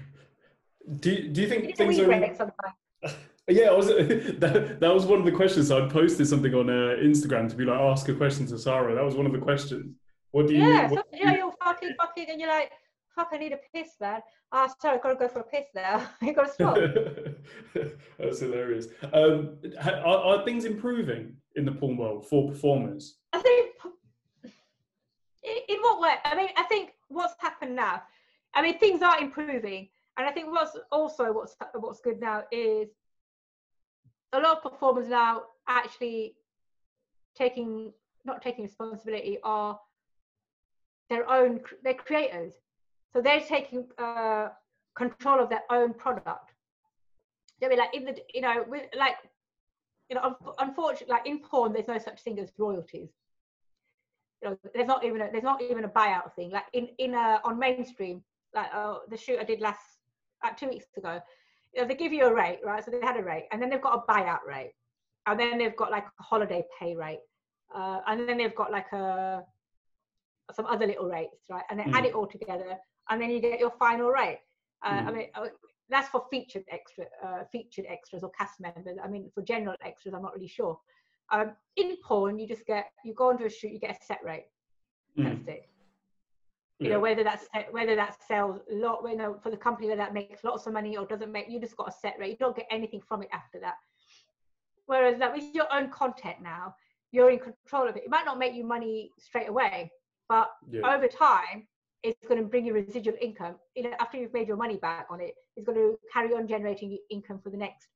Do 1.00 1.28
Do 1.28 1.42
you 1.42 1.48
think 1.48 1.76
things 1.76 1.98
are? 1.98 3.12
Yeah, 3.46 3.66
I 3.66 3.72
was, 3.72 3.88
that, 3.88 4.78
that 4.80 4.94
was 4.94 5.04
one 5.04 5.18
of 5.18 5.26
the 5.26 5.32
questions. 5.32 5.68
So 5.68 5.84
I 5.84 5.88
posted 5.90 6.26
something 6.26 6.54
on 6.54 6.70
uh, 6.70 6.96
Instagram 7.02 7.46
to 7.50 7.54
be 7.54 7.66
like, 7.66 7.78
ask 7.78 8.08
a 8.08 8.14
question 8.14 8.46
to 8.46 8.58
Sahara. 8.58 8.94
That 8.94 9.04
was 9.04 9.16
one 9.16 9.26
of 9.26 9.32
the 9.32 9.38
questions. 9.38 9.96
What 10.30 10.46
do 10.46 10.54
you? 10.54 10.66
Yeah, 10.66 10.88
what, 10.88 11.06
so, 11.12 11.18
you 11.18 11.26
know, 11.26 11.34
you're 11.34 11.52
fucking 11.62 11.94
fucking, 12.00 12.26
and 12.30 12.40
you're 12.40 12.48
like, 12.48 12.72
fuck, 13.14 13.28
I 13.32 13.36
need 13.36 13.52
a 13.52 13.58
piss, 13.74 13.90
man. 14.00 14.20
Ah, 14.50 14.66
oh, 14.68 14.74
sorry, 14.80 14.96
I've 14.96 15.02
got 15.02 15.10
to 15.10 15.14
go 15.16 15.28
for 15.28 15.40
a 15.40 15.44
piss 15.44 15.66
now. 15.74 16.06
you 16.22 16.32
got 16.32 16.46
to 16.46 16.52
stop. 16.52 16.78
That's 18.18 18.40
hilarious. 18.40 18.88
Um, 19.12 19.58
are, 19.84 20.04
are 20.04 20.44
things 20.44 20.64
improving 20.64 21.36
in 21.56 21.64
the 21.64 21.72
porn 21.72 21.96
world 21.96 22.26
for 22.26 22.48
performers? 22.48 23.16
I 23.32 23.40
think. 23.40 23.74
In 25.44 25.76
what 25.82 26.00
way? 26.00 26.14
I 26.24 26.34
mean, 26.34 26.48
I 26.56 26.62
think 26.64 26.92
what's 27.08 27.34
happened 27.38 27.76
now. 27.76 28.02
I 28.54 28.62
mean, 28.62 28.78
things 28.78 29.02
are 29.02 29.20
improving, 29.20 29.88
and 30.16 30.26
I 30.26 30.32
think 30.32 30.48
what's 30.50 30.76
also 30.92 31.32
what's 31.32 31.56
what's 31.74 32.00
good 32.00 32.20
now 32.20 32.44
is 32.52 32.88
a 34.32 34.38
lot 34.38 34.58
of 34.58 34.70
performers 34.70 35.08
now 35.08 35.42
actually 35.68 36.36
taking 37.36 37.92
not 38.24 38.42
taking 38.42 38.64
responsibility 38.64 39.38
are 39.42 39.78
their 41.10 41.28
own 41.30 41.60
they're 41.82 41.94
creators. 41.94 42.54
So 43.12 43.20
they're 43.20 43.40
taking 43.40 43.86
uh, 43.98 44.48
control 44.96 45.40
of 45.40 45.48
their 45.48 45.62
own 45.70 45.94
product. 45.94 46.52
They 47.60 47.68
be 47.68 47.76
like 47.76 47.94
in 47.94 48.04
the 48.04 48.16
you 48.32 48.40
know 48.40 48.64
with 48.68 48.84
like 48.96 49.16
you 50.08 50.16
know 50.16 50.36
unfortunately 50.58 51.12
like 51.12 51.26
in 51.26 51.40
porn 51.40 51.72
there's 51.72 51.88
no 51.88 51.98
such 51.98 52.20
thing 52.22 52.38
as 52.38 52.52
royalties. 52.56 53.10
You 54.42 54.50
know 54.50 54.58
there's 54.74 54.88
not 54.88 55.04
even 55.04 55.22
a, 55.22 55.30
there's 55.32 55.44
not 55.44 55.60
even 55.60 55.84
a 55.84 55.88
buyout 55.88 56.34
thing. 56.34 56.50
Like 56.50 56.66
in 56.72 56.88
in 56.98 57.14
uh, 57.14 57.38
on 57.44 57.58
mainstream 57.58 58.22
like 58.54 58.68
uh, 58.72 58.98
the 59.08 59.16
shoot 59.16 59.38
i 59.40 59.44
did 59.44 59.60
last 59.60 59.93
uh, 60.44 60.50
two 60.50 60.68
weeks 60.68 60.86
ago 60.96 61.20
you 61.74 61.82
know, 61.82 61.88
they 61.88 61.94
give 61.94 62.12
you 62.12 62.26
a 62.26 62.34
rate, 62.34 62.60
right? 62.64 62.84
So 62.84 62.90
they 62.90 63.00
had 63.00 63.16
a 63.16 63.22
rate, 63.22 63.46
and 63.50 63.60
then 63.60 63.70
they've 63.70 63.82
got 63.82 64.04
a 64.04 64.12
buyout 64.12 64.44
rate, 64.46 64.72
and 65.26 65.38
then 65.38 65.58
they've 65.58 65.76
got 65.76 65.90
like 65.90 66.04
a 66.18 66.22
holiday 66.22 66.64
pay 66.78 66.94
rate, 66.94 67.20
uh, 67.74 68.00
and 68.06 68.28
then 68.28 68.38
they've 68.38 68.54
got 68.54 68.70
like 68.70 68.90
a 68.92 69.42
some 70.52 70.66
other 70.66 70.86
little 70.86 71.06
rates, 71.06 71.44
right? 71.50 71.64
And 71.70 71.80
they 71.80 71.84
mm. 71.84 71.94
add 71.94 72.04
it 72.04 72.14
all 72.14 72.26
together, 72.26 72.76
and 73.10 73.20
then 73.20 73.30
you 73.30 73.40
get 73.40 73.58
your 73.58 73.72
final 73.78 74.10
rate. 74.10 74.40
Uh, 74.84 74.92
mm. 74.92 75.06
I 75.06 75.10
mean, 75.10 75.26
uh, 75.34 75.46
that's 75.88 76.08
for 76.08 76.24
featured 76.30 76.64
extra, 76.70 77.06
uh, 77.24 77.44
featured 77.50 77.86
extras 77.88 78.22
or 78.22 78.30
cast 78.38 78.60
members. 78.60 78.96
I 79.02 79.08
mean, 79.08 79.30
for 79.34 79.42
general 79.42 79.74
extras, 79.84 80.14
I'm 80.14 80.22
not 80.22 80.34
really 80.34 80.48
sure. 80.48 80.78
Um, 81.30 81.52
in 81.76 81.96
porn, 82.04 82.38
you 82.38 82.46
just 82.46 82.66
get 82.66 82.90
you 83.04 83.14
go 83.14 83.30
onto 83.30 83.44
a 83.44 83.50
shoot, 83.50 83.72
you 83.72 83.80
get 83.80 83.90
a 83.90 84.04
set 84.04 84.20
rate. 84.22 84.46
Mm. 85.18 85.24
That's 85.24 85.48
it 85.48 85.68
you 86.80 86.90
know 86.90 86.98
whether 86.98 87.22
that's 87.22 87.46
whether 87.70 87.94
that 87.94 88.16
sells 88.26 88.60
a 88.70 88.74
lot 88.74 89.00
you 89.08 89.16
know 89.16 89.38
for 89.42 89.50
the 89.50 89.56
company 89.56 89.88
that, 89.88 89.96
that 89.96 90.12
makes 90.12 90.42
lots 90.42 90.66
of 90.66 90.72
money 90.72 90.96
or 90.96 91.06
doesn't 91.06 91.30
make 91.30 91.46
you 91.48 91.60
just 91.60 91.76
got 91.76 91.88
a 91.88 91.92
set 91.92 92.16
rate. 92.18 92.30
You 92.30 92.36
don't 92.36 92.56
get 92.56 92.66
anything 92.70 93.00
from 93.06 93.22
it 93.22 93.28
after 93.32 93.60
that. 93.60 93.74
Whereas 94.86 95.18
that 95.18 95.32
with 95.32 95.44
your 95.54 95.72
own 95.72 95.90
content 95.90 96.36
now 96.42 96.74
you're 97.12 97.30
in 97.30 97.38
control 97.38 97.88
of 97.88 97.96
it. 97.96 98.02
It 98.04 98.10
might 98.10 98.24
not 98.24 98.38
make 98.38 98.54
you 98.54 98.64
money 98.64 99.10
straight 99.18 99.48
away 99.48 99.90
but 100.28 100.50
yeah. 100.68 100.94
over 100.94 101.06
time 101.06 101.66
it's 102.02 102.26
going 102.28 102.40
to 102.42 102.46
bring 102.46 102.66
you 102.66 102.74
residual 102.74 103.14
income. 103.20 103.54
You 103.76 103.84
know 103.84 103.94
after 104.00 104.18
you've 104.18 104.32
made 104.32 104.48
your 104.48 104.56
money 104.56 104.76
back 104.76 105.06
on 105.10 105.20
it 105.20 105.34
it's 105.56 105.64
going 105.64 105.78
to 105.78 105.96
carry 106.12 106.34
on 106.34 106.48
generating 106.48 106.98
income 107.10 107.38
for 107.42 107.50
the 107.50 107.56
next 107.56 107.86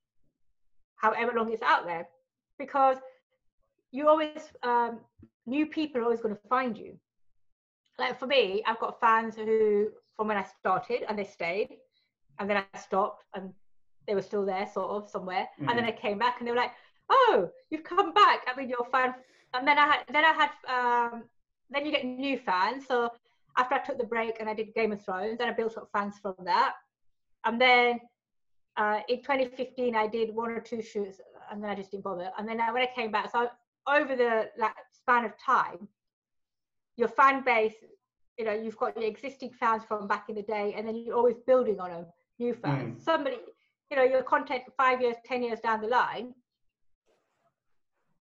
however 0.96 1.32
long 1.36 1.52
it's 1.52 1.62
out 1.62 1.84
there. 1.84 2.08
Because 2.60 2.98
you 3.90 4.08
always 4.08 4.52
um, 4.62 5.00
new 5.46 5.66
people 5.66 6.00
are 6.00 6.04
always 6.04 6.20
going 6.20 6.34
to 6.34 6.40
find 6.48 6.78
you 6.78 6.96
like 7.98 8.18
for 8.18 8.26
me, 8.26 8.62
I've 8.66 8.78
got 8.78 9.00
fans 9.00 9.36
who 9.36 9.88
from 10.16 10.28
when 10.28 10.36
I 10.36 10.44
started 10.58 11.04
and 11.08 11.18
they 11.18 11.24
stayed, 11.24 11.76
and 12.38 12.48
then 12.48 12.56
I 12.56 12.78
stopped 12.78 13.24
and 13.34 13.52
they 14.06 14.14
were 14.14 14.22
still 14.22 14.44
there, 14.44 14.66
sort 14.72 14.90
of 14.90 15.08
somewhere, 15.08 15.48
mm-hmm. 15.60 15.68
and 15.68 15.78
then 15.78 15.86
mm-hmm. 15.86 15.98
I 15.98 16.00
came 16.00 16.18
back 16.18 16.36
and 16.38 16.46
they 16.46 16.52
were 16.52 16.58
like, 16.58 16.72
"Oh, 17.10 17.50
you've 17.70 17.84
come 17.84 18.12
back." 18.14 18.40
I 18.46 18.58
mean, 18.58 18.68
you're 18.68 18.86
a 18.86 18.90
fan. 18.90 19.14
And 19.54 19.66
then 19.66 19.78
I 19.78 19.86
had, 19.86 19.98
then 20.12 20.24
I 20.24 20.32
had, 20.32 20.50
um, 20.68 21.24
then 21.70 21.86
you 21.86 21.92
get 21.92 22.04
new 22.04 22.38
fans. 22.38 22.86
So 22.86 23.10
after 23.56 23.74
I 23.74 23.78
took 23.78 23.98
the 23.98 24.04
break 24.04 24.40
and 24.40 24.48
I 24.48 24.54
did 24.54 24.74
Game 24.74 24.92
of 24.92 25.02
Thrones, 25.02 25.38
then 25.38 25.48
I 25.48 25.52
built 25.52 25.76
up 25.78 25.88
fans 25.92 26.16
from 26.20 26.34
that. 26.44 26.74
And 27.44 27.60
then 27.60 28.00
uh, 28.76 29.00
in 29.08 29.18
2015, 29.18 29.94
I 29.94 30.06
did 30.06 30.34
one 30.34 30.50
or 30.50 30.60
two 30.60 30.82
shoots, 30.82 31.20
and 31.50 31.62
then 31.62 31.70
I 31.70 31.74
just 31.74 31.90
didn't 31.90 32.04
bother. 32.04 32.30
And 32.38 32.46
then 32.46 32.58
when 32.58 32.82
I 32.82 32.90
came 32.94 33.10
back, 33.10 33.32
so 33.32 33.48
over 33.88 34.14
the 34.14 34.50
like 34.58 34.74
span 34.92 35.24
of 35.24 35.32
time, 35.38 35.88
your 36.98 37.08
fan 37.08 37.42
base, 37.44 37.74
you 38.36 38.44
know, 38.44 38.52
you've 38.52 38.76
got 38.76 38.96
your 38.96 39.06
existing 39.06 39.52
fans 39.58 39.82
from 39.86 40.06
back 40.06 40.28
in 40.28 40.34
the 40.34 40.42
day, 40.42 40.74
and 40.76 40.86
then 40.86 40.96
you're 40.96 41.16
always 41.16 41.36
building 41.46 41.80
on 41.80 41.90
them, 41.90 42.06
new 42.38 42.52
fans. 42.52 43.00
Mm. 43.00 43.04
Somebody, 43.04 43.36
you 43.90 43.96
know, 43.96 44.02
your 44.02 44.22
content 44.22 44.64
five 44.76 45.00
years, 45.00 45.16
ten 45.24 45.42
years 45.42 45.60
down 45.60 45.80
the 45.80 45.86
line, 45.88 46.34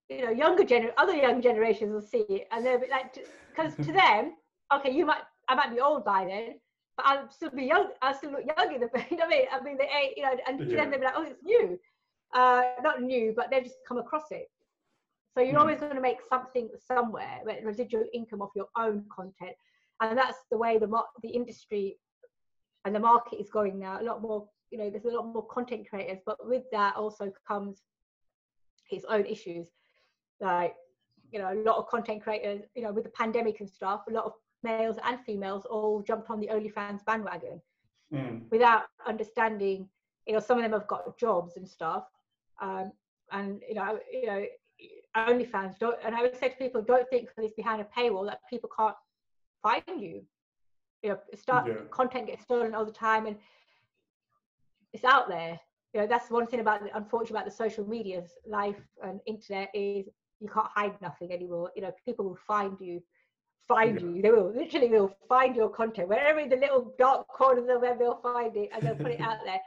you 0.09 0.25
know, 0.25 0.31
younger 0.31 0.63
gener, 0.63 0.91
other 0.97 1.15
young 1.15 1.41
generations 1.41 1.91
will 1.91 2.01
see 2.01 2.25
it, 2.29 2.47
and 2.51 2.65
they'll 2.65 2.79
be 2.79 2.87
like, 2.89 3.17
because 3.49 3.75
to 3.75 3.91
them, 4.03 4.33
okay, 4.73 4.91
you 4.91 5.05
might, 5.05 5.21
I 5.49 5.55
might 5.55 5.73
be 5.73 5.81
old 5.81 6.05
by 6.05 6.25
then, 6.25 6.59
but 6.95 7.05
I'll 7.05 7.29
still 7.31 7.49
be 7.49 7.65
young. 7.65 7.89
I'll 8.01 8.13
still 8.13 8.31
look 8.31 8.45
young 8.57 8.73
in 8.75 8.81
the, 8.81 8.89
you 9.09 9.17
know 9.17 9.25
what 9.25 9.33
I 9.33 9.37
mean? 9.37 9.45
I 9.51 9.61
mean, 9.61 9.77
they, 9.77 10.13
you 10.15 10.23
know, 10.23 10.37
and 10.47 10.59
to 10.59 10.65
yeah. 10.65 10.75
them 10.77 10.91
they'll 10.91 10.99
be 10.99 11.05
like, 11.05 11.15
oh, 11.17 11.23
it's 11.23 11.43
new, 11.43 11.79
uh, 12.33 12.61
not 12.83 13.01
new, 13.01 13.33
but 13.35 13.49
they've 13.49 13.63
just 13.63 13.77
come 13.87 13.97
across 13.97 14.31
it. 14.31 14.49
So 15.37 15.43
you're 15.43 15.53
mm. 15.53 15.59
always 15.59 15.79
going 15.79 15.93
to 15.93 16.01
make 16.01 16.17
something 16.27 16.67
somewhere, 16.87 17.41
residual 17.63 18.05
income 18.11 18.41
off 18.41 18.49
your 18.55 18.69
own 18.75 19.05
content, 19.15 19.55
and 20.01 20.17
that's 20.17 20.39
the 20.49 20.57
way 20.57 20.79
the 20.79 20.89
the 21.21 21.29
industry 21.29 21.99
and 22.85 22.95
the 22.95 22.99
market 22.99 23.39
is 23.39 23.51
going 23.51 23.77
now. 23.77 24.01
A 24.01 24.03
lot 24.03 24.23
more, 24.23 24.49
you 24.71 24.79
know, 24.79 24.89
there's 24.89 25.05
a 25.05 25.09
lot 25.09 25.31
more 25.31 25.45
content 25.45 25.87
creators, 25.87 26.17
but 26.25 26.37
with 26.41 26.63
that 26.71 26.95
also 26.95 27.31
comes 27.47 27.83
its 28.89 29.05
own 29.07 29.27
issues, 29.27 29.67
like 30.41 30.73
you 31.31 31.37
know, 31.37 31.53
a 31.53 31.61
lot 31.61 31.77
of 31.77 31.87
content 31.87 32.23
creators, 32.23 32.63
you 32.73 32.81
know, 32.81 32.91
with 32.91 33.03
the 33.03 33.11
pandemic 33.11 33.59
and 33.59 33.69
stuff, 33.69 34.01
a 34.09 34.13
lot 34.13 34.25
of 34.25 34.33
males 34.63 34.97
and 35.05 35.19
females 35.23 35.67
all 35.69 36.01
jumped 36.01 36.31
on 36.31 36.39
the 36.39 36.47
OnlyFans 36.47 37.05
bandwagon 37.05 37.61
mm. 38.11 38.41
without 38.49 38.85
understanding. 39.05 39.87
You 40.25 40.33
know, 40.33 40.39
some 40.39 40.57
of 40.57 40.63
them 40.63 40.71
have 40.71 40.87
got 40.87 41.15
jobs 41.19 41.57
and 41.57 41.69
stuff, 41.69 42.05
um, 42.59 42.91
and 43.31 43.61
you 43.69 43.75
know, 43.75 43.99
you 44.11 44.25
know, 44.25 44.43
OnlyFans 45.17 45.77
don't, 45.79 45.97
and 46.03 46.15
I 46.15 46.21
would 46.21 46.37
say 46.37 46.49
to 46.49 46.55
people, 46.55 46.81
don't 46.81 47.09
think 47.09 47.29
because 47.29 47.45
it's 47.45 47.55
behind 47.55 47.81
a 47.81 47.99
paywall 47.99 48.25
that 48.27 48.39
people 48.49 48.69
can't 48.77 48.95
find 49.61 50.01
you. 50.01 50.23
You 51.03 51.09
know, 51.09 51.19
start 51.35 51.67
yeah. 51.67 51.75
content 51.91 52.27
gets 52.27 52.43
stolen 52.43 52.73
all 52.73 52.85
the 52.85 52.91
time, 52.91 53.27
and 53.27 53.37
it's 54.93 55.03
out 55.03 55.29
there. 55.29 55.59
You 55.93 56.01
know, 56.01 56.07
that's 56.07 56.29
one 56.29 56.47
thing 56.47 56.59
about 56.59 56.83
the 56.83 56.95
unfortunate 56.95 57.37
about 57.37 57.45
the 57.45 57.55
social 57.55 57.87
media's 57.87 58.31
life 58.45 58.75
and 59.03 59.19
internet 59.25 59.69
is 59.73 60.07
you 60.39 60.49
can't 60.49 60.67
hide 60.73 60.99
nothing 61.01 61.31
anymore. 61.31 61.71
You 61.75 61.83
know, 61.83 61.91
people 62.05 62.25
will 62.25 62.39
find 62.47 62.77
you, 62.79 63.01
find 63.67 63.99
yeah. 63.99 64.07
you. 64.07 64.21
They 64.21 64.31
will 64.31 64.53
literally 64.53 64.89
will 64.89 65.15
find 65.29 65.55
your 65.55 65.69
content 65.69 66.09
wherever 66.09 66.39
in 66.39 66.49
the 66.49 66.57
little 66.57 66.93
dark 66.99 67.27
corners 67.27 67.63
of 67.63 67.67
the 67.67 67.79
web 67.79 67.99
they'll 67.99 68.21
find 68.21 68.55
it 68.55 68.69
and 68.73 68.83
they'll 68.83 68.95
put 68.95 69.11
it 69.11 69.21
out 69.21 69.37
there. 69.45 69.61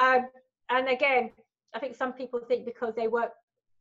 Um, 0.00 0.26
and 0.70 0.88
again, 0.88 1.30
I 1.74 1.78
think 1.78 1.94
some 1.94 2.12
people 2.12 2.40
think 2.40 2.64
because 2.64 2.94
they 2.94 3.08
work 3.08 3.32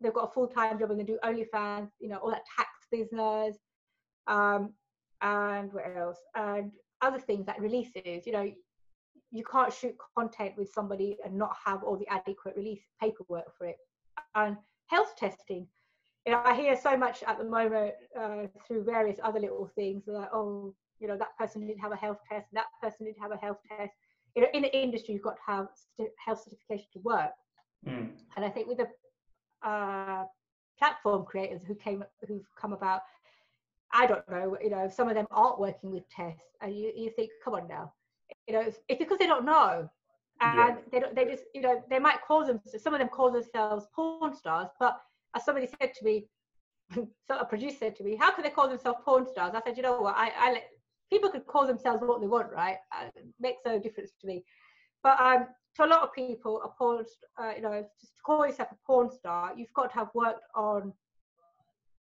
they've 0.02 0.14
got 0.14 0.30
a 0.30 0.34
full-time 0.34 0.80
job 0.80 0.91
and 0.91 1.00
they 1.00 1.04
do 1.04 1.20
OnlyFans, 1.24 1.89
you 2.00 2.10
know, 2.10 2.18
all 2.18 2.32
that 2.32 2.43
tax 2.56 2.70
business, 2.91 3.58
um, 4.28 4.74
and 5.22 5.72
what 5.74 5.86
else, 5.96 6.20
and 6.36 6.72
other 7.02 7.20
things 7.20 7.48
like 7.48 7.60
releases. 7.60 8.26
You 8.26 8.34
know, 8.34 8.52
you 9.32 9.43
can't 9.43 9.74
shoot 9.74 9.96
content 10.18 10.54
with 10.58 10.72
somebody 10.74 11.18
and 11.26 11.36
not 11.36 11.56
have 11.66 11.84
all 11.84 11.98
the 11.98 12.08
adequate 12.08 12.56
release 12.56 12.84
paperwork 13.02 13.56
for 13.58 13.68
it. 13.68 13.78
And 14.36 14.58
health 14.88 15.16
testing. 15.18 15.68
You 16.26 16.34
know, 16.34 16.41
I 16.43 16.56
hear 16.56 16.76
so 16.76 16.98
much 16.98 17.24
at 17.24 17.38
the 17.38 17.43
moment 17.43 17.93
uh, 18.20 18.48
through 18.68 18.84
various 18.84 19.18
other 19.24 19.39
little 19.39 19.70
things 19.76 20.04
like, 20.08 20.30
oh, 20.34 20.74
you 21.00 21.08
know, 21.08 21.18
that 21.18 21.38
person 21.38 21.66
didn't 21.68 21.82
have 21.82 21.91
a 21.91 21.98
health 21.98 22.18
test, 22.30 22.48
that 22.54 22.66
person 22.82 23.06
didn't 23.06 23.22
have 23.22 23.32
a 23.32 23.38
health 23.38 23.58
test. 23.70 23.91
You 24.36 24.43
know, 24.43 24.48
in 24.54 24.64
the 24.64 24.76
industry, 24.76 25.14
you've 25.14 25.24
got 25.24 25.36
to 25.36 25.52
have 25.52 25.68
health 26.26 26.43
certification 26.43 26.88
to 26.93 27.00
work. 27.00 27.32
Mm. 27.88 28.10
And 28.36 28.46
I 28.46 28.50
think 28.50 28.68
with 28.68 28.78
the 28.78 28.88
uh, 29.66 30.26
platform 30.78 31.26
creators 31.26 31.61
who 31.68 31.76
came, 31.76 32.03
who've 32.28 32.47
come 32.59 32.74
about, 32.74 33.01
I 33.91 34.05
don't 34.05 34.30
know, 34.30 34.57
you 34.61 34.70
know, 34.70 34.89
some 34.89 35.09
of 35.09 35.16
them 35.16 35.26
aren't 35.32 35.59
working 35.59 35.91
with 35.91 36.07
tests, 36.09 36.55
and 36.61 36.76
you, 36.76 36.91
you 36.95 37.09
think, 37.09 37.32
come 37.43 37.55
on 37.55 37.68
now, 37.68 37.93
you 38.47 38.53
know, 38.53 38.61
it's, 38.61 38.78
it's 38.88 38.99
because 38.99 39.18
they 39.18 39.28
don't 39.28 39.45
know, 39.45 39.89
and 40.41 40.57
yeah. 40.57 40.76
they 40.91 40.99
don't, 40.99 41.16
they 41.16 41.26
just, 41.26 41.43
you 41.53 41.61
know, 41.61 41.82
they 41.89 41.99
might 41.99 42.22
call 42.26 42.45
them, 42.45 42.61
some 42.78 42.93
of 42.93 42.99
them 42.99 43.09
call 43.09 43.32
themselves 43.32 43.88
porn 43.95 44.36
stars, 44.36 44.68
but 44.80 45.01
as 45.36 45.43
somebody 45.43 45.68
said 45.80 45.93
to 45.93 46.05
me, 46.05 46.26
so 46.93 47.38
a 47.39 47.45
producer 47.45 47.78
said 47.80 47.95
to 47.95 48.03
me, 48.03 48.16
how 48.16 48.32
can 48.32 48.43
they 48.43 48.49
call 48.49 48.70
themselves 48.70 48.99
porn 49.03 49.26
stars? 49.26 49.53
I 49.55 49.61
said, 49.66 49.78
you 49.78 49.84
know 49.84 50.01
what, 50.01 50.16
I, 50.16 50.32
I 50.38 50.51
let, 50.53 50.70
people 51.09 51.30
could 51.30 51.47
call 51.47 51.66
themselves 51.66 52.01
what 52.01 52.22
they 52.22 52.28
want, 52.28 52.51
right? 52.51 52.78
Uh, 52.91 53.07
it 53.16 53.26
makes 53.39 53.61
no 53.66 53.80
difference 53.80 54.11
to 54.22 54.28
me. 54.28 54.43
But 55.06 55.22
um, 55.22 55.45
to 55.76 55.86
a 55.86 55.86
lot 55.86 56.01
of 56.01 56.14
people, 56.16 56.64
a 56.64 56.68
porn, 56.68 57.06
uh, 57.38 57.51
you 57.56 57.62
know, 57.62 57.86
just 58.01 58.16
to 58.16 58.22
call 58.24 58.47
yourself 58.47 58.70
a 58.72 58.88
porn 58.88 59.12
star, 59.12 59.53
you've 59.56 59.72
got 59.76 59.91
to 59.91 59.99
have 59.99 60.10
worked 60.16 60.41
on, 60.56 60.91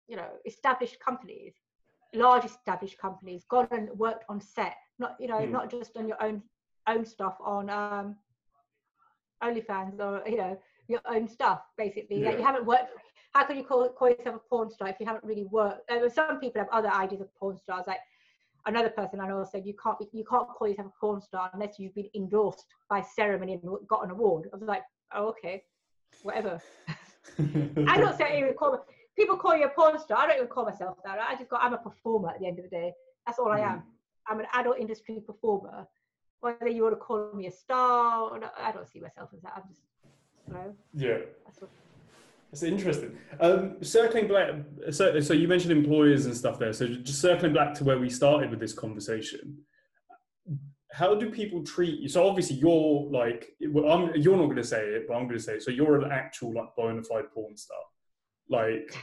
you 0.07 0.15
know, 0.15 0.29
established 0.45 0.97
companies, 1.01 1.53
large 2.13 2.45
established 2.45 2.97
companies, 2.97 3.43
gone 3.49 3.67
and 3.71 3.89
worked 3.97 4.23
on 4.29 4.39
set, 4.39 4.77
not 4.99 5.17
you 5.19 5.27
know, 5.27 5.39
mm. 5.39 5.51
not 5.51 5.69
just 5.69 5.97
on 5.97 6.07
your 6.07 6.23
own 6.23 6.41
own 6.87 7.05
stuff 7.05 7.35
on 7.43 7.69
um, 7.69 8.15
OnlyFans 9.43 9.99
or 9.99 10.23
you 10.25 10.37
know 10.37 10.57
your 10.87 11.01
own 11.05 11.27
stuff. 11.27 11.59
Basically, 11.77 12.21
yeah. 12.21 12.29
like 12.29 12.37
you 12.37 12.45
haven't 12.45 12.65
worked. 12.65 12.87
How 13.33 13.43
can 13.43 13.57
you 13.57 13.65
call 13.65 13.89
call 13.89 14.11
yourself 14.11 14.37
a 14.37 14.49
porn 14.49 14.71
star 14.71 14.87
if 14.87 14.95
you 15.01 15.05
haven't 15.05 15.25
really 15.25 15.47
worked? 15.51 15.91
Uh, 15.91 16.07
some 16.07 16.39
people 16.39 16.61
have 16.61 16.69
other 16.71 16.89
ideas 16.89 17.19
of 17.19 17.35
porn 17.35 17.57
stars, 17.57 17.83
like 17.85 17.99
another 18.65 18.89
person 18.89 19.19
I 19.19 19.27
know 19.27 19.45
said 19.49 19.65
you 19.65 19.75
can't 19.81 19.99
be, 19.99 20.07
you 20.11 20.23
can't 20.23 20.47
call 20.47 20.67
yourself 20.67 20.87
a 20.87 20.99
porn 20.99 21.21
star 21.21 21.49
unless 21.53 21.79
you've 21.79 21.95
been 21.95 22.09
endorsed 22.15 22.65
by 22.89 23.01
ceremony 23.01 23.53
and 23.53 23.87
got 23.87 24.03
an 24.03 24.11
award. 24.11 24.49
I 24.53 24.57
was 24.57 24.67
like, 24.67 24.83
oh 25.13 25.27
okay, 25.29 25.63
whatever. 26.21 26.61
I 27.39 27.97
don't 27.97 28.17
say 28.17 28.39
even 28.39 28.53
call 28.53 28.85
people 29.17 29.37
call 29.37 29.55
you 29.55 29.65
a 29.65 29.69
porn 29.69 29.99
star. 29.99 30.19
I 30.19 30.27
don't 30.27 30.37
even 30.37 30.47
call 30.47 30.65
myself 30.65 30.97
that. 31.05 31.19
I 31.19 31.35
just 31.35 31.49
got 31.49 31.63
I'm 31.63 31.73
a 31.73 31.77
performer 31.77 32.29
at 32.29 32.39
the 32.39 32.47
end 32.47 32.59
of 32.59 32.65
the 32.65 32.69
day. 32.69 32.93
That's 33.25 33.39
all 33.39 33.51
I 33.51 33.59
am. 33.59 33.79
Mm. 33.79 33.83
I'm 34.27 34.39
an 34.39 34.47
adult 34.53 34.79
industry 34.79 35.21
performer. 35.25 35.85
Whether 36.41 36.69
you 36.69 36.83
want 36.83 36.95
to 36.95 36.99
call 36.99 37.31
me 37.33 37.47
a 37.47 37.51
star, 37.51 38.29
or 38.29 38.39
not, 38.39 38.53
I 38.57 38.71
don't 38.73 38.87
see 38.87 38.99
myself 38.99 39.29
as 39.33 39.41
that. 39.43 39.53
I'm 39.55 39.63
just, 39.69 39.81
you 40.47 40.53
know. 40.53 40.75
Yeah. 40.93 41.19
That's 41.45 41.61
what, 41.61 41.71
that's 42.53 42.61
interesting. 42.61 43.17
Um, 43.39 43.77
circling 43.81 44.27
back, 44.27 44.51
so, 44.91 45.19
so 45.21 45.33
you 45.33 45.47
mentioned 45.47 45.71
employers 45.71 46.27
and 46.27 46.37
stuff 46.37 46.59
there. 46.59 46.71
So 46.71 46.85
just 46.85 47.19
circling 47.19 47.51
back 47.51 47.73
to 47.75 47.83
where 47.83 47.97
we 47.97 48.11
started 48.11 48.51
with 48.51 48.59
this 48.59 48.73
conversation, 48.73 49.57
how 50.91 51.15
do 51.15 51.31
people 51.31 51.63
treat 51.63 51.99
you? 51.99 52.07
So 52.07 52.27
obviously 52.29 52.57
you're 52.57 53.09
like, 53.09 53.55
well, 53.69 54.11
you're 54.15 54.37
not 54.37 54.43
going 54.43 54.57
to 54.57 54.63
say 54.63 54.85
it, 54.85 55.07
but 55.07 55.15
I'm 55.15 55.23
going 55.23 55.39
to 55.39 55.43
say 55.43 55.53
it. 55.53 55.63
So 55.63 55.71
you're 55.71 55.99
an 55.99 56.11
actual 56.11 56.53
like 56.53 56.75
bona 56.77 57.01
fide 57.01 57.31
porn 57.33 57.57
star. 57.57 57.75
Like 58.47 58.95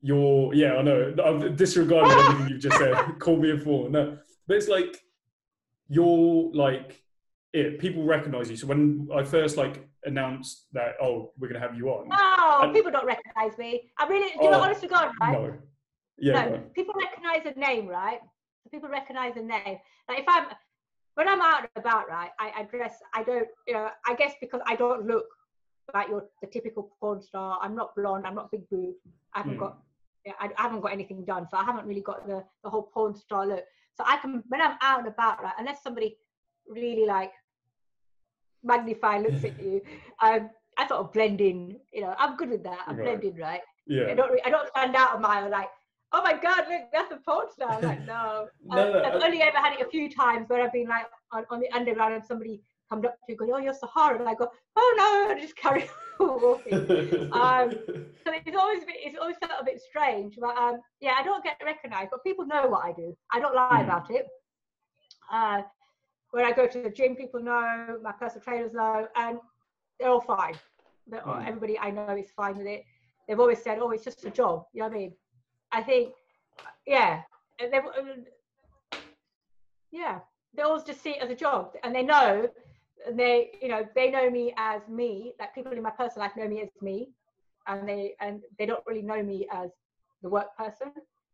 you're, 0.00 0.52
yeah, 0.52 0.74
I 0.74 0.82
know. 0.82 1.14
I've 1.24 1.54
disregarded 1.54 2.18
everything 2.18 2.48
you've 2.48 2.60
just 2.60 2.78
said. 2.78 2.96
Call 3.20 3.36
me 3.36 3.52
a 3.52 3.58
fool. 3.58 3.88
No, 3.88 4.18
but 4.48 4.56
it's 4.56 4.66
like 4.66 5.04
you're 5.88 6.50
like 6.52 7.00
it. 7.52 7.78
People 7.78 8.02
recognize 8.02 8.50
you. 8.50 8.56
So 8.56 8.66
when 8.66 9.06
I 9.14 9.22
first 9.22 9.56
like 9.56 9.87
announced 10.04 10.66
that 10.72 10.94
oh 11.02 11.32
we're 11.38 11.48
gonna 11.48 11.60
have 11.60 11.76
you 11.76 11.88
on. 11.90 12.08
No, 12.08 12.66
and, 12.66 12.74
people 12.74 12.90
don't 12.90 13.06
recognize 13.06 13.56
me. 13.58 13.90
I 13.98 14.06
really 14.06 14.30
do. 14.32 14.38
Oh, 14.40 14.44
you 14.44 14.50
know, 14.50 14.60
honest 14.60 14.80
to 14.82 14.88
God, 14.88 15.10
right? 15.20 15.32
No. 15.32 15.54
Yeah. 16.18 16.44
No, 16.44 16.58
people 16.74 16.94
recognize 17.00 17.52
a 17.54 17.58
name, 17.58 17.86
right? 17.86 18.20
People 18.70 18.88
recognize 18.88 19.36
a 19.36 19.42
name. 19.42 19.78
Like 20.08 20.20
if 20.20 20.24
I'm 20.28 20.46
when 21.14 21.28
I'm 21.28 21.40
out 21.40 21.60
and 21.60 21.70
about, 21.76 22.08
right? 22.08 22.30
I, 22.38 22.52
I 22.58 22.62
dress. 22.64 22.94
I 23.14 23.22
don't. 23.22 23.48
You 23.66 23.74
know. 23.74 23.88
I 24.06 24.14
guess 24.14 24.34
because 24.40 24.60
I 24.66 24.76
don't 24.76 25.06
look 25.06 25.26
like 25.94 26.08
your 26.08 26.26
the 26.42 26.48
typical 26.48 26.90
porn 27.00 27.20
star. 27.20 27.58
I'm 27.62 27.74
not 27.74 27.94
blonde. 27.96 28.26
I'm 28.26 28.34
not 28.34 28.50
big 28.50 28.68
boob. 28.68 28.94
I 29.34 29.38
haven't 29.38 29.56
mm. 29.56 29.60
got. 29.60 29.78
Yeah, 30.24 30.32
I, 30.40 30.50
I 30.58 30.62
haven't 30.62 30.80
got 30.80 30.92
anything 30.92 31.24
done, 31.24 31.46
so 31.50 31.56
I 31.56 31.64
haven't 31.64 31.86
really 31.86 32.02
got 32.02 32.26
the 32.26 32.44
the 32.62 32.70
whole 32.70 32.90
porn 32.94 33.14
star 33.14 33.46
look. 33.46 33.64
So 33.96 34.04
I 34.06 34.18
can 34.18 34.42
when 34.48 34.60
I'm 34.60 34.76
out 34.82 35.00
and 35.00 35.08
about, 35.08 35.42
right? 35.42 35.54
Unless 35.58 35.82
somebody 35.82 36.18
really 36.68 37.06
like 37.06 37.32
magnify 38.68 39.18
looks 39.18 39.44
at 39.44 39.60
you. 39.60 39.80
Um, 40.22 40.50
I 40.76 40.86
sort 40.86 41.00
of 41.00 41.12
blend 41.12 41.40
in. 41.40 41.76
You 41.92 42.02
know, 42.02 42.14
I'm 42.18 42.36
good 42.36 42.50
with 42.50 42.62
that. 42.62 42.80
I'm 42.86 42.96
right. 42.96 43.18
blending, 43.18 43.36
right? 43.40 43.60
Yeah. 43.86 44.08
I 44.10 44.14
don't. 44.14 44.40
I 44.44 44.50
don't 44.50 44.68
stand 44.68 44.94
out 44.94 45.16
a 45.16 45.18
mile 45.18 45.50
like. 45.50 45.68
Oh 46.12 46.22
my 46.22 46.32
God! 46.32 46.64
Look, 46.70 46.82
that's 46.92 47.12
a 47.12 47.18
star. 47.52 47.72
I'm 47.72 47.82
like, 47.82 48.06
no. 48.06 48.48
no, 48.64 48.86
um, 48.86 48.92
no 48.92 49.02
I've 49.04 49.22
only 49.22 49.42
ever 49.42 49.58
had 49.58 49.74
it 49.74 49.86
a 49.86 49.90
few 49.90 50.08
times 50.08 50.48
where 50.48 50.62
I've 50.62 50.72
been 50.72 50.88
like 50.88 51.06
on, 51.32 51.44
on 51.50 51.60
the 51.60 51.70
underground 51.72 52.14
and 52.14 52.24
somebody 52.24 52.62
come 52.88 53.04
up 53.04 53.16
to 53.26 53.32
you 53.32 53.36
go, 53.36 53.46
"Oh, 53.54 53.58
you're 53.58 53.74
Sahara," 53.74 54.18
and 54.18 54.28
I 54.28 54.34
go, 54.34 54.50
"Oh 54.76 54.94
no," 54.96 55.34
I 55.34 55.40
just 55.40 55.56
carry 55.56 55.88
on 56.20 56.42
walking. 56.42 56.74
um, 57.32 57.72
so 58.24 58.32
it's 58.32 58.56
always 58.56 58.84
been, 58.84 58.96
it's 58.98 59.18
always 59.20 59.36
felt 59.36 59.60
a 59.60 59.64
bit 59.64 59.80
strange, 59.80 60.36
but 60.40 60.56
um, 60.56 60.80
yeah, 61.00 61.12
I 61.18 61.22
don't 61.22 61.44
get 61.44 61.56
recognised, 61.64 62.10
but 62.10 62.24
people 62.24 62.46
know 62.46 62.66
what 62.68 62.84
I 62.84 62.92
do. 62.92 63.16
I 63.32 63.40
don't 63.40 63.54
lie 63.54 63.80
mm. 63.80 63.84
about 63.84 64.10
it. 64.10 64.26
Uh, 65.30 65.62
when 66.30 66.44
I 66.44 66.52
go 66.52 66.66
to 66.66 66.82
the 66.82 66.90
gym, 66.90 67.16
people 67.16 67.40
know, 67.40 67.98
my 68.02 68.12
personal 68.12 68.42
trainers 68.42 68.72
know, 68.72 69.06
and 69.16 69.38
they're 69.98 70.10
all 70.10 70.20
fine. 70.20 70.54
They're 71.06 71.26
all, 71.26 71.36
mm. 71.36 71.46
Everybody 71.46 71.78
I 71.78 71.90
know 71.90 72.16
is 72.16 72.30
fine 72.36 72.56
with 72.56 72.66
it. 72.66 72.84
They've 73.26 73.40
always 73.40 73.62
said, 73.62 73.78
"Oh, 73.78 73.90
it's 73.90 74.04
just 74.04 74.24
a 74.24 74.30
job." 74.30 74.66
You 74.72 74.82
know 74.82 74.88
what 74.88 74.96
I 74.96 74.98
mean? 74.98 75.12
I 75.72 75.82
think, 75.82 76.12
yeah, 76.86 77.22
they, 77.58 77.80
yeah, 79.90 80.20
they 80.54 80.62
always 80.62 80.82
just 80.82 81.02
see 81.02 81.10
it 81.10 81.22
as 81.22 81.30
a 81.30 81.34
job, 81.34 81.72
and 81.82 81.94
they 81.94 82.02
know, 82.02 82.48
and 83.06 83.18
they, 83.18 83.50
you 83.60 83.68
know, 83.68 83.86
they 83.94 84.10
know 84.10 84.30
me 84.30 84.54
as 84.56 84.82
me. 84.88 85.34
Like 85.38 85.54
people 85.54 85.72
in 85.72 85.82
my 85.82 85.90
personal 85.90 86.26
life 86.26 86.36
know 86.36 86.48
me 86.48 86.62
as 86.62 86.70
me, 86.82 87.10
and 87.66 87.88
they 87.88 88.14
and 88.20 88.42
they 88.58 88.66
don't 88.66 88.84
really 88.86 89.02
know 89.02 89.22
me 89.22 89.46
as 89.52 89.70
the 90.22 90.28
work 90.28 90.56
person. 90.56 90.92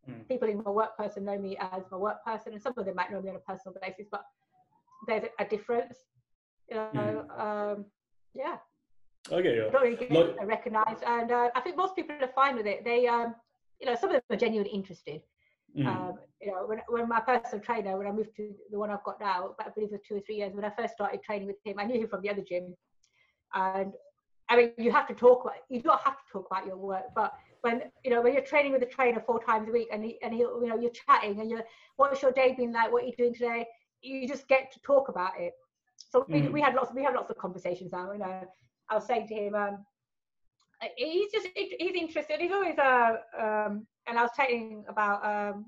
Mm. 0.08 0.28
People 0.28 0.48
in 0.48 0.62
my 0.62 0.70
work 0.70 0.96
person 0.96 1.24
know 1.24 1.38
me 1.38 1.56
as 1.58 1.82
my 1.90 1.96
work 1.96 2.24
person, 2.24 2.52
and 2.52 2.62
some 2.62 2.74
of 2.76 2.84
them 2.86 2.94
might 2.94 3.10
know 3.10 3.20
me 3.20 3.30
on 3.30 3.36
a 3.36 3.40
personal 3.40 3.76
basis, 3.80 4.06
but 4.10 4.24
there's 5.06 5.24
a 5.38 5.44
difference. 5.44 5.96
You 6.70 6.76
know, 6.76 6.90
mm. 6.94 7.40
um, 7.40 7.84
yeah. 8.34 8.56
Okay, 9.30 9.56
yeah. 9.56 9.66
I 9.66 9.70
don't 9.70 9.82
really 9.82 9.96
get 9.96 10.10
like, 10.10 10.46
recognised, 10.46 11.02
and 11.06 11.30
uh, 11.30 11.48
I 11.54 11.60
think 11.60 11.76
most 11.76 11.96
people 11.96 12.16
are 12.20 12.32
fine 12.34 12.56
with 12.56 12.66
it. 12.66 12.84
They, 12.84 13.06
um, 13.06 13.34
you 13.80 13.86
know, 13.86 13.94
some 13.94 14.10
of 14.10 14.14
them 14.14 14.22
are 14.30 14.36
genuinely 14.36 14.72
interested. 14.72 15.22
Mm. 15.76 15.86
Um, 15.86 16.14
you 16.40 16.52
know, 16.52 16.66
when, 16.66 16.80
when 16.88 17.08
my 17.08 17.20
personal 17.20 17.64
trainer, 17.64 17.96
when 17.96 18.06
I 18.06 18.12
moved 18.12 18.36
to 18.36 18.54
the 18.70 18.78
one 18.78 18.90
I've 18.90 19.02
got 19.02 19.18
now, 19.20 19.54
I 19.58 19.70
believe 19.70 19.88
it 19.88 19.92
was 19.92 20.00
two 20.06 20.16
or 20.16 20.20
three 20.20 20.36
years, 20.36 20.54
when 20.54 20.64
I 20.64 20.70
first 20.78 20.94
started 20.94 21.22
training 21.22 21.46
with 21.46 21.56
him, 21.64 21.76
I 21.78 21.84
knew 21.84 22.00
him 22.00 22.08
from 22.08 22.22
the 22.22 22.30
other 22.30 22.42
gym. 22.42 22.74
And 23.54 23.92
I 24.48 24.56
mean, 24.56 24.72
you 24.78 24.92
have 24.92 25.08
to 25.08 25.14
talk 25.14 25.42
about, 25.44 25.56
you 25.68 25.80
don't 25.80 26.00
have 26.02 26.14
to 26.14 26.32
talk 26.32 26.46
about 26.50 26.66
your 26.66 26.76
work, 26.76 27.04
but 27.14 27.32
when, 27.62 27.82
you 28.04 28.10
know, 28.10 28.20
when 28.20 28.34
you're 28.34 28.42
training 28.42 28.72
with 28.72 28.82
a 28.82 28.86
trainer 28.86 29.22
four 29.26 29.42
times 29.42 29.68
a 29.68 29.72
week 29.72 29.88
and, 29.90 30.04
he, 30.04 30.18
and 30.22 30.34
he, 30.34 30.40
you 30.40 30.66
know, 30.66 30.78
you're 30.78 30.90
chatting 30.90 31.40
and 31.40 31.50
you're, 31.50 31.64
what's 31.96 32.20
your 32.20 32.30
day 32.30 32.54
been 32.56 32.72
like? 32.72 32.92
What 32.92 33.04
are 33.04 33.06
you 33.06 33.16
doing 33.16 33.32
today? 33.32 33.66
You 34.04 34.28
just 34.28 34.46
get 34.48 34.72
to 34.72 34.80
talk 34.80 35.08
about 35.08 35.32
it. 35.38 35.52
So 36.10 36.24
we, 36.28 36.42
mm. 36.42 36.52
we 36.52 36.60
had 36.60 36.74
lots 36.74 36.92
we 36.94 37.02
had 37.02 37.14
lots 37.14 37.30
of 37.30 37.38
conversations 37.38 37.92
now. 37.92 38.12
You 38.12 38.18
know, 38.18 38.40
I 38.88 38.94
was 38.94 39.06
saying 39.06 39.28
to 39.28 39.34
him, 39.34 39.54
um, 39.54 39.84
he's 40.96 41.32
just 41.32 41.48
he's 41.54 41.94
interested. 41.94 42.40
He's 42.40 42.52
always 42.52 42.78
uh, 42.78 43.16
um, 43.38 43.86
and 44.06 44.18
I 44.18 44.22
was 44.22 44.30
telling 44.36 44.84
about 44.88 45.24
um, 45.24 45.66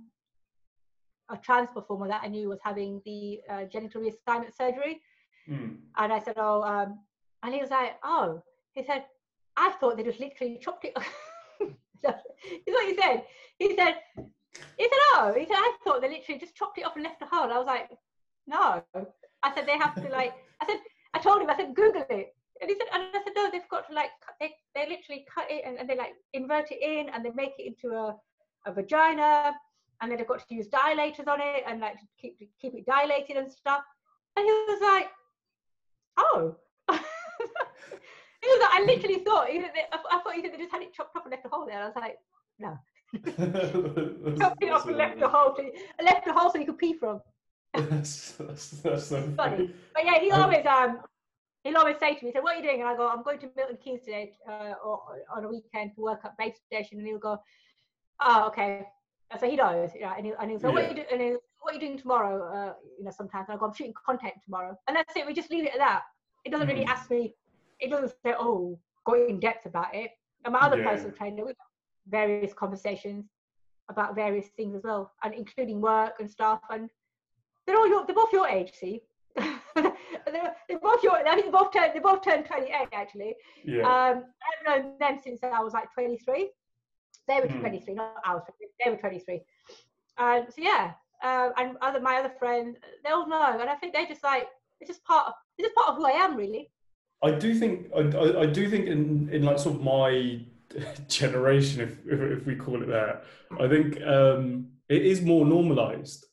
a 1.30 1.36
trans 1.36 1.70
performer 1.70 2.08
that 2.08 2.22
I 2.22 2.28
knew 2.28 2.48
was 2.48 2.60
having 2.62 3.00
the 3.04 3.40
uh, 3.50 3.64
genital 3.64 4.02
reassignment 4.02 4.56
surgery, 4.56 5.00
mm. 5.48 5.76
and 5.96 6.12
I 6.12 6.18
said, 6.18 6.34
oh, 6.36 6.62
um, 6.62 7.00
and 7.42 7.54
he 7.54 7.60
was 7.60 7.70
like, 7.70 7.96
oh, 8.04 8.42
he 8.72 8.84
said, 8.84 9.04
I 9.56 9.70
thought 9.80 9.96
they 9.96 10.02
just 10.02 10.20
literally 10.20 10.58
chopped 10.60 10.84
it. 10.84 10.96
That's 12.02 12.22
what 12.66 12.86
he 12.86 12.96
said. 13.00 13.24
He 13.58 13.74
said, 13.74 13.94
he 14.14 14.84
said, 14.84 15.00
oh, 15.14 15.34
he 15.36 15.46
said, 15.46 15.56
I 15.56 15.76
thought 15.82 16.02
they 16.02 16.10
literally 16.10 16.40
just 16.40 16.54
chopped 16.54 16.78
it 16.78 16.84
off 16.84 16.94
and 16.94 17.04
left 17.04 17.22
a 17.22 17.26
hole. 17.26 17.50
I 17.50 17.58
was 17.58 17.66
like, 17.66 17.88
no. 18.46 18.82
I 19.42 19.54
said, 19.54 19.66
they 19.66 19.78
have 19.78 19.94
to 19.96 20.08
like, 20.08 20.34
I 20.60 20.66
said, 20.66 20.78
I 21.14 21.18
told 21.18 21.42
him, 21.42 21.50
I 21.50 21.56
said, 21.56 21.74
Google 21.74 22.04
it. 22.10 22.34
And 22.60 22.70
he 22.70 22.76
said, 22.76 22.88
and 22.92 23.04
I 23.14 23.22
said, 23.22 23.32
no, 23.34 23.50
they've 23.50 23.68
got 23.70 23.88
to 23.88 23.94
like, 23.94 24.10
they, 24.40 24.54
they 24.74 24.88
literally 24.88 25.26
cut 25.32 25.46
it 25.50 25.62
and, 25.66 25.78
and 25.78 25.88
they 25.88 25.96
like 25.96 26.14
invert 26.32 26.70
it 26.70 26.80
in 26.82 27.12
and 27.12 27.24
they 27.24 27.30
make 27.34 27.52
it 27.58 27.66
into 27.66 27.94
a, 27.94 28.16
a 28.66 28.72
vagina 28.72 29.52
and 30.00 30.10
then 30.10 30.18
they've 30.18 30.26
got 30.26 30.46
to 30.46 30.54
use 30.54 30.68
dilators 30.68 31.28
on 31.28 31.40
it 31.40 31.64
and 31.66 31.80
like 31.80 31.96
keep 32.20 32.38
keep 32.60 32.74
it 32.74 32.86
dilated 32.86 33.36
and 33.36 33.50
stuff. 33.50 33.82
And 34.36 34.44
he 34.44 34.50
was 34.50 34.80
like, 34.82 35.10
oh. 36.18 36.56
he 36.88 36.94
was 38.48 38.60
like, 38.60 38.80
I 38.80 38.84
literally 38.86 39.24
thought, 39.24 39.48
he, 39.48 39.58
I, 39.58 39.98
I 40.10 40.20
thought 40.20 40.34
he 40.34 40.42
said 40.42 40.52
they 40.52 40.58
just 40.58 40.72
had 40.72 40.82
it 40.82 40.94
chopped 40.94 41.16
up 41.16 41.24
and 41.24 41.30
left 41.30 41.46
a 41.46 41.48
hole 41.48 41.66
there. 41.66 41.82
I 41.82 41.86
was 41.86 41.96
like, 41.96 42.18
no. 42.58 42.78
chopped 44.38 44.62
it 44.62 44.72
up 44.72 44.86
and 44.86 44.96
left 44.96 45.22
a 45.22 45.28
hole, 45.28 45.54
to, 45.54 45.70
left 46.02 46.26
a 46.26 46.32
hole 46.32 46.50
so 46.50 46.58
you 46.58 46.66
could 46.66 46.78
pee 46.78 46.94
from 46.94 47.20
that's, 47.82 48.32
that's, 48.32 48.70
that's 48.70 49.06
so 49.06 49.22
funny. 49.36 49.70
But 49.94 50.04
yeah, 50.04 50.18
he 50.20 50.30
always 50.32 50.64
um 50.66 51.00
he'll 51.64 51.76
always 51.78 51.98
say 51.98 52.14
to 52.14 52.24
me, 52.24 52.32
"So 52.32 52.42
what 52.42 52.54
are 52.54 52.58
you 52.58 52.62
doing? 52.62 52.80
And 52.80 52.88
I 52.88 52.96
go, 52.96 53.08
I'm 53.08 53.22
going 53.22 53.38
to 53.40 53.50
Milton 53.56 53.76
Keynes 53.82 54.02
today 54.04 54.32
uh, 54.48 54.74
or, 54.84 55.00
on 55.34 55.44
a 55.44 55.48
weekend 55.48 55.94
to 55.96 56.00
work 56.00 56.20
at 56.24 56.36
Babe 56.38 56.54
Station. 56.54 56.98
And 56.98 57.06
he'll 57.06 57.18
go, 57.18 57.38
oh, 58.20 58.46
okay. 58.48 58.86
And 59.32 59.40
so 59.40 59.50
he 59.50 59.56
knows, 59.56 59.90
yeah, 59.98 60.14
and 60.16 60.24
he'll, 60.24 60.36
and 60.40 60.50
he'll 60.50 60.60
say, 60.60 60.68
what, 60.68 60.84
are 60.84 60.88
you 60.88 60.94
do, 60.94 61.02
and 61.10 61.20
he'll, 61.20 61.38
what 61.60 61.72
are 61.72 61.74
you 61.74 61.80
doing 61.80 61.98
tomorrow? 61.98 62.36
Uh, 62.54 62.74
you 62.96 63.04
know, 63.04 63.10
sometimes 63.10 63.46
I 63.50 63.56
go, 63.56 63.66
I'm 63.66 63.74
shooting 63.74 63.92
content 64.06 64.34
tomorrow. 64.44 64.76
And 64.86 64.96
that's 64.96 65.16
it. 65.16 65.26
We 65.26 65.34
just 65.34 65.50
leave 65.50 65.64
it 65.64 65.72
at 65.72 65.78
that. 65.78 66.02
It 66.44 66.50
doesn't 66.52 66.68
really 66.68 66.84
Mhm. 66.84 66.90
ask 66.90 67.10
me, 67.10 67.34
it 67.80 67.90
doesn't 67.90 68.10
say, 68.24 68.34
oh, 68.38 68.78
go 69.04 69.14
in 69.26 69.40
depth 69.40 69.66
about 69.66 69.92
it. 69.92 70.12
And 70.44 70.52
my 70.52 70.60
other 70.60 70.76
Yeah. 70.78 70.84
personal 70.84 71.12
trainer, 71.16 71.44
we 71.44 71.48
have 71.48 71.56
various 72.06 72.54
conversations 72.54 73.26
about 73.88 74.14
various 74.14 74.48
things 74.50 74.76
as 74.76 74.84
well, 74.84 75.12
and 75.24 75.34
including 75.34 75.80
work 75.80 76.20
and 76.20 76.30
stuff. 76.30 76.60
And 76.70 76.88
they're 77.66 77.76
all 77.76 77.88
your, 77.88 78.06
they're 78.06 78.14
both 78.14 78.32
your 78.32 78.46
age, 78.48 78.72
see. 78.74 79.02
they're, 79.36 79.92
they're 80.68 80.78
both 80.80 81.02
your. 81.02 81.12
I 81.16 81.34
think 81.34 81.46
they 81.46 81.50
both 81.50 81.72
turned. 81.72 81.92
They 81.94 81.98
both 81.98 82.22
turned 82.22 82.46
28 82.46 82.88
actually. 82.92 83.34
Yeah. 83.64 83.82
Um, 83.82 84.24
I've 84.46 84.84
known 84.84 84.98
them 84.98 85.18
since 85.22 85.40
I 85.42 85.60
was 85.62 85.74
like 85.74 85.92
23. 85.92 86.50
They 87.28 87.40
were 87.40 87.48
Hmm. 87.48 87.60
23, 87.60 87.94
not 87.94 88.14
I 88.24 88.34
was. 88.34 88.42
23, 88.44 88.68
They 88.84 88.90
were 88.90 88.96
23. 88.96 89.42
And 90.18 90.46
so 90.48 90.62
yeah, 90.62 90.92
um, 91.22 91.52
and 91.58 91.76
other 91.82 92.00
my 92.00 92.16
other 92.16 92.32
friends, 92.38 92.78
they 93.04 93.10
all 93.10 93.28
know, 93.28 93.58
and 93.60 93.68
I 93.68 93.74
think 93.74 93.92
they're 93.92 94.06
just 94.06 94.22
like 94.24 94.48
it's 94.80 94.88
just 94.88 95.04
part 95.04 95.26
of 95.28 95.34
it's 95.58 95.66
just 95.66 95.74
part 95.74 95.88
of 95.90 95.96
who 95.96 96.06
I 96.06 96.12
am, 96.12 96.36
really. 96.36 96.70
I 97.22 97.30
do 97.32 97.54
think 97.58 97.88
I, 97.94 98.00
I, 98.00 98.40
I 98.42 98.46
do 98.46 98.68
think 98.70 98.86
in, 98.86 99.28
in 99.32 99.42
like 99.42 99.58
sort 99.58 99.76
of 99.76 99.82
my 99.82 100.40
generation, 101.08 101.80
if, 101.82 101.98
if 102.06 102.38
if 102.40 102.46
we 102.46 102.54
call 102.56 102.82
it 102.82 102.86
that, 102.88 103.24
I 103.60 103.68
think 103.68 104.00
um, 104.02 104.68
it 104.88 105.02
is 105.04 105.20
more 105.22 105.44
normalized. 105.44 106.24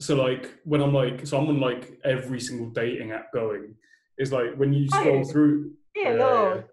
So 0.00 0.14
like 0.16 0.50
when 0.64 0.80
I'm 0.82 0.92
like, 0.92 1.26
so 1.26 1.38
I'm 1.38 1.48
on 1.48 1.60
like 1.60 1.98
every 2.04 2.40
single 2.40 2.68
dating 2.70 3.12
app 3.12 3.32
going. 3.32 3.74
It's 4.18 4.32
like 4.32 4.54
when 4.56 4.72
you 4.72 4.88
Oh, 4.92 5.00
scroll 5.00 5.16
yeah. 5.18 5.32
through. 5.32 5.72
Dear 5.94 6.16
Yeah, 6.18 6.24
Lord, 6.24 6.64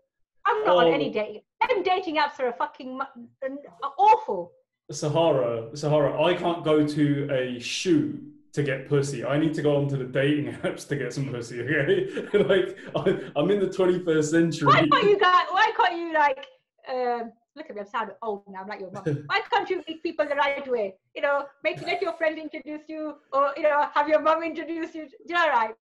I'm 0.45 0.63
not 0.65 0.78
on 0.78 0.88
Oh. 0.88 0.91
any 0.93 1.09
dating. 1.09 1.41
Them 1.69 1.84
dating 1.84 2.17
apps 2.17 2.39
are 2.39 2.47
a 2.47 2.53
fucking 2.53 2.99
are 2.99 3.93
awful. 3.97 4.51
Sahara, 4.91 5.76
Sahara, 5.76 6.21
I 6.21 6.34
can't 6.34 6.63
go 6.63 6.86
to 6.86 7.30
a 7.32 7.59
shoot 7.59 8.21
to 8.51 8.61
get 8.63 8.88
pussy. 8.89 9.24
I 9.26 9.38
need 9.39 9.53
to 9.55 9.61
go 9.61 9.78
onto 9.78 9.97
the 9.97 10.03
dating 10.03 10.53
apps 10.63 10.86
to 10.89 10.97
get 10.97 11.13
some 11.13 11.30
pussy. 11.30 11.61
Okay, 11.61 12.38
like 12.39 12.78
I, 12.95 13.32
I'm 13.39 13.49
in 13.49 13.59
the 13.61 13.67
21st 13.67 14.24
century. 14.26 14.67
Why 14.67 14.88
can't 14.88 15.03
you 15.09 15.17
guys? 15.17 15.45
Why 15.51 15.71
can't 15.78 15.97
you 15.97 16.13
like? 16.13 16.45
Um, 16.93 17.32
look 17.55 17.69
at 17.69 17.75
me, 17.75 17.81
I'm 17.81 17.87
sounding 17.87 18.15
old 18.21 18.43
now. 18.49 18.61
I'm 18.61 18.67
like 18.67 18.79
your 18.79 18.91
mum. 18.91 19.03
Why 19.27 19.41
can't 19.51 19.69
you 19.69 19.83
meet 19.87 20.01
people 20.03 20.25
the 20.27 20.35
right 20.35 20.67
way? 20.69 20.95
You 21.15 21.21
know, 21.21 21.45
make 21.63 21.81
let 21.81 22.01
your 22.01 22.13
friend 22.13 22.37
introduce 22.37 22.87
you, 22.87 23.15
or 23.31 23.51
you 23.57 23.63
know, 23.63 23.87
have 23.93 24.07
your 24.09 24.21
mum 24.21 24.43
introduce 24.43 24.93
you. 24.95 25.05
Do 25.07 25.15
you 25.27 25.35
know 25.35 25.47
right? 25.49 25.75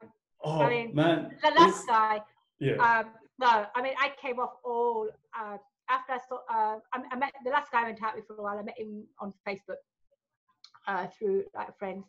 Oh 0.44 0.60
I 0.62 0.68
mean, 0.68 0.94
man, 0.94 1.36
The 1.42 1.48
it's- 1.48 1.60
last 1.60 1.86
guy. 1.86 2.20
yeah, 2.58 2.74
Um, 3.00 3.10
no, 3.38 3.66
I 3.74 3.82
mean, 3.82 3.94
I 3.98 4.10
came 4.20 4.38
off 4.38 4.54
all 4.64 5.08
uh, 5.38 5.56
after 5.88 6.12
I 6.12 6.18
saw. 6.28 6.36
Uh, 6.50 6.78
I, 6.92 7.02
I 7.12 7.16
met 7.16 7.32
the 7.44 7.50
last 7.50 7.70
guy 7.72 7.82
I 7.82 7.84
went 7.84 8.02
out 8.02 8.14
with 8.16 8.26
for 8.26 8.34
a 8.36 8.42
while. 8.42 8.58
I 8.58 8.62
met 8.62 8.78
him 8.78 9.04
on 9.20 9.32
Facebook 9.46 9.80
uh, 10.86 11.06
through 11.08 11.44
like 11.54 11.76
friends, 11.78 12.04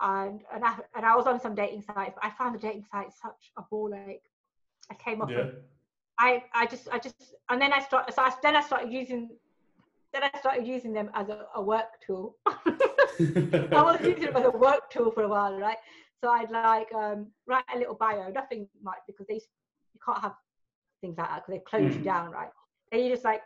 and 0.00 0.42
and 0.52 0.64
I, 0.64 0.76
and 0.96 1.04
I 1.06 1.14
was 1.16 1.26
on 1.26 1.40
some 1.40 1.54
dating 1.54 1.82
sites. 1.82 2.14
But 2.16 2.24
I 2.24 2.30
found 2.30 2.54
the 2.54 2.58
dating 2.58 2.84
sites 2.90 3.16
such 3.22 3.52
a 3.56 3.62
ball 3.70 3.94
ache. 3.94 4.22
I 4.90 4.94
came 4.94 5.22
off. 5.22 5.30
yeah. 5.30 5.50
I 6.20 6.44
I 6.52 6.66
just 6.66 6.86
I 6.92 6.98
just 6.98 7.34
and 7.48 7.60
then 7.62 7.72
I 7.72 7.80
start. 7.80 8.14
So 8.14 8.22
I, 8.22 8.30
then 8.42 8.54
I 8.54 8.60
started 8.60 8.92
using. 8.92 9.30
Then 10.12 10.22
I 10.24 10.38
started 10.38 10.66
using 10.66 10.92
them 10.92 11.08
as 11.14 11.28
a, 11.28 11.46
a 11.54 11.62
work 11.62 11.90
tool. 12.04 12.36
I 12.46 13.82
was 13.88 14.00
using 14.02 14.24
them 14.26 14.36
as 14.36 14.44
a 14.44 14.50
work 14.50 14.90
tool 14.90 15.10
for 15.12 15.22
a 15.22 15.28
while, 15.28 15.56
right? 15.58 15.76
So 16.20 16.28
I'd 16.30 16.50
like 16.50 16.92
um, 16.92 17.28
write 17.46 17.64
a 17.74 17.78
little 17.78 17.94
bio, 17.94 18.28
nothing 18.30 18.68
much 18.82 18.98
because 19.06 19.26
they 19.28 19.34
you 19.94 20.00
can't 20.04 20.18
have 20.18 20.34
things 21.00 21.16
like 21.16 21.28
that 21.28 21.36
because 21.46 21.52
they 21.54 21.64
close 21.70 21.94
you 21.94 22.00
Mm. 22.00 22.04
down, 22.12 22.30
right? 22.32 22.50
Then 22.90 23.00
you 23.04 23.10
just 23.10 23.24
like 23.24 23.42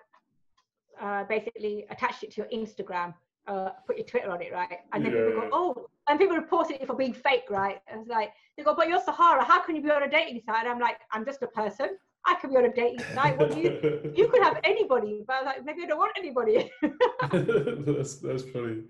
uh, 1.01 1.25
basically 1.25 1.87
attach 1.91 2.22
it 2.25 2.33
to 2.33 2.37
your 2.41 2.51
Instagram, 2.61 3.14
uh, 3.47 3.70
put 3.87 3.97
your 3.99 4.07
Twitter 4.07 4.31
on 4.31 4.41
it, 4.43 4.53
right? 4.53 4.79
And 4.93 5.05
then 5.05 5.12
people 5.12 5.33
go, 5.41 5.49
oh, 5.53 5.87
and 6.09 6.18
people 6.18 6.37
report 6.37 6.70
it 6.70 6.87
for 6.87 6.97
being 6.97 7.12
fake, 7.12 7.45
right? 7.51 7.79
And 7.89 8.01
it's 8.01 8.11
like 8.11 8.33
they 8.57 8.62
go, 8.64 8.75
but 8.75 8.89
you're 8.89 9.01
Sahara, 9.01 9.45
how 9.45 9.61
can 9.61 9.77
you 9.77 9.83
be 9.83 9.91
on 9.91 10.03
a 10.03 10.11
dating 10.11 10.41
site? 10.47 10.64
And 10.64 10.68
I'm 10.68 10.81
like, 10.81 10.99
I'm 11.12 11.25
just 11.25 11.43
a 11.43 11.47
person. 11.49 11.91
I 12.27 12.35
could 12.37 12.51
be 12.51 12.57
on 12.57 12.64
a. 12.64 13.33
What 13.37 13.53
do 13.53 13.61
you? 13.61 14.12
You 14.14 14.29
could 14.29 14.43
have 14.43 14.59
anybody, 14.64 15.22
but 15.27 15.35
I 15.35 15.41
was 15.41 15.47
like, 15.47 15.64
maybe 15.64 15.83
I 15.83 15.87
don't 15.87 15.99
want 15.99 16.12
anybody. 16.16 16.70
that's 16.83 18.16
that's 18.16 18.45
funny. 18.45 18.85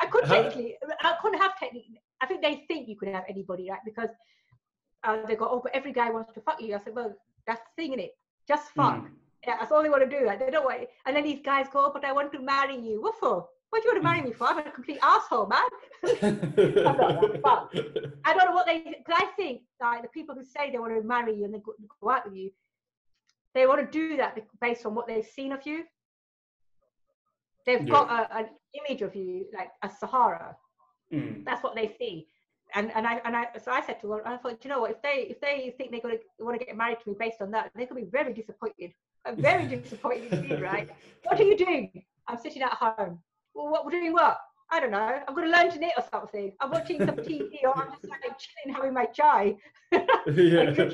I 0.00 0.06
could 0.06 0.24
How- 0.24 0.34
technically, 0.34 0.76
I 1.02 1.14
couldn't 1.20 1.40
have 1.40 1.58
technically. 1.58 2.00
I 2.20 2.26
think 2.26 2.42
they 2.42 2.64
think 2.68 2.88
you 2.88 2.96
could 2.96 3.08
have 3.08 3.24
anybody, 3.28 3.70
right? 3.70 3.80
Because 3.84 4.10
uh, 5.04 5.18
they 5.26 5.36
go, 5.36 5.48
oh, 5.50 5.60
but 5.62 5.74
every 5.74 5.92
guy 5.92 6.10
wants 6.10 6.32
to 6.34 6.40
fuck 6.40 6.60
you. 6.60 6.74
I 6.74 6.78
said, 6.78 6.94
well, 6.94 7.14
that's 7.46 7.60
the 7.60 7.82
thing 7.82 7.92
in 7.92 8.00
it. 8.00 8.12
Just 8.48 8.70
fuck. 8.70 8.96
Mm. 8.96 9.10
Yeah, 9.46 9.56
that's 9.58 9.72
all 9.72 9.82
they 9.82 9.90
want 9.90 10.08
to 10.08 10.18
do. 10.18 10.24
Like, 10.24 10.38
they 10.38 10.50
don't 10.50 10.64
want. 10.64 10.88
And 11.06 11.14
then 11.14 11.24
these 11.24 11.40
guys 11.44 11.66
go, 11.70 11.86
oh, 11.86 11.90
but 11.92 12.04
I 12.04 12.12
want 12.12 12.32
to 12.32 12.40
marry 12.40 12.78
you. 12.78 13.02
What 13.02 13.16
for? 13.20 13.46
What 13.68 13.82
do 13.82 13.88
you 13.88 13.94
want 13.94 14.04
to 14.04 14.08
marry 14.08 14.22
me 14.22 14.32
for? 14.32 14.46
I'm 14.46 14.58
a 14.58 14.70
complete 14.70 14.98
asshole, 15.02 15.48
man. 15.48 15.64
I 18.24 18.32
don't 18.32 18.46
know 18.46 18.54
what 18.54 18.66
they. 18.66 18.78
Because 18.80 19.20
I 19.20 19.26
think 19.36 19.62
like 19.80 20.02
the 20.02 20.08
people 20.08 20.34
who 20.34 20.44
say 20.44 20.70
they 20.70 20.78
want 20.78 20.94
to 20.94 21.02
marry 21.06 21.34
you 21.34 21.44
and 21.44 21.52
they 21.52 21.58
go, 21.58 21.74
go 22.00 22.10
out 22.10 22.24
with 22.24 22.36
you, 22.36 22.50
they 23.54 23.66
want 23.66 23.80
to 23.80 23.86
do 23.98 24.16
that 24.16 24.38
based 24.60 24.84
on 24.86 24.94
what 24.94 25.06
they've 25.06 25.24
seen 25.24 25.52
of 25.52 25.64
you. 25.66 25.84
They've 27.66 27.80
Yeah. 27.86 27.90
got 27.92 28.10
a, 28.10 28.36
an 28.38 28.48
image 28.74 29.02
of 29.02 29.14
you 29.14 29.46
like 29.56 29.70
a 29.82 29.88
Sahara. 29.88 30.56
Mm. 31.12 31.44
That's 31.44 31.62
what 31.62 31.74
they 31.74 31.88
see. 31.98 32.26
And 32.74 32.90
and 32.92 33.06
I 33.06 33.20
and 33.24 33.36
I 33.36 33.46
so 33.58 33.70
I 33.70 33.80
said 33.80 34.00
to 34.00 34.10
her, 34.12 34.26
I 34.26 34.36
thought, 34.36 34.64
you 34.64 34.68
know 34.70 34.80
what? 34.80 34.90
If 34.90 35.00
they 35.02 35.26
if 35.30 35.40
they 35.40 35.72
think 35.78 35.90
they're 35.90 36.00
gonna 36.00 36.18
want 36.40 36.58
to 36.58 36.64
get 36.64 36.76
married 36.76 36.98
to 37.00 37.10
me 37.10 37.16
based 37.18 37.40
on 37.40 37.50
that, 37.52 37.70
they 37.74 37.86
could 37.86 37.96
be 37.96 38.04
very 38.04 38.32
disappointed. 38.32 38.92
I'm 39.24 39.36
very 39.40 39.66
disappointed 39.76 40.32
indeed, 40.32 40.60
right? 40.60 40.90
What 41.22 41.40
are 41.40 41.44
you 41.44 41.56
doing? 41.56 42.04
I'm 42.26 42.38
sitting 42.38 42.62
at 42.62 42.72
home. 42.72 43.22
Well, 43.54 43.68
what 43.70 43.84
we're 43.84 43.92
doing 43.92 44.12
what? 44.12 44.38
I 44.70 44.80
don't 44.80 44.90
know. 44.90 45.20
I'm 45.28 45.34
going 45.34 45.46
to 45.50 45.56
learn 45.56 45.70
to 45.70 45.78
knit 45.78 45.92
or 45.96 46.04
something. 46.10 46.52
I'm 46.60 46.70
watching 46.70 46.98
some 46.98 47.16
TV 47.16 47.50
or 47.64 47.76
I'm 47.78 47.90
just 47.92 48.08
like 48.08 48.22
chilling, 48.38 48.74
having 48.74 48.92
my 48.94 49.04
chai. 49.06 49.54
yeah. 49.92 50.90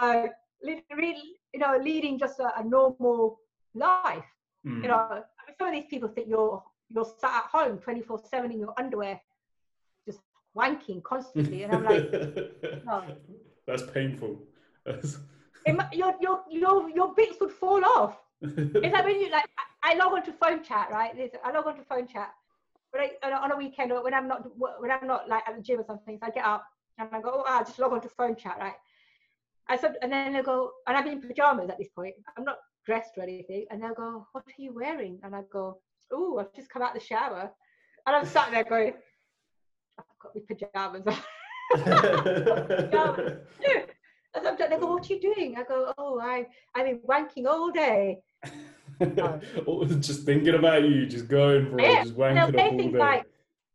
Uh, 0.00 0.26
lead, 0.62 0.82
really, 0.96 1.36
you 1.52 1.60
know, 1.60 1.78
leading 1.82 2.18
just 2.18 2.40
a, 2.40 2.58
a 2.58 2.64
normal 2.64 3.38
life. 3.74 4.24
Mm. 4.66 4.82
You 4.82 4.88
know, 4.88 5.22
some 5.58 5.68
of 5.68 5.74
these 5.74 5.86
people 5.88 6.08
think 6.08 6.28
you're 6.28 6.62
you're 6.88 7.04
sat 7.20 7.44
at 7.44 7.50
home 7.50 7.78
24/7 7.78 8.44
in 8.52 8.58
your 8.58 8.74
underwear, 8.78 9.20
just 10.06 10.20
wanking 10.56 11.02
constantly, 11.02 11.62
and 11.64 11.72
I'm 11.72 11.84
like, 11.84 12.12
no. 12.84 13.04
That's 13.66 13.82
painful. 13.92 14.40
That's- 14.84 15.18
it, 15.64 15.94
your 15.94 16.14
your 16.20 16.44
your 16.50 16.90
your 16.90 17.14
bits 17.14 17.36
would 17.40 17.52
fall 17.52 17.84
off. 17.84 18.18
It's 18.40 18.92
like 18.92 19.04
when 19.04 19.20
you 19.20 19.30
like 19.30 19.48
I, 19.82 19.92
I 19.92 19.94
log 19.94 20.12
on 20.12 20.24
to 20.24 20.32
phone 20.32 20.64
chat, 20.64 20.90
right? 20.90 21.12
I 21.44 21.52
log 21.52 21.66
on 21.66 21.76
to 21.76 21.84
phone 21.84 22.08
chat, 22.08 22.32
but 22.90 23.00
I, 23.00 23.32
on, 23.32 23.52
a, 23.52 23.56
weekend 23.56 23.92
or 23.92 24.02
when 24.02 24.14
I'm 24.14 24.26
not 24.26 24.48
when 24.56 24.90
I'm 24.90 25.06
not 25.06 25.28
like 25.28 25.44
at 25.48 25.56
the 25.56 25.62
gym 25.62 25.80
or 25.80 25.84
something, 25.84 26.18
so 26.18 26.26
I 26.26 26.30
get 26.30 26.44
up 26.44 26.66
and 26.98 27.08
I 27.12 27.20
go, 27.20 27.30
oh, 27.32 27.44
I'll 27.46 27.64
just 27.64 27.78
log 27.78 27.92
on 27.92 28.00
to 28.00 28.08
phone 28.08 28.36
chat, 28.36 28.58
right? 28.58 28.74
I 29.68 29.76
said, 29.76 29.96
and 30.02 30.12
then 30.12 30.32
they'll 30.32 30.42
go, 30.42 30.70
and 30.86 30.96
I'm 30.96 31.06
in 31.06 31.20
pajamas 31.20 31.70
at 31.70 31.78
this 31.78 31.88
point. 31.94 32.14
I'm 32.36 32.44
not 32.44 32.58
dressed 32.84 33.12
or 33.16 33.22
anything, 33.22 33.66
and 33.70 33.82
they'll 33.82 33.94
go, 33.94 34.26
what 34.32 34.44
are 34.46 34.62
you 34.62 34.74
wearing? 34.74 35.18
And 35.22 35.34
I 35.34 35.42
go, 35.52 35.78
oh, 36.12 36.38
I've 36.38 36.52
just 36.54 36.70
come 36.70 36.82
out 36.82 36.94
the 36.94 37.00
shower, 37.00 37.50
and 38.06 38.16
I'm 38.16 38.26
sat 38.26 38.50
there 38.50 38.64
going, 38.64 38.94
I've 39.98 40.04
got 40.20 40.34
my 40.34 40.42
pajamas 40.48 41.06
on. 41.06 41.16
Yeah. 43.60 43.82
And 44.34 44.44
sometimes 44.44 44.70
they 44.70 44.78
go, 44.78 44.86
what 44.86 45.10
are 45.10 45.12
you 45.12 45.20
doing? 45.20 45.56
I 45.58 45.64
go, 45.64 45.92
oh, 45.98 46.18
I, 46.18 46.46
I've 46.74 46.86
been 46.86 47.00
wanking 47.00 47.46
all 47.46 47.70
day. 47.70 48.20
Or 49.00 49.40
oh, 49.66 49.84
just 49.84 50.22
thinking 50.22 50.54
about 50.54 50.84
you, 50.84 51.06
just 51.06 51.26
going 51.26 51.68
for 51.70 51.80
Yeah, 51.80 52.00
it, 52.00 52.04
just 52.04 52.16
wanking 52.16 52.38
up 52.38 52.54
all 52.54 52.78
day. 52.78 52.98
like, 52.98 53.24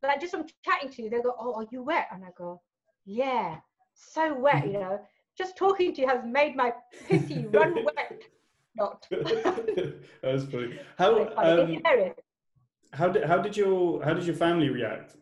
like 0.02 0.22
just 0.22 0.32
from 0.32 0.46
chatting 0.64 0.90
to 0.90 1.02
you, 1.04 1.10
they'll 1.10 1.22
go, 1.22 1.36
oh, 1.38 1.56
are 1.56 1.66
you 1.70 1.84
wet? 1.84 2.08
And 2.14 2.24
I 2.24 2.30
go, 2.38 2.62
yeah, 3.06 3.58
so 3.94 4.34
wet, 4.40 4.66
you 4.72 4.74
know. 4.74 5.00
Just 5.38 5.56
talking 5.56 5.94
to 5.94 6.02
you 6.02 6.08
has 6.08 6.24
made 6.26 6.56
my 6.56 6.74
pissy 7.08 7.46
run 7.54 7.76
wet. 7.86 8.22
Not. 8.76 9.08
That's 9.12 10.46
funny. 10.52 10.80
How 10.98 11.30
um, 11.38 11.82
how 12.92 13.10
did 13.10 13.24
how 13.26 13.38
did 13.40 13.58
your 13.58 14.04
how 14.04 14.14
did 14.14 14.26
your 14.26 14.36
family 14.36 14.70
react, 14.70 15.18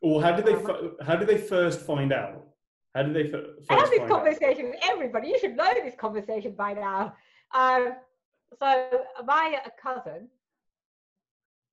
or 0.00 0.22
how 0.22 0.32
did 0.32 0.46
they 0.46 0.54
fir- 0.54 0.92
how 1.04 1.16
did 1.16 1.28
they 1.28 1.36
first 1.36 1.80
find 1.80 2.12
out? 2.12 2.46
How 2.94 3.02
did 3.02 3.14
they 3.14 3.26
fir- 3.28 3.54
first 3.58 3.70
I 3.70 3.74
have 3.74 3.90
this 3.90 3.98
find 3.98 4.12
out? 4.12 4.18
conversation 4.24 4.64
with 4.70 4.80
everybody. 4.82 5.28
You 5.28 5.38
should 5.38 5.56
know 5.56 5.70
this 5.74 5.94
conversation 5.96 6.52
by 6.52 6.72
now. 6.72 7.14
Um, 7.52 7.94
so 8.58 8.88
my 9.24 9.60
cousin, 9.82 10.28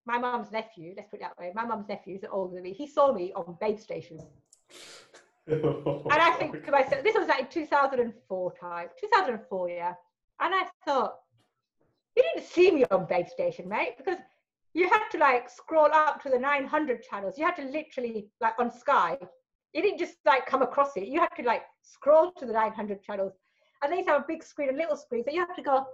my 0.05 0.17
mum's 0.17 0.51
nephew, 0.51 0.93
let's 0.97 1.09
put 1.09 1.19
it 1.19 1.23
that 1.23 1.37
way, 1.39 1.51
my 1.55 1.65
mum's 1.65 1.87
nephew 1.87 2.15
is 2.15 2.25
older 2.29 2.55
than 2.55 2.63
me. 2.63 2.73
He 2.73 2.87
saw 2.87 3.13
me 3.13 3.31
on 3.33 3.57
Babe 3.61 3.79
Station. 3.79 4.19
And 5.47 5.63
I 6.11 6.31
think 6.37 6.63
to 6.65 6.71
myself, 6.71 7.03
this 7.03 7.15
was 7.15 7.27
like 7.27 7.49
2004 7.51 8.53
time, 8.59 8.87
2004, 8.99 9.69
yeah. 9.69 9.93
And 10.39 10.53
I 10.55 10.65
thought, 10.85 11.15
you 12.15 12.23
didn't 12.23 12.47
see 12.47 12.71
me 12.71 12.85
on 12.91 13.05
Babe 13.07 13.27
Station, 13.27 13.67
mate, 13.69 13.95
because 13.97 14.17
you 14.73 14.87
had 14.89 15.07
to 15.11 15.17
like 15.17 15.49
scroll 15.49 15.89
up 15.91 16.21
to 16.23 16.29
the 16.29 16.39
900 16.39 17.03
channels. 17.03 17.37
You 17.37 17.45
had 17.45 17.55
to 17.55 17.63
literally, 17.63 18.29
like 18.39 18.53
on 18.59 18.71
Sky, 18.71 19.17
you 19.73 19.81
didn't 19.81 19.99
just 19.99 20.15
like 20.25 20.45
come 20.45 20.61
across 20.61 20.95
it. 20.97 21.07
You 21.07 21.19
had 21.19 21.29
to 21.37 21.43
like 21.43 21.63
scroll 21.81 22.31
to 22.33 22.45
the 22.45 22.53
900 22.53 23.01
channels. 23.03 23.33
and 23.83 23.91
they 23.91 23.97
used 23.97 24.07
to 24.07 24.13
have 24.13 24.21
a 24.21 24.25
big 24.27 24.43
screen 24.43 24.69
and 24.69 24.77
little 24.77 24.95
screen, 24.97 25.23
so 25.23 25.31
you 25.31 25.39
have 25.39 25.55
to 25.55 25.61
go, 25.61 25.85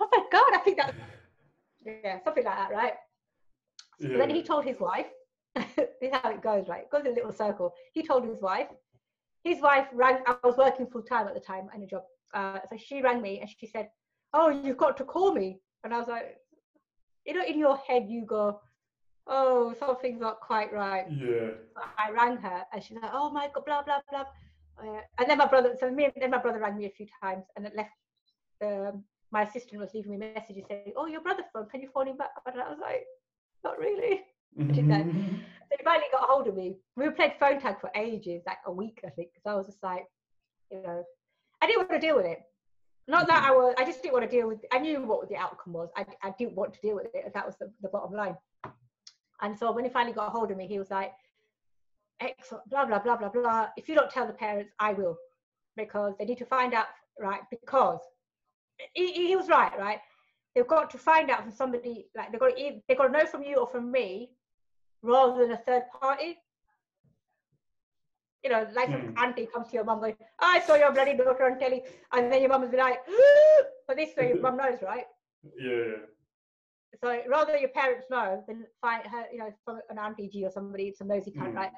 oh 0.00 0.08
my 0.12 0.24
god, 0.32 0.54
I 0.54 0.58
think 0.58 0.78
that, 0.78 0.94
yeah, 1.84 2.18
something 2.24 2.44
like 2.44 2.56
that, 2.56 2.72
right? 2.72 2.94
So 4.00 4.08
Yeah. 4.08 4.18
then 4.18 4.30
he 4.30 4.42
told 4.42 4.64
his 4.64 4.80
wife, 4.80 5.06
this 5.76 5.88
is 6.00 6.10
how 6.12 6.30
it 6.30 6.42
goes, 6.42 6.68
right? 6.68 6.82
It 6.82 6.90
goes 6.90 7.02
in 7.04 7.12
a 7.12 7.14
little 7.14 7.32
circle. 7.32 7.74
He 7.92 8.02
told 8.02 8.24
his 8.24 8.40
wife. 8.40 8.68
His 9.44 9.60
wife 9.60 9.88
rang, 9.92 10.18
I 10.26 10.36
was 10.44 10.56
working 10.56 10.86
full 10.86 11.02
time 11.02 11.26
at 11.26 11.34
the 11.34 11.40
time 11.40 11.68
in 11.74 11.82
a 11.82 11.86
job. 11.86 12.02
Uh, 12.32 12.60
so 12.70 12.76
she 12.76 13.02
rang 13.02 13.20
me 13.20 13.40
and 13.40 13.50
she 13.58 13.66
said, 13.66 13.88
Oh, 14.32 14.48
you've 14.48 14.76
got 14.78 14.96
to 14.98 15.04
call 15.04 15.34
me. 15.34 15.60
And 15.84 15.92
I 15.92 15.98
was 15.98 16.08
like, 16.08 16.36
You 17.26 17.34
know, 17.34 17.44
in 17.44 17.58
your 17.58 17.76
head, 17.76 18.06
you 18.08 18.24
go, 18.24 18.60
Oh, 19.26 19.74
something's 19.78 20.20
not 20.20 20.40
quite 20.40 20.72
right. 20.72 21.06
Yeah. 21.10 21.50
I 21.98 22.10
rang 22.12 22.36
her 22.38 22.62
and 22.72 22.82
she's 22.82 22.96
like, 23.02 23.10
Oh 23.12 23.30
my 23.30 23.48
God, 23.52 23.64
blah, 23.66 23.82
blah, 23.82 24.00
blah. 24.10 24.24
Uh, 24.80 25.00
and 25.18 25.28
then 25.28 25.38
my 25.38 25.46
brother, 25.46 25.74
so 25.78 25.90
me, 25.90 26.04
and 26.04 26.14
then 26.18 26.30
my 26.30 26.38
brother 26.38 26.60
rang 26.60 26.78
me 26.78 26.86
a 26.86 26.90
few 26.90 27.06
times 27.22 27.44
and 27.56 27.66
it 27.66 27.76
left. 27.76 27.90
Um, 28.64 29.04
my 29.32 29.42
assistant 29.42 29.80
was 29.80 29.90
leaving 29.92 30.12
me 30.12 30.18
messages 30.18 30.64
saying, 30.68 30.92
Oh, 30.96 31.06
your 31.06 31.20
brother 31.20 31.42
phone, 31.52 31.68
can 31.68 31.80
you 31.80 31.88
phone 31.92 32.08
him 32.08 32.16
back? 32.16 32.30
And 32.46 32.60
I 32.60 32.68
was 32.70 32.78
like, 32.80 33.04
Not 33.64 33.78
really. 33.78 34.22
Did 34.58 34.88
that. 34.90 35.04
So 35.04 35.76
he 35.78 35.84
finally 35.84 36.06
got 36.12 36.28
hold 36.28 36.48
of 36.48 36.56
me. 36.56 36.76
We 36.96 37.08
played 37.10 37.34
phone 37.40 37.60
tag 37.60 37.80
for 37.80 37.90
ages, 37.94 38.42
like 38.46 38.58
a 38.66 38.72
week, 38.72 39.00
I 39.06 39.10
think, 39.10 39.30
because 39.32 39.50
I 39.50 39.54
was 39.54 39.66
just 39.66 39.82
like, 39.82 40.06
you 40.70 40.82
know, 40.82 41.02
I 41.62 41.66
didn't 41.66 41.88
want 41.88 42.00
to 42.00 42.06
deal 42.06 42.16
with 42.16 42.26
it. 42.26 42.40
Not 43.08 43.26
that 43.26 43.44
I 43.44 43.50
was, 43.50 43.74
I 43.78 43.84
just 43.84 44.02
didn't 44.02 44.14
want 44.14 44.30
to 44.30 44.36
deal 44.36 44.48
with. 44.48 44.60
I 44.72 44.78
knew 44.78 45.00
what 45.02 45.28
the 45.28 45.36
outcome 45.36 45.72
was. 45.72 45.88
I, 45.96 46.04
I 46.22 46.32
didn't 46.38 46.54
want 46.54 46.74
to 46.74 46.80
deal 46.80 46.96
with 46.96 47.06
it. 47.14 47.32
That 47.34 47.46
was 47.46 47.56
the, 47.58 47.70
the 47.82 47.88
bottom 47.88 48.14
line. 48.14 48.36
And 49.40 49.58
so 49.58 49.72
when 49.72 49.84
he 49.84 49.90
finally 49.90 50.14
got 50.14 50.28
a 50.28 50.30
hold 50.30 50.50
of 50.50 50.56
me, 50.56 50.68
he 50.68 50.78
was 50.78 50.90
like, 50.90 51.12
excellent, 52.20 52.68
blah 52.70 52.84
blah 52.84 53.00
blah 53.00 53.16
blah 53.16 53.28
blah. 53.28 53.68
If 53.76 53.88
you 53.88 53.96
don't 53.96 54.10
tell 54.10 54.26
the 54.26 54.32
parents, 54.32 54.72
I 54.78 54.92
will, 54.92 55.16
because 55.76 56.14
they 56.18 56.24
need 56.24 56.38
to 56.38 56.46
find 56.46 56.74
out, 56.74 56.86
right? 57.18 57.40
Because 57.50 57.98
he, 58.94 59.12
he 59.12 59.34
was 59.34 59.48
right, 59.48 59.76
right? 59.78 59.98
They've 60.54 60.66
got 60.66 60.90
to 60.90 60.98
find 60.98 61.30
out 61.30 61.42
from 61.42 61.50
somebody, 61.50 62.06
like 62.16 62.30
they've 62.30 62.40
got 62.40 62.56
to, 62.56 62.80
they've 62.86 62.96
got 62.96 63.06
to 63.06 63.12
know 63.12 63.26
from 63.26 63.42
you 63.42 63.56
or 63.56 63.66
from 63.66 63.90
me, 63.90 64.30
rather 65.02 65.42
than 65.42 65.52
a 65.52 65.56
third 65.58 65.84
party. 66.00 66.38
You 68.44 68.50
know, 68.50 68.66
like 68.74 68.90
some 68.90 69.14
Hmm. 69.14 69.18
auntie 69.24 69.46
comes 69.46 69.68
to 69.68 69.74
your 69.74 69.84
mum 69.84 70.00
going, 70.00 70.16
I 70.40 70.60
saw 70.60 70.74
your 70.74 70.92
bloody 70.92 71.14
daughter 71.16 71.44
on 71.44 71.58
telly, 71.58 71.84
and 72.12 72.32
then 72.32 72.40
your 72.40 72.48
mum 72.48 72.68
be 72.68 72.76
like, 72.76 72.98
but 73.86 73.96
this 73.96 74.16
way 74.16 74.28
your 74.28 74.40
mum 74.40 74.56
knows, 74.56 74.82
right? 74.82 75.06
Yeah. 75.58 76.06
So 77.02 77.20
rather 77.28 77.56
your 77.56 77.70
parents 77.70 78.06
know 78.10 78.44
than 78.46 78.64
find 78.80 79.04
her, 79.06 79.24
you 79.32 79.38
know, 79.38 79.50
from 79.64 79.80
an 79.90 79.98
auntie 79.98 80.28
G 80.28 80.44
or 80.44 80.50
somebody, 80.50 80.92
some 80.92 81.08
nosy 81.08 81.30
cunt, 81.32 81.50
Hmm. 81.50 81.56
right? 81.56 81.70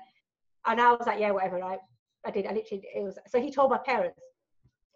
And 0.67 0.81
I 0.81 0.91
was 0.93 1.07
like, 1.07 1.21
yeah, 1.21 1.31
whatever, 1.31 1.59
right? 1.59 1.79
I 2.27 2.31
did. 2.31 2.47
I 2.47 2.53
literally, 2.53 2.83
it 2.95 3.03
was. 3.03 3.19
So 3.29 3.41
he 3.41 3.51
told 3.51 3.71
my 3.71 3.79
parents. 3.79 4.21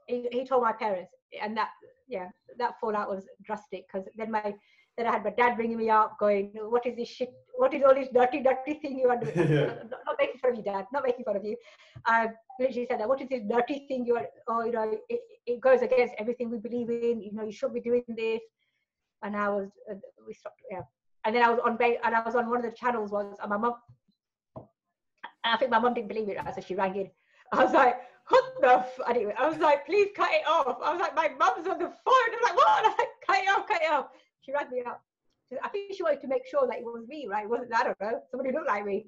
He, 0.07 0.27
he 0.33 0.45
told 0.47 0.63
my 0.63 0.73
parents, 0.73 1.13
and 1.43 1.55
that, 1.59 1.71
yeah, 2.09 2.29
that 2.59 2.75
fallout 2.81 3.11
was 3.11 3.27
drastic 3.43 3.85
because 3.87 4.09
then 4.17 4.31
my, 4.31 4.55
then 4.97 5.07
I 5.07 5.13
had 5.13 5.25
my 5.25 5.31
dad 5.31 5.59
ringing 5.59 5.77
me 5.77 5.91
up, 5.91 6.17
going, 6.19 6.53
what 6.55 6.87
is 6.87 6.97
this 6.97 7.09
shit? 7.09 7.31
What 7.59 7.75
is 7.75 7.83
all 7.83 7.95
this 7.95 8.09
dirty, 8.15 8.41
dirty 8.43 8.75
thing 8.75 8.99
you 8.99 9.09
are 9.09 9.21
doing? 9.23 9.53
Yeah. 9.53 9.67
not, 9.93 10.01
not 10.07 10.17
making 10.19 10.39
fun 10.41 10.53
of 10.53 10.57
you, 10.59 10.63
dad. 10.63 10.87
Not 10.93 11.05
making 11.05 11.25
fun 11.25 11.37
of 11.37 11.45
you. 11.45 11.57
Um, 12.07 12.29
literally 12.61 12.87
said 12.89 13.01
that. 13.01 13.09
What 13.09 13.21
is 13.21 13.29
this 13.29 13.43
dirty 13.51 13.87
thing 13.89 14.07
you 14.07 14.17
are? 14.17 14.27
Oh, 14.49 14.65
you 14.65 14.73
know, 14.73 14.99
it, 15.09 15.21
it 15.47 15.61
goes 15.61 15.83
against 15.83 16.15
everything 16.19 16.51
we 16.51 16.59
believe 16.59 16.89
in. 16.89 17.21
You 17.21 17.33
know, 17.33 17.45
you 17.45 17.53
shouldn't 17.53 17.75
be 17.75 17.81
doing 17.81 18.05
this 18.09 18.41
and 19.23 19.37
I 19.37 19.49
was 19.49 19.69
uh, 19.91 19.95
we 20.27 20.35
stopped 20.35 20.61
yeah 20.71 20.83
and 21.25 21.35
then 21.35 21.43
I 21.43 21.51
was 21.51 21.61
on 21.65 21.79
and 21.81 22.15
I 22.15 22.21
was 22.21 22.35
on 22.35 22.49
one 22.49 22.59
of 22.59 22.65
the 22.65 22.77
channels 22.77 23.11
once 23.11 23.37
and 23.41 23.51
my 23.51 23.57
mum 23.57 23.75
I 25.45 25.57
think 25.57 25.71
my 25.71 25.79
mum 25.79 25.95
didn't 25.95 26.09
believe 26.09 26.29
it 26.29 26.37
right 26.37 26.55
so 26.55 26.61
she 26.61 26.75
rang 26.75 26.97
in 26.97 27.11
I 27.53 27.65
was 27.65 27.73
like 27.73 28.01
what 28.29 28.45
the 28.61 28.69
f-? 28.69 29.09
anyway 29.09 29.35
I 29.39 29.49
was 29.49 29.59
like 29.59 29.87
please 29.87 30.09
cut 30.15 30.31
it 30.33 30.47
off 30.47 30.79
I 30.83 30.93
was 30.93 31.01
like 31.01 31.15
my 31.15 31.29
mum's 31.39 31.67
on 31.67 31.79
the 31.79 31.87
phone 32.05 32.31
I'm 32.37 32.43
like 32.43 32.57
what 32.57 32.69
I 32.69 32.83
was 32.83 32.95
like 32.99 33.09
cut 33.27 33.45
it 33.45 33.49
off 33.49 33.69
cut 33.69 33.83
it 33.83 33.91
off 33.91 34.07
she 34.41 34.53
rang 34.53 34.71
me 34.71 34.83
up 34.87 35.03
I 35.63 35.69
think 35.69 35.95
she 35.95 36.03
wanted 36.03 36.21
to 36.23 36.29
make 36.29 36.47
sure 36.47 36.67
that 36.67 36.79
it 36.79 36.85
was 36.85 37.07
me 37.09 37.27
right 37.29 37.45
it 37.45 37.51
wasn't 37.51 37.75
I 37.75 37.85
don't 37.85 38.01
know 38.01 38.21
somebody 38.31 38.51
who 38.51 38.57
looked 38.57 38.69
like 38.69 38.85
me 38.85 39.07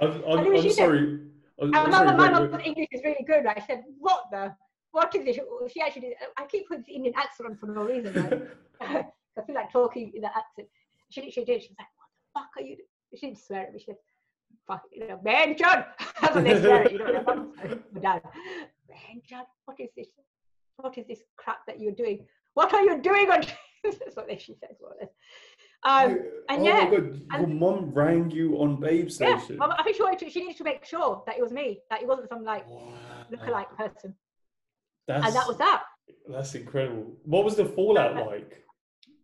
I'm, 0.00 0.22
I'm, 0.24 0.38
I'm 0.54 0.62
she 0.62 0.70
sorry. 0.70 1.20
I'm, 1.60 1.74
I'm 1.74 1.92
sorry. 1.92 2.16
my 2.16 2.30
mum's. 2.30 2.54
English 2.64 2.88
is 2.92 3.02
really 3.04 3.24
good 3.26 3.44
right 3.44 3.56
I 3.56 3.66
said 3.66 3.84
what 3.98 4.24
the 4.30 4.54
what 4.92 5.14
is 5.14 5.24
this 5.24 5.38
she 5.72 5.80
actually 5.80 6.02
did 6.02 6.12
I 6.36 6.44
keep 6.46 6.68
putting 6.68 6.82
this 6.82 6.94
Indian 6.94 7.14
accent 7.16 7.50
on 7.50 7.56
for 7.56 7.66
no 7.66 7.84
reason 7.84 8.12
right 8.80 9.06
I 9.38 9.42
feel 9.46 9.54
like 9.54 9.72
talking 9.72 10.12
in 10.14 10.22
that 10.22 10.32
accent. 10.36 10.68
She 11.10 11.22
literally 11.22 11.46
did. 11.46 11.62
She 11.62 11.68
was 11.68 11.76
like, 11.78 11.88
"What 11.96 12.08
the 12.10 12.40
fuck 12.40 12.50
are 12.56 12.66
you?" 12.66 12.76
doing?" 12.76 12.86
She 13.14 13.26
didn't 13.26 13.38
swear 13.38 13.62
at 13.66 13.72
me. 13.72 13.78
She 13.78 13.86
said, 13.86 13.96
"Fuck, 14.66 14.82
you 14.92 15.08
know, 15.08 15.20
man, 15.22 15.56
John." 15.56 15.84
That's 16.20 16.34
what 16.34 16.44
they 16.44 16.60
swear 16.60 16.84
at 16.84 16.92
you 16.92 16.98
know. 16.98 17.52
My 17.92 18.00
dad, 18.00 18.22
man, 18.88 19.22
John, 19.28 19.44
what 19.64 19.80
is 19.80 19.90
this? 19.96 20.08
What 20.76 20.96
is 20.98 21.06
this 21.06 21.20
crap 21.36 21.66
that 21.66 21.80
you're 21.80 21.92
doing? 21.92 22.26
What 22.54 22.72
are 22.74 22.82
you 22.82 23.00
doing 23.00 23.30
on? 23.30 23.42
That's 23.84 24.16
what 24.16 24.40
she 24.40 24.54
says. 24.54 24.76
Um, 25.82 26.18
and 26.50 26.60
oh 26.60 26.64
yeah, 26.64 26.84
my 26.84 26.90
god, 26.90 27.22
your 27.32 27.44
and- 27.44 27.58
mum 27.60 27.90
rang 27.94 28.30
you 28.30 28.56
on 28.56 28.78
Babe. 28.78 29.10
Station. 29.10 29.56
Mum- 29.56 29.72
I 29.78 29.82
think 29.82 29.96
she 29.96 30.02
wanted 30.02 30.18
to, 30.20 30.30
she 30.30 30.40
needed 30.40 30.58
to 30.58 30.64
make 30.64 30.84
sure 30.84 31.22
that 31.26 31.36
it 31.38 31.42
was 31.42 31.52
me, 31.52 31.80
that 31.90 32.02
it 32.02 32.08
wasn't 32.08 32.28
some 32.28 32.44
like 32.44 32.68
Wow. 32.68 32.92
lookalike 33.32 33.74
person, 33.76 34.14
That's, 35.06 35.26
and 35.26 35.34
that 35.34 35.46
was 35.48 35.56
that. 35.58 35.84
that's 36.28 36.54
incredible. 36.54 37.06
What 37.24 37.44
was 37.44 37.56
the 37.56 37.64
fallout 37.64 38.14
like? 38.26 38.62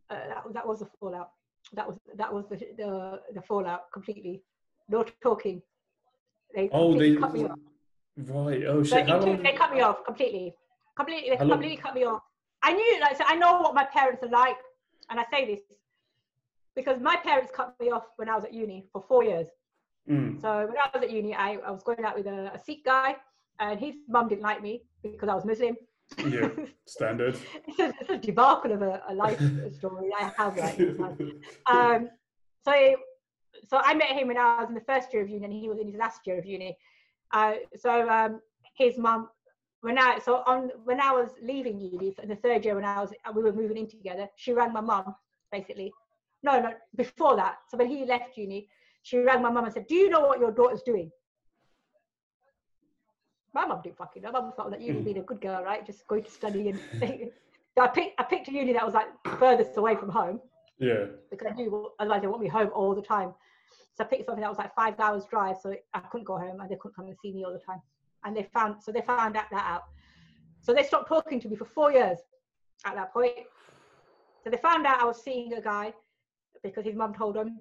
uh, 0.09 0.15
that, 0.15 0.45
that 0.55 0.67
was 0.67 0.79
the 0.81 0.89
fallout. 0.99 1.31
That 1.75 1.87
was 1.87 1.99
that 2.15 2.33
was 2.33 2.47
the 2.49 2.57
the, 2.79 3.21
the 3.35 3.43
fallout 3.43 3.93
completely. 3.93 4.43
No 4.89 5.05
talking. 5.23 5.61
They 6.55 6.71
Oh, 6.73 6.97
they 6.99 7.17
cut 7.17 7.35
me 7.35 7.45
off. 7.45 7.59
right. 8.17 8.63
Oh 8.67 8.83
They, 8.83 8.89
shit! 8.89 9.09
Long? 9.09 9.43
they 9.43 9.53
cut 9.53 9.75
me 9.75 9.81
off 9.83 10.05
completely. 10.07 10.55
Completely, 10.97 11.29
they 11.31 11.37
completely 11.37 11.77
cut 11.77 11.95
me 11.95 12.05
off. 12.05 12.23
I 12.63 12.73
knew, 12.73 13.01
like, 13.03 13.17
so 13.19 13.25
I 13.27 13.37
know 13.37 13.61
what 13.61 13.75
my 13.75 13.85
parents 13.85 14.23
are 14.23 14.31
like, 14.31 14.57
and 15.11 15.21
I 15.21 15.25
say 15.31 15.45
this 15.45 15.61
because 16.77 17.01
my 17.01 17.17
parents 17.17 17.51
cut 17.53 17.75
me 17.81 17.91
off 17.91 18.05
when 18.17 18.29
I 18.29 18.37
was 18.37 18.45
at 18.45 18.55
uni 18.55 18.87
for 18.93 19.03
four 19.09 19.25
years. 19.25 19.49
Mm, 20.09 20.41
So 20.41 20.67
when 20.67 20.77
I 20.77 20.89
was 20.95 21.03
at 21.03 21.11
uni, 21.11 21.35
I, 21.35 21.55
I 21.67 21.71
was 21.71 21.83
going 21.83 22.05
out 22.05 22.17
with 22.17 22.27
a, 22.27 22.53
a 22.55 22.59
Sikh 22.65 22.85
guy, 22.85 23.17
and 23.59 23.81
his 23.81 23.95
mum 24.09 24.29
didn't 24.29 24.43
like 24.43 24.63
me 24.63 24.83
because 25.03 25.29
I 25.29 25.35
was 25.35 25.45
Muslim. 25.45 25.77
yeah, 26.19 26.49
standard. 26.87 27.37
it's, 27.67 27.81
a, 27.81 27.93
it's 28.01 28.11
a 28.11 28.19
debacle 28.19 28.71
of 28.71 28.83
a, 28.83 29.03
a 29.09 29.15
life 29.15 29.41
story 29.75 30.11
I 30.17 30.31
have 30.37 30.57
right 30.57 30.79
um, 31.69 32.11
so 32.65 32.95
so 33.65 33.81
I 33.83 33.95
met 33.95 34.11
him 34.11 34.29
when 34.29 34.39
I 34.39 34.61
was 34.61 34.69
in 34.69 34.75
the 34.75 34.83
first 34.83 35.13
year 35.13 35.23
of 35.23 35.29
uni, 35.29 35.45
and 35.45 35.53
he 35.53 35.69
was 35.69 35.79
in 35.79 35.87
his 35.87 35.97
last 35.97 36.21
year 36.27 36.39
of 36.39 36.47
uni. 36.47 36.77
Uh, 37.33 37.55
so 37.77 38.09
um, 38.09 38.41
his 38.77 38.99
mum, 38.99 39.29
when 39.81 39.99
I 39.99 40.21
so 40.21 40.45
on 40.47 40.71
when 40.85 41.01
I 41.01 41.11
was 41.13 41.31
leaving 41.43 41.81
uni 41.81 42.15
in 42.23 42.29
the 42.29 42.37
third 42.37 42.65
year 42.65 42.75
when 42.77 42.85
I 42.85 43.01
was 43.01 43.13
we 43.35 43.43
were 43.43 43.53
moving 43.53 43.79
in 43.79 43.89
together, 43.89 44.29
she 44.37 44.53
rang 44.53 44.73
my 44.73 44.81
mum 44.81 45.15
basically. 45.51 45.93
No, 46.43 46.61
no, 46.61 46.73
before 46.95 47.37
that. 47.37 47.57
So 47.69 47.77
when 47.77 47.89
he 47.89 48.05
left 48.05 48.37
uni, 48.37 48.69
she 49.03 49.19
rang 49.19 49.43
my 49.43 49.51
mum 49.51 49.65
and 49.65 49.73
said, 49.73 49.87
"Do 49.87 49.95
you 49.95 50.09
know 50.09 50.21
what 50.21 50.41
your 50.41 50.53
daughter's 50.53 50.83
doing?" 50.83 51.11
My 53.55 53.67
mum 53.67 53.81
didn't 53.83 53.97
fucking 53.97 54.23
know. 54.23 54.33
My 54.33 54.41
mum 54.41 54.53
thought 54.53 54.71
that 54.71 54.81
uni 54.83 55.01
Mm. 55.01 55.05
being 55.05 55.19
a 55.19 55.23
good 55.23 55.41
girl, 55.41 55.63
right? 55.63 55.85
Just 55.87 56.07
going 56.07 56.25
to 56.25 56.31
study 56.31 56.69
and. 56.69 56.79
so 57.75 57.83
I 57.83 57.89
picked 57.89 58.21
I 58.21 58.25
picked 58.25 58.49
a 58.49 58.53
uni 58.53 58.73
that 58.75 58.85
was 58.85 58.95
like 58.95 59.09
furthest 59.39 59.77
away 59.77 59.97
from 59.97 60.11
home 60.11 60.41
Yeah. 60.79 61.07
because 61.31 61.49
I 61.51 61.55
knew 61.55 61.91
otherwise 61.99 62.21
they 62.23 62.27
want 62.29 62.43
me 62.43 62.49
home 62.49 62.71
all 62.75 62.95
the 62.95 63.03
time. 63.03 63.35
So 63.95 64.05
I 64.05 64.07
picked 64.09 64.27
something 64.27 64.43
that 64.43 64.51
was 64.51 64.59
like 64.59 64.75
five 64.75 64.99
hours 65.01 65.25
drive, 65.25 65.57
so 65.59 65.75
I 65.95 66.01
couldn't 66.01 66.27
go 66.27 66.37
home 66.39 66.61
and 66.61 66.69
they 66.71 66.77
couldn't 66.77 66.95
come 66.97 67.07
and 67.07 67.17
see 67.23 67.33
me 67.33 67.45
all 67.45 67.53
the 67.53 67.59
time. 67.59 67.81
And 68.25 68.37
they 68.37 68.43
found 68.43 68.83
so 68.83 68.93
they 68.93 69.01
found 69.01 69.35
that, 69.37 69.49
that 69.51 69.65
out. 69.65 69.85
So 70.61 70.75
they 70.75 70.83
stopped 70.83 71.09
talking 71.09 71.41
to 71.41 71.49
me 71.49 71.57
for 71.57 71.65
four 71.65 71.93
years 71.93 72.19
at 72.85 72.95
that 72.97 73.13
point. 73.13 73.33
So 74.45 74.51
they 74.51 74.59
found 74.59 74.87
out 74.87 75.01
I 75.01 75.05
was 75.07 75.23
seeing 75.23 75.55
a 75.55 75.61
guy 75.63 75.95
because 76.71 76.85
his 76.85 76.97
mum 76.97 77.15
told 77.15 77.37
him 77.37 77.59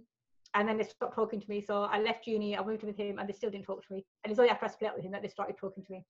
and 0.53 0.67
then 0.67 0.77
they 0.77 0.83
stopped 0.83 1.15
talking 1.15 1.41
to 1.41 1.49
me. 1.49 1.61
So 1.61 1.83
I 1.83 1.99
left 1.99 2.27
uni, 2.27 2.57
I 2.57 2.63
moved 2.63 2.83
in 2.83 2.87
with 2.87 2.97
him, 2.97 3.19
and 3.19 3.27
they 3.27 3.33
still 3.33 3.49
didn't 3.49 3.65
talk 3.65 3.85
to 3.85 3.93
me. 3.93 4.05
And 4.23 4.31
it's 4.31 4.39
only 4.39 4.51
after 4.51 4.65
I 4.65 4.69
split 4.69 4.89
up 4.91 4.95
with 4.95 5.05
him 5.05 5.11
that 5.11 5.21
they 5.21 5.27
started 5.27 5.57
talking 5.57 5.83
to 5.83 5.91
me 5.91 6.05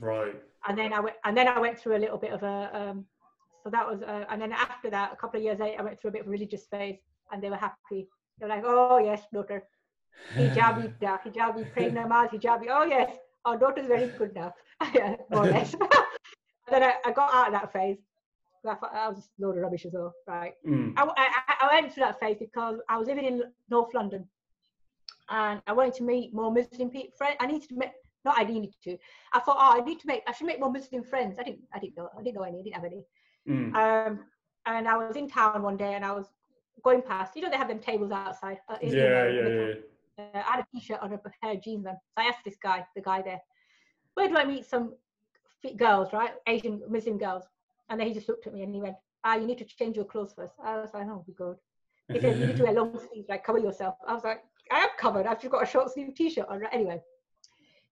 Right. 0.00 0.34
and 0.68 0.76
then 0.78 0.92
I 0.92 1.00
went, 1.00 1.16
and 1.24 1.36
then 1.36 1.48
I 1.48 1.58
went 1.58 1.78
through 1.78 1.96
a 1.96 2.02
little 2.04 2.18
bit 2.18 2.32
of 2.32 2.42
a, 2.42 2.70
um, 2.74 3.04
so 3.62 3.70
that 3.70 3.86
was, 3.88 4.02
uh, 4.02 4.24
and 4.30 4.40
then 4.40 4.52
after 4.52 4.90
that, 4.90 5.12
a 5.12 5.16
couple 5.16 5.38
of 5.38 5.44
years 5.44 5.58
later, 5.58 5.80
I 5.80 5.84
went 5.84 6.00
through 6.00 6.10
a 6.10 6.12
bit 6.12 6.22
of 6.22 6.28
a 6.28 6.30
religious 6.30 6.66
phase, 6.66 6.98
and 7.32 7.42
they 7.42 7.50
were 7.50 7.56
happy. 7.56 8.08
They 8.38 8.46
were 8.46 8.48
like, 8.48 8.64
"Oh 8.64 8.98
yes, 8.98 9.22
daughter, 9.32 9.64
hijabi, 10.36 10.92
da, 11.00 11.18
hijabi, 11.18 11.72
praying 11.72 11.94
namaz, 11.94 12.30
hijabi. 12.30 12.66
Oh 12.70 12.84
yes, 12.84 13.16
our 13.44 13.56
daughter's 13.56 13.86
very 13.86 14.08
good 14.18 14.34
now, 14.34 14.54
yeah, 14.94 15.16
more 15.30 15.46
or 15.46 15.50
less." 15.50 15.74
and 15.80 16.70
then 16.70 16.82
I, 16.82 16.94
I 17.04 17.12
got 17.12 17.34
out 17.34 17.48
of 17.48 17.52
that 17.54 17.72
phase. 17.72 17.98
I 18.68 18.74
thought 18.74 18.94
I 18.94 19.08
was 19.08 19.16
just 19.18 19.30
a 19.38 19.46
load 19.46 19.56
of 19.56 19.62
rubbish 19.62 19.84
as 19.86 19.92
well, 19.92 20.12
right? 20.26 20.54
Mm, 20.66 20.94
I, 20.96 21.02
I, 21.16 21.54
I 21.62 21.74
went 21.80 21.92
through 21.92 22.04
that 22.04 22.20
phase 22.20 22.36
because 22.38 22.80
I 22.88 22.96
was 22.98 23.08
living 23.08 23.24
in 23.24 23.42
North 23.70 23.94
London 23.94 24.28
and 25.28 25.60
I 25.66 25.72
wanted 25.72 25.94
to 25.94 26.04
meet 26.04 26.32
more 26.34 26.52
Muslim 26.52 26.90
people. 26.90 27.10
Friends. 27.16 27.36
I 27.40 27.46
needed 27.46 27.68
to 27.68 27.76
make, 27.76 27.90
not 28.24 28.38
I 28.38 28.44
needed 28.44 28.74
to. 28.84 28.96
I 29.32 29.40
thought, 29.40 29.56
oh, 29.58 29.80
I 29.80 29.84
need 29.84 30.00
to 30.00 30.06
make, 30.06 30.22
I 30.26 30.32
should 30.32 30.46
make 30.46 30.60
more 30.60 30.70
Muslim 30.72 31.02
friends. 31.04 31.38
I 31.38 31.42
didn't, 31.42 31.60
I 31.74 31.78
didn't 31.78 31.96
know, 31.96 32.08
I 32.18 32.22
didn't 32.22 32.36
know 32.36 32.42
any, 32.42 32.60
I 32.60 32.62
didn't 32.62 32.74
have 32.76 32.84
any. 32.84 33.04
mm. 33.48 33.74
Um, 33.74 34.20
and 34.66 34.88
I 34.88 34.96
was 34.96 35.16
in 35.16 35.28
town 35.28 35.62
one 35.62 35.76
day 35.76 35.94
and 35.94 36.04
I 36.04 36.12
was 36.12 36.26
going 36.82 37.02
past, 37.02 37.36
you 37.36 37.42
know, 37.42 37.50
they 37.50 37.56
have 37.56 37.68
them 37.68 37.78
tables 37.78 38.12
outside. 38.12 38.58
uh, 38.68 38.76
Yeah, 38.82 39.28
yeah, 39.28 39.48
yeah. 39.48 39.72
Uh, 40.18 40.24
I 40.34 40.50
had 40.52 40.60
a 40.60 40.66
t-shirt 40.74 41.00
on 41.02 41.12
a 41.12 41.18
pair 41.42 41.52
of 41.54 41.62
jeans 41.62 41.86
on. 41.86 41.94
So 41.94 42.22
I 42.22 42.24
asked 42.26 42.44
this 42.44 42.56
guy, 42.62 42.84
the 42.94 43.02
guy 43.02 43.22
there, 43.22 43.40
where 44.14 44.28
do 44.28 44.36
I 44.36 44.44
meet 44.44 44.64
some 44.64 44.94
girls, 45.76 46.12
right? 46.12 46.30
Asian 46.46 46.82
Muslim 46.88 47.18
girls. 47.18 47.44
And 47.88 48.00
then 48.00 48.08
he 48.08 48.14
just 48.14 48.28
looked 48.28 48.46
at 48.46 48.54
me 48.54 48.62
and 48.62 48.74
he 48.74 48.80
went, 48.80 48.96
ah, 49.24 49.36
you 49.36 49.46
need 49.46 49.58
to 49.58 49.64
change 49.64 49.96
your 49.96 50.04
clothes 50.04 50.32
first. 50.34 50.54
I 50.62 50.76
was 50.78 50.90
like, 50.94 51.06
oh, 51.06 51.24
my 51.26 51.34
God. 51.36 51.56
He 52.12 52.20
said, 52.20 52.38
you 52.38 52.46
need 52.46 52.56
to 52.56 52.62
wear 52.62 52.72
long 52.72 52.96
sleeves, 52.98 53.28
like 53.28 53.44
cover 53.44 53.58
yourself. 53.58 53.96
I 54.06 54.14
was 54.14 54.22
like, 54.22 54.44
I 54.70 54.78
am 54.78 54.90
covered. 54.96 55.26
I've 55.26 55.40
just 55.40 55.50
got 55.50 55.64
a 55.64 55.66
short 55.66 55.92
sleeve 55.92 56.14
t-shirt 56.14 56.46
on. 56.48 56.62
Anyway. 56.72 57.00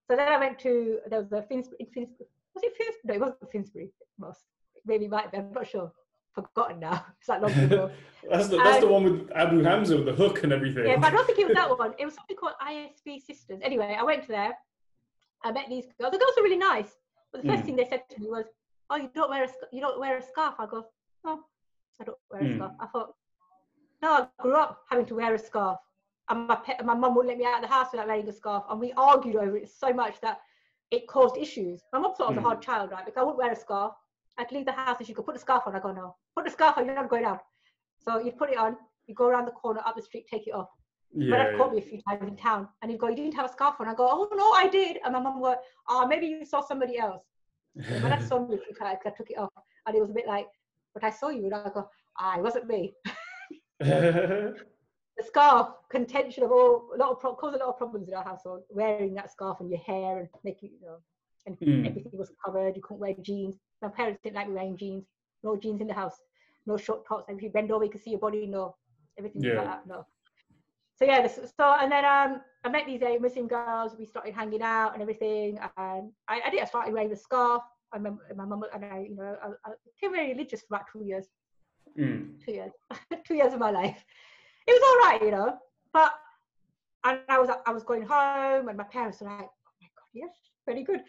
So 0.09 0.15
then 0.15 0.31
I 0.31 0.37
went 0.37 0.57
to, 0.59 0.99
there 1.09 1.19
was 1.19 1.31
a 1.33 1.41
Finsbury, 1.41 1.87
Finsbury 1.93 2.27
was 2.55 2.63
it 2.63 2.73
Finsbury? 2.77 3.03
No, 3.03 3.13
it 3.13 3.19
wasn't 3.19 3.51
Finsbury. 3.51 3.91
Was. 4.17 4.37
Maybe 4.85 5.05
it 5.05 5.11
might 5.11 5.31
be, 5.31 5.37
I'm 5.37 5.51
not 5.51 5.67
sure. 5.67 5.91
Forgotten 6.33 6.79
now. 6.79 7.05
It's 7.19 7.29
like 7.29 7.41
long 7.41 7.51
ago. 7.51 7.91
that's 8.29 8.47
the, 8.47 8.57
that's 8.57 8.75
um, 8.75 8.81
the 8.81 8.87
one 8.87 9.03
with 9.03 9.31
Abu 9.35 9.63
Hamza 9.63 9.97
with 9.97 10.05
the 10.05 10.13
hook 10.13 10.43
and 10.43 10.51
everything. 10.51 10.85
Yeah, 10.85 10.97
but 10.97 11.07
I 11.07 11.11
don't 11.11 11.25
think 11.25 11.39
it 11.39 11.47
was 11.47 11.55
that 11.55 11.77
one. 11.77 11.93
It 11.99 12.05
was 12.05 12.15
something 12.15 12.35
called 12.35 12.53
ISB 12.65 13.21
Sisters. 13.21 13.59
Anyway, 13.61 13.95
I 13.97 14.03
went 14.03 14.27
there. 14.27 14.53
I 15.43 15.51
met 15.51 15.65
these 15.69 15.85
girls. 15.99 16.11
The 16.11 16.17
girls 16.17 16.31
were 16.37 16.43
really 16.43 16.57
nice. 16.57 16.91
But 17.31 17.43
the 17.43 17.49
first 17.49 17.63
mm. 17.63 17.65
thing 17.65 17.75
they 17.75 17.87
said 17.89 18.03
to 18.09 18.19
me 18.19 18.27
was, 18.29 18.45
"Oh, 18.89 18.95
you 18.95 19.09
don't 19.13 19.29
wear 19.29 19.43
a 19.43 19.49
you 19.71 19.81
don't 19.81 19.99
wear 19.99 20.17
a 20.17 20.21
scarf." 20.21 20.55
I 20.59 20.65
go, 20.65 20.85
"No, 21.23 21.43
I 21.99 22.03
don't 22.03 22.17
wear 22.31 22.41
a 22.41 22.45
mm. 22.45 22.55
scarf." 22.55 22.71
I 22.79 22.85
thought, 22.87 23.15
"No, 24.01 24.11
I 24.13 24.41
grew 24.41 24.55
up 24.55 24.83
having 24.89 25.05
to 25.07 25.15
wear 25.15 25.33
a 25.33 25.39
scarf, 25.39 25.79
and 26.29 26.47
my 26.47 26.55
pet, 26.55 26.85
my 26.85 26.93
mum 26.93 27.15
wouldn't 27.15 27.29
let 27.29 27.37
me 27.37 27.45
out 27.45 27.63
of 27.63 27.69
the 27.69 27.73
house 27.75 27.91
without 27.91 28.07
wearing 28.07 28.27
a 28.27 28.33
scarf, 28.33 28.63
and 28.69 28.79
we 28.79 28.93
argued 28.93 29.35
over 29.35 29.57
it 29.57 29.69
so 29.69 29.93
much 29.93 30.19
that 30.21 30.39
it 30.91 31.07
caused 31.07 31.37
issues. 31.37 31.81
My 31.91 31.99
mum 31.99 32.13
thought 32.15 32.27
I 32.27 32.29
was 32.29 32.37
mm. 32.37 32.45
a 32.45 32.47
hard 32.47 32.61
child, 32.61 32.91
right? 32.91 33.05
Because 33.05 33.17
I 33.17 33.23
wouldn't 33.23 33.37
wear 33.37 33.51
a 33.51 33.55
scarf. 33.55 33.93
I'd 34.37 34.51
leave 34.51 34.65
the 34.65 34.71
house 34.71 34.97
and 34.97 35.07
she 35.07 35.13
could 35.13 35.25
put 35.25 35.35
the 35.35 35.39
scarf 35.39 35.63
on. 35.65 35.75
I 35.75 35.79
go, 35.79 35.91
"No, 35.91 36.15
put 36.35 36.45
the 36.45 36.51
scarf 36.51 36.77
on. 36.77 36.85
You're 36.85 36.95
not 36.95 37.09
going 37.09 37.25
out." 37.25 37.41
So 37.97 38.19
you'd 38.19 38.37
put 38.37 38.49
it 38.49 38.57
on. 38.57 38.77
You 39.07 39.15
go 39.15 39.27
around 39.27 39.45
the 39.45 39.51
corner, 39.51 39.81
up 39.85 39.95
the 39.95 40.01
street, 40.01 40.27
take 40.29 40.47
it 40.47 40.51
off. 40.51 40.69
Yeah, 41.13 41.29
but 41.29 41.39
I've 41.39 41.57
caught 41.57 41.71
me 41.71 41.79
a 41.79 41.81
few 41.81 42.01
times 42.01 42.27
in 42.27 42.35
town, 42.35 42.67
and 42.81 42.91
he'd 42.91 42.99
go, 42.99 43.07
"You 43.07 43.15
didn't 43.15 43.35
have 43.35 43.45
a 43.45 43.51
scarf 43.51 43.75
on." 43.79 43.87
I 43.87 43.93
go, 43.93 44.07
"Oh 44.09 44.27
no, 44.35 44.51
I 44.51 44.67
did." 44.67 44.99
And 45.03 45.13
my 45.13 45.19
mum 45.19 45.41
go, 45.41 45.55
"Oh, 45.87 46.05
maybe 46.05 46.27
you 46.27 46.45
saw 46.45 46.61
somebody 46.61 46.97
else." 46.97 47.23
When 47.75 48.13
I 48.13 48.21
saw 48.21 48.45
me 48.45 48.55
a 48.55 48.59
few 48.59 48.75
times, 48.75 48.99
I 49.05 49.09
took 49.09 49.29
it 49.29 49.37
off, 49.37 49.51
and 49.85 49.95
it 49.95 49.99
was 49.99 50.09
a 50.09 50.13
bit 50.13 50.27
like, 50.27 50.47
"But 50.93 51.03
I 51.03 51.09
saw 51.09 51.29
you," 51.29 51.45
and 51.45 51.53
I 51.53 51.69
go, 51.69 51.89
"Ah, 52.19 52.37
it 52.37 52.43
wasn't 52.43 52.67
me." 52.67 52.93
the 53.79 54.55
scarf 55.23 55.67
contention 55.89 56.43
of 56.43 56.51
all 56.51 56.89
a 56.95 56.97
lot 56.97 57.11
of 57.11 57.19
pro- 57.19 57.35
caused 57.35 57.55
a 57.55 57.59
lot 57.59 57.69
of 57.69 57.77
problems 57.77 58.07
in 58.07 58.13
our 58.13 58.23
household. 58.23 58.63
Wearing 58.69 59.13
that 59.15 59.31
scarf 59.31 59.59
and 59.59 59.69
your 59.69 59.79
hair 59.79 60.19
and 60.19 60.29
making 60.43 60.71
you 60.71 60.87
know, 60.87 60.97
and 61.45 61.59
mm. 61.59 61.87
everything 61.87 62.17
was 62.17 62.31
covered. 62.43 62.75
You 62.75 62.81
couldn't 62.81 63.01
wear 63.01 63.13
jeans. 63.21 63.55
My 63.81 63.89
parents 63.89 64.21
didn't 64.23 64.35
like 64.35 64.47
me 64.47 64.55
wearing 64.55 64.77
jeans. 64.77 65.05
No 65.43 65.57
jeans 65.57 65.81
in 65.81 65.87
the 65.87 65.93
house. 65.93 66.15
No 66.65 66.77
short 66.77 67.07
tops. 67.07 67.25
if 67.29 67.41
you 67.41 67.49
bend 67.49 67.71
over, 67.71 67.83
you 67.83 67.91
can 67.91 68.01
see 68.01 68.11
your 68.11 68.19
body. 68.19 68.47
No, 68.47 68.75
everything 69.17 69.43
yeah. 69.43 69.55
like 69.55 69.65
that. 69.65 69.87
No 69.87 70.05
so 70.97 71.05
yeah, 71.05 71.21
this, 71.21 71.35
so 71.35 71.75
and 71.81 71.91
then 71.91 72.05
um, 72.05 72.41
I 72.63 72.69
met 72.69 72.85
these 72.85 73.01
eight 73.01 73.21
Muslim 73.21 73.47
girls. 73.47 73.95
We 73.99 74.05
started 74.05 74.33
hanging 74.33 74.61
out 74.61 74.93
and 74.93 75.01
everything. 75.01 75.59
And 75.77 76.11
I, 76.27 76.41
I 76.45 76.49
did. 76.49 76.61
I 76.61 76.65
started 76.65 76.93
wearing 76.93 77.09
the 77.09 77.17
scarf. 77.17 77.63
I 77.93 77.97
remember 77.97 78.23
my 78.35 78.45
mum 78.45 78.63
and 78.73 78.85
I, 78.85 79.07
you 79.09 79.15
know, 79.15 79.35
I, 79.43 79.69
I 79.69 79.73
became 79.93 80.13
very 80.13 80.29
religious 80.29 80.61
for 80.61 80.75
about 80.75 80.85
two 80.91 81.03
years. 81.03 81.25
Mm. 81.99 82.43
Two 82.43 82.53
years, 82.53 82.71
two 83.27 83.35
years 83.35 83.53
of 83.53 83.59
my 83.59 83.71
life. 83.71 84.03
It 84.67 84.71
was 84.71 84.81
all 84.87 85.09
right, 85.09 85.21
you 85.21 85.31
know. 85.31 85.57
But 85.93 86.13
and 87.03 87.19
I 87.29 87.39
was 87.39 87.49
I 87.65 87.71
was 87.71 87.83
going 87.83 88.03
home, 88.03 88.69
and 88.69 88.77
my 88.77 88.83
parents 88.85 89.21
were 89.21 89.27
like, 89.27 89.47
"Oh 89.47 89.73
my 89.81 89.87
god, 89.95 90.09
yes, 90.13 90.33
very 90.65 90.83
good." 90.83 91.01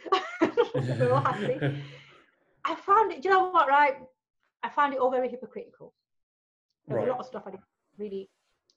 we 1.01 1.09
all 1.09 1.21
happy. 1.21 1.59
I 2.65 2.75
found 2.75 3.13
it. 3.13 3.23
Do 3.23 3.29
you 3.29 3.35
know 3.35 3.51
what? 3.51 3.69
Right, 3.69 3.97
I 4.63 4.69
found 4.69 4.95
it 4.95 5.01
all 5.01 5.11
very 5.11 5.29
hypocritical. 5.29 5.95
There's 6.87 6.99
right. 6.99 7.09
a 7.09 7.11
lot 7.11 7.21
of 7.21 7.27
stuff 7.27 7.45
I 7.47 7.51
didn't 7.51 7.65
really 7.99 8.29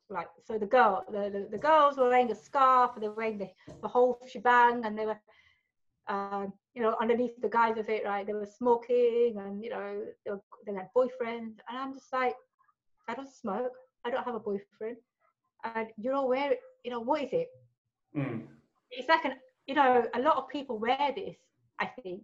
like 0.10 0.28
so 0.46 0.58
the 0.58 0.66
girl 0.66 1.04
the, 1.12 1.30
the, 1.30 1.48
the, 1.52 1.58
girls 1.58 1.98
were 1.98 2.10
wearing 2.10 2.32
a 2.32 2.36
scarf 2.36 2.92
and 2.96 3.04
they 3.04 3.08
were 3.08 3.16
wearing 3.16 3.38
the, 3.38 3.50
the 3.82 3.88
whole 3.88 4.20
shebang 4.28 4.84
and 4.86 4.98
they 4.98 5.06
were 5.06 5.20
um, 6.08 6.52
you 6.74 6.82
know 6.82 6.96
underneath 7.00 7.40
the 7.42 7.50
guise 7.50 7.78
of 7.78 7.88
it 7.90 8.04
right? 8.06 8.26
They 8.26 8.34
were 8.34 8.48
smoking 8.48 9.36
and 9.38 9.64
you 9.64 9.70
know 9.70 10.02
they, 10.26 10.32
were, 10.32 10.42
they 10.66 10.74
had 10.74 10.90
boyfriends. 10.96 11.58
And 11.68 11.78
i'm 11.78 11.94
just 11.94 12.12
like 12.12 12.36
i 13.08 13.14
don't 13.14 13.30
smoke. 13.30 13.74
I 14.06 14.10
don't 14.10 14.24
have 14.24 14.36
a 14.36 14.40
boyfriend. 14.40 14.98
And 15.64 15.88
you're 15.98 16.16
all 16.16 16.28
wearing 16.28 16.58
you 16.84 16.92
know 16.92 17.02
what 17.02 17.24
is 17.24 17.30
it? 17.32 17.50
Mm. 18.18 18.48
it's 18.90 19.08
like 19.08 19.24
an 19.26 19.34
you 19.68 19.76
know 19.76 20.04
a 20.16 20.20
lot 20.20 20.38
of 20.38 20.50
people 20.50 20.80
wear 20.80 21.14
this 21.16 21.38
i 21.80 21.86
think. 21.86 22.24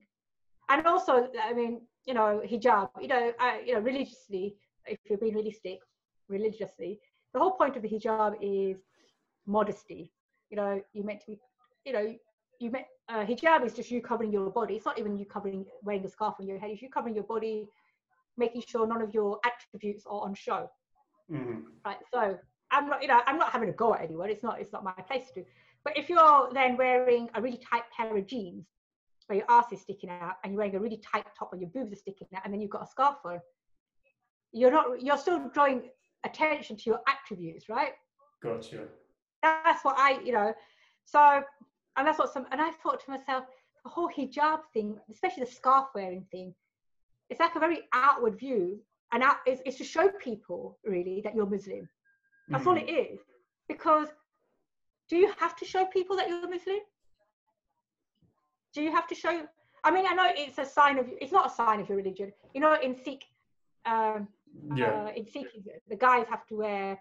And 0.69 0.85
also 0.87 1.29
i 1.43 1.53
mean 1.53 1.81
you 2.05 2.15
know 2.15 2.41
hijab. 2.43 2.89
You 2.99 3.07
know 3.07 3.33
I, 3.39 3.61
you 3.65 3.73
know 3.75 3.81
religiously 3.81 4.55
if 4.87 4.97
you're 5.07 5.19
being 5.19 5.35
realistic 5.35 5.79
religiously 6.27 6.99
the 7.35 7.39
whole 7.39 7.51
point 7.51 7.75
of 7.75 7.81
the 7.81 7.89
hijab 7.89 8.35
is 8.41 8.77
modesty. 9.45 10.11
You 10.49 10.57
know, 10.57 10.81
you're 10.93 11.03
meant 11.03 11.19
to 11.19 11.27
be, 11.27 11.39
you 11.85 11.91
know, 11.91 12.15
you 12.61 12.71
meant 12.71 12.85
uh, 13.09 13.25
hijab 13.25 13.65
is 13.65 13.73
just 13.73 13.91
you 13.91 14.01
covering 14.01 14.31
your 14.31 14.49
body. 14.49 14.75
It's 14.75 14.85
not 14.85 14.97
even 14.97 15.17
you 15.17 15.25
covering 15.25 15.65
wearing 15.83 16.05
a 16.05 16.09
scarf 16.09 16.35
on 16.39 16.47
your 16.47 16.57
head. 16.57 16.71
It's 16.71 16.81
you 16.81 16.89
covering 16.89 17.13
your 17.13 17.25
body, 17.25 17.67
making 18.37 18.63
sure 18.65 18.87
none 18.87 19.01
of 19.01 19.13
your 19.13 19.39
attributes 19.45 20.05
are 20.07 20.21
on 20.21 20.33
show. 20.33 20.69
Mm-hmm. 21.29 21.59
Right. 21.85 21.97
So 22.13 22.39
I'm 22.71 22.87
not, 22.87 23.01
you 23.01 23.09
know, 23.09 23.19
I'm 23.27 23.37
not 23.37 23.51
having 23.51 23.67
a 23.67 23.73
go 23.73 23.93
at 23.93 24.01
anyone. 24.01 24.29
It's 24.29 24.41
not, 24.41 24.61
it's 24.61 24.71
not 24.71 24.85
my 24.85 24.93
place 24.93 25.27
to. 25.33 25.41
Do. 25.41 25.45
But 25.83 25.97
if 25.97 26.07
you're 26.07 26.49
then 26.53 26.77
wearing 26.77 27.29
a 27.35 27.41
really 27.41 27.59
tight 27.69 27.83
pair 27.95 28.15
of 28.15 28.25
jeans 28.27 28.65
where 29.27 29.39
your 29.39 29.45
ass 29.49 29.73
is 29.73 29.81
sticking 29.81 30.09
out 30.09 30.35
and 30.43 30.53
you're 30.53 30.59
wearing 30.59 30.75
a 30.75 30.79
really 30.79 31.01
tight 31.11 31.25
top 31.37 31.49
and 31.51 31.61
your 31.61 31.69
boobs 31.71 31.91
are 31.91 31.97
sticking 31.97 32.27
out 32.33 32.43
and 32.45 32.53
then 32.53 32.61
you've 32.61 32.71
got 32.71 32.83
a 32.83 32.87
scarf 32.87 33.17
on, 33.25 33.41
you're 34.53 34.71
not, 34.71 35.01
you're 35.01 35.17
still 35.17 35.49
drawing 35.53 35.81
attention 36.25 36.75
to 36.77 36.83
your 36.89 36.99
attributes, 37.07 37.69
right? 37.69 37.93
Gotcha. 38.43 38.85
That's 39.41 39.85
what 39.85 39.95
I, 39.97 40.19
you 40.23 40.33
know, 40.33 40.53
so, 41.05 41.41
and 41.97 42.07
that's 42.07 42.19
what 42.19 42.33
some, 42.33 42.45
and 42.51 42.59
I 42.61 42.71
thought 42.71 43.03
to 43.05 43.11
myself, 43.11 43.45
the 43.83 43.89
whole 43.89 44.09
hijab 44.09 44.59
thing, 44.73 44.97
especially 45.11 45.43
the 45.45 45.51
scarf 45.51 45.87
wearing 45.93 46.25
thing, 46.31 46.53
it's 47.29 47.39
like 47.39 47.55
a 47.55 47.59
very 47.59 47.81
outward 47.93 48.37
view, 48.37 48.79
and 49.13 49.23
out, 49.23 49.37
it's, 49.45 49.61
it's 49.65 49.77
to 49.77 49.83
show 49.83 50.09
people 50.21 50.77
really 50.83 51.21
that 51.23 51.35
you're 51.35 51.45
Muslim. 51.45 51.87
That's 52.49 52.63
mm-hmm. 52.63 52.69
all 52.69 52.77
it 52.77 52.89
is. 52.89 53.19
Because 53.67 54.07
do 55.09 55.17
you 55.17 55.31
have 55.39 55.55
to 55.57 55.65
show 55.65 55.85
people 55.85 56.15
that 56.17 56.27
you're 56.27 56.49
Muslim? 56.49 56.79
Do 58.73 58.81
you 58.81 58.91
have 58.91 59.07
to 59.07 59.15
show? 59.15 59.45
I 59.83 59.91
mean, 59.91 60.05
I 60.07 60.13
know 60.13 60.29
it's 60.35 60.57
a 60.57 60.65
sign 60.65 60.99
of. 60.99 61.07
It's 61.21 61.31
not 61.31 61.47
a 61.47 61.49
sign 61.53 61.79
of 61.79 61.87
your 61.87 61.97
religion. 61.97 62.33
You 62.53 62.61
know, 62.61 62.75
in 62.81 62.95
Sikh, 63.03 63.23
um, 63.85 64.27
yeah. 64.75 65.05
Uh, 65.05 65.11
in 65.15 65.25
Sikhism, 65.25 65.79
the 65.87 65.95
guys 65.95 66.25
have 66.29 66.45
to 66.47 66.55
wear, 66.57 66.99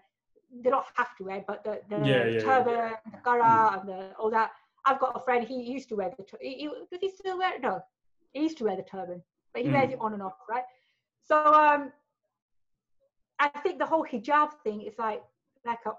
they 0.63 0.69
don't 0.69 0.85
have 0.95 1.15
to 1.17 1.23
wear, 1.23 1.43
but 1.47 1.63
the, 1.63 1.81
the 1.89 2.05
yeah, 2.05 2.25
yeah, 2.25 2.39
turban, 2.39 2.73
yeah. 2.73 2.95
the 3.11 3.17
kara, 3.23 3.43
mm. 3.43 3.79
and 3.79 3.89
the, 3.89 4.15
all 4.17 4.31
that. 4.31 4.51
I've 4.85 4.99
got 4.99 5.15
a 5.15 5.19
friend, 5.19 5.47
he 5.47 5.61
used 5.63 5.89
to 5.89 5.95
wear 5.95 6.11
the, 6.17 6.25
he, 6.39 6.53
he, 6.55 6.69
does 6.91 6.99
he 7.01 7.09
still 7.09 7.37
wear 7.37 7.55
it? 7.55 7.61
No, 7.61 7.81
he 8.33 8.41
used 8.41 8.57
to 8.59 8.65
wear 8.65 8.75
the 8.75 8.83
turban, 8.83 9.21
but 9.53 9.63
he 9.63 9.69
mm. 9.69 9.73
wears 9.73 9.91
it 9.91 9.99
on 9.99 10.13
and 10.13 10.21
off, 10.21 10.35
right? 10.49 10.63
So 11.23 11.37
um, 11.37 11.91
I 13.39 13.49
think 13.63 13.79
the 13.79 13.85
whole 13.85 14.05
hijab 14.05 14.51
thing 14.63 14.81
is 14.81 14.93
like, 14.99 15.23
like 15.65 15.79
a, 15.87 15.91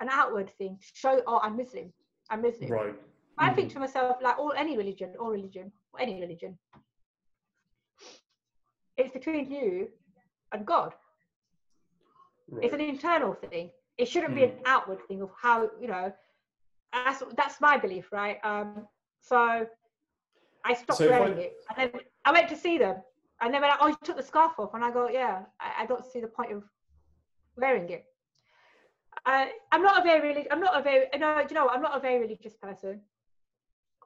an 0.00 0.08
outward 0.10 0.50
thing 0.50 0.78
to 0.80 0.86
show, 0.94 1.20
oh, 1.26 1.40
I'm 1.42 1.56
Muslim, 1.56 1.92
I'm 2.30 2.42
Muslim. 2.42 2.70
Right. 2.70 2.94
I 3.38 3.50
think 3.50 3.70
mm. 3.70 3.74
to 3.74 3.80
myself, 3.80 4.16
like 4.22 4.38
all 4.38 4.52
any 4.56 4.76
religion, 4.76 5.14
all 5.18 5.30
religion, 5.30 5.72
any 5.98 6.20
religion, 6.20 6.56
it's 8.96 9.12
between 9.12 9.50
you 9.50 9.88
and 10.52 10.66
God. 10.66 10.92
Right. 12.48 12.64
It's 12.64 12.74
an 12.74 12.80
internal 12.80 13.34
thing. 13.34 13.70
It 13.98 14.08
shouldn't 14.08 14.32
mm. 14.32 14.36
be 14.36 14.44
an 14.44 14.50
hmm. 14.50 14.62
outward 14.66 14.98
thing 15.08 15.22
of 15.22 15.30
how 15.40 15.70
you 15.80 15.88
know. 15.88 16.12
That's 16.92 17.22
that's 17.36 17.60
my 17.60 17.76
belief, 17.76 18.12
right? 18.12 18.38
Um, 18.44 18.86
so 19.20 19.66
I 20.64 20.74
stopped 20.74 20.98
so 20.98 21.08
wearing 21.10 21.38
I... 21.38 21.42
it, 21.42 21.54
and 21.68 21.92
then 21.92 22.00
I 22.24 22.32
went 22.32 22.48
to 22.48 22.56
see 22.56 22.78
them, 22.78 22.96
and 23.40 23.52
then 23.52 23.60
when 23.62 23.70
I, 23.70 23.76
oh, 23.80 23.88
you 23.88 23.96
took 24.04 24.16
the 24.16 24.22
scarf 24.22 24.52
off, 24.58 24.74
and 24.74 24.84
I 24.84 24.90
go, 24.90 25.08
yeah, 25.08 25.42
I, 25.60 25.82
I 25.82 25.86
don't 25.86 26.04
see 26.04 26.20
the 26.20 26.28
point 26.28 26.52
of 26.52 26.62
wearing 27.56 27.88
it. 27.90 28.04
Uh, 29.24 29.46
I'm 29.72 29.82
not 29.82 30.00
a 30.00 30.02
very 30.02 30.20
religious. 30.28 30.48
I'm 30.50 30.60
not 30.60 30.78
a 30.78 30.82
very 30.82 31.06
no. 31.18 31.40
You 31.48 31.54
know, 31.54 31.68
I'm 31.68 31.82
not 31.82 31.96
a 31.96 32.00
very 32.00 32.20
religious 32.20 32.54
person. 32.54 33.00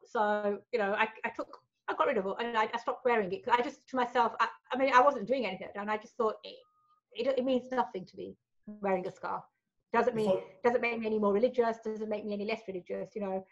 So 0.07 0.59
you 0.73 0.79
know, 0.79 0.95
I, 0.95 1.09
I 1.25 1.31
took 1.31 1.59
I 1.91 1.95
got 1.95 2.07
rid 2.07 2.19
of 2.19 2.27
it 2.27 2.35
and 2.39 2.57
I, 2.57 2.69
I 2.73 2.79
stopped 2.79 3.05
wearing 3.05 3.33
it 3.33 3.45
because 3.45 3.59
I 3.59 3.63
just 3.63 3.87
to 3.89 3.97
myself, 3.97 4.33
I, 4.41 4.47
I, 4.73 4.79
mean, 4.79 4.93
I 4.95 5.01
wasn't 5.01 5.27
doing 5.27 5.47
anything, 5.47 5.69
and 5.75 5.91
I 5.91 5.97
just 5.97 6.17
thought 6.17 6.37
it, 6.45 6.57
it, 7.13 7.39
it 7.39 7.45
means 7.45 7.71
nothing 7.73 8.07
to 8.07 8.17
me 8.17 8.37
wearing 8.67 9.07
a 9.07 9.11
scarf. 9.11 9.43
Doesn't 9.93 10.15
mean 10.15 10.39
doesn't 10.65 10.81
make 10.81 11.01
me 11.01 11.07
any 11.07 11.19
more 11.19 11.33
religious. 11.33 11.79
Doesn't 11.85 12.09
make 12.09 12.25
me 12.25 12.33
any 12.33 12.45
less 12.45 12.61
religious. 12.69 13.11
You 13.17 13.23
know, 13.23 13.45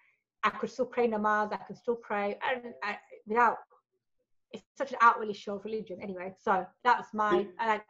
I 0.44 0.51
could 0.51 0.70
still 0.70 0.86
pray 0.86 1.09
namaz. 1.09 1.52
I 1.52 1.56
can 1.56 1.74
still 1.74 1.97
pray, 1.97 2.39
and 2.48 2.74
I, 2.85 2.97
without 3.27 3.56
it's 4.52 4.62
such 4.77 4.93
an 4.93 4.98
outwardly 5.01 5.35
show 5.35 5.56
of 5.56 5.65
religion 5.65 5.98
anyway. 6.01 6.32
So 6.40 6.65
that's 6.85 7.12
my. 7.12 7.44
like, 7.59 7.82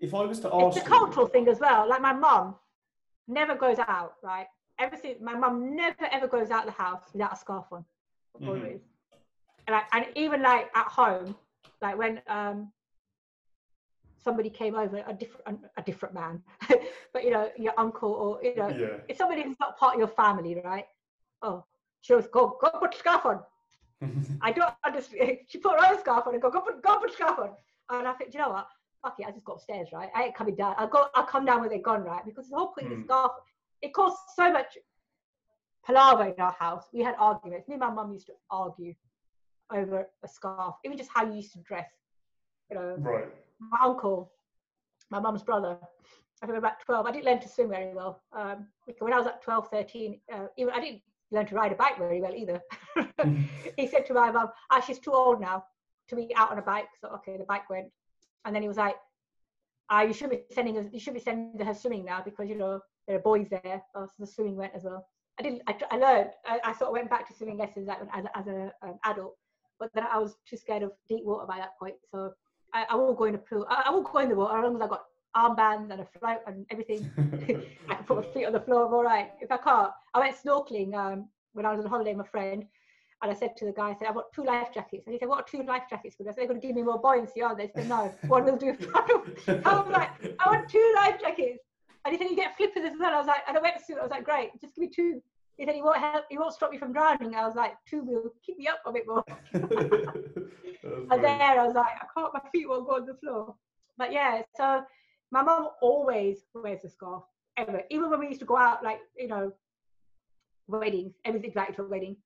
if 0.00 0.14
I 0.14 0.24
was 0.24 0.40
to 0.40 0.54
ask, 0.54 0.78
it's 0.78 0.86
a 0.86 0.88
cultural 0.88 1.26
thing 1.26 1.48
as 1.48 1.60
well. 1.60 1.86
Like 1.86 2.00
my 2.00 2.14
mom 2.14 2.54
never 3.28 3.54
goes 3.56 3.78
out, 3.78 4.14
right? 4.22 4.46
Ever 4.78 4.96
since 4.96 5.18
my 5.20 5.34
mum 5.34 5.76
never 5.76 6.08
ever 6.10 6.26
goes 6.26 6.50
out 6.50 6.66
of 6.66 6.74
the 6.74 6.82
house 6.82 7.02
without 7.12 7.34
a 7.34 7.36
scarf 7.36 7.66
on. 7.70 7.84
Mm-hmm. 8.40 8.48
Always 8.48 8.80
and, 9.66 9.76
I, 9.76 9.82
and 9.92 10.06
even 10.16 10.42
like 10.42 10.70
at 10.74 10.86
home, 10.86 11.34
like 11.80 11.96
when 11.96 12.20
um, 12.28 12.70
somebody 14.22 14.50
came 14.50 14.74
over, 14.74 15.02
a 15.06 15.12
different 15.12 15.60
a 15.76 15.82
different 15.82 16.14
man, 16.14 16.42
but 17.12 17.24
you 17.24 17.30
know 17.30 17.50
your 17.56 17.74
uncle 17.78 18.12
or 18.12 18.42
you 18.42 18.54
know 18.56 18.68
yeah. 18.68 18.98
it's 19.08 19.18
somebody 19.18 19.42
who's 19.42 19.58
not 19.60 19.78
part 19.78 19.94
of 19.94 19.98
your 19.98 20.08
family, 20.08 20.60
right? 20.64 20.86
Oh, 21.42 21.64
she 22.00 22.14
was 22.14 22.26
go 22.28 22.58
go 22.60 22.70
put 22.78 22.94
scarf 22.94 23.26
on. 23.26 23.40
I 24.42 24.52
don't 24.52 24.74
understand. 24.84 25.38
She 25.48 25.58
put 25.58 25.78
her 25.80 25.86
own 25.92 25.98
scarf 26.00 26.26
on 26.26 26.34
and 26.34 26.42
go, 26.42 26.50
go 26.50 26.60
put, 26.60 26.82
go 26.82 26.98
put 26.98 27.12
scarf 27.12 27.38
on. 27.38 27.50
And 27.90 28.08
I 28.08 28.12
think, 28.14 28.34
you 28.34 28.40
know 28.40 28.50
what? 28.50 28.66
Fuck 29.02 29.16
it, 29.20 29.26
I 29.26 29.30
just 29.30 29.44
got 29.44 29.54
upstairs, 29.54 29.88
right? 29.92 30.08
I 30.14 30.24
ain't 30.24 30.34
coming 30.34 30.54
down. 30.54 30.74
I'll 30.78 30.88
go, 30.88 31.06
I'll 31.14 31.24
come 31.26 31.44
down 31.44 31.60
when 31.60 31.70
they're 31.70 31.78
gone, 31.80 32.02
right? 32.02 32.24
Because 32.24 32.48
the 32.48 32.56
whole 32.56 32.68
putting 32.68 32.90
the 32.90 32.96
Mm. 32.96 33.04
scarf, 33.04 33.32
it 33.82 33.92
caused 33.92 34.16
so 34.34 34.52
much 34.52 34.78
palaver 35.84 36.32
in 36.32 36.40
our 36.40 36.52
house. 36.52 36.84
We 36.92 37.02
had 37.02 37.14
arguments. 37.18 37.68
Me 37.68 37.74
and 37.74 37.80
my 37.80 37.90
mum 37.90 38.12
used 38.12 38.26
to 38.26 38.34
argue 38.50 38.94
over 39.72 40.08
a 40.22 40.28
scarf, 40.28 40.74
even 40.84 40.96
just 40.96 41.10
how 41.12 41.24
you 41.24 41.34
used 41.34 41.52
to 41.52 41.58
dress. 41.60 41.88
You 42.70 42.76
know, 42.76 42.96
right. 42.98 43.24
my 43.58 43.78
uncle, 43.82 44.32
my 45.10 45.20
mum's 45.20 45.42
brother, 45.42 45.78
I 46.42 46.46
think 46.46 46.58
about 46.58 46.80
12, 46.84 47.06
I 47.06 47.12
didn't 47.12 47.24
learn 47.24 47.40
to 47.40 47.48
swim 47.48 47.68
very 47.68 47.94
well. 47.94 48.22
Um, 48.32 48.66
when 48.98 49.12
I 49.12 49.18
was 49.18 49.28
at 49.28 49.42
12, 49.42 49.68
13, 49.68 50.20
uh, 50.32 50.46
even 50.56 50.74
I 50.74 50.80
didn't 50.80 51.02
learn 51.30 51.46
to 51.46 51.54
ride 51.54 51.72
a 51.72 51.76
bike 51.76 51.98
very 51.98 52.20
well 52.20 52.34
either. 52.34 52.60
he 53.76 53.86
said 53.86 54.06
to 54.06 54.14
my 54.14 54.30
mum, 54.32 54.48
ah, 54.70 54.80
she's 54.80 54.98
too 54.98 55.12
old 55.12 55.40
now 55.40 55.64
to 56.08 56.16
be 56.16 56.34
out 56.34 56.50
on 56.50 56.58
a 56.58 56.62
bike. 56.62 56.88
So, 57.00 57.08
okay, 57.16 57.36
the 57.36 57.44
bike 57.44 57.70
went. 57.70 57.88
And 58.44 58.54
then 58.54 58.62
he 58.62 58.68
was 58.68 58.76
like, 58.76 58.96
ah, 59.88 60.02
you 60.02 60.12
should 60.12 60.30
be 60.30 60.40
sending 60.50 60.74
her, 60.74 60.88
you 60.92 60.98
should 60.98 61.14
be 61.14 61.20
sending 61.20 61.64
her 61.64 61.74
swimming 61.74 62.04
now 62.04 62.22
because, 62.24 62.48
you 62.48 62.56
know, 62.56 62.80
there 63.06 63.16
are 63.16 63.20
boys 63.20 63.46
there. 63.48 63.82
Oh, 63.94 64.06
so 64.06 64.12
the 64.18 64.26
swimming 64.26 64.56
went 64.56 64.74
as 64.74 64.82
well. 64.82 65.06
I 65.38 65.42
didn't, 65.42 65.62
I, 65.68 65.76
I 65.92 65.96
learned, 65.96 66.30
I, 66.44 66.60
I 66.64 66.72
sort 66.72 66.88
of 66.88 66.92
went 66.92 67.08
back 67.08 67.28
to 67.28 67.34
swimming 67.34 67.58
lessons 67.58 67.86
like, 67.86 67.98
as, 68.12 68.24
as 68.34 68.46
an 68.48 68.72
um, 68.82 68.98
adult, 69.04 69.36
but 69.82 69.90
then 69.94 70.04
I 70.10 70.18
was 70.18 70.36
too 70.48 70.56
scared 70.56 70.84
of 70.84 70.92
deep 71.08 71.24
water 71.24 71.44
by 71.44 71.58
that 71.58 71.76
point. 71.76 71.96
So 72.12 72.32
I, 72.72 72.84
I 72.88 72.94
won't 72.94 73.18
go 73.18 73.24
in 73.24 73.32
the 73.32 73.38
pool. 73.38 73.66
I, 73.68 73.82
I 73.86 73.90
won't 73.90 74.10
go 74.10 74.20
in 74.20 74.28
the 74.28 74.36
water 74.36 74.56
as 74.56 74.62
long 74.62 74.76
as 74.76 74.80
I 74.80 74.86
got 74.86 75.02
armbands 75.36 75.90
and 75.90 76.00
a 76.00 76.06
float 76.20 76.38
and 76.46 76.64
everything. 76.70 77.10
I 77.90 77.94
can 77.96 78.04
put 78.04 78.18
my 78.18 78.32
feet 78.32 78.46
on 78.46 78.52
the 78.52 78.60
floor. 78.60 78.86
I'm 78.86 78.94
all 78.94 79.02
right. 79.02 79.32
If 79.40 79.50
I 79.50 79.56
can't, 79.56 79.90
I 80.14 80.20
went 80.20 80.36
snorkeling 80.36 80.94
um, 80.94 81.28
when 81.54 81.66
I 81.66 81.74
was 81.74 81.84
on 81.84 81.90
holiday 81.90 82.14
with 82.14 82.26
a 82.26 82.30
friend. 82.30 82.64
And 83.22 83.30
I 83.30 83.34
said 83.34 83.56
to 83.56 83.64
the 83.64 83.72
guy, 83.72 83.90
I 83.90 83.94
said, 83.98 84.06
I've 84.06 84.14
got 84.14 84.32
two 84.32 84.44
life 84.44 84.68
jackets. 84.72 85.04
And 85.06 85.14
he 85.14 85.18
said, 85.18 85.28
What 85.28 85.40
are 85.40 85.46
two 85.50 85.64
life 85.64 85.82
jackets 85.90 86.14
for? 86.14 86.22
I 86.22 86.26
said, 86.26 86.36
They're 86.36 86.46
going 86.46 86.60
to 86.60 86.66
give 86.66 86.76
me 86.76 86.82
more 86.82 87.00
buoyancy, 87.00 87.42
aren't 87.42 87.58
they? 87.58 87.66
He 87.66 87.72
said, 87.74 87.88
No, 87.88 88.14
one 88.28 88.44
will 88.44 88.56
do. 88.56 88.76
I 88.94 89.74
was 89.80 89.88
like, 89.90 90.10
I 90.38 90.46
want 90.48 90.68
two 90.68 90.92
life 90.94 91.20
jackets. 91.20 91.58
And 92.04 92.12
he 92.12 92.18
said, 92.18 92.30
You 92.30 92.36
get 92.36 92.56
flippers 92.56 92.84
as 92.84 92.92
well. 93.00 93.14
I 93.14 93.18
was 93.18 93.26
like, 93.26 93.42
And 93.48 93.56
a 93.56 93.60
wetsuit. 93.60 93.98
I 93.98 94.02
was 94.02 94.10
like, 94.12 94.24
Great, 94.24 94.50
just 94.60 94.76
give 94.76 94.82
me 94.82 94.90
two. 94.94 95.20
He 95.62 95.66
said, 95.66 95.76
He 95.76 95.82
won't 95.82 95.98
help, 95.98 96.24
he 96.28 96.38
won't 96.38 96.52
stop 96.52 96.72
me 96.72 96.78
from 96.78 96.92
drowning. 96.92 97.36
I 97.36 97.46
was 97.46 97.54
like, 97.54 97.74
Two 97.88 98.02
will 98.02 98.34
keep 98.44 98.58
me 98.58 98.66
up 98.66 98.80
a 98.84 98.92
bit 98.92 99.06
more. 99.06 99.24
And 101.12 101.22
there 101.22 101.60
I 101.60 101.64
was 101.64 101.76
like, 101.76 101.92
I 102.00 102.06
can't, 102.12 102.34
my 102.34 102.40
feet 102.50 102.68
won't 102.68 102.88
go 102.88 102.96
on 102.96 103.06
the 103.06 103.14
floor. 103.14 103.54
But 103.96 104.12
yeah, 104.12 104.42
so 104.56 104.82
my 105.30 105.42
mum 105.42 105.68
always 105.80 106.38
wears 106.54 106.82
a 106.84 106.88
scarf, 106.88 107.22
ever. 107.56 107.82
Even 107.90 108.10
when 108.10 108.18
we 108.18 108.26
used 108.26 108.40
to 108.40 108.46
go 108.46 108.56
out, 108.56 108.82
like, 108.82 108.98
you 109.16 109.28
know, 109.28 109.52
weddings, 110.66 111.14
everything's 111.24 111.54
like 111.54 111.76
to 111.76 111.82
a 111.82 111.88
wedding, 111.88 112.16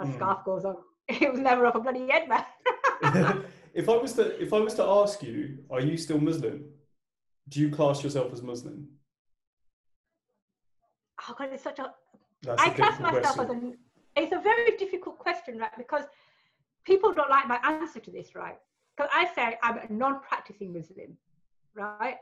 a 0.00 0.04
Mm. 0.04 0.14
scarf 0.14 0.44
goes 0.44 0.66
on. 0.66 0.76
It 1.08 1.30
was 1.30 1.40
never 1.40 1.64
off 1.66 1.76
a 1.76 1.80
bloody 1.80 2.06
head, 2.10 2.28
man. 2.28 2.44
if 3.72 3.88
I 3.88 3.96
was 3.96 4.12
to 4.14 4.38
if 4.42 4.52
I 4.52 4.60
was 4.60 4.74
to 4.74 4.84
ask 4.84 5.22
you, 5.22 5.64
are 5.70 5.80
you 5.80 5.96
still 5.96 6.20
Muslim? 6.20 6.64
Do 7.48 7.60
you 7.60 7.70
class 7.70 8.04
yourself 8.04 8.30
as 8.34 8.42
Muslim? 8.42 8.98
oh, 11.28 11.34
God, 11.38 11.48
it's 11.52 11.62
such 11.62 11.78
a. 11.78 11.92
That's 12.42 12.62
I 12.62 12.70
class 12.70 13.00
myself 13.00 13.36
question. 13.36 13.56
as 13.56 13.76
a. 14.16 14.22
It's 14.22 14.32
a 14.32 14.40
very 14.40 14.76
difficult 14.76 15.18
question, 15.18 15.58
right? 15.58 15.70
Because 15.76 16.04
people 16.84 17.12
don't 17.12 17.30
like 17.30 17.46
my 17.46 17.58
answer 17.64 18.00
to 18.00 18.10
this, 18.10 18.34
right? 18.34 18.58
Because 18.96 19.10
I 19.14 19.28
say 19.34 19.58
I'm 19.62 19.78
a 19.78 19.92
non-practicing 19.92 20.72
Muslim, 20.72 21.16
right? 21.74 22.16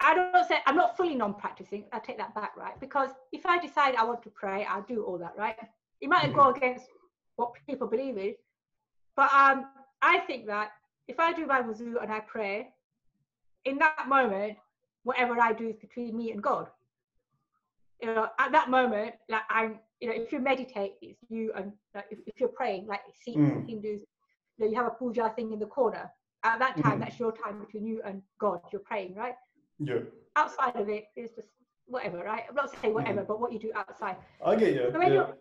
I 0.00 0.14
don't 0.14 0.48
say 0.48 0.58
I'm 0.66 0.76
not 0.76 0.96
fully 0.96 1.14
non-practicing. 1.14 1.84
I 1.92 1.98
take 2.00 2.18
that 2.18 2.34
back, 2.34 2.56
right? 2.56 2.78
Because 2.80 3.10
if 3.32 3.46
I 3.46 3.58
decide 3.58 3.94
I 3.94 4.04
want 4.04 4.22
to 4.24 4.30
pray, 4.30 4.66
I'll 4.68 4.82
do 4.82 5.04
all 5.04 5.18
that, 5.18 5.34
right? 5.36 5.56
It 6.00 6.08
might 6.08 6.34
go 6.34 6.50
against 6.50 6.86
what 7.36 7.52
people 7.66 7.86
believe 7.86 8.18
in, 8.18 8.34
but 9.14 9.32
um, 9.32 9.66
I 10.02 10.18
think 10.20 10.46
that 10.46 10.72
if 11.08 11.18
I 11.20 11.32
do 11.32 11.46
my 11.46 11.62
wuzu 11.62 12.02
and 12.02 12.12
I 12.12 12.20
pray, 12.20 12.68
in 13.64 13.78
that 13.78 14.08
moment, 14.08 14.56
whatever 15.04 15.40
I 15.40 15.52
do 15.52 15.68
is 15.68 15.76
between 15.76 16.16
me 16.16 16.32
and 16.32 16.42
God. 16.42 16.68
You 18.02 18.14
know, 18.14 18.28
at 18.38 18.52
that 18.52 18.68
moment, 18.70 19.14
like 19.28 19.42
I'm, 19.48 19.78
you 20.00 20.08
know, 20.08 20.14
if 20.14 20.30
you 20.32 20.38
meditate, 20.40 20.94
it's 21.00 21.18
you 21.28 21.52
and 21.56 21.72
like, 21.94 22.04
if, 22.10 22.18
if 22.26 22.38
you're 22.38 22.50
praying, 22.50 22.86
like 22.86 23.00
Sikhs, 23.24 23.38
Mm. 23.38 23.66
Hindus, 23.68 24.02
you 24.58 24.58
know, 24.58 24.66
you 24.66 24.76
have 24.76 24.86
a 24.86 24.90
puja 24.90 25.32
thing 25.34 25.52
in 25.52 25.58
the 25.58 25.66
corner. 25.66 26.10
At 26.44 26.58
that 26.58 26.76
time, 26.82 26.98
Mm. 26.98 27.04
that's 27.04 27.18
your 27.18 27.32
time 27.32 27.60
between 27.64 27.86
you 27.86 28.02
and 28.04 28.22
God. 28.38 28.60
You're 28.72 28.82
praying, 28.82 29.14
right? 29.14 29.34
Yeah, 29.78 30.00
Outside 30.36 30.76
of 30.76 30.88
it, 30.90 31.04
it's 31.16 31.34
just 31.34 31.48
whatever, 31.86 32.18
right? 32.18 32.44
I'm 32.48 32.54
not 32.54 32.70
saying 32.80 32.92
whatever, 32.92 33.22
Mm. 33.22 33.26
but 33.28 33.40
what 33.40 33.52
you 33.52 33.58
do 33.58 33.72
outside. 33.74 34.16
I 34.44 34.56
get 34.56 34.74
you. 34.74 34.90
So 34.92 35.00
yeah. 35.00 35.32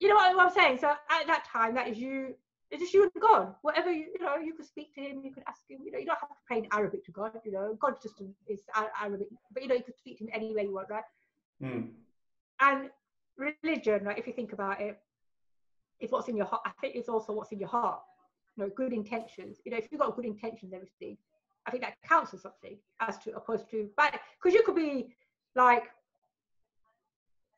You 0.00 0.08
know 0.08 0.14
what, 0.14 0.36
what 0.36 0.46
I'm 0.46 0.52
saying? 0.52 0.78
So 0.78 0.88
at 0.90 1.26
that 1.26 1.44
time, 1.52 1.74
that 1.74 1.88
is 1.88 1.98
you. 1.98 2.34
It's 2.70 2.82
just 2.82 2.94
you 2.94 3.02
and 3.02 3.12
God. 3.20 3.54
Whatever 3.62 3.90
you, 3.90 4.06
you 4.14 4.24
know, 4.24 4.36
you 4.36 4.52
could 4.54 4.66
speak 4.66 4.94
to 4.94 5.00
Him. 5.00 5.22
You 5.24 5.32
could 5.32 5.42
ask 5.48 5.62
Him. 5.68 5.78
You 5.84 5.90
know, 5.90 5.98
you 5.98 6.06
don't 6.06 6.18
have 6.20 6.28
to 6.28 6.34
pray 6.46 6.58
in 6.58 6.68
Arabic 6.70 7.04
to 7.06 7.10
God. 7.10 7.32
You 7.44 7.50
know, 7.52 7.76
God 7.80 7.94
just 8.00 8.22
is 8.46 8.60
Arabic, 9.02 9.28
but 9.52 9.62
you 9.62 9.68
know, 9.68 9.74
you 9.74 9.82
could 9.82 9.96
speak 9.96 10.18
to 10.18 10.24
Him 10.24 10.30
any 10.32 10.54
way 10.54 10.62
you 10.64 10.74
want, 10.74 10.88
right? 10.90 11.02
Mm. 11.62 11.90
and 12.60 12.90
religion 13.36 14.04
right 14.04 14.18
if 14.18 14.26
you 14.26 14.32
think 14.32 14.52
about 14.52 14.80
it 14.80 14.98
is 16.00 16.10
what's 16.12 16.28
in 16.28 16.36
your 16.36 16.46
heart 16.46 16.62
i 16.64 16.70
think 16.80 16.94
it's 16.94 17.08
also 17.08 17.32
what's 17.32 17.52
in 17.52 17.58
your 17.58 17.68
heart 17.68 18.00
you 18.56 18.64
know 18.64 18.70
good 18.76 18.92
intentions 18.92 19.58
you 19.64 19.70
know 19.72 19.78
if 19.78 19.88
you've 19.90 20.00
got 20.00 20.14
good 20.16 20.24
intentions 20.24 20.72
everything 20.72 21.16
i 21.66 21.70
think 21.70 21.82
that 21.82 21.94
counts 22.08 22.32
as 22.34 22.42
something 22.42 22.76
as 23.00 23.18
to 23.18 23.34
opposed 23.36 23.68
to 23.70 23.88
bad 23.96 24.18
because 24.40 24.54
you 24.54 24.62
could 24.64 24.76
be 24.76 25.08
like 25.56 25.84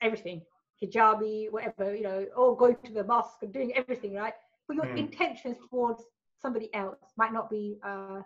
everything 0.01 0.41
hijabi 0.83 1.51
whatever 1.51 1.95
you 1.95 2.03
know 2.03 2.27
or 2.37 2.57
going 2.57 2.77
to 2.85 2.93
the 2.93 3.05
mosque 3.05 3.43
and 3.43 3.53
doing 3.53 3.73
everything 3.75 4.15
right 4.15 4.35
but 4.67 4.77
your 4.77 4.87
Mm. 4.87 4.99
intentions 4.99 5.59
towards 5.69 6.05
somebody 6.41 6.73
else 6.75 7.13
might 7.17 7.33
not 7.33 7.51
be 7.51 7.79
uh 7.85 8.23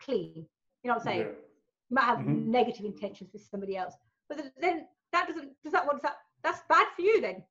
clean 0.00 0.32
you 0.82 0.88
know 0.88 0.94
what 0.94 0.96
i'm 0.98 1.04
saying 1.04 1.26
Yeah. 1.26 1.32
you 1.88 1.94
might 1.94 2.04
have 2.04 2.18
Mhm. 2.18 2.46
negative 2.46 2.84
intentions 2.84 3.32
with 3.32 3.42
somebody 3.42 3.76
else 3.76 3.94
but 4.28 4.38
then 4.60 4.86
that 5.14 5.28
doesn't 5.28 5.50
does 5.62 5.72
that 5.72 5.86
what 5.86 5.94
does 5.94 6.02
that 6.02 6.16
that's 6.42 6.62
bad 6.68 6.86
for 6.94 7.02
you 7.02 7.20
then 7.20 7.42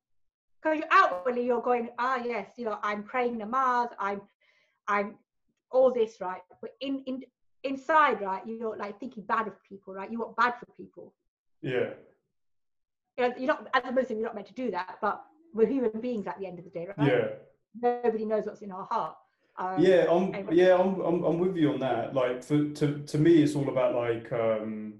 because 0.62 0.78
you're 0.78 0.92
outwardly 0.92 1.44
you're 1.44 1.62
going 1.62 1.88
ah 1.98 2.20
yes 2.24 2.48
you 2.56 2.64
know 2.64 2.78
i'm 2.82 3.02
praying 3.02 3.38
namaz 3.38 3.88
i'm 3.98 4.20
i'm 4.88 5.14
all 5.70 5.92
this 5.92 6.20
right 6.20 6.42
but 6.60 6.70
in 6.80 7.02
in 7.06 7.22
inside 7.64 8.20
right 8.20 8.42
you're 8.46 8.76
like 8.76 8.98
thinking 9.00 9.22
bad 9.24 9.46
of 9.46 9.54
people 9.68 9.94
right 9.94 10.10
you 10.12 10.18
want 10.18 10.36
bad 10.36 10.54
for 10.60 10.66
people 10.76 11.14
Yeah. 11.62 11.90
you 13.16 13.28
know, 13.28 13.34
you're 13.38 13.46
not 13.46 13.68
as 13.74 13.84
a 13.84 13.92
muslim 13.92 14.18
you're 14.18 14.28
not 14.28 14.34
meant 14.34 14.48
to 14.48 14.54
do 14.54 14.70
that 14.70 14.98
but 15.00 15.24
we're 15.54 15.66
human 15.66 16.00
beings 16.00 16.26
at 16.26 16.38
the 16.38 16.46
end 16.46 16.58
of 16.58 16.64
the 16.64 16.70
day 16.70 16.86
right 16.96 17.10
Yeah. 17.10 17.28
nobody 18.04 18.24
knows 18.26 18.44
what's 18.46 18.62
in 18.62 18.70
our 18.70 18.86
heart 18.90 19.16
um, 19.56 19.84
yeah, 19.84 20.06
I'm 20.10 20.48
yeah, 20.50 20.74
I'm, 20.74 21.00
I'm 21.00 21.22
I'm 21.22 21.38
with 21.38 21.56
you 21.56 21.72
on 21.72 21.78
that. 21.78 22.12
Like 22.12 22.42
for 22.42 22.70
to 22.70 22.98
to 23.10 23.18
me, 23.18 23.40
it's 23.40 23.54
all 23.54 23.68
about 23.68 23.94
like 23.94 24.32
um, 24.32 24.94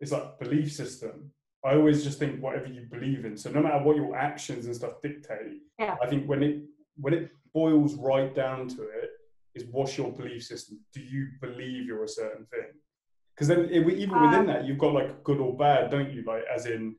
it's 0.00 0.12
like 0.12 0.38
belief 0.38 0.72
system. 0.72 1.30
I 1.66 1.74
always 1.74 2.04
just 2.04 2.18
think 2.18 2.40
whatever 2.40 2.66
you 2.66 2.82
believe 2.90 3.24
in. 3.24 3.36
So 3.36 3.50
no 3.50 3.60
matter 3.62 3.82
what 3.82 3.96
your 3.96 4.16
actions 4.16 4.66
and 4.66 4.74
stuff 4.76 4.94
dictate, 5.02 5.62
Yeah. 5.78 5.96
I 6.02 6.06
think 6.06 6.28
when 6.28 6.42
it 6.42 6.62
when 7.04 7.12
it 7.12 7.30
boils 7.52 7.94
right 7.96 8.34
down 8.34 8.68
to 8.68 8.82
it, 9.00 9.10
is 9.54 9.64
what's 9.70 9.98
your 9.98 10.10
belief 10.12 10.42
system? 10.44 10.80
Do 10.94 11.00
you 11.00 11.28
believe 11.40 11.86
you're 11.86 12.04
a 12.04 12.08
certain 12.08 12.46
thing? 12.46 12.70
Because 13.34 13.48
then 13.48 13.60
it, 13.76 13.86
even 14.04 14.20
within 14.22 14.40
Um, 14.40 14.46
that, 14.46 14.64
you've 14.64 14.78
got 14.78 14.94
like 14.94 15.22
good 15.24 15.40
or 15.40 15.56
bad, 15.56 15.90
don't 15.90 16.10
you? 16.12 16.22
Like 16.22 16.44
as 16.54 16.66
in. 16.66 16.96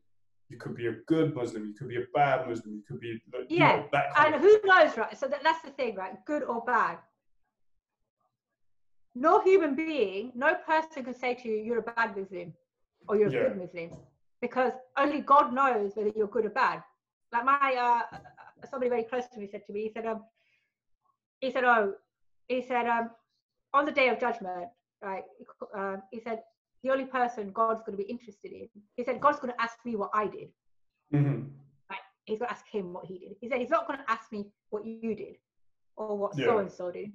You 0.50 0.56
could 0.58 0.76
be 0.78 0.88
a 0.88 0.94
good 1.12 1.36
Muslim. 1.36 1.66
You 1.66 1.74
could 1.74 1.90
be 1.90 1.98
a 1.98 2.06
bad 2.14 2.48
Muslim. 2.48 2.74
You 2.78 2.84
could 2.88 3.02
be 3.02 3.22
like, 3.34 3.52
you 3.52 3.60
know, 3.60 3.66
Yeah, 3.66 3.84
that 3.92 4.16
kind 4.16 4.28
and 4.28 4.36
of 4.36 4.42
who 4.42 4.54
knows 4.64 4.96
right 4.96 5.18
so 5.22 5.28
that, 5.28 5.44
that's 5.44 5.62
the 5.62 5.72
thing 5.72 5.94
right 5.96 6.14
good 6.26 6.42
or 6.52 6.64
bad 6.64 7.00
no 9.16 9.42
human 9.42 9.76
being 9.76 10.32
no 10.36 10.56
person 10.56 11.04
can 11.04 11.14
say 11.14 11.34
to 11.34 11.50
you 11.50 11.56
you're 11.66 11.80
a 11.80 11.82
bad 11.82 12.16
muslim 12.16 12.54
or 13.08 13.18
you're 13.18 13.28
a 13.28 13.32
Yeah. 13.32 13.44
good 13.50 13.58
muslim 13.58 13.90
because 14.42 14.74
only 14.98 15.20
god 15.22 15.54
knows 15.54 15.96
whether 15.96 16.12
you're 16.16 16.28
good 16.28 16.46
or 16.46 16.50
bad 16.50 16.82
like 17.34 17.46
my 17.46 17.76
uh 17.80 18.18
somebody 18.70 18.90
very 18.90 19.04
close 19.04 19.28
to 19.28 19.40
me 19.40 19.48
said 19.52 19.62
to 19.66 19.74
me 19.74 19.84
he 19.84 19.92
said 19.94 20.06
um 20.06 20.24
he 21.40 21.52
said 21.52 21.64
oh 21.64 21.94
he 22.48 22.62
said 22.62 22.88
um 22.88 23.10
on 23.74 23.86
the 23.86 23.92
day 23.92 24.10
of 24.10 24.20
judgment 24.20 24.68
right 25.02 25.24
um, 25.76 26.02
he 26.12 26.20
said 26.20 26.42
the 26.84 26.90
only 26.90 27.06
person 27.06 27.52
god's 27.52 27.82
going 27.82 27.98
to 27.98 28.04
be 28.04 28.10
interested 28.10 28.52
in 28.52 28.68
he 28.96 29.04
said 29.04 29.20
god's 29.20 29.40
going 29.40 29.54
to 29.54 29.62
ask 29.62 29.78
me 29.86 29.96
what 29.96 30.10
i 30.14 30.26
did 30.28 30.50
Mhm. 31.14 31.50
he's 32.26 32.40
going 32.40 32.50
to 32.50 32.54
ask 32.54 32.66
him 32.68 32.94
what 32.94 33.06
he 33.06 33.18
did. 33.20 33.36
He 33.40 33.48
said 33.48 33.60
he's 33.60 33.70
not 33.70 33.88
going 33.88 34.00
to 34.00 34.12
ask 34.12 34.32
me 34.32 34.48
what 34.70 34.86
you 34.86 35.16
did 35.16 35.38
or 35.96 36.18
what 36.18 36.36
so 36.36 36.58
and 36.60 36.70
so 36.72 36.92
did. 36.92 37.12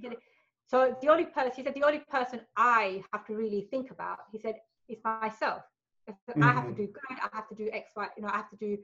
So 0.67 0.97
the 1.03 1.09
only 1.09 1.27
person, 1.27 1.53
he 1.55 1.63
said, 1.63 1.75
the 1.75 1.85
only 1.85 1.99
person 2.11 2.41
I 2.57 3.03
have 3.13 3.27
to 3.27 3.35
really 3.35 3.69
think 3.71 3.91
about, 3.91 4.21
he 4.33 4.39
said, 4.39 4.55
is 4.89 4.99
myself. 5.05 5.63
Said, 6.07 6.37
I 6.43 6.53
have 6.53 6.67
to 6.67 6.73
Mhm. 6.73 6.77
do 6.77 6.87
good. 6.89 7.19
I 7.23 7.29
have 7.33 7.49
to 7.49 7.55
do 7.55 7.71
X, 7.73 7.93
Y. 7.97 8.09
You 8.17 8.23
know, 8.23 8.29
I 8.29 8.37
have 8.37 8.51
to 8.51 8.57
do 8.57 8.79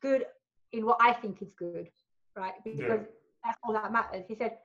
good 0.00 0.26
in 0.72 0.84
what 0.86 0.96
I 1.00 1.12
think 1.12 1.42
is 1.42 1.52
good, 1.52 1.90
right? 2.36 2.54
Because 2.64 3.02
that's 3.44 3.58
all 3.62 3.72
that 3.74 3.92
matters. 3.92 4.24
He 4.26 4.34
said, 4.34 4.58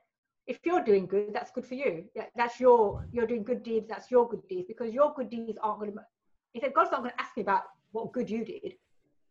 if 0.46 0.58
you're 0.64 0.82
doing 0.82 1.06
good, 1.06 1.32
that's 1.32 1.50
good 1.50 1.66
for 1.66 1.74
you. 1.74 2.08
Yeah, 2.14 2.26
That's 2.34 2.58
your 2.58 3.04
you're 3.12 3.26
doing 3.26 3.44
good 3.44 3.62
deeds. 3.62 3.86
That's 3.88 4.10
your 4.10 4.28
good 4.28 4.46
deeds 4.48 4.66
because 4.66 4.92
your 4.92 5.12
good 5.14 5.28
deeds 5.30 5.58
aren't 5.62 5.80
going 5.80 5.92
to. 5.92 6.00
He 6.52 6.60
said, 6.60 6.74
God's 6.74 6.90
not 6.90 7.00
going 7.02 7.12
to 7.12 7.20
ask 7.20 7.36
me 7.36 7.42
about 7.42 7.64
what 7.92 8.12
good 8.12 8.28
you 8.28 8.44
did. 8.44 8.74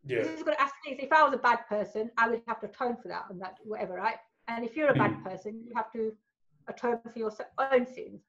Yeah. 0.03 0.23
He's 0.23 0.43
going 0.43 0.55
to 0.55 0.61
ask 0.61 0.73
me 0.85 0.93
if 0.99 1.11
I 1.11 1.23
was 1.23 1.33
a 1.33 1.37
bad 1.37 1.67
person, 1.67 2.11
I 2.17 2.29
would 2.29 2.41
have 2.47 2.59
to 2.61 2.67
atone 2.67 2.95
for 3.01 3.07
that 3.09 3.25
and 3.29 3.41
that 3.41 3.57
whatever, 3.63 3.95
right? 3.95 4.17
And 4.47 4.63
if 4.63 4.75
you're 4.77 4.89
a 4.89 4.93
bad 4.93 5.11
Mm. 5.11 5.23
person, 5.23 5.63
you 5.65 5.73
have 5.75 5.91
to 5.93 6.15
atone 6.67 6.99
for 7.11 7.19
your 7.19 7.31
own 7.57 7.85
sins. 7.85 8.21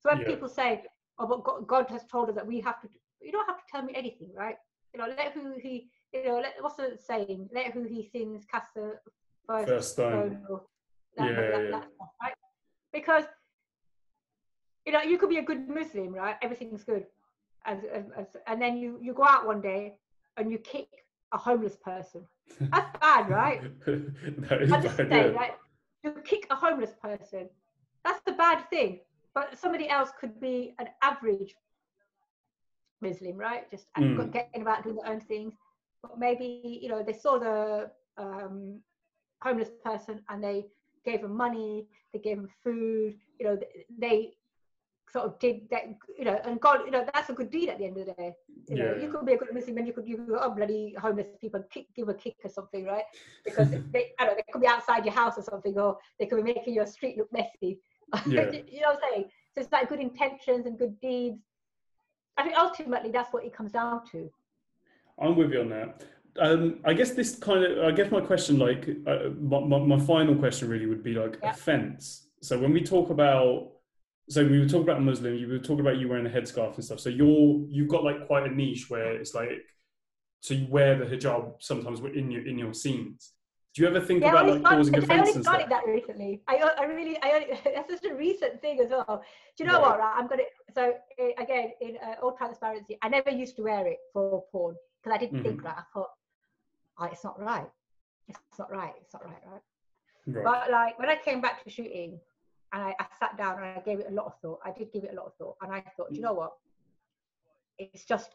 So 0.00 0.10
when 0.10 0.20
Yeah. 0.20 0.26
people 0.26 0.48
say, 0.48 0.84
"Oh, 1.18 1.26
but 1.26 1.66
God 1.66 1.90
has 1.90 2.06
told 2.06 2.28
us 2.28 2.36
that 2.36 2.46
we 2.46 2.60
have 2.60 2.80
to," 2.82 2.88
you 3.20 3.32
don't 3.32 3.46
have 3.46 3.56
to 3.58 3.64
tell 3.70 3.82
me 3.82 3.92
anything, 3.96 4.30
right? 4.34 4.56
You 4.94 5.00
know, 5.00 5.06
let 5.16 5.32
who 5.32 5.54
he, 5.60 5.90
you 6.12 6.24
know, 6.24 6.36
let, 6.40 6.54
what's 6.60 6.76
the 6.76 6.98
saying? 7.06 7.48
Let 7.52 7.72
who 7.72 7.84
he 7.84 8.08
sins 8.12 8.44
cast 8.50 8.68
the 8.74 8.94
first, 9.46 9.68
First 9.68 9.92
stone. 9.92 10.40
that, 11.16 11.24
Yeah, 11.26 11.34
that, 11.34 11.64
yeah. 11.64 11.70
that 11.70 11.88
stuff, 11.94 12.08
right? 12.22 12.34
Because 12.92 13.24
you 14.86 14.92
know 14.92 15.02
you 15.02 15.18
could 15.18 15.28
be 15.28 15.38
a 15.38 15.42
good 15.42 15.68
Muslim, 15.68 16.14
right? 16.14 16.36
Everything's 16.42 16.84
good, 16.84 17.04
as, 17.66 17.78
and 18.46 18.60
then 18.62 18.76
you 18.78 18.98
you 19.02 19.12
go 19.12 19.24
out 19.24 19.46
one 19.46 19.60
day 19.60 19.94
and 20.36 20.50
you 20.50 20.58
kick 20.58 20.88
a 21.32 21.38
homeless 21.38 21.76
person. 21.76 22.22
That's 22.60 22.98
bad, 22.98 23.28
right? 23.42 23.60
that 23.84 24.62
is 24.62 24.72
I'm 24.72 24.82
just 24.82 24.96
bad, 24.96 25.08
saying, 25.10 25.32
yeah. 25.34 25.38
right? 25.38 25.52
You 26.04 26.12
kick 26.24 26.46
a 26.50 26.54
homeless 26.54 26.94
person. 27.02 27.48
That's 28.04 28.20
the 28.24 28.32
bad 28.32 28.68
thing. 28.70 29.00
But 29.34 29.58
somebody 29.58 29.88
else 29.90 30.10
could 30.18 30.40
be 30.40 30.74
an 30.78 30.88
average 31.02 31.54
Muslim, 33.00 33.36
right? 33.36 33.70
Just 33.70 33.86
Mm. 33.98 34.32
getting 34.32 34.62
about 34.62 34.84
doing 34.84 34.96
their 34.96 35.10
own 35.12 35.20
things. 35.20 35.54
But 36.02 36.18
maybe, 36.18 36.78
you 36.82 36.88
know, 36.88 37.02
they 37.02 37.12
saw 37.12 37.38
the 37.38 37.90
um, 38.16 38.80
homeless 39.42 39.70
person 39.84 40.20
and 40.28 40.42
they 40.42 40.66
gave 41.04 41.20
him 41.20 41.36
money, 41.36 41.86
they 42.12 42.18
gave 42.18 42.38
him 42.38 42.48
food, 42.62 43.14
you 43.38 43.46
know, 43.46 43.56
th- 43.56 43.86
they 43.98 44.34
sort 45.10 45.24
of 45.24 45.38
did 45.38 45.68
that, 45.70 45.84
you 46.18 46.24
know, 46.24 46.38
and 46.44 46.60
God, 46.60 46.80
you 46.84 46.90
know, 46.90 47.04
that's 47.12 47.30
a 47.30 47.32
good 47.32 47.50
deed 47.50 47.68
at 47.70 47.78
the 47.78 47.86
end 47.86 47.96
of 47.96 48.06
the 48.06 48.12
day. 48.12 48.34
You 48.68 48.76
know, 48.76 48.94
Yeah. 48.94 49.00
you 49.02 49.10
could 49.10 49.24
be 49.26 49.32
a 49.32 49.38
good 49.38 49.52
Muslim 49.54 49.78
and 49.78 49.86
you 49.86 49.92
could, 49.94 50.06
you 50.06 50.18
go, 50.18 50.38
oh, 50.40 50.50
bloody 50.50 50.94
homeless 51.00 51.28
people, 51.40 51.62
kick, 51.70 51.86
give 51.96 52.08
a 52.08 52.14
kick 52.14 52.36
or 52.44 52.50
something, 52.50 52.84
right? 52.84 53.04
Because 53.44 53.70
they, 53.92 54.12
I 54.18 54.24
don't 54.26 54.34
know, 54.34 54.34
they 54.36 54.52
could 54.52 54.60
be 54.60 54.66
outside 54.68 55.04
your 55.04 55.14
house 55.14 55.38
or 55.38 55.42
something, 55.42 55.78
or 55.78 55.96
they 56.18 56.26
could 56.26 56.44
be 56.44 56.52
making 56.52 56.74
your 56.74 56.86
street 56.86 57.16
look 57.16 57.32
messy. 57.32 57.80
Yeah. 58.26 58.50
you 58.52 58.80
know 58.80 58.88
what 58.92 59.00
I'm 59.04 59.10
saying? 59.12 59.24
So 59.54 59.60
it's 59.62 59.72
like 59.72 59.88
good 59.88 60.00
intentions 60.00 60.66
and 60.66 60.78
good 60.78 60.98
deeds. 61.00 61.40
I 62.38 62.44
think 62.44 62.56
ultimately 62.56 63.10
that's 63.10 63.32
what 63.32 63.44
it 63.44 63.52
comes 63.52 63.72
down 63.72 64.06
to. 64.12 64.30
I'm 65.20 65.36
with 65.36 65.52
you 65.52 65.60
on 65.60 65.68
that. 65.70 66.04
Um, 66.40 66.78
I 66.84 66.94
guess 66.94 67.10
this 67.10 67.34
kind 67.34 67.64
of, 67.64 67.84
I 67.84 67.90
guess 67.90 68.12
my 68.12 68.20
question, 68.20 68.58
like, 68.58 68.88
uh, 69.08 69.30
my, 69.40 69.58
my, 69.58 69.78
my 69.78 69.98
final 69.98 70.36
question 70.36 70.68
really 70.68 70.86
would 70.86 71.02
be 71.02 71.14
like 71.14 71.38
Yeah. 71.42 71.50
offense. 71.50 72.28
So 72.40 72.56
when 72.56 72.72
we 72.72 72.80
talk 72.80 73.10
about, 73.10 73.72
so 74.30 74.46
we 74.46 74.60
were 74.60 74.66
talking 74.66 74.82
about 74.88 75.02
Muslim, 75.02 75.34
you 75.34 75.48
were 75.48 75.58
talking 75.58 75.80
about 75.80 75.98
you 75.98 76.08
wearing 76.08 76.26
a 76.26 76.30
headscarf 76.30 76.76
and 76.76 76.84
stuff. 76.84 77.00
So 77.00 77.08
you're, 77.08 77.66
you've 77.68 77.88
got 77.88 78.04
like 78.04 78.28
quite 78.28 78.46
a 78.46 78.54
niche 78.54 78.88
where 78.88 79.12
it's 79.14 79.34
like, 79.34 79.50
so 80.40 80.54
you 80.54 80.68
wear 80.68 80.96
the 80.96 81.06
hijab 81.06 81.54
sometimes 81.58 81.98
in 82.14 82.30
your, 82.30 82.46
in 82.46 82.56
your 82.56 82.72
scenes. 82.72 83.32
Do 83.78 83.84
you 83.84 83.90
ever 83.90 84.00
think 84.04 84.22
Yeah, 84.24 84.30
about 84.30 84.48
like 84.48 84.58
started, 84.58 84.76
causing 84.92 84.94
I 85.08 85.18
only 85.20 85.30
started 85.30 85.44
stuff? 85.44 85.68
that 85.70 85.86
recently. 85.86 86.42
I, 86.48 86.56
I 86.56 86.82
really, 86.86 87.16
I 87.22 87.30
only, 87.30 87.46
that's 87.76 87.88
just 87.88 88.04
a 88.06 88.12
recent 88.12 88.60
thing 88.60 88.80
as 88.80 88.90
well. 88.90 89.22
Do 89.56 89.62
you 89.62 89.70
know 89.70 89.78
Right. 89.78 89.90
what? 89.90 89.98
Right? 90.00 90.14
I'm 90.16 90.26
gonna. 90.26 90.42
So 90.74 90.94
eh, 91.16 91.30
again, 91.38 91.70
in 91.80 91.96
uh, 92.04 92.16
all 92.20 92.32
transparency, 92.32 92.98
I 93.02 93.08
never 93.08 93.30
used 93.30 93.54
to 93.54 93.62
wear 93.62 93.86
it 93.86 93.98
for 94.12 94.42
porn 94.50 94.74
because 95.00 95.14
I 95.14 95.18
didn't 95.18 95.44
think 95.44 95.60
Mhm. 95.60 95.62
that. 95.62 95.76
I 95.78 95.82
thought, 95.94 96.10
oh, 96.98 97.04
it's 97.04 97.22
not 97.22 97.38
right. 97.40 97.70
It's 98.26 98.58
not 98.58 98.68
right. 98.72 98.94
It's 99.00 99.14
not 99.14 99.24
right, 99.24 99.42
right? 99.46 99.62
Right. 100.26 100.44
But 100.44 100.72
like 100.72 100.98
when 100.98 101.08
I 101.08 101.14
came 101.14 101.40
back 101.40 101.62
to 101.62 101.70
shooting, 101.70 102.18
and 102.72 102.82
I, 102.82 102.96
I 102.98 103.06
sat 103.20 103.38
down 103.38 103.62
and 103.62 103.78
I 103.78 103.80
gave 103.82 104.00
it 104.00 104.08
a 104.10 104.12
lot 104.12 104.26
of 104.26 104.40
thought. 104.42 104.58
I 104.64 104.72
did 104.72 104.92
give 104.92 105.04
it 105.04 105.12
a 105.12 105.14
lot 105.14 105.26
of 105.26 105.34
thought, 105.36 105.54
and 105.62 105.72
I 105.72 105.82
thought, 105.96 106.08
do 106.10 106.16
you 106.16 106.22
know 106.22 106.32
what? 106.32 106.54
It's 107.78 108.04
just 108.04 108.34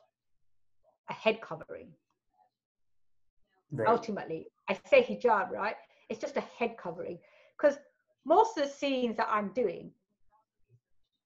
a 1.09 1.13
head 1.13 1.41
covering. 1.41 1.91
Right. 3.73 3.87
ultimately 3.89 4.47
i 4.69 4.73
say 4.89 5.03
hijab 5.03 5.49
right? 5.51 5.75
It's 6.09 6.19
just 6.19 6.37
a 6.37 6.45
head 6.57 6.73
covering. 6.77 7.17
Because 7.57 7.77
most 8.25 8.57
of 8.57 8.63
the 8.65 8.69
scenes 8.69 9.15
that 9.17 9.27
i'm 9.35 9.49
doing 9.61 9.91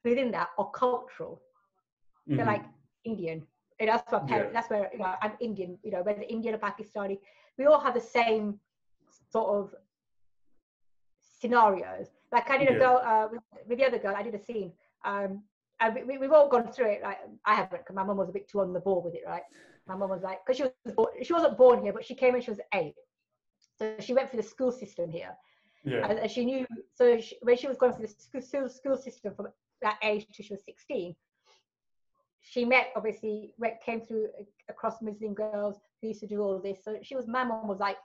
within 0.05 0.31
that 0.31 0.49
are 0.57 0.69
cultural. 0.71 1.41
They're 2.27 2.45
Mhm. 2.45 2.53
like 2.55 2.65
indian. 3.03 3.39
And 3.79 3.89
that's 3.89 4.11
my 4.11 4.19
parents 4.19 4.51
Yeah. 4.53 4.55
that's 4.61 4.69
where 4.73 4.89
you 4.93 4.99
know 4.99 5.13
i'm 5.23 5.35
indian 5.47 5.71
you 5.83 5.91
know 5.91 6.03
whether 6.07 6.23
indian 6.35 6.55
or 6.55 6.61
pakistani 6.69 7.19
we 7.57 7.65
all 7.65 7.79
have 7.87 7.93
the 8.01 8.07
same 8.19 8.59
sort 9.33 9.49
of 9.57 9.75
scenarios. 11.39 12.07
Like 12.31 12.49
i 12.49 12.57
did 12.57 12.69
a 12.75 12.79
girl 12.79 12.97
uh, 13.11 13.27
with, 13.31 13.41
with 13.67 13.77
the 13.79 13.85
other 13.85 13.99
girl 13.99 14.15
i 14.15 14.23
did 14.23 14.35
a 14.35 14.43
scene 14.47 14.71
um 15.05 15.43
and 15.79 15.89
we, 16.07 16.17
we've 16.17 16.31
all 16.31 16.49
gone 16.49 16.71
through 16.71 16.91
it 16.95 17.01
like 17.03 17.19
i 17.45 17.53
haven't 17.53 17.81
because 17.81 17.95
my 17.95 18.03
mum 18.03 18.17
was 18.17 18.29
a 18.29 18.31
bit 18.37 18.47
too 18.49 18.59
on 18.61 18.73
the 18.73 18.79
ball 18.79 19.01
with 19.01 19.15
it 19.15 19.23
right 19.27 19.43
my 19.87 19.95
mum 19.95 20.09
was 20.09 20.21
like 20.23 20.39
because 20.45 20.57
she 20.57 20.63
was 20.63 20.93
born, 20.95 21.09
she 21.23 21.33
wasn't 21.33 21.57
born 21.57 21.81
here 21.83 21.93
but 21.93 22.05
she 22.05 22.15
came 22.15 22.33
when 22.33 22.41
she 22.41 22.51
was 22.51 22.59
eight. 22.73 22.95
So 23.77 23.95
she 23.99 24.13
went 24.13 24.29
through 24.29 24.41
the 24.41 24.47
school 24.47 24.71
system 24.71 25.09
here. 25.09 25.33
Yeah. 25.83 26.07
and, 26.09 26.19
and 26.19 26.29
she 26.31 26.43
knew 26.43 26.65
so 26.95 27.19
she, 27.19 27.37
when 27.41 27.55
she 27.57 27.67
was 27.67 27.77
going 27.77 27.93
through 27.93 28.07
the 28.07 28.41
school, 28.41 28.67
school, 28.69 28.97
system 28.97 29.33
from 29.35 29.47
that 29.81 29.97
age 30.03 30.25
till 30.33 30.43
she 30.43 30.53
was 30.53 30.63
16 30.65 31.15
she 32.41 32.65
met 32.65 32.87
obviously 32.95 33.53
went, 33.57 33.75
came 33.85 34.01
through 34.01 34.27
across 34.69 35.01
muslim 35.01 35.33
girls 35.33 35.77
who 36.01 36.07
used 36.09 36.19
to 36.21 36.27
do 36.27 36.41
all 36.41 36.59
this. 36.59 36.83
So 36.83 36.97
she 37.01 37.15
was 37.15 37.27
my 37.27 37.43
mom 37.43 37.67
was 37.67 37.79
like 37.79 37.97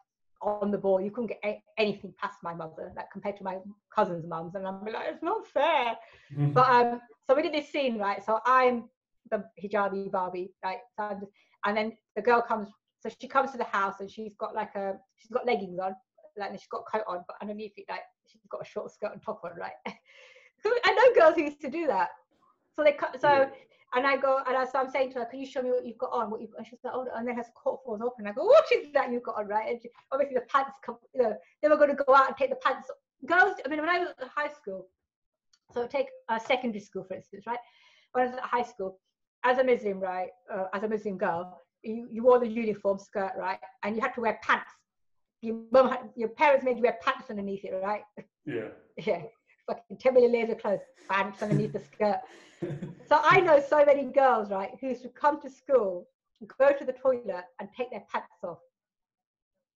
on 0.42 0.70
the 0.72 0.78
ball. 0.78 1.00
You 1.00 1.10
couldn't 1.10 1.28
get 1.28 1.40
a- 1.44 1.62
anything 1.78 2.12
past 2.20 2.38
my 2.42 2.54
mother 2.54 2.92
like 2.96 3.10
compared 3.12 3.36
to 3.38 3.44
my 3.44 3.58
cousins 3.94 4.26
mums. 4.26 4.54
And 4.54 4.66
i'm 4.66 4.84
like 4.84 5.06
it's 5.08 5.22
not 5.22 5.46
fair. 5.46 5.96
Mhm. 6.36 6.54
but 6.54 6.68
um 6.68 7.00
so 7.26 7.34
we 7.34 7.42
did 7.42 7.54
this 7.54 7.70
scene 7.70 7.98
right? 7.98 8.24
So 8.24 8.40
i'm 8.46 8.88
the 9.30 9.44
hijabi 9.62 10.10
barbie 10.10 10.52
right? 10.64 10.78
So 10.96 11.04
I'm 11.04 11.20
just, 11.20 11.32
and 11.64 11.76
then 11.76 11.92
the 12.16 12.22
girl 12.22 12.42
comes 12.42 12.68
so 13.00 13.10
she 13.20 13.28
comes 13.28 13.50
to 13.52 13.58
the 13.58 13.64
house 13.64 13.94
and 14.00 14.10
she's 14.10 14.34
got 14.38 14.54
like 14.54 14.74
a 14.74 14.94
she's 15.16 15.30
got 15.30 15.46
leggings 15.46 15.78
on 15.78 15.94
like 16.38 16.52
she's 16.52 16.66
got 16.70 16.84
a 16.86 16.98
coat 16.98 17.04
on 17.08 17.22
but 17.26 17.36
underneath 17.42 17.72
it 17.76 17.84
like 17.90 18.02
she's 18.26 18.40
got 18.50 18.62
a 18.62 18.64
short 18.64 18.90
skirt 18.92 19.12
and 19.12 19.22
top 19.22 19.40
on 19.44 19.50
right 19.58 19.72
i 19.86 20.92
know 20.92 21.20
girls 21.20 21.34
who 21.36 21.42
used 21.42 21.60
to 21.60 21.70
do 21.70 21.86
that 21.86 22.08
so 22.76 22.82
they 22.84 22.92
cut 22.92 23.20
so 23.20 23.28
Yeah. 23.28 23.48
and 23.94 24.06
I 24.06 24.16
go, 24.16 24.40
and 24.46 24.56
I, 24.56 24.64
so 24.64 24.78
I'm 24.78 24.88
saying 24.90 25.12
to 25.12 25.18
her, 25.18 25.26
can 25.26 25.38
you 25.38 25.46
show 25.46 25.60
me 25.60 25.68
what 25.68 25.84
you've 25.84 25.98
got 25.98 26.12
on? 26.12 26.30
What 26.30 26.40
you've, 26.40 26.54
and 26.56 26.66
she's 26.66 26.78
like, 26.82 26.94
oh, 26.96 27.06
and 27.14 27.28
then 27.28 27.36
her 27.36 27.44
coat 27.54 27.80
falls 27.84 28.00
open. 28.00 28.26
I 28.26 28.32
go, 28.32 28.44
what 28.46 28.64
is 28.72 28.90
that 28.94 29.12
you've 29.12 29.22
got 29.22 29.36
on, 29.36 29.48
right? 29.48 29.68
And 29.68 29.78
she, 29.82 29.90
obviously 30.10 30.36
the 30.36 30.46
pants 30.48 30.72
come, 30.84 30.96
you 31.14 31.22
know, 31.22 31.36
they 31.60 31.68
were 31.68 31.76
going 31.76 31.94
to 31.94 32.02
go 32.06 32.14
out 32.14 32.28
and 32.28 32.36
take 32.36 32.48
the 32.48 32.56
pants. 32.56 32.90
Girls, 33.26 33.54
I 33.64 33.68
mean, 33.68 33.80
when 33.80 33.90
I 33.90 33.98
was 33.98 34.08
at 34.18 34.28
high 34.34 34.48
school, 34.48 34.86
so 35.74 35.86
take 35.86 36.06
uh, 36.30 36.38
secondary 36.38 36.80
school, 36.80 37.04
for 37.04 37.14
instance, 37.14 37.44
right? 37.46 37.58
When 38.12 38.24
I 38.24 38.30
was 38.30 38.36
at 38.38 38.44
high 38.44 38.62
school, 38.62 38.98
as 39.44 39.58
a 39.58 39.64
Muslim, 39.64 40.00
right, 40.00 40.30
uh, 40.52 40.66
as 40.72 40.82
a 40.82 40.88
Muslim 40.88 41.18
girl, 41.18 41.60
you, 41.82 42.08
you 42.10 42.22
wore 42.22 42.38
the 42.38 42.46
uniform 42.46 42.98
skirt, 42.98 43.32
right? 43.36 43.58
And 43.82 43.96
you 43.96 44.02
had 44.02 44.14
to 44.14 44.20
wear 44.20 44.38
pants. 44.42 44.70
Your 45.40 45.60
mum, 45.72 45.88
had, 45.88 46.10
your 46.16 46.28
parents 46.28 46.64
made 46.64 46.76
you 46.76 46.84
wear 46.84 46.98
pants 47.02 47.30
underneath 47.30 47.64
it, 47.64 47.74
right? 47.82 48.02
yeah. 48.46 48.68
Yeah, 49.06 49.22
fucking 49.66 49.96
10 49.96 50.12
million 50.12 50.32
layers 50.32 50.50
of 50.50 50.58
clothes, 50.58 50.80
pants 51.08 51.42
underneath 51.42 51.72
the 51.72 51.80
skirt. 51.80 52.20
So 53.08 53.20
I 53.22 53.40
know 53.40 53.60
so 53.60 53.84
many 53.84 54.04
girls, 54.04 54.50
right, 54.50 54.70
who 54.80 54.88
used 54.88 55.02
to 55.02 55.08
come 55.08 55.40
to 55.42 55.50
school, 55.50 56.06
go 56.58 56.72
to 56.72 56.84
the 56.84 56.92
toilet, 56.92 57.44
and 57.58 57.68
take 57.76 57.90
their 57.90 58.04
pants 58.10 58.28
off. 58.44 58.58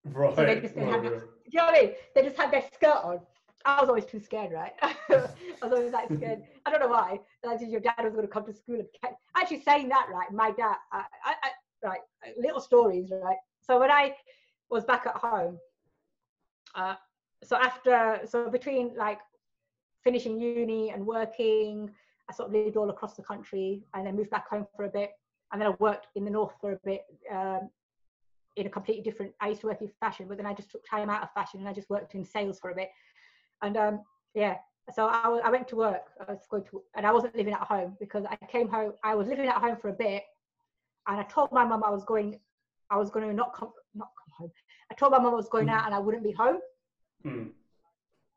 right. 0.04 0.36
So 0.36 0.46
they 0.46 0.60
just 0.60 0.74
didn't 0.74 0.90
right, 0.90 1.02
have 1.02 1.12
right. 1.12 1.20
Do 1.20 1.50
you 1.50 1.58
know 1.58 1.64
what 1.66 1.74
I 1.74 1.82
mean? 1.82 1.92
They 2.14 2.22
just 2.22 2.36
had 2.36 2.52
their 2.52 2.62
skirt 2.72 3.00
on. 3.02 3.20
I 3.66 3.80
was 3.80 3.88
always 3.88 4.04
too 4.04 4.20
scared, 4.20 4.52
right? 4.52 4.72
I 4.82 4.94
was 5.10 5.72
always 5.72 5.92
like 5.92 6.08
scared. 6.16 6.42
I 6.64 6.70
don't 6.70 6.80
know 6.80 6.88
why. 6.88 7.18
Like, 7.44 7.58
your 7.62 7.80
dad 7.80 7.96
was 8.02 8.14
going 8.14 8.26
to 8.26 8.32
come 8.32 8.46
to 8.46 8.52
school 8.52 8.76
and 8.76 8.86
catch. 9.02 9.14
Actually, 9.36 9.62
saying 9.62 9.88
that, 9.88 10.06
right? 10.12 10.30
My 10.32 10.52
dad, 10.52 10.76
I, 10.92 11.02
I, 11.24 11.34
I, 11.42 11.86
right? 11.86 12.00
Little 12.38 12.60
stories, 12.60 13.10
right? 13.10 13.36
So 13.60 13.80
when 13.80 13.90
I 13.90 14.14
was 14.70 14.84
back 14.84 15.06
at 15.06 15.16
home, 15.16 15.58
uh, 16.76 16.94
so 17.42 17.56
after, 17.56 18.20
so 18.24 18.48
between 18.48 18.96
like 18.96 19.18
finishing 20.04 20.40
uni 20.40 20.90
and 20.90 21.04
working, 21.04 21.90
I 22.30 22.34
sort 22.34 22.48
of 22.48 22.54
lived 22.54 22.76
all 22.76 22.90
across 22.90 23.14
the 23.14 23.22
country, 23.22 23.82
and 23.94 24.06
then 24.06 24.14
moved 24.14 24.30
back 24.30 24.48
home 24.48 24.66
for 24.76 24.84
a 24.84 24.88
bit, 24.88 25.10
and 25.52 25.60
then 25.60 25.68
I 25.68 25.74
worked 25.80 26.06
in 26.14 26.24
the 26.24 26.30
north 26.30 26.54
for 26.60 26.72
a 26.72 26.78
bit. 26.84 27.02
Um, 27.32 27.70
in 28.56 28.66
a 28.66 28.70
completely 28.70 29.02
different 29.02 29.32
i 29.42 29.48
used 29.48 29.60
to 29.60 29.66
work 29.66 29.82
in 29.82 29.90
fashion 30.00 30.24
but 30.26 30.38
then 30.38 30.46
i 30.46 30.54
just 30.54 30.70
took 30.70 30.80
time 30.88 31.10
out 31.10 31.22
of 31.22 31.30
fashion 31.34 31.60
and 31.60 31.68
i 31.68 31.74
just 31.74 31.90
worked 31.90 32.14
in 32.14 32.24
sales 32.24 32.58
for 32.58 32.70
a 32.70 32.74
bit 32.74 32.88
and 33.62 33.76
um 33.76 34.00
yeah 34.34 34.56
so 34.92 35.06
I, 35.08 35.40
I 35.44 35.50
went 35.50 35.66
to 35.68 35.76
work 35.76 36.04
i 36.26 36.32
was 36.32 36.46
going 36.50 36.64
to 36.70 36.82
and 36.94 37.06
i 37.06 37.12
wasn't 37.12 37.34
living 37.36 37.54
at 37.54 37.60
home 37.62 37.96
because 37.98 38.24
i 38.30 38.36
came 38.46 38.68
home 38.68 38.92
i 39.04 39.14
was 39.14 39.26
living 39.28 39.48
at 39.48 39.56
home 39.56 39.76
for 39.76 39.88
a 39.88 39.92
bit 39.92 40.22
and 41.08 41.18
i 41.20 41.22
told 41.24 41.50
my 41.52 41.64
mum 41.64 41.82
i 41.84 41.90
was 41.90 42.04
going 42.04 42.38
i 42.90 42.96
was 42.96 43.10
going 43.10 43.26
to 43.28 43.34
not 43.34 43.52
come 43.54 43.72
not 43.94 44.08
come 44.20 44.32
home. 44.38 44.52
I 44.90 44.94
told 44.94 45.12
my 45.12 45.18
mum 45.18 45.32
i 45.32 45.36
was 45.36 45.48
going 45.48 45.68
out 45.68 45.86
and 45.86 45.94
i 45.94 45.98
wouldn't 45.98 46.22
be 46.22 46.32
home. 46.32 46.58
Mm. 47.24 47.50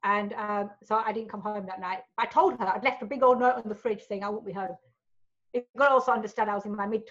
and 0.03 0.33
um, 0.33 0.69
so 0.83 0.95
i 1.05 1.11
didn't 1.11 1.29
come 1.29 1.41
home 1.41 1.65
that 1.67 1.79
night. 1.79 1.99
I 2.17 2.25
told 2.25 2.57
her 2.59 2.67
i'd 2.67 2.83
left 2.83 3.03
a 3.03 3.05
big 3.05 3.21
old 3.23 3.39
note 3.39 3.55
on 3.55 3.69
the 3.69 3.75
fridge 3.75 4.01
saying 4.07 4.23
i 4.23 4.29
won't 4.29 4.45
be 4.45 4.53
home. 4.53 4.75
You've 5.53 5.65
got 5.77 5.89
to 5.89 5.93
also 5.95 6.11
understand 6.11 6.49
i 6.49 6.55
was 6.55 6.65
in 6.65 6.75
my 6.75 6.87
mid 6.87 7.03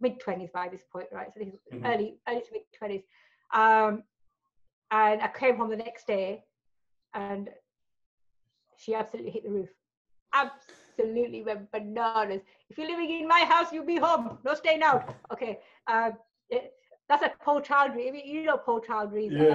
mid 0.00 0.20
20s 0.20 0.52
by 0.52 0.68
this 0.68 0.84
point 0.92 1.08
right? 1.12 1.32
So 1.32 1.40
this 1.40 1.48
is 1.48 1.60
Mhm. 1.72 1.86
early 1.86 2.18
early 2.28 2.42
to 2.42 2.52
mid 2.52 2.62
20s 2.80 3.04
um 3.58 4.02
and 4.90 5.22
i 5.22 5.28
came 5.28 5.56
home 5.56 5.70
the 5.70 5.76
next 5.76 6.06
day 6.06 6.44
and 7.14 7.48
she 8.76 8.94
absolutely 8.94 9.30
hit 9.30 9.44
the 9.44 9.50
roof 9.50 9.68
absolutely 10.34 11.42
went 11.42 11.70
bananas 11.72 12.40
if 12.70 12.78
you're 12.78 12.86
living 12.88 13.10
in 13.20 13.28
my 13.28 13.44
house 13.48 13.72
you'll 13.72 13.84
be 13.84 13.98
home 13.98 14.38
no 14.44 14.54
staying 14.54 14.82
out 14.82 15.14
okay 15.32 15.58
um 15.88 16.12
it, 16.50 16.72
that's 17.08 17.22
like 17.22 17.38
Paul 17.40 17.60
Chowdhry 17.60 18.08
I 18.08 18.10
mean, 18.12 18.26
you 18.26 18.44
know 18.44 18.56
Paul 18.56 18.80
Chowdhry 18.80 19.26
is 19.26 19.32
Yeah, 19.32 19.48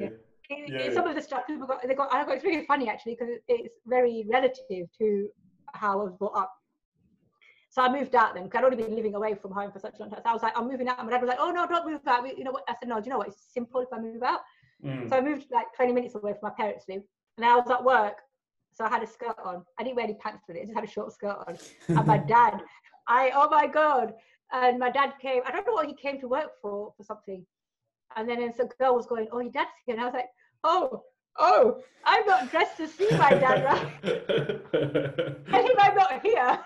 yeah, 0.00 0.08
yeah, 0.50 0.58
it- 0.86 0.94
some 0.94 1.06
of 1.06 1.14
the 1.14 1.22
stuff 1.22 1.46
people 1.46 1.66
got, 1.66 1.86
they 1.86 1.94
got. 1.94 2.12
I 2.12 2.24
got 2.24 2.36
it's 2.36 2.44
really 2.44 2.64
funny 2.66 2.88
actually 2.88 3.14
because 3.18 3.34
it's 3.48 3.74
very 3.86 4.26
relative 4.30 4.86
to 4.98 5.28
how 5.74 6.00
I 6.00 6.04
was 6.04 6.12
brought 6.18 6.36
up. 6.36 6.52
So 7.70 7.82
I 7.82 7.88
moved 7.90 8.14
out 8.14 8.34
then 8.34 8.44
because 8.44 8.58
I'd 8.58 8.64
already 8.64 8.82
been 8.82 8.96
living 8.96 9.14
away 9.14 9.34
from 9.34 9.52
home 9.52 9.70
for 9.70 9.78
such 9.78 9.96
a 9.98 10.00
long 10.00 10.10
time. 10.10 10.20
So 10.24 10.30
I 10.30 10.32
was 10.32 10.42
like, 10.42 10.56
I'm 10.58 10.66
moving 10.68 10.88
out. 10.88 10.98
And 10.98 11.06
my 11.06 11.12
dad 11.12 11.20
was 11.20 11.28
like, 11.28 11.38
Oh 11.40 11.50
no, 11.50 11.66
don't 11.66 11.86
move 11.90 12.00
out. 12.06 12.22
We- 12.22 12.34
You 12.36 12.44
know 12.44 12.50
what? 12.50 12.64
I 12.68 12.74
said, 12.80 12.88
No, 12.88 12.96
do 12.98 13.04
you 13.04 13.10
know 13.10 13.18
what? 13.18 13.28
It's 13.28 13.46
simple 13.52 13.80
if 13.82 13.88
I 13.92 14.00
move 14.00 14.22
out. 14.22 14.40
Mm. 14.84 15.08
So 15.08 15.16
I 15.16 15.20
moved 15.20 15.46
like 15.50 15.66
20 15.74 15.92
minutes 15.92 16.14
away 16.14 16.32
from 16.32 16.40
my 16.42 16.50
parents' 16.50 16.84
live, 16.88 17.02
and 17.36 17.46
I 17.46 17.56
was 17.56 17.70
at 17.70 17.84
work. 17.84 18.18
So 18.72 18.84
I 18.84 18.88
had 18.88 19.02
a 19.02 19.06
skirt 19.06 19.36
on. 19.44 19.64
I 19.78 19.82
didn't 19.82 19.96
wear 19.96 20.04
any 20.04 20.14
pants 20.14 20.44
with 20.46 20.56
it. 20.56 20.60
I 20.60 20.64
just 20.66 20.74
had 20.74 20.84
a 20.84 20.90
short 20.90 21.12
skirt 21.12 21.36
on. 21.46 21.58
And 21.88 22.06
my 22.06 22.18
dad, 22.34 22.60
I 23.08 23.32
oh 23.34 23.48
my 23.50 23.66
god! 23.66 24.14
And 24.52 24.78
my 24.78 24.90
dad 24.90 25.14
came. 25.20 25.42
I 25.46 25.50
don't 25.50 25.66
know 25.66 25.72
what 25.72 25.86
he 25.86 25.94
came 25.94 26.20
to 26.20 26.28
work 26.28 26.52
for 26.62 26.92
for 26.96 27.02
something. 27.02 27.44
And 28.16 28.28
then 28.28 28.52
some 28.56 28.68
girl 28.78 28.94
was 28.94 29.06
going, 29.06 29.28
"Oh, 29.32 29.40
your 29.40 29.52
dad's 29.52 29.70
here." 29.84 29.96
And 29.96 30.02
I 30.02 30.06
was 30.06 30.14
like, 30.14 30.28
"Oh, 30.62 31.02
oh, 31.38 31.80
I'm 32.04 32.24
not 32.26 32.50
dressed 32.50 32.76
to 32.76 32.88
see 32.88 33.08
my 33.12 33.30
dad, 33.30 33.64
right? 33.64 34.02
Tell 35.50 35.66
him 35.66 35.76
I'm 35.78 35.94
not 35.96 36.22
here." 36.22 36.58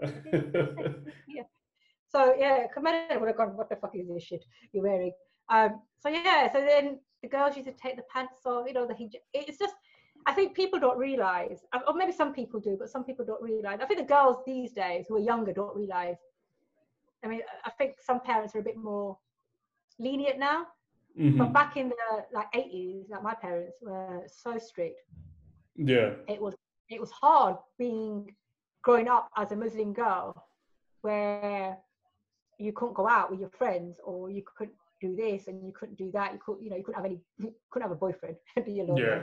So 2.14 2.32
yeah, 2.38 2.68
Commander 2.72 3.18
would 3.18 3.26
have 3.26 3.36
gone, 3.36 3.56
"What 3.56 3.68
the 3.68 3.74
fuck 3.74 3.90
is 3.96 4.06
this 4.06 4.22
shit 4.22 4.44
you're 4.70 4.84
wearing?" 4.84 5.12
Um, 5.48 5.82
so 5.98 6.08
yeah, 6.08 6.50
so 6.52 6.60
then 6.60 7.00
the 7.24 7.30
girls 7.36 7.56
used 7.56 7.68
to 7.68 7.74
take 7.84 7.96
the 7.96 8.06
pants 8.12 8.44
off. 8.44 8.66
You 8.68 8.74
know, 8.74 8.86
the 8.86 8.94
hijab. 8.94 9.22
It's 9.32 9.58
just, 9.58 9.74
I 10.26 10.32
think 10.32 10.54
people 10.54 10.78
don't 10.78 10.98
realize, 10.98 11.58
or 11.88 11.94
maybe 11.94 12.12
some 12.12 12.32
people 12.32 12.60
do, 12.60 12.76
but 12.78 12.90
some 12.90 13.04
people 13.08 13.24
don't 13.24 13.42
realize. 13.42 13.78
I 13.82 13.86
think 13.86 14.00
the 14.00 14.12
girls 14.16 14.36
these 14.46 14.72
days 14.72 15.06
who 15.08 15.16
are 15.16 15.26
younger 15.32 15.52
don't 15.52 15.76
realize. 15.82 16.16
I 17.24 17.28
mean, 17.28 17.40
I 17.64 17.70
think 17.78 17.90
some 18.08 18.20
parents 18.20 18.54
are 18.54 18.60
a 18.64 18.68
bit 18.70 18.76
more 18.76 19.18
lenient 19.98 20.38
now, 20.38 20.66
Mhm. 21.18 21.38
but 21.38 21.52
back 21.60 21.76
in 21.80 21.88
the 21.88 22.26
like 22.38 22.50
80s, 22.52 23.08
like 23.08 23.22
my 23.22 23.34
parents 23.34 23.76
were 23.80 24.22
so 24.26 24.58
strict. 24.58 25.00
Yeah. 25.76 26.10
It 26.28 26.40
was 26.40 26.54
it 26.90 27.00
was 27.00 27.10
hard 27.10 27.56
being 27.78 28.36
growing 28.82 29.08
up 29.08 29.30
as 29.36 29.52
a 29.52 29.56
Muslim 29.56 29.92
girl, 29.94 30.26
where 31.00 31.78
you 32.58 32.72
couldn't 32.72 32.94
go 32.94 33.08
out 33.08 33.30
with 33.30 33.40
your 33.40 33.54
friends 33.60 33.98
or 34.04 34.30
you 34.36 34.42
couldn't 34.56 34.76
do 35.06 35.14
this 35.24 35.48
and 35.48 35.56
you 35.66 35.72
couldn't 35.78 35.98
do 36.04 36.10
that. 36.12 36.32
You 36.34 36.40
could 36.44 36.56
you 36.62 36.70
know 36.70 36.76
you 36.76 36.84
couldn't 36.84 37.00
have 37.02 37.10
any 37.12 37.20
couldn't 37.70 37.88
have 37.88 37.96
a 37.98 38.00
boyfriend. 38.04 38.36
be 38.66 38.80
alone. 38.80 39.00
Yeah. 39.00 39.20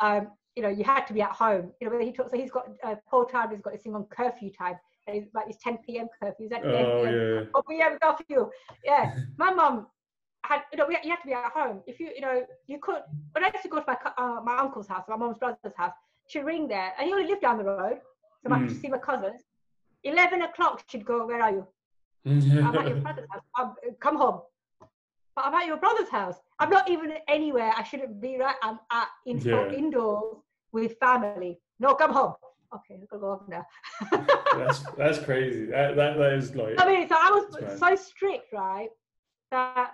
Um, 0.00 0.22
you 0.56 0.62
know, 0.62 0.68
you 0.78 0.84
had 0.84 1.04
to 1.08 1.12
be 1.18 1.22
at 1.22 1.32
home. 1.32 1.72
You 1.80 1.90
know, 1.90 1.98
he 1.98 2.12
talks. 2.12 2.30
So 2.32 2.38
he's 2.38 2.50
got 2.50 2.66
uh, 2.84 2.94
Paul 3.10 3.26
Chowdhry's 3.26 3.60
got 3.60 3.72
this 3.74 3.82
thing 3.82 3.94
on 3.94 4.04
curfew 4.18 4.50
time. 4.50 4.76
And 5.06 5.16
it's 5.18 5.34
like 5.34 5.48
his 5.48 5.56
10 5.62 5.78
p.m. 5.86 6.06
curfew. 6.20 6.44
Is 6.46 6.50
that 6.50 6.62
10 6.62 6.72
Oh 6.86 7.02
p.m.? 7.02 7.14
yeah. 7.14 7.44
Oh, 7.54 7.62
p.m. 7.68 7.98
curfew. 8.02 8.50
Yeah, 8.84 9.14
my 9.36 9.50
mum 9.52 9.86
had. 10.46 10.60
You 10.72 10.78
know, 10.78 10.86
we, 10.88 10.96
you 11.04 11.10
had 11.10 11.20
to 11.22 11.26
be 11.26 11.32
at 11.34 11.52
home. 11.52 11.82
If 11.86 11.98
you, 12.00 12.10
you 12.14 12.20
know, 12.22 12.36
you 12.66 12.78
could. 12.80 13.02
When 13.32 13.44
I 13.44 13.48
used 13.48 13.62
to 13.64 13.68
go 13.68 13.80
to 13.80 13.84
my 13.86 13.96
uh, 14.16 14.40
my 14.42 14.56
uncle's 14.58 14.86
house, 14.88 15.04
my 15.08 15.16
mum's 15.16 15.38
brother's 15.38 15.76
house, 15.76 15.92
she'd 16.28 16.44
ring 16.44 16.68
there, 16.68 16.92
and 16.98 17.06
he 17.06 17.12
only 17.12 17.26
lived 17.26 17.42
down 17.42 17.58
the 17.58 17.64
road. 17.64 17.98
So 18.42 18.52
I 18.52 18.58
Mm. 18.58 18.68
to 18.68 18.74
see 18.74 18.88
my 18.88 18.98
cousins. 18.98 19.42
11 20.04 20.42
o'clock, 20.42 20.82
she'd 20.88 21.04
go. 21.04 21.26
Where 21.26 21.42
are 21.42 21.50
you? 21.50 21.66
I'm 22.66 22.74
at 22.78 22.86
your 22.88 22.96
brother's 23.04 23.26
house. 23.30 23.42
I'm, 23.56 23.68
come 24.00 24.16
home. 24.16 24.40
But 25.34 25.46
I'm 25.46 25.54
at 25.54 25.66
your 25.66 25.76
brother's 25.78 26.08
house. 26.08 26.36
I'm 26.60 26.70
not 26.70 26.88
even 26.88 27.12
anywhere. 27.28 27.72
I 27.76 27.82
shouldn't 27.82 28.20
be 28.20 28.38
right. 28.38 28.54
I'm 28.62 28.78
at 28.90 29.08
in, 29.26 29.38
Yeah. 29.38 29.70
indoors 29.72 30.36
with 30.72 30.96
family. 30.98 31.60
No, 31.80 31.94
come 31.94 32.12
home. 32.12 32.34
Okay, 32.74 32.98
I've 33.02 33.08
got 33.08 33.16
to 33.16 33.20
go 33.20 33.36
home 33.36 33.48
now. 33.48 33.66
that's 34.56 34.80
that's 34.96 35.18
crazy. 35.18 35.66
That, 35.66 35.96
that 35.96 36.16
that 36.18 36.32
is 36.34 36.54
like. 36.54 36.74
I 36.78 36.86
mean, 36.86 37.08
so 37.08 37.16
I 37.16 37.30
was 37.30 37.78
so 37.78 37.96
strict, 37.96 38.52
right? 38.52 38.88
That 39.50 39.92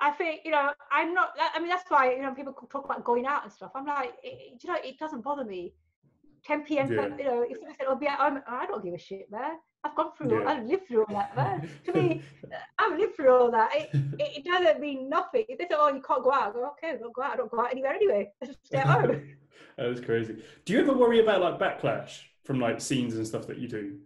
I 0.00 0.10
think, 0.12 0.40
you 0.44 0.50
know, 0.50 0.70
I'm 0.90 1.12
not. 1.14 1.32
I 1.54 1.58
mean, 1.60 1.68
that's 1.68 1.88
why 1.88 2.12
you 2.14 2.22
know 2.22 2.34
people 2.34 2.54
talk 2.72 2.84
about 2.84 3.04
going 3.04 3.26
out 3.26 3.44
and 3.44 3.52
stuff. 3.52 3.70
I'm 3.74 3.86
like, 3.86 4.14
it, 4.22 4.58
you 4.62 4.70
know, 4.70 4.78
it 4.82 4.98
doesn't 4.98 5.22
bother 5.22 5.44
me. 5.44 5.74
10 6.46 6.64
p.m. 6.64 6.90
Yeah. 6.90 7.16
You 7.18 7.24
know, 7.24 7.42
if 7.42 7.58
someone 7.58 7.76
said, 7.78 7.86
"Oh, 7.88 7.96
be 7.96 8.06
at 8.06 8.18
home," 8.18 8.40
I 8.48 8.66
don't 8.66 8.82
give 8.82 8.94
a 8.94 8.98
shit, 8.98 9.30
man. 9.30 9.58
I've 9.82 9.96
gone 9.96 10.12
through. 10.16 10.40
Yeah. 10.40 10.48
I've 10.50 10.64
lived 10.66 10.86
through 10.88 11.04
all 11.06 11.14
that, 11.14 11.34
man. 11.36 11.68
to 11.86 11.92
me, 11.92 12.22
I've 12.78 12.98
lived 12.98 13.16
through 13.16 13.32
all 13.34 13.50
that. 13.50 13.70
It, 13.74 13.90
it, 14.18 14.38
it 14.38 14.44
doesn't 14.44 14.80
mean 14.80 15.08
nothing. 15.08 15.44
If 15.48 15.58
they 15.58 15.64
say, 15.64 15.74
"Oh, 15.78 15.88
you 15.88 16.02
can't 16.02 16.22
go 16.22 16.32
out," 16.32 16.50
I 16.50 16.52
go, 16.52 16.66
"Okay, 16.72 16.90
I 16.90 16.96
don't 16.96 17.14
go 17.14 17.22
out. 17.22 17.32
I 17.32 17.36
don't 17.36 17.50
go 17.50 17.60
out 17.60 17.70
anywhere 17.70 17.94
anyway. 17.94 18.30
I 18.42 18.46
just 18.46 18.64
stay 18.66 18.78
at 18.78 18.86
home." 19.00 19.36
that 19.78 19.86
was 19.86 20.00
crazy. 20.00 20.42
Do 20.64 20.72
you 20.74 20.80
ever 20.80 20.92
worry 20.92 21.20
about 21.20 21.40
like 21.40 21.58
backlash 21.58 22.20
from 22.44 22.60
like 22.60 22.80
scenes 22.80 23.14
and 23.16 23.26
stuff 23.26 23.46
that 23.46 23.58
you 23.58 23.68
do? 23.68 23.98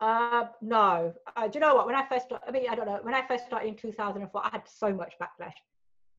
Uh, 0.00 0.46
no. 0.60 1.12
Uh, 1.36 1.48
do 1.48 1.58
you 1.58 1.60
know 1.60 1.74
what? 1.74 1.86
When 1.86 1.94
I 1.94 2.06
first, 2.08 2.26
I 2.46 2.50
mean, 2.50 2.68
I 2.68 2.74
don't 2.74 2.86
know. 2.86 2.98
When 3.02 3.14
I 3.14 3.26
first 3.26 3.46
started 3.46 3.68
in 3.68 3.74
2004, 3.76 4.44
I 4.44 4.48
had 4.50 4.62
so 4.68 4.92
much 4.92 5.14
backlash. 5.20 5.54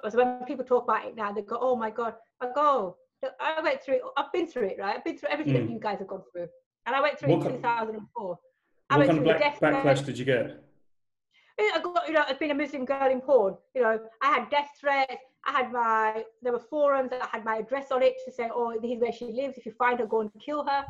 Because 0.02 0.16
when 0.16 0.44
people 0.46 0.66
talk 0.66 0.84
about 0.86 1.06
it 1.06 1.16
now, 1.16 1.32
they 1.32 1.42
go, 1.44 1.58
"Oh 1.62 1.76
my 1.76 1.90
god!" 1.92 2.16
I 2.42 2.48
go, 2.54 2.98
"I 3.40 3.62
went 3.62 3.82
through. 3.82 3.96
it. 3.96 4.02
I've 4.18 4.32
been 4.34 4.48
through 4.48 4.68
it, 4.68 4.78
right? 4.80 4.96
I've 4.98 5.04
been 5.04 5.18
through 5.18 5.30
everything 5.30 5.54
Mm. 5.56 5.68
that 5.68 5.72
you 5.74 5.80
guys 5.80 6.00
have 6.00 6.08
gone 6.08 6.24
through, 6.32 6.48
and 6.86 6.96
I 6.96 7.02
went 7.02 7.20
through 7.20 7.36
What 7.36 7.48
in 7.48 7.58
2004. 7.58 8.40
I 8.90 8.98
What 8.98 9.08
kind 9.08 9.18
of 9.18 9.24
black, 9.24 9.60
backlash 9.60 10.06
did 10.06 10.18
you 10.18 10.26
get? 10.26 10.64
I 11.58 11.80
got, 11.82 12.08
you 12.08 12.14
know, 12.14 12.24
as 12.30 12.38
being 12.38 12.52
a 12.52 12.56
Muslim 12.56 12.86
girl 12.86 13.10
in 13.10 13.22
porn, 13.22 13.56
you 13.74 13.82
know, 13.82 14.00
I 14.22 14.34
had 14.34 14.50
death 14.50 14.70
threats. 14.80 15.24
I 15.48 15.52
had 15.52 15.72
my, 15.72 16.24
there 16.42 16.52
were 16.52 16.60
forums 16.60 17.12
that 17.12 17.22
I 17.22 17.28
had 17.38 17.46
my 17.46 17.58
address 17.58 17.92
on 17.92 18.02
it 18.02 18.16
to 18.26 18.32
say, 18.32 18.50
oh, 18.54 18.78
this 18.82 18.92
is 18.92 19.00
where 19.00 19.14
she 19.14 19.26
lives. 19.26 19.58
If 19.58 19.66
you 19.66 19.72
find 19.74 20.00
her, 20.00 20.06
go 20.06 20.22
and 20.22 20.32
kill 20.44 20.66
her. 20.66 20.86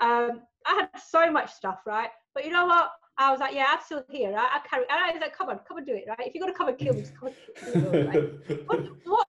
Um, 0.00 0.42
I 0.66 0.74
had 0.74 0.90
so 1.00 1.30
much 1.30 1.52
stuff, 1.52 1.80
right? 1.86 2.10
But 2.34 2.44
you 2.44 2.50
know 2.50 2.66
what? 2.66 2.90
I 3.16 3.30
was 3.30 3.40
like, 3.40 3.54
yeah, 3.54 3.66
I'm 3.68 3.78
still 3.84 4.04
here. 4.10 4.32
Right? 4.32 4.48
I 4.52 4.66
carry. 4.68 4.84
And 4.90 4.98
I 4.98 5.12
was 5.12 5.20
like, 5.20 5.36
come 5.36 5.48
on, 5.48 5.60
come 5.66 5.78
and 5.78 5.86
do 5.86 5.94
it, 5.94 6.04
right? 6.08 6.26
If 6.26 6.34
you're 6.34 6.42
gonna 6.42 6.56
come 6.56 6.68
and 6.68 6.78
kill 6.78 6.94
me, 6.94 7.00
just 7.00 7.16
come 7.16 7.28
and 7.28 7.82
kill 7.82 7.92
me. 7.92 8.02
Right? 8.02 8.66
what, 8.66 8.80
what 9.04 9.28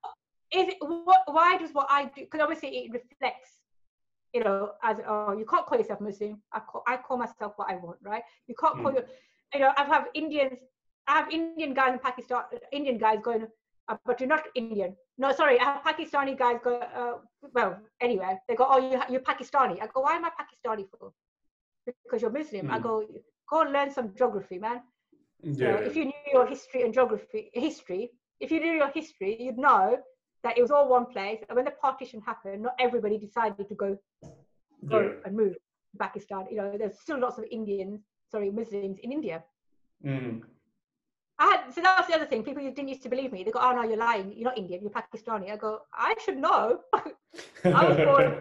is 0.52 0.68
it? 0.69 0.77
What? 0.82 1.22
Why 1.27 1.57
does 1.57 1.72
what 1.72 1.88
I 1.90 2.06
do? 2.06 2.22
Because 2.22 2.41
obviously 2.41 2.69
it 2.69 2.91
reflects. 2.91 3.52
You 4.35 4.43
know, 4.43 4.71
as 4.89 4.97
oh, 5.07 5.31
you 5.39 5.45
can't 5.51 5.65
call 5.67 5.77
yourself 5.79 6.01
Muslim. 6.01 6.41
I 6.57 6.59
call 6.69 6.83
I 6.93 6.97
call 7.07 7.17
myself 7.23 7.53
what 7.59 7.69
I 7.73 7.75
want, 7.85 7.99
right? 8.11 8.23
You 8.49 8.55
can't 8.61 8.77
call 8.81 8.91
Mm. 8.91 8.95
your. 8.97 9.05
You 9.53 9.59
know, 9.61 9.71
I 9.77 9.83
have 9.93 10.07
Indians. 10.21 10.59
I 11.07 11.13
have 11.19 11.29
Indian 11.37 11.73
guys 11.79 11.93
in 11.97 11.99
Pakistan. 11.99 12.43
Indian 12.79 12.97
guys 13.05 13.19
going, 13.27 13.47
uh, 13.89 13.97
but 14.07 14.19
you're 14.19 14.33
not 14.35 14.45
Indian. 14.61 14.95
No, 15.17 15.31
sorry, 15.39 15.57
I 15.59 15.65
have 15.69 15.83
Pakistani 15.89 16.35
guys 16.43 16.57
go. 16.63 16.75
Uh, 17.01 17.15
well, 17.57 17.77
anyway, 18.01 18.37
they 18.47 18.55
go, 18.55 18.65
oh, 18.69 18.79
you, 18.79 18.99
you're 19.11 19.21
Pakistani. 19.31 19.75
I 19.81 19.87
go, 19.93 20.01
why 20.01 20.15
am 20.17 20.25
I 20.25 20.31
Pakistani 20.41 20.85
for? 20.91 21.11
Because 22.03 22.21
you're 22.21 22.31
Muslim. 22.41 22.69
I 22.71 22.79
Mm. 22.79 22.83
go, 22.83 23.03
go 23.49 23.61
and 23.61 23.71
learn 23.73 23.91
some 23.91 24.13
geography, 24.15 24.59
man. 24.59 24.81
So 25.51 25.67
yeah. 25.67 25.77
if 25.87 25.95
you 25.95 26.05
knew 26.05 26.25
your 26.33 26.45
history 26.47 26.83
and 26.83 26.93
geography, 26.93 27.49
history, 27.53 28.11
if 28.39 28.51
you 28.51 28.59
knew 28.59 28.73
your 28.83 28.89
history, 28.89 29.37
you'd 29.39 29.57
know 29.57 29.97
that 30.45 30.57
it 30.57 30.61
was 30.61 30.72
all 30.72 30.88
one 30.88 31.07
place. 31.15 31.39
And 31.49 31.55
when 31.57 31.65
the 31.65 31.76
partition 31.85 32.19
happened, 32.22 32.61
not 32.67 32.76
everybody 32.88 33.17
decided 33.27 33.67
to 33.72 33.76
go 33.84 33.89
go 34.93 34.99
Yeah. 35.01 35.26
and 35.26 35.31
move 35.41 35.53
to 35.91 35.97
Pakistan. 36.05 36.41
You 36.51 36.57
know, 36.59 36.67
there's 36.80 36.97
still 37.05 37.19
lots 37.26 37.38
of 37.39 37.45
Indians, 37.59 37.99
sorry, 38.34 38.49
Muslims 38.59 38.99
in 39.05 39.11
India. 39.19 39.38
Mm. 40.05 40.35
I 41.43 41.45
had, 41.51 41.61
so 41.73 41.81
that's 41.85 42.07
the 42.09 42.15
other 42.17 42.27
thing. 42.31 42.43
People 42.47 42.63
didn't 42.63 42.88
used 42.95 43.03
to 43.07 43.09
believe 43.13 43.31
me. 43.35 43.39
They 43.43 43.51
go, 43.57 43.63
"Oh 43.67 43.72
no, 43.77 43.84
you're 43.89 44.03
lying. 44.09 44.27
You're 44.35 44.49
not 44.51 44.57
Indian. 44.63 44.80
You're 44.84 44.97
Pakistani." 45.01 45.47
I 45.51 45.57
go, 45.65 45.72
"I 46.09 46.11
should 46.23 46.39
know. 46.47 46.63
I 47.80 47.81
was 47.89 47.97
born- 48.09 48.38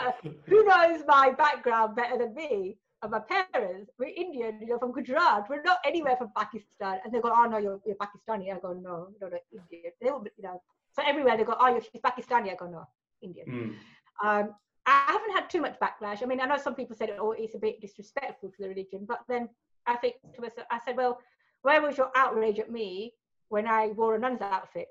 uh, 0.00 0.12
Who 0.50 0.58
knows 0.70 0.98
my 1.16 1.26
background 1.44 1.90
better 2.00 2.18
than 2.22 2.34
me 2.42 2.76
and 3.02 3.10
my 3.16 3.22
parents? 3.34 3.88
We're 3.98 4.12
Indian. 4.26 4.52
You 4.60 4.68
know, 4.70 4.78
from 4.82 4.92
Gujarat. 4.98 5.48
We're 5.48 5.62
not 5.70 5.78
anywhere 5.92 6.16
from 6.20 6.30
Pakistan." 6.42 6.94
And 7.02 7.08
they 7.14 7.20
go, 7.26 7.30
"Oh 7.38 7.46
no, 7.54 7.58
you're, 7.66 7.80
you're 7.86 8.00
Pakistani." 8.06 8.52
I 8.54 8.58
go, 8.66 8.72
"No, 8.88 8.96
no, 9.20 9.26
no, 9.34 9.38
Indian." 9.60 9.92
They 10.02 10.10
will, 10.10 10.24
you 10.38 10.44
know. 10.48 10.58
So 10.94 11.02
everywhere 11.04 11.36
they 11.36 11.44
go, 11.44 11.56
"Oh, 11.58 11.68
you're 11.68 11.82
she's 11.82 12.00
Pakistani." 12.00 12.52
I 12.52 12.56
go, 12.56 12.66
"No, 12.66 12.86
Indian." 13.22 13.46
Mm. 13.48 13.74
Um, 14.24 14.54
I 14.86 15.04
haven't 15.06 15.32
had 15.32 15.50
too 15.50 15.60
much 15.60 15.78
backlash. 15.80 16.22
I 16.22 16.26
mean, 16.26 16.40
I 16.40 16.46
know 16.46 16.56
some 16.56 16.74
people 16.74 16.96
said, 16.96 17.16
"Oh, 17.18 17.32
it's 17.32 17.54
a 17.54 17.58
bit 17.58 17.80
disrespectful 17.80 18.50
to 18.50 18.62
the 18.62 18.68
religion," 18.68 19.04
but 19.06 19.20
then 19.28 19.48
I 19.86 19.96
think 19.96 20.14
to 20.34 20.40
myself, 20.40 20.66
I 20.70 20.78
said, 20.84 20.96
"Well, 20.96 21.18
where 21.62 21.82
was 21.82 21.96
your 21.96 22.10
outrage 22.14 22.58
at 22.58 22.70
me 22.70 23.14
when 23.48 23.66
I 23.66 23.88
wore 23.88 24.14
a 24.14 24.18
nun's 24.18 24.40
outfit? 24.40 24.88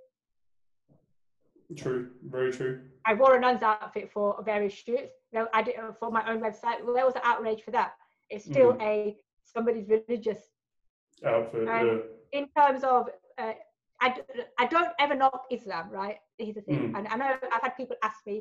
True. 1.77 2.11
Very 2.25 2.51
true. 2.51 2.81
I 3.05 3.13
wore 3.13 3.35
a 3.35 3.39
nun's 3.39 3.63
outfit 3.63 4.11
for 4.11 4.41
various 4.43 4.73
shoots. 4.73 5.13
Know, 5.31 5.47
I 5.53 5.63
did 5.63 5.75
for 5.99 6.11
my 6.11 6.29
own 6.29 6.39
website. 6.39 6.83
Where 6.83 7.05
was 7.05 7.13
the 7.13 7.25
outrage 7.25 7.63
for 7.63 7.71
that? 7.71 7.93
It's 8.29 8.45
still 8.45 8.77
a 8.81 9.15
somebody's 9.43 9.87
religious. 9.89 10.39
Outfit. 11.25 11.63
Yeah. 11.65 11.97
In 12.31 12.47
terms 12.57 12.83
of, 12.83 13.09
uh, 13.37 13.53
I, 14.05 14.07
I 14.63 14.65
don't 14.73 14.91
ever 15.03 15.15
knock 15.15 15.43
Islam, 15.57 15.85
right? 15.89 16.17
Here's 16.37 16.55
the 16.55 16.61
thing, 16.61 16.79
Mm. 16.91 16.97
and 16.97 17.07
I 17.07 17.15
know 17.19 17.29
I've 17.53 17.61
had 17.67 17.75
people 17.81 17.95
ask 18.03 18.19
me, 18.31 18.37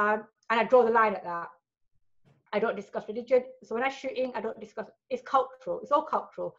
um, 0.00 0.18
and 0.50 0.56
I 0.60 0.64
draw 0.64 0.82
the 0.84 0.90
line 1.00 1.14
at 1.14 1.24
that. 1.24 1.48
I 2.52 2.58
don't 2.60 2.76
discuss 2.82 3.04
religion. 3.08 3.42
So 3.64 3.74
when 3.74 3.84
I'm 3.86 3.90
shooting, 4.02 4.28
I 4.36 4.40
don't 4.40 4.60
discuss. 4.66 4.86
It's 5.10 5.22
cultural. 5.22 5.80
It's 5.82 5.90
all 5.90 6.06
cultural. 6.16 6.50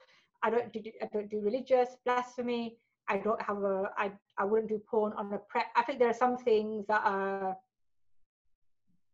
I 0.43 0.49
don't 0.53 0.71
do. 0.73 0.79
I 1.01 1.07
don't 1.13 1.29
do 1.35 1.39
religious 1.49 1.89
blasphemy. 2.05 2.65
I 3.07 3.17
don't 3.25 3.41
have 3.49 3.59
a. 3.63 3.75
I. 3.97 4.11
I 4.37 4.43
wouldn't 4.49 4.69
do 4.69 4.79
porn 4.91 5.13
on 5.13 5.25
a 5.33 5.39
prep. 5.51 5.67
I 5.75 5.81
think 5.83 5.97
there 5.99 6.09
are 6.09 6.21
some 6.25 6.35
things 6.49 6.85
that 6.87 7.01
are 7.05 7.55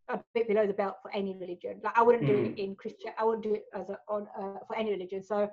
a 0.09 0.19
bit 0.33 0.47
below 0.47 0.65
the 0.67 0.73
belt 0.73 0.97
for 1.03 1.11
any 1.11 1.37
religion. 1.43 1.79
Like 1.83 1.97
I 1.97 2.01
wouldn't 2.01 2.25
do 2.25 2.37
it 2.47 2.59
in 2.59 2.75
Christian. 2.75 3.11
I 3.19 3.23
wouldn't 3.23 3.43
do 3.43 3.53
it 3.53 3.65
as 3.73 3.87
a, 3.89 3.97
on 4.09 4.27
uh, 4.37 4.59
for 4.67 4.75
any 4.75 4.91
religion. 4.91 5.21
So, 5.23 5.49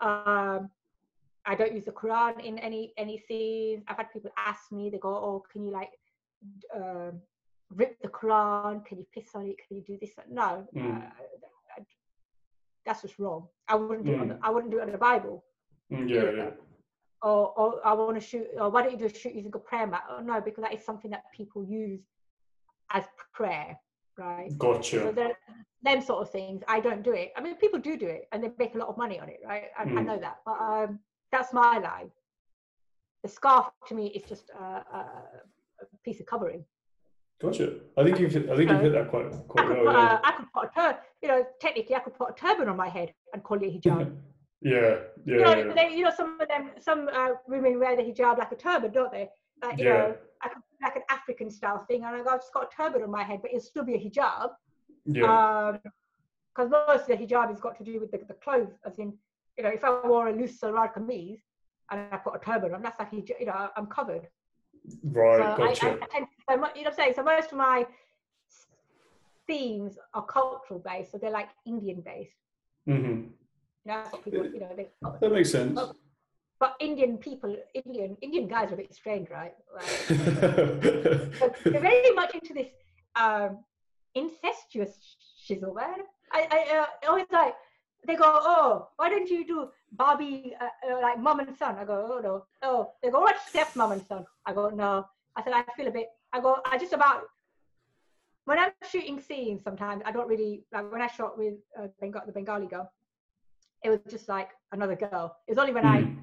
um, 0.00 0.68
I 1.46 1.54
don't 1.54 1.74
use 1.74 1.84
the 1.84 1.92
Quran 1.92 2.40
in 2.44 2.58
any 2.58 2.92
any 2.96 3.18
scenes. 3.18 3.84
I've 3.88 3.96
had 3.98 4.12
people 4.12 4.30
ask 4.36 4.72
me, 4.72 4.90
they 4.90 4.98
go, 4.98 5.14
"Oh, 5.14 5.42
can 5.50 5.64
you 5.64 5.70
like 5.70 5.90
uh, 6.74 7.10
rip 7.70 8.00
the 8.02 8.08
Quran? 8.08 8.84
Can 8.86 8.98
you 8.98 9.06
piss 9.12 9.34
on 9.34 9.46
it? 9.46 9.56
Can 9.66 9.76
you 9.78 9.82
do 9.82 9.98
this?" 10.00 10.12
No, 10.30 10.66
Mm. 10.74 11.02
uh, 11.02 11.82
that's 12.86 13.02
just 13.02 13.18
wrong. 13.18 13.48
I 13.68 13.74
wouldn't 13.74 14.06
do 14.06 14.12
it. 14.12 14.20
On 14.20 14.28
the, 14.28 14.34
Mm. 14.34 14.40
I 14.42 14.50
wouldn't 14.50 14.70
do 14.72 14.78
it 14.78 14.82
on 14.82 14.92
the 14.92 14.98
Bible. 14.98 15.44
Mm, 15.92 16.08
yeah, 16.10 16.30
yeah. 16.30 16.50
Or, 17.22 17.52
or 17.58 17.86
I 17.86 17.92
want 17.94 18.14
to 18.14 18.20
shoot. 18.20 18.46
Or 18.58 18.68
why 18.70 18.82
don't 18.82 18.92
you 18.92 18.98
just 19.08 19.16
shoot 19.20 19.34
using 19.34 19.52
a 19.54 19.58
prayer 19.58 19.86
mat? 19.86 20.04
Oh, 20.10 20.20
no, 20.20 20.40
because 20.40 20.62
that 20.62 20.74
is 20.74 20.84
something 20.84 21.10
that 21.10 21.24
people 21.34 21.64
use 21.64 22.02
as 22.92 23.04
prayer, 23.32 23.78
right? 24.18 24.50
So 24.52 24.56
Gotcha. 24.58 25.12
there, 25.14 25.38
them 25.82 26.00
sort 26.02 26.20
of 26.22 26.30
things, 26.30 26.62
I 26.68 26.80
don't 26.80 27.02
do 27.02 27.12
it. 27.12 27.32
I 27.36 27.40
mean, 27.40 27.54
people 27.56 27.78
do 27.80 27.96
do 27.96 28.06
it, 28.06 28.28
and 28.32 28.42
they 28.44 28.50
make 28.58 28.74
a 28.74 28.78
lot 28.78 28.88
of 28.88 28.98
money 28.98 29.18
on 29.18 29.28
it, 29.30 29.40
right? 29.46 29.64
I, 29.78 29.82
I 29.82 29.86
Mm. 29.86 30.04
know 30.06 30.18
that, 30.18 30.38
but 30.44 30.58
um, 30.60 30.98
that's 31.34 31.52
my 31.52 31.78
line. 31.78 32.10
The 33.22 33.28
scarf 33.28 33.66
to 33.88 33.94
me 33.94 34.06
is 34.08 34.22
just 34.28 34.50
a, 34.50 34.64
a, 34.64 35.06
piece 36.04 36.20
of 36.20 36.26
covering. 36.26 36.64
Gotcha. 37.42 37.74
I 37.98 38.04
think 38.04 38.20
you've 38.20 38.34
I 38.50 38.56
think 38.56 38.70
you've 38.70 38.80
hit 38.80 38.92
that 38.92 39.10
quite 39.10 39.26
I 39.26 39.36
quite 39.48 39.66
could, 39.66 39.76
well. 39.84 39.84
put 39.84 39.92
Yeah. 39.94 40.18
a, 40.22 40.26
I 40.28 40.32
could 40.36 40.46
put 40.54 40.64
a 40.66 40.70
tur- 40.74 40.98
you 41.22 41.28
know, 41.28 41.46
technically, 41.60 41.96
I 41.96 42.00
could 42.00 42.14
put 42.14 42.30
a 42.30 42.34
turban 42.34 42.68
on 42.68 42.76
my 42.76 42.88
head 42.88 43.12
and 43.32 43.42
call 43.42 43.60
it 43.62 43.66
a 43.66 43.70
hijab. 43.76 44.14
yeah, 44.60 44.80
yeah, 44.80 44.96
you 45.26 45.40
know, 45.40 45.56
yeah. 45.56 45.72
they, 45.74 45.96
you 45.96 46.04
know, 46.04 46.12
some 46.16 46.40
of 46.40 46.48
them, 46.48 46.70
some 46.80 47.08
uh, 47.12 47.30
women 47.48 47.80
wear 47.80 47.96
the 47.96 48.02
hijab 48.02 48.38
like 48.38 48.52
a 48.52 48.56
turban, 48.56 48.92
don't 48.92 49.10
they? 49.10 49.28
Like, 49.62 49.78
you 49.78 49.86
Yeah. 49.86 49.92
know, 49.98 50.16
I 50.42 50.48
could, 50.48 50.62
like 50.82 50.96
an 50.96 51.02
African 51.10 51.50
style 51.50 51.84
thing, 51.88 52.04
and 52.04 52.14
I 52.14 52.18
I've 52.20 52.40
just 52.40 52.52
got 52.52 52.68
a 52.70 52.76
turban 52.76 53.02
on 53.02 53.10
my 53.10 53.24
head, 53.24 53.40
but 53.42 53.50
it'll 53.50 53.60
still 53.72 53.84
be 53.84 53.94
a 53.94 53.98
hijab. 53.98 54.50
yeah. 55.06 55.76
because 56.54 56.70
most 56.70 57.08
of 57.08 57.18
the 57.18 57.26
hijab 57.26 57.48
has 57.48 57.58
got 57.60 57.76
to 57.78 57.84
do 57.84 57.98
with 58.00 58.10
the, 58.12 58.18
the 58.28 58.34
clothes, 58.34 58.74
as 58.86 58.98
in, 58.98 59.14
you 59.56 59.64
know, 59.64 59.70
if 59.70 59.84
I 59.84 60.00
wore 60.06 60.28
a 60.28 60.32
loose 60.32 60.58
salwar 60.58 60.92
kameez 60.92 61.38
and 61.90 62.00
I 62.12 62.16
put 62.16 62.34
a 62.34 62.38
turban 62.38 62.74
on, 62.74 62.82
that's 62.82 62.98
like, 62.98 63.12
you 63.12 63.46
know, 63.46 63.70
I'm 63.76 63.86
covered. 63.86 64.28
right, 65.04 65.56
so 65.56 65.62
I, 65.62 65.68
gotcha. 65.68 65.86
I, 65.86 65.90
I 65.90 66.06
tend, 66.10 66.26
so 66.48 66.54
you 66.54 66.56
know 66.56 66.62
what 66.62 66.86
I'm 66.86 66.94
saying? 66.94 67.12
So 67.16 67.22
most 67.22 67.52
of 67.52 67.58
my 67.58 67.86
themes 69.46 69.98
are 70.14 70.24
cultural 70.24 70.80
based, 70.80 71.12
so 71.12 71.18
they're 71.18 71.30
like 71.30 71.50
Indian 71.66 72.00
based. 72.00 72.36
hmm 72.86 72.94
You 72.94 73.06
know, 73.86 74.02
that's 74.02 74.12
what 74.12 74.24
people, 74.24 74.46
you 74.46 74.60
know, 74.60 74.70
they, 74.76 74.88
That 75.20 75.32
makes 75.32 75.50
sense. 75.50 75.78
Oh. 75.80 75.92
but 76.58 76.74
Indian 76.80 77.18
people, 77.18 77.56
Indian 77.74 78.16
Indian 78.22 78.48
guys 78.48 78.70
are 78.70 78.74
a 78.74 78.78
bit 78.78 78.94
strange, 78.94 79.28
right? 79.30 79.54
Like, 79.74 80.06
they're 80.08 81.80
very 81.80 82.10
much 82.14 82.34
into 82.34 82.54
this 82.54 82.68
um, 83.16 83.58
incestuous 84.14 85.16
shizzle, 85.46 85.74
man. 85.74 86.00
I, 86.32 86.48
I 86.50 86.78
uh, 86.78 87.08
always 87.08 87.26
like 87.30 87.54
they 88.06 88.16
go, 88.16 88.24
oh, 88.26 88.88
why 88.96 89.08
don't 89.08 89.28
you 89.28 89.46
do 89.46 89.68
Barbie 89.92 90.54
uh, 90.60 90.92
uh, 90.92 91.00
like 91.00 91.18
mom 91.18 91.40
and 91.40 91.56
son? 91.56 91.76
I 91.76 91.84
go, 91.84 92.06
oh 92.10 92.20
no, 92.20 92.44
oh. 92.62 92.92
They 93.02 93.10
go, 93.10 93.20
what 93.20 93.36
step 93.46 93.74
mom 93.76 93.92
and 93.92 94.06
son? 94.06 94.24
I 94.46 94.52
go, 94.52 94.68
no. 94.70 95.06
I 95.36 95.42
said, 95.42 95.52
I 95.52 95.64
feel 95.76 95.88
a 95.88 95.90
bit. 95.90 96.08
I 96.32 96.40
go, 96.40 96.58
I 96.64 96.78
just 96.78 96.92
about 96.92 97.22
when 98.44 98.58
I'm 98.58 98.72
shooting 98.90 99.20
scenes. 99.20 99.62
Sometimes 99.64 100.02
I 100.04 100.12
don't 100.12 100.28
really 100.28 100.64
like 100.72 100.90
when 100.92 101.02
I 101.02 101.06
shot 101.06 101.38
with 101.38 101.54
uh, 101.78 101.88
Bengal, 102.00 102.22
the 102.26 102.32
Bengali 102.32 102.66
girl. 102.66 102.90
It 103.82 103.90
was 103.90 104.00
just 104.10 104.28
like 104.28 104.50
another 104.72 104.96
girl. 104.96 105.36
It 105.46 105.52
was 105.52 105.58
only 105.58 105.72
when 105.72 105.84
Mm. 105.84 106.16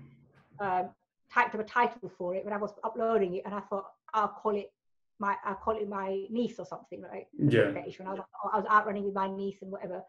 I 0.62 0.80
um, 0.80 0.90
typed 1.34 1.56
up 1.56 1.62
a 1.62 1.64
title 1.64 2.12
for 2.18 2.36
it 2.36 2.44
when 2.44 2.54
I 2.54 2.58
was 2.58 2.72
uploading 2.84 3.36
it, 3.36 3.44
and 3.46 3.54
I 3.54 3.62
thought 3.62 3.86
I'll 4.14 4.28
call 4.28 4.56
it 4.56 4.72
my 5.20 5.36
I'll 5.46 5.56
call 5.56 5.78
it 5.78 5.88
my 5.88 6.26
niece 6.30 6.60
or 6.60 6.66
something, 6.66 7.02
right? 7.02 7.28
Yeah. 7.38 7.72
When 7.72 8.08
I 8.08 8.12
was, 8.14 8.20
I 8.54 8.58
was 8.58 8.66
out 8.70 8.86
running 8.88 9.06
with 9.06 9.14
my 9.14 9.30
niece 9.30 9.62
and 9.62 9.72
whatever. 9.72 10.04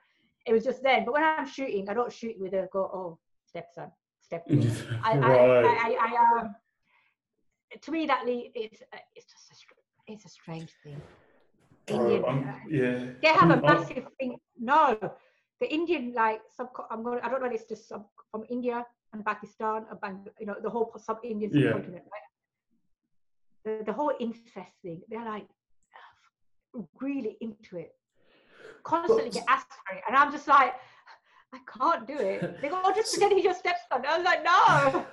It 0.47 0.52
was 0.52 0.64
just 0.64 0.82
then. 0.82 1.05
But 1.05 1.14
when 1.14 1.23
I'm 1.23 1.47
shooting, 1.47 1.89
I 1.89 1.94
don't 1.94 2.12
shoot 2.12 2.35
with 2.39 2.52
a 2.55 2.69
go 2.73 2.81
oh 2.93 3.19
stepson, 3.47 3.90
stepson. 4.20 4.60
I, 5.05 5.12
I, 5.12 5.19
right. 5.19 5.64
I, 5.64 5.97
I, 6.01 6.09
I, 6.09 6.40
um, 6.43 6.55
to 7.81 7.90
me 7.90 8.06
that 8.06 8.23
it's 8.27 8.82
uh, 8.93 8.97
it's 9.14 9.27
just 9.27 9.51
a 9.52 9.55
str- 9.55 9.82
it's 10.06 10.24
a 10.24 10.28
strange 10.28 10.70
thing. 10.82 11.01
Indian, 11.89 12.24
I'm- 12.24 12.48
uh, 12.48 12.52
yeah. 12.69 13.06
they 13.23 13.28
have 13.28 13.51
a 13.51 13.55
I'm- 13.55 13.64
I'm- 13.64 13.81
massive 13.81 14.06
thing. 14.19 14.36
No, 14.59 14.98
the 15.60 15.73
Indian 15.73 16.12
like 16.14 16.40
sub. 16.56 16.69
I'm 16.90 17.02
going. 17.02 17.20
I 17.23 17.28
don't 17.28 17.40
know. 17.40 17.47
if 17.47 17.55
It's 17.55 17.64
just 17.69 17.89
sub, 17.89 18.05
from 18.31 18.44
India 18.51 18.85
and 19.12 19.24
Pakistan, 19.24 19.86
and 19.90 20.01
Bang, 20.01 20.27
you 20.40 20.47
know, 20.47 20.56
the 20.62 20.70
whole 20.70 20.93
sub 20.98 21.19
Indian 21.23 21.51
Yeah. 21.52 21.73
subcontinent, 21.73 22.05
right? 22.14 23.78
The, 23.78 23.85
the 23.85 23.93
whole 23.93 24.12
incest 24.19 24.73
thing. 24.82 25.02
They're 25.09 25.24
like 25.24 25.47
really 27.01 27.36
into 27.40 27.77
it. 27.78 27.93
Constantly 28.85 29.25
But- 29.25 29.33
get 29.35 29.45
asked 29.49 29.69
for 29.73 29.95
it, 29.97 30.03
and 30.07 30.17
I'm 30.17 30.33
just 30.33 30.49
like, 30.49 30.75
I 31.55 31.59
can't 31.79 32.07
do 32.07 32.15
it. 32.17 32.61
They 32.63 32.69
go, 32.69 32.81
oh, 32.83 32.93
just 32.95 33.13
pretend 33.13 33.35
he's 33.35 33.45
your 33.45 33.55
stepson. 33.55 34.05
I 34.09 34.17
was 34.17 34.25
like, 34.25 34.43
no. 34.45 35.05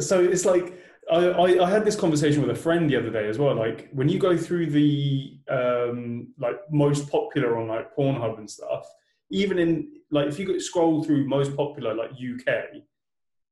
so 0.00 0.20
it's 0.22 0.44
like 0.44 0.82
I, 1.10 1.26
I, 1.26 1.64
I 1.64 1.70
had 1.70 1.84
this 1.84 1.94
conversation 1.94 2.40
with 2.42 2.50
a 2.50 2.60
friend 2.60 2.90
the 2.90 2.96
other 2.96 3.10
day 3.10 3.28
as 3.28 3.38
well. 3.38 3.54
Like 3.54 3.88
when 3.92 4.08
you 4.08 4.18
go 4.18 4.36
through 4.36 4.66
the 4.70 5.38
um, 5.48 6.28
like 6.38 6.56
most 6.72 7.08
popular 7.08 7.56
on 7.56 7.68
like 7.68 7.94
Pornhub 7.94 8.38
and 8.38 8.50
stuff, 8.50 8.86
even 9.30 9.58
in 9.60 9.92
like 10.10 10.26
if 10.26 10.38
you 10.40 10.46
go 10.46 10.58
scroll 10.58 11.04
through 11.04 11.28
most 11.28 11.56
popular 11.56 11.94
like 11.94 12.10
UK, 12.10 12.82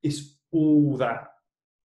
it's 0.03 0.35
all 0.51 0.97
that. 0.97 1.27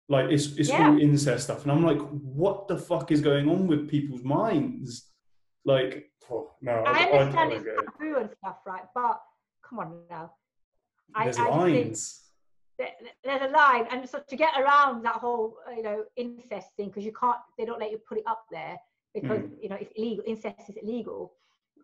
Like 0.08 0.30
it's 0.30 0.56
it's 0.56 0.68
Yeah. 0.68 0.90
all 0.90 1.00
incest 1.00 1.44
stuff, 1.44 1.64
and 1.64 1.72
I'm 1.72 1.84
like, 1.84 1.98
what 1.98 2.68
the 2.68 2.78
fuck 2.78 3.10
is 3.10 3.20
going 3.20 3.48
on 3.48 3.66
with 3.66 3.88
people's 3.88 4.22
minds? 4.22 5.10
Like, 5.66 6.10
oh, 6.30 6.52
no, 6.62 6.72
I, 6.86 6.90
I 6.90 6.92
I, 6.92 7.18
understand 7.18 7.50
don't 7.50 7.66
it's 7.66 7.92
taboo 7.98 8.16
and 8.20 8.30
stuff, 8.38 8.58
right? 8.64 8.84
But 8.94 9.20
come 9.68 9.80
on 9.80 9.98
now. 10.08 10.32
I, 11.14 11.24
There's 11.24 11.38
I 11.38 11.48
lines. 11.50 12.22
there- 12.78 12.94
there's 13.24 13.42
a 13.42 13.48
line, 13.48 13.86
and 13.90 14.08
so 14.08 14.20
to 14.28 14.36
get 14.36 14.52
around 14.60 15.02
that 15.04 15.16
whole 15.16 15.56
you 15.76 15.82
know 15.82 16.04
incest 16.16 16.68
thing, 16.76 16.88
because 16.88 17.04
you 17.04 17.12
can't, 17.12 17.38
they 17.58 17.64
don't 17.64 17.80
let 17.80 17.90
you 17.90 17.98
put 17.98 18.18
it 18.18 18.24
up 18.26 18.44
there 18.50 18.76
because 19.12 19.40
Mm. 19.40 19.62
you 19.62 19.68
know 19.68 19.76
it's 19.80 19.92
illegal. 19.96 20.24
Incest 20.26 20.68
is 20.68 20.76
illegal, 20.76 21.32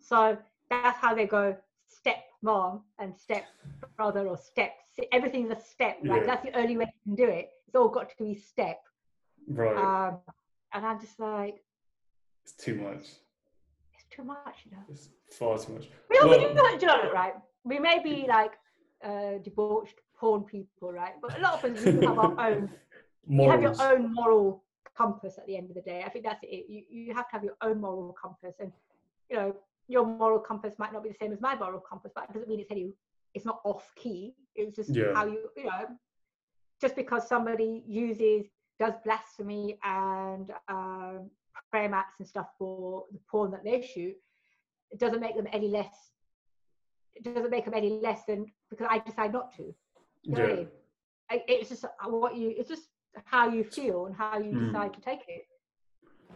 so 0.01 0.39
that's 0.71 0.99
how 0.99 1.13
they 1.15 1.27
go 1.27 1.57
step 1.89 2.23
mom 2.43 2.83
and 3.01 3.17
step 3.17 3.45
brother 3.97 4.27
or 4.29 4.37
step. 4.37 4.73
Everything's 5.11 5.51
a 5.51 5.61
step, 5.61 5.99
right? 6.05 6.21
Yeah. 6.23 6.27
That's 6.27 6.45
the 6.45 6.57
only 6.59 6.77
way 6.77 6.85
you 6.85 7.01
can 7.17 7.25
do 7.27 7.31
it. 7.31 7.51
It's 7.67 7.75
all 7.75 7.89
got 7.89 8.11
to 8.11 8.17
be 8.25 8.35
step. 8.35 8.81
Right, 9.49 9.77
Um, 9.77 10.19
and 10.73 10.87
I'm 10.87 11.01
just 11.01 11.19
like, 11.19 11.65
it's 12.45 12.53
too 12.53 12.75
much. 12.77 13.07
Too 14.15 14.25
much, 14.25 14.57
you 14.65 14.71
know. 14.73 14.83
It's 14.89 15.09
far 15.31 15.59
too 15.59 15.73
much. 15.75 15.87
We, 16.11 16.19
we 16.23 16.29
Well- 16.29 16.39
do 16.41 16.79
do 16.79 16.87
you 16.87 16.87
know, 16.87 17.11
right? 17.13 17.35
We 17.65 17.79
may 17.79 17.99
be 18.03 18.27
like 18.29 18.53
uh, 19.05 19.39
debauched 19.45 19.99
porn 20.19 20.43
people, 20.45 20.93
right? 20.93 21.15
But 21.23 21.39
a 21.39 21.41
lot 21.41 21.55
of 21.55 21.65
us 21.77 21.85
we 21.85 22.05
have 22.07 22.19
our 22.19 22.41
own. 22.49 22.71
You 23.29 23.51
have 23.51 23.63
your 23.63 23.81
own 23.81 24.13
moral 24.13 24.65
compass 24.97 25.39
at 25.39 25.47
the 25.47 25.57
end 25.57 25.69
of 25.71 25.75
the 25.77 25.83
day. 25.83 26.03
I 26.05 26.09
think 26.11 26.25
that's 26.25 26.43
it. 26.43 26.67
You 26.69 26.83
you 26.91 27.15
have 27.15 27.29
to 27.29 27.33
have 27.37 27.45
your 27.45 27.57
own 27.63 27.81
moral 27.81 28.15
compass, 28.21 28.57
and 28.61 28.73
you 29.31 29.37
know 29.37 29.55
your 29.89 30.05
moral 30.07 30.39
compass 30.41 30.75
might 30.79 30.93
not 30.93 31.03
be 31.03 31.09
the 31.11 31.15
same 31.23 31.33
as 31.33 31.41
my 31.41 31.55
moral 31.55 31.81
compass, 31.81 32.13
but 32.15 32.25
it 32.29 32.33
doesn't 32.35 32.49
mean 32.49 32.61
it's 32.61 32.71
any. 32.71 32.93
It's 33.35 33.47
not 33.47 33.61
off 33.65 33.91
key. 33.97 34.35
It's 34.55 34.75
just 34.77 34.91
Yeah. 34.91 35.15
how 35.15 35.25
you 35.27 35.39
you 35.57 35.65
know. 35.65 35.87
Just 36.81 36.97
because 36.97 37.29
somebody 37.29 37.85
uses 37.87 38.47
does 38.81 38.95
blasphemy 39.05 39.79
and 39.85 40.51
um, 40.69 41.31
prayer 41.71 41.89
mats 41.89 42.15
and 42.19 42.29
stuff 42.29 42.49
for 42.59 43.05
the 43.13 43.19
porn 43.31 43.51
that 43.53 43.65
they 43.65 43.81
shoot, 43.83 44.15
it 44.91 44.99
doesn't 44.99 45.21
make 45.21 45.37
them 45.37 45.47
any 45.53 45.69
less. 45.69 45.95
It 47.15 47.23
doesn't 47.25 47.51
make 47.51 47.65
them 47.65 47.75
any 47.75 47.91
less 47.91 48.25
than 48.27 48.47
because 48.71 48.87
I 48.91 48.99
decide 48.99 49.33
not 49.33 49.55
to. 49.57 49.63
You 50.23 50.33
know 50.35 50.41
what 50.41 50.43
I 50.43 50.49
Yeah. 50.51 50.57
mean? 50.57 50.69
I- 51.31 51.45
It's 51.49 51.69
just 51.71 51.85
what 52.07 52.37
you. 52.37 52.51
It's 52.57 52.69
just 52.69 52.89
how 53.25 53.49
you 53.49 53.65
feel 53.65 54.07
and 54.07 54.15
how 54.15 54.39
you 54.39 54.53
Mm. 54.53 54.67
decide 54.67 54.95
to 54.95 55.01
take 55.01 55.21
it. 55.29 55.47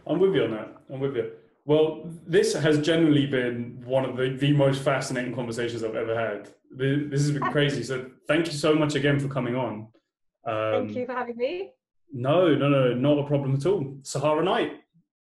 I'm 0.05 0.19
with 0.19 0.35
you 0.35 0.43
on 0.43 0.51
that. 0.51 0.69
I'm 0.89 0.99
with 0.99 1.15
you. 1.15 1.31
Well, 1.65 2.03
this 2.25 2.53
has 2.53 2.79
generally 2.81 3.25
been 3.25 3.83
one 3.85 4.05
of 4.05 4.15
the, 4.15 4.29
the 4.29 4.53
most 4.53 4.81
fascinating 4.83 5.33
conversations 5.35 5.83
I've 5.83 5.95
ever 5.95 6.15
had. 6.15 6.53
The- 6.71 7.07
This 7.09 7.21
has 7.21 7.31
been 7.31 7.41
crazy. 7.57 7.83
So 7.83 8.09
thank 8.27 8.45
you 8.47 8.53
so 8.53 8.73
much 8.75 8.95
again 8.95 9.19
for 9.19 9.27
coming 9.27 9.55
on. 9.55 9.73
Um, 10.45 10.87
Thank 10.87 10.95
you 10.95 11.05
for 11.05 11.13
having 11.13 11.35
me. 11.37 11.73
No, 12.13 12.55
no, 12.55 12.69
no, 12.69 12.93
not 12.93 13.19
a 13.19 13.27
problem 13.27 13.53
at 13.55 13.65
all. 13.65 13.97
Sahara 14.03 14.41
Knite. 14.43 14.81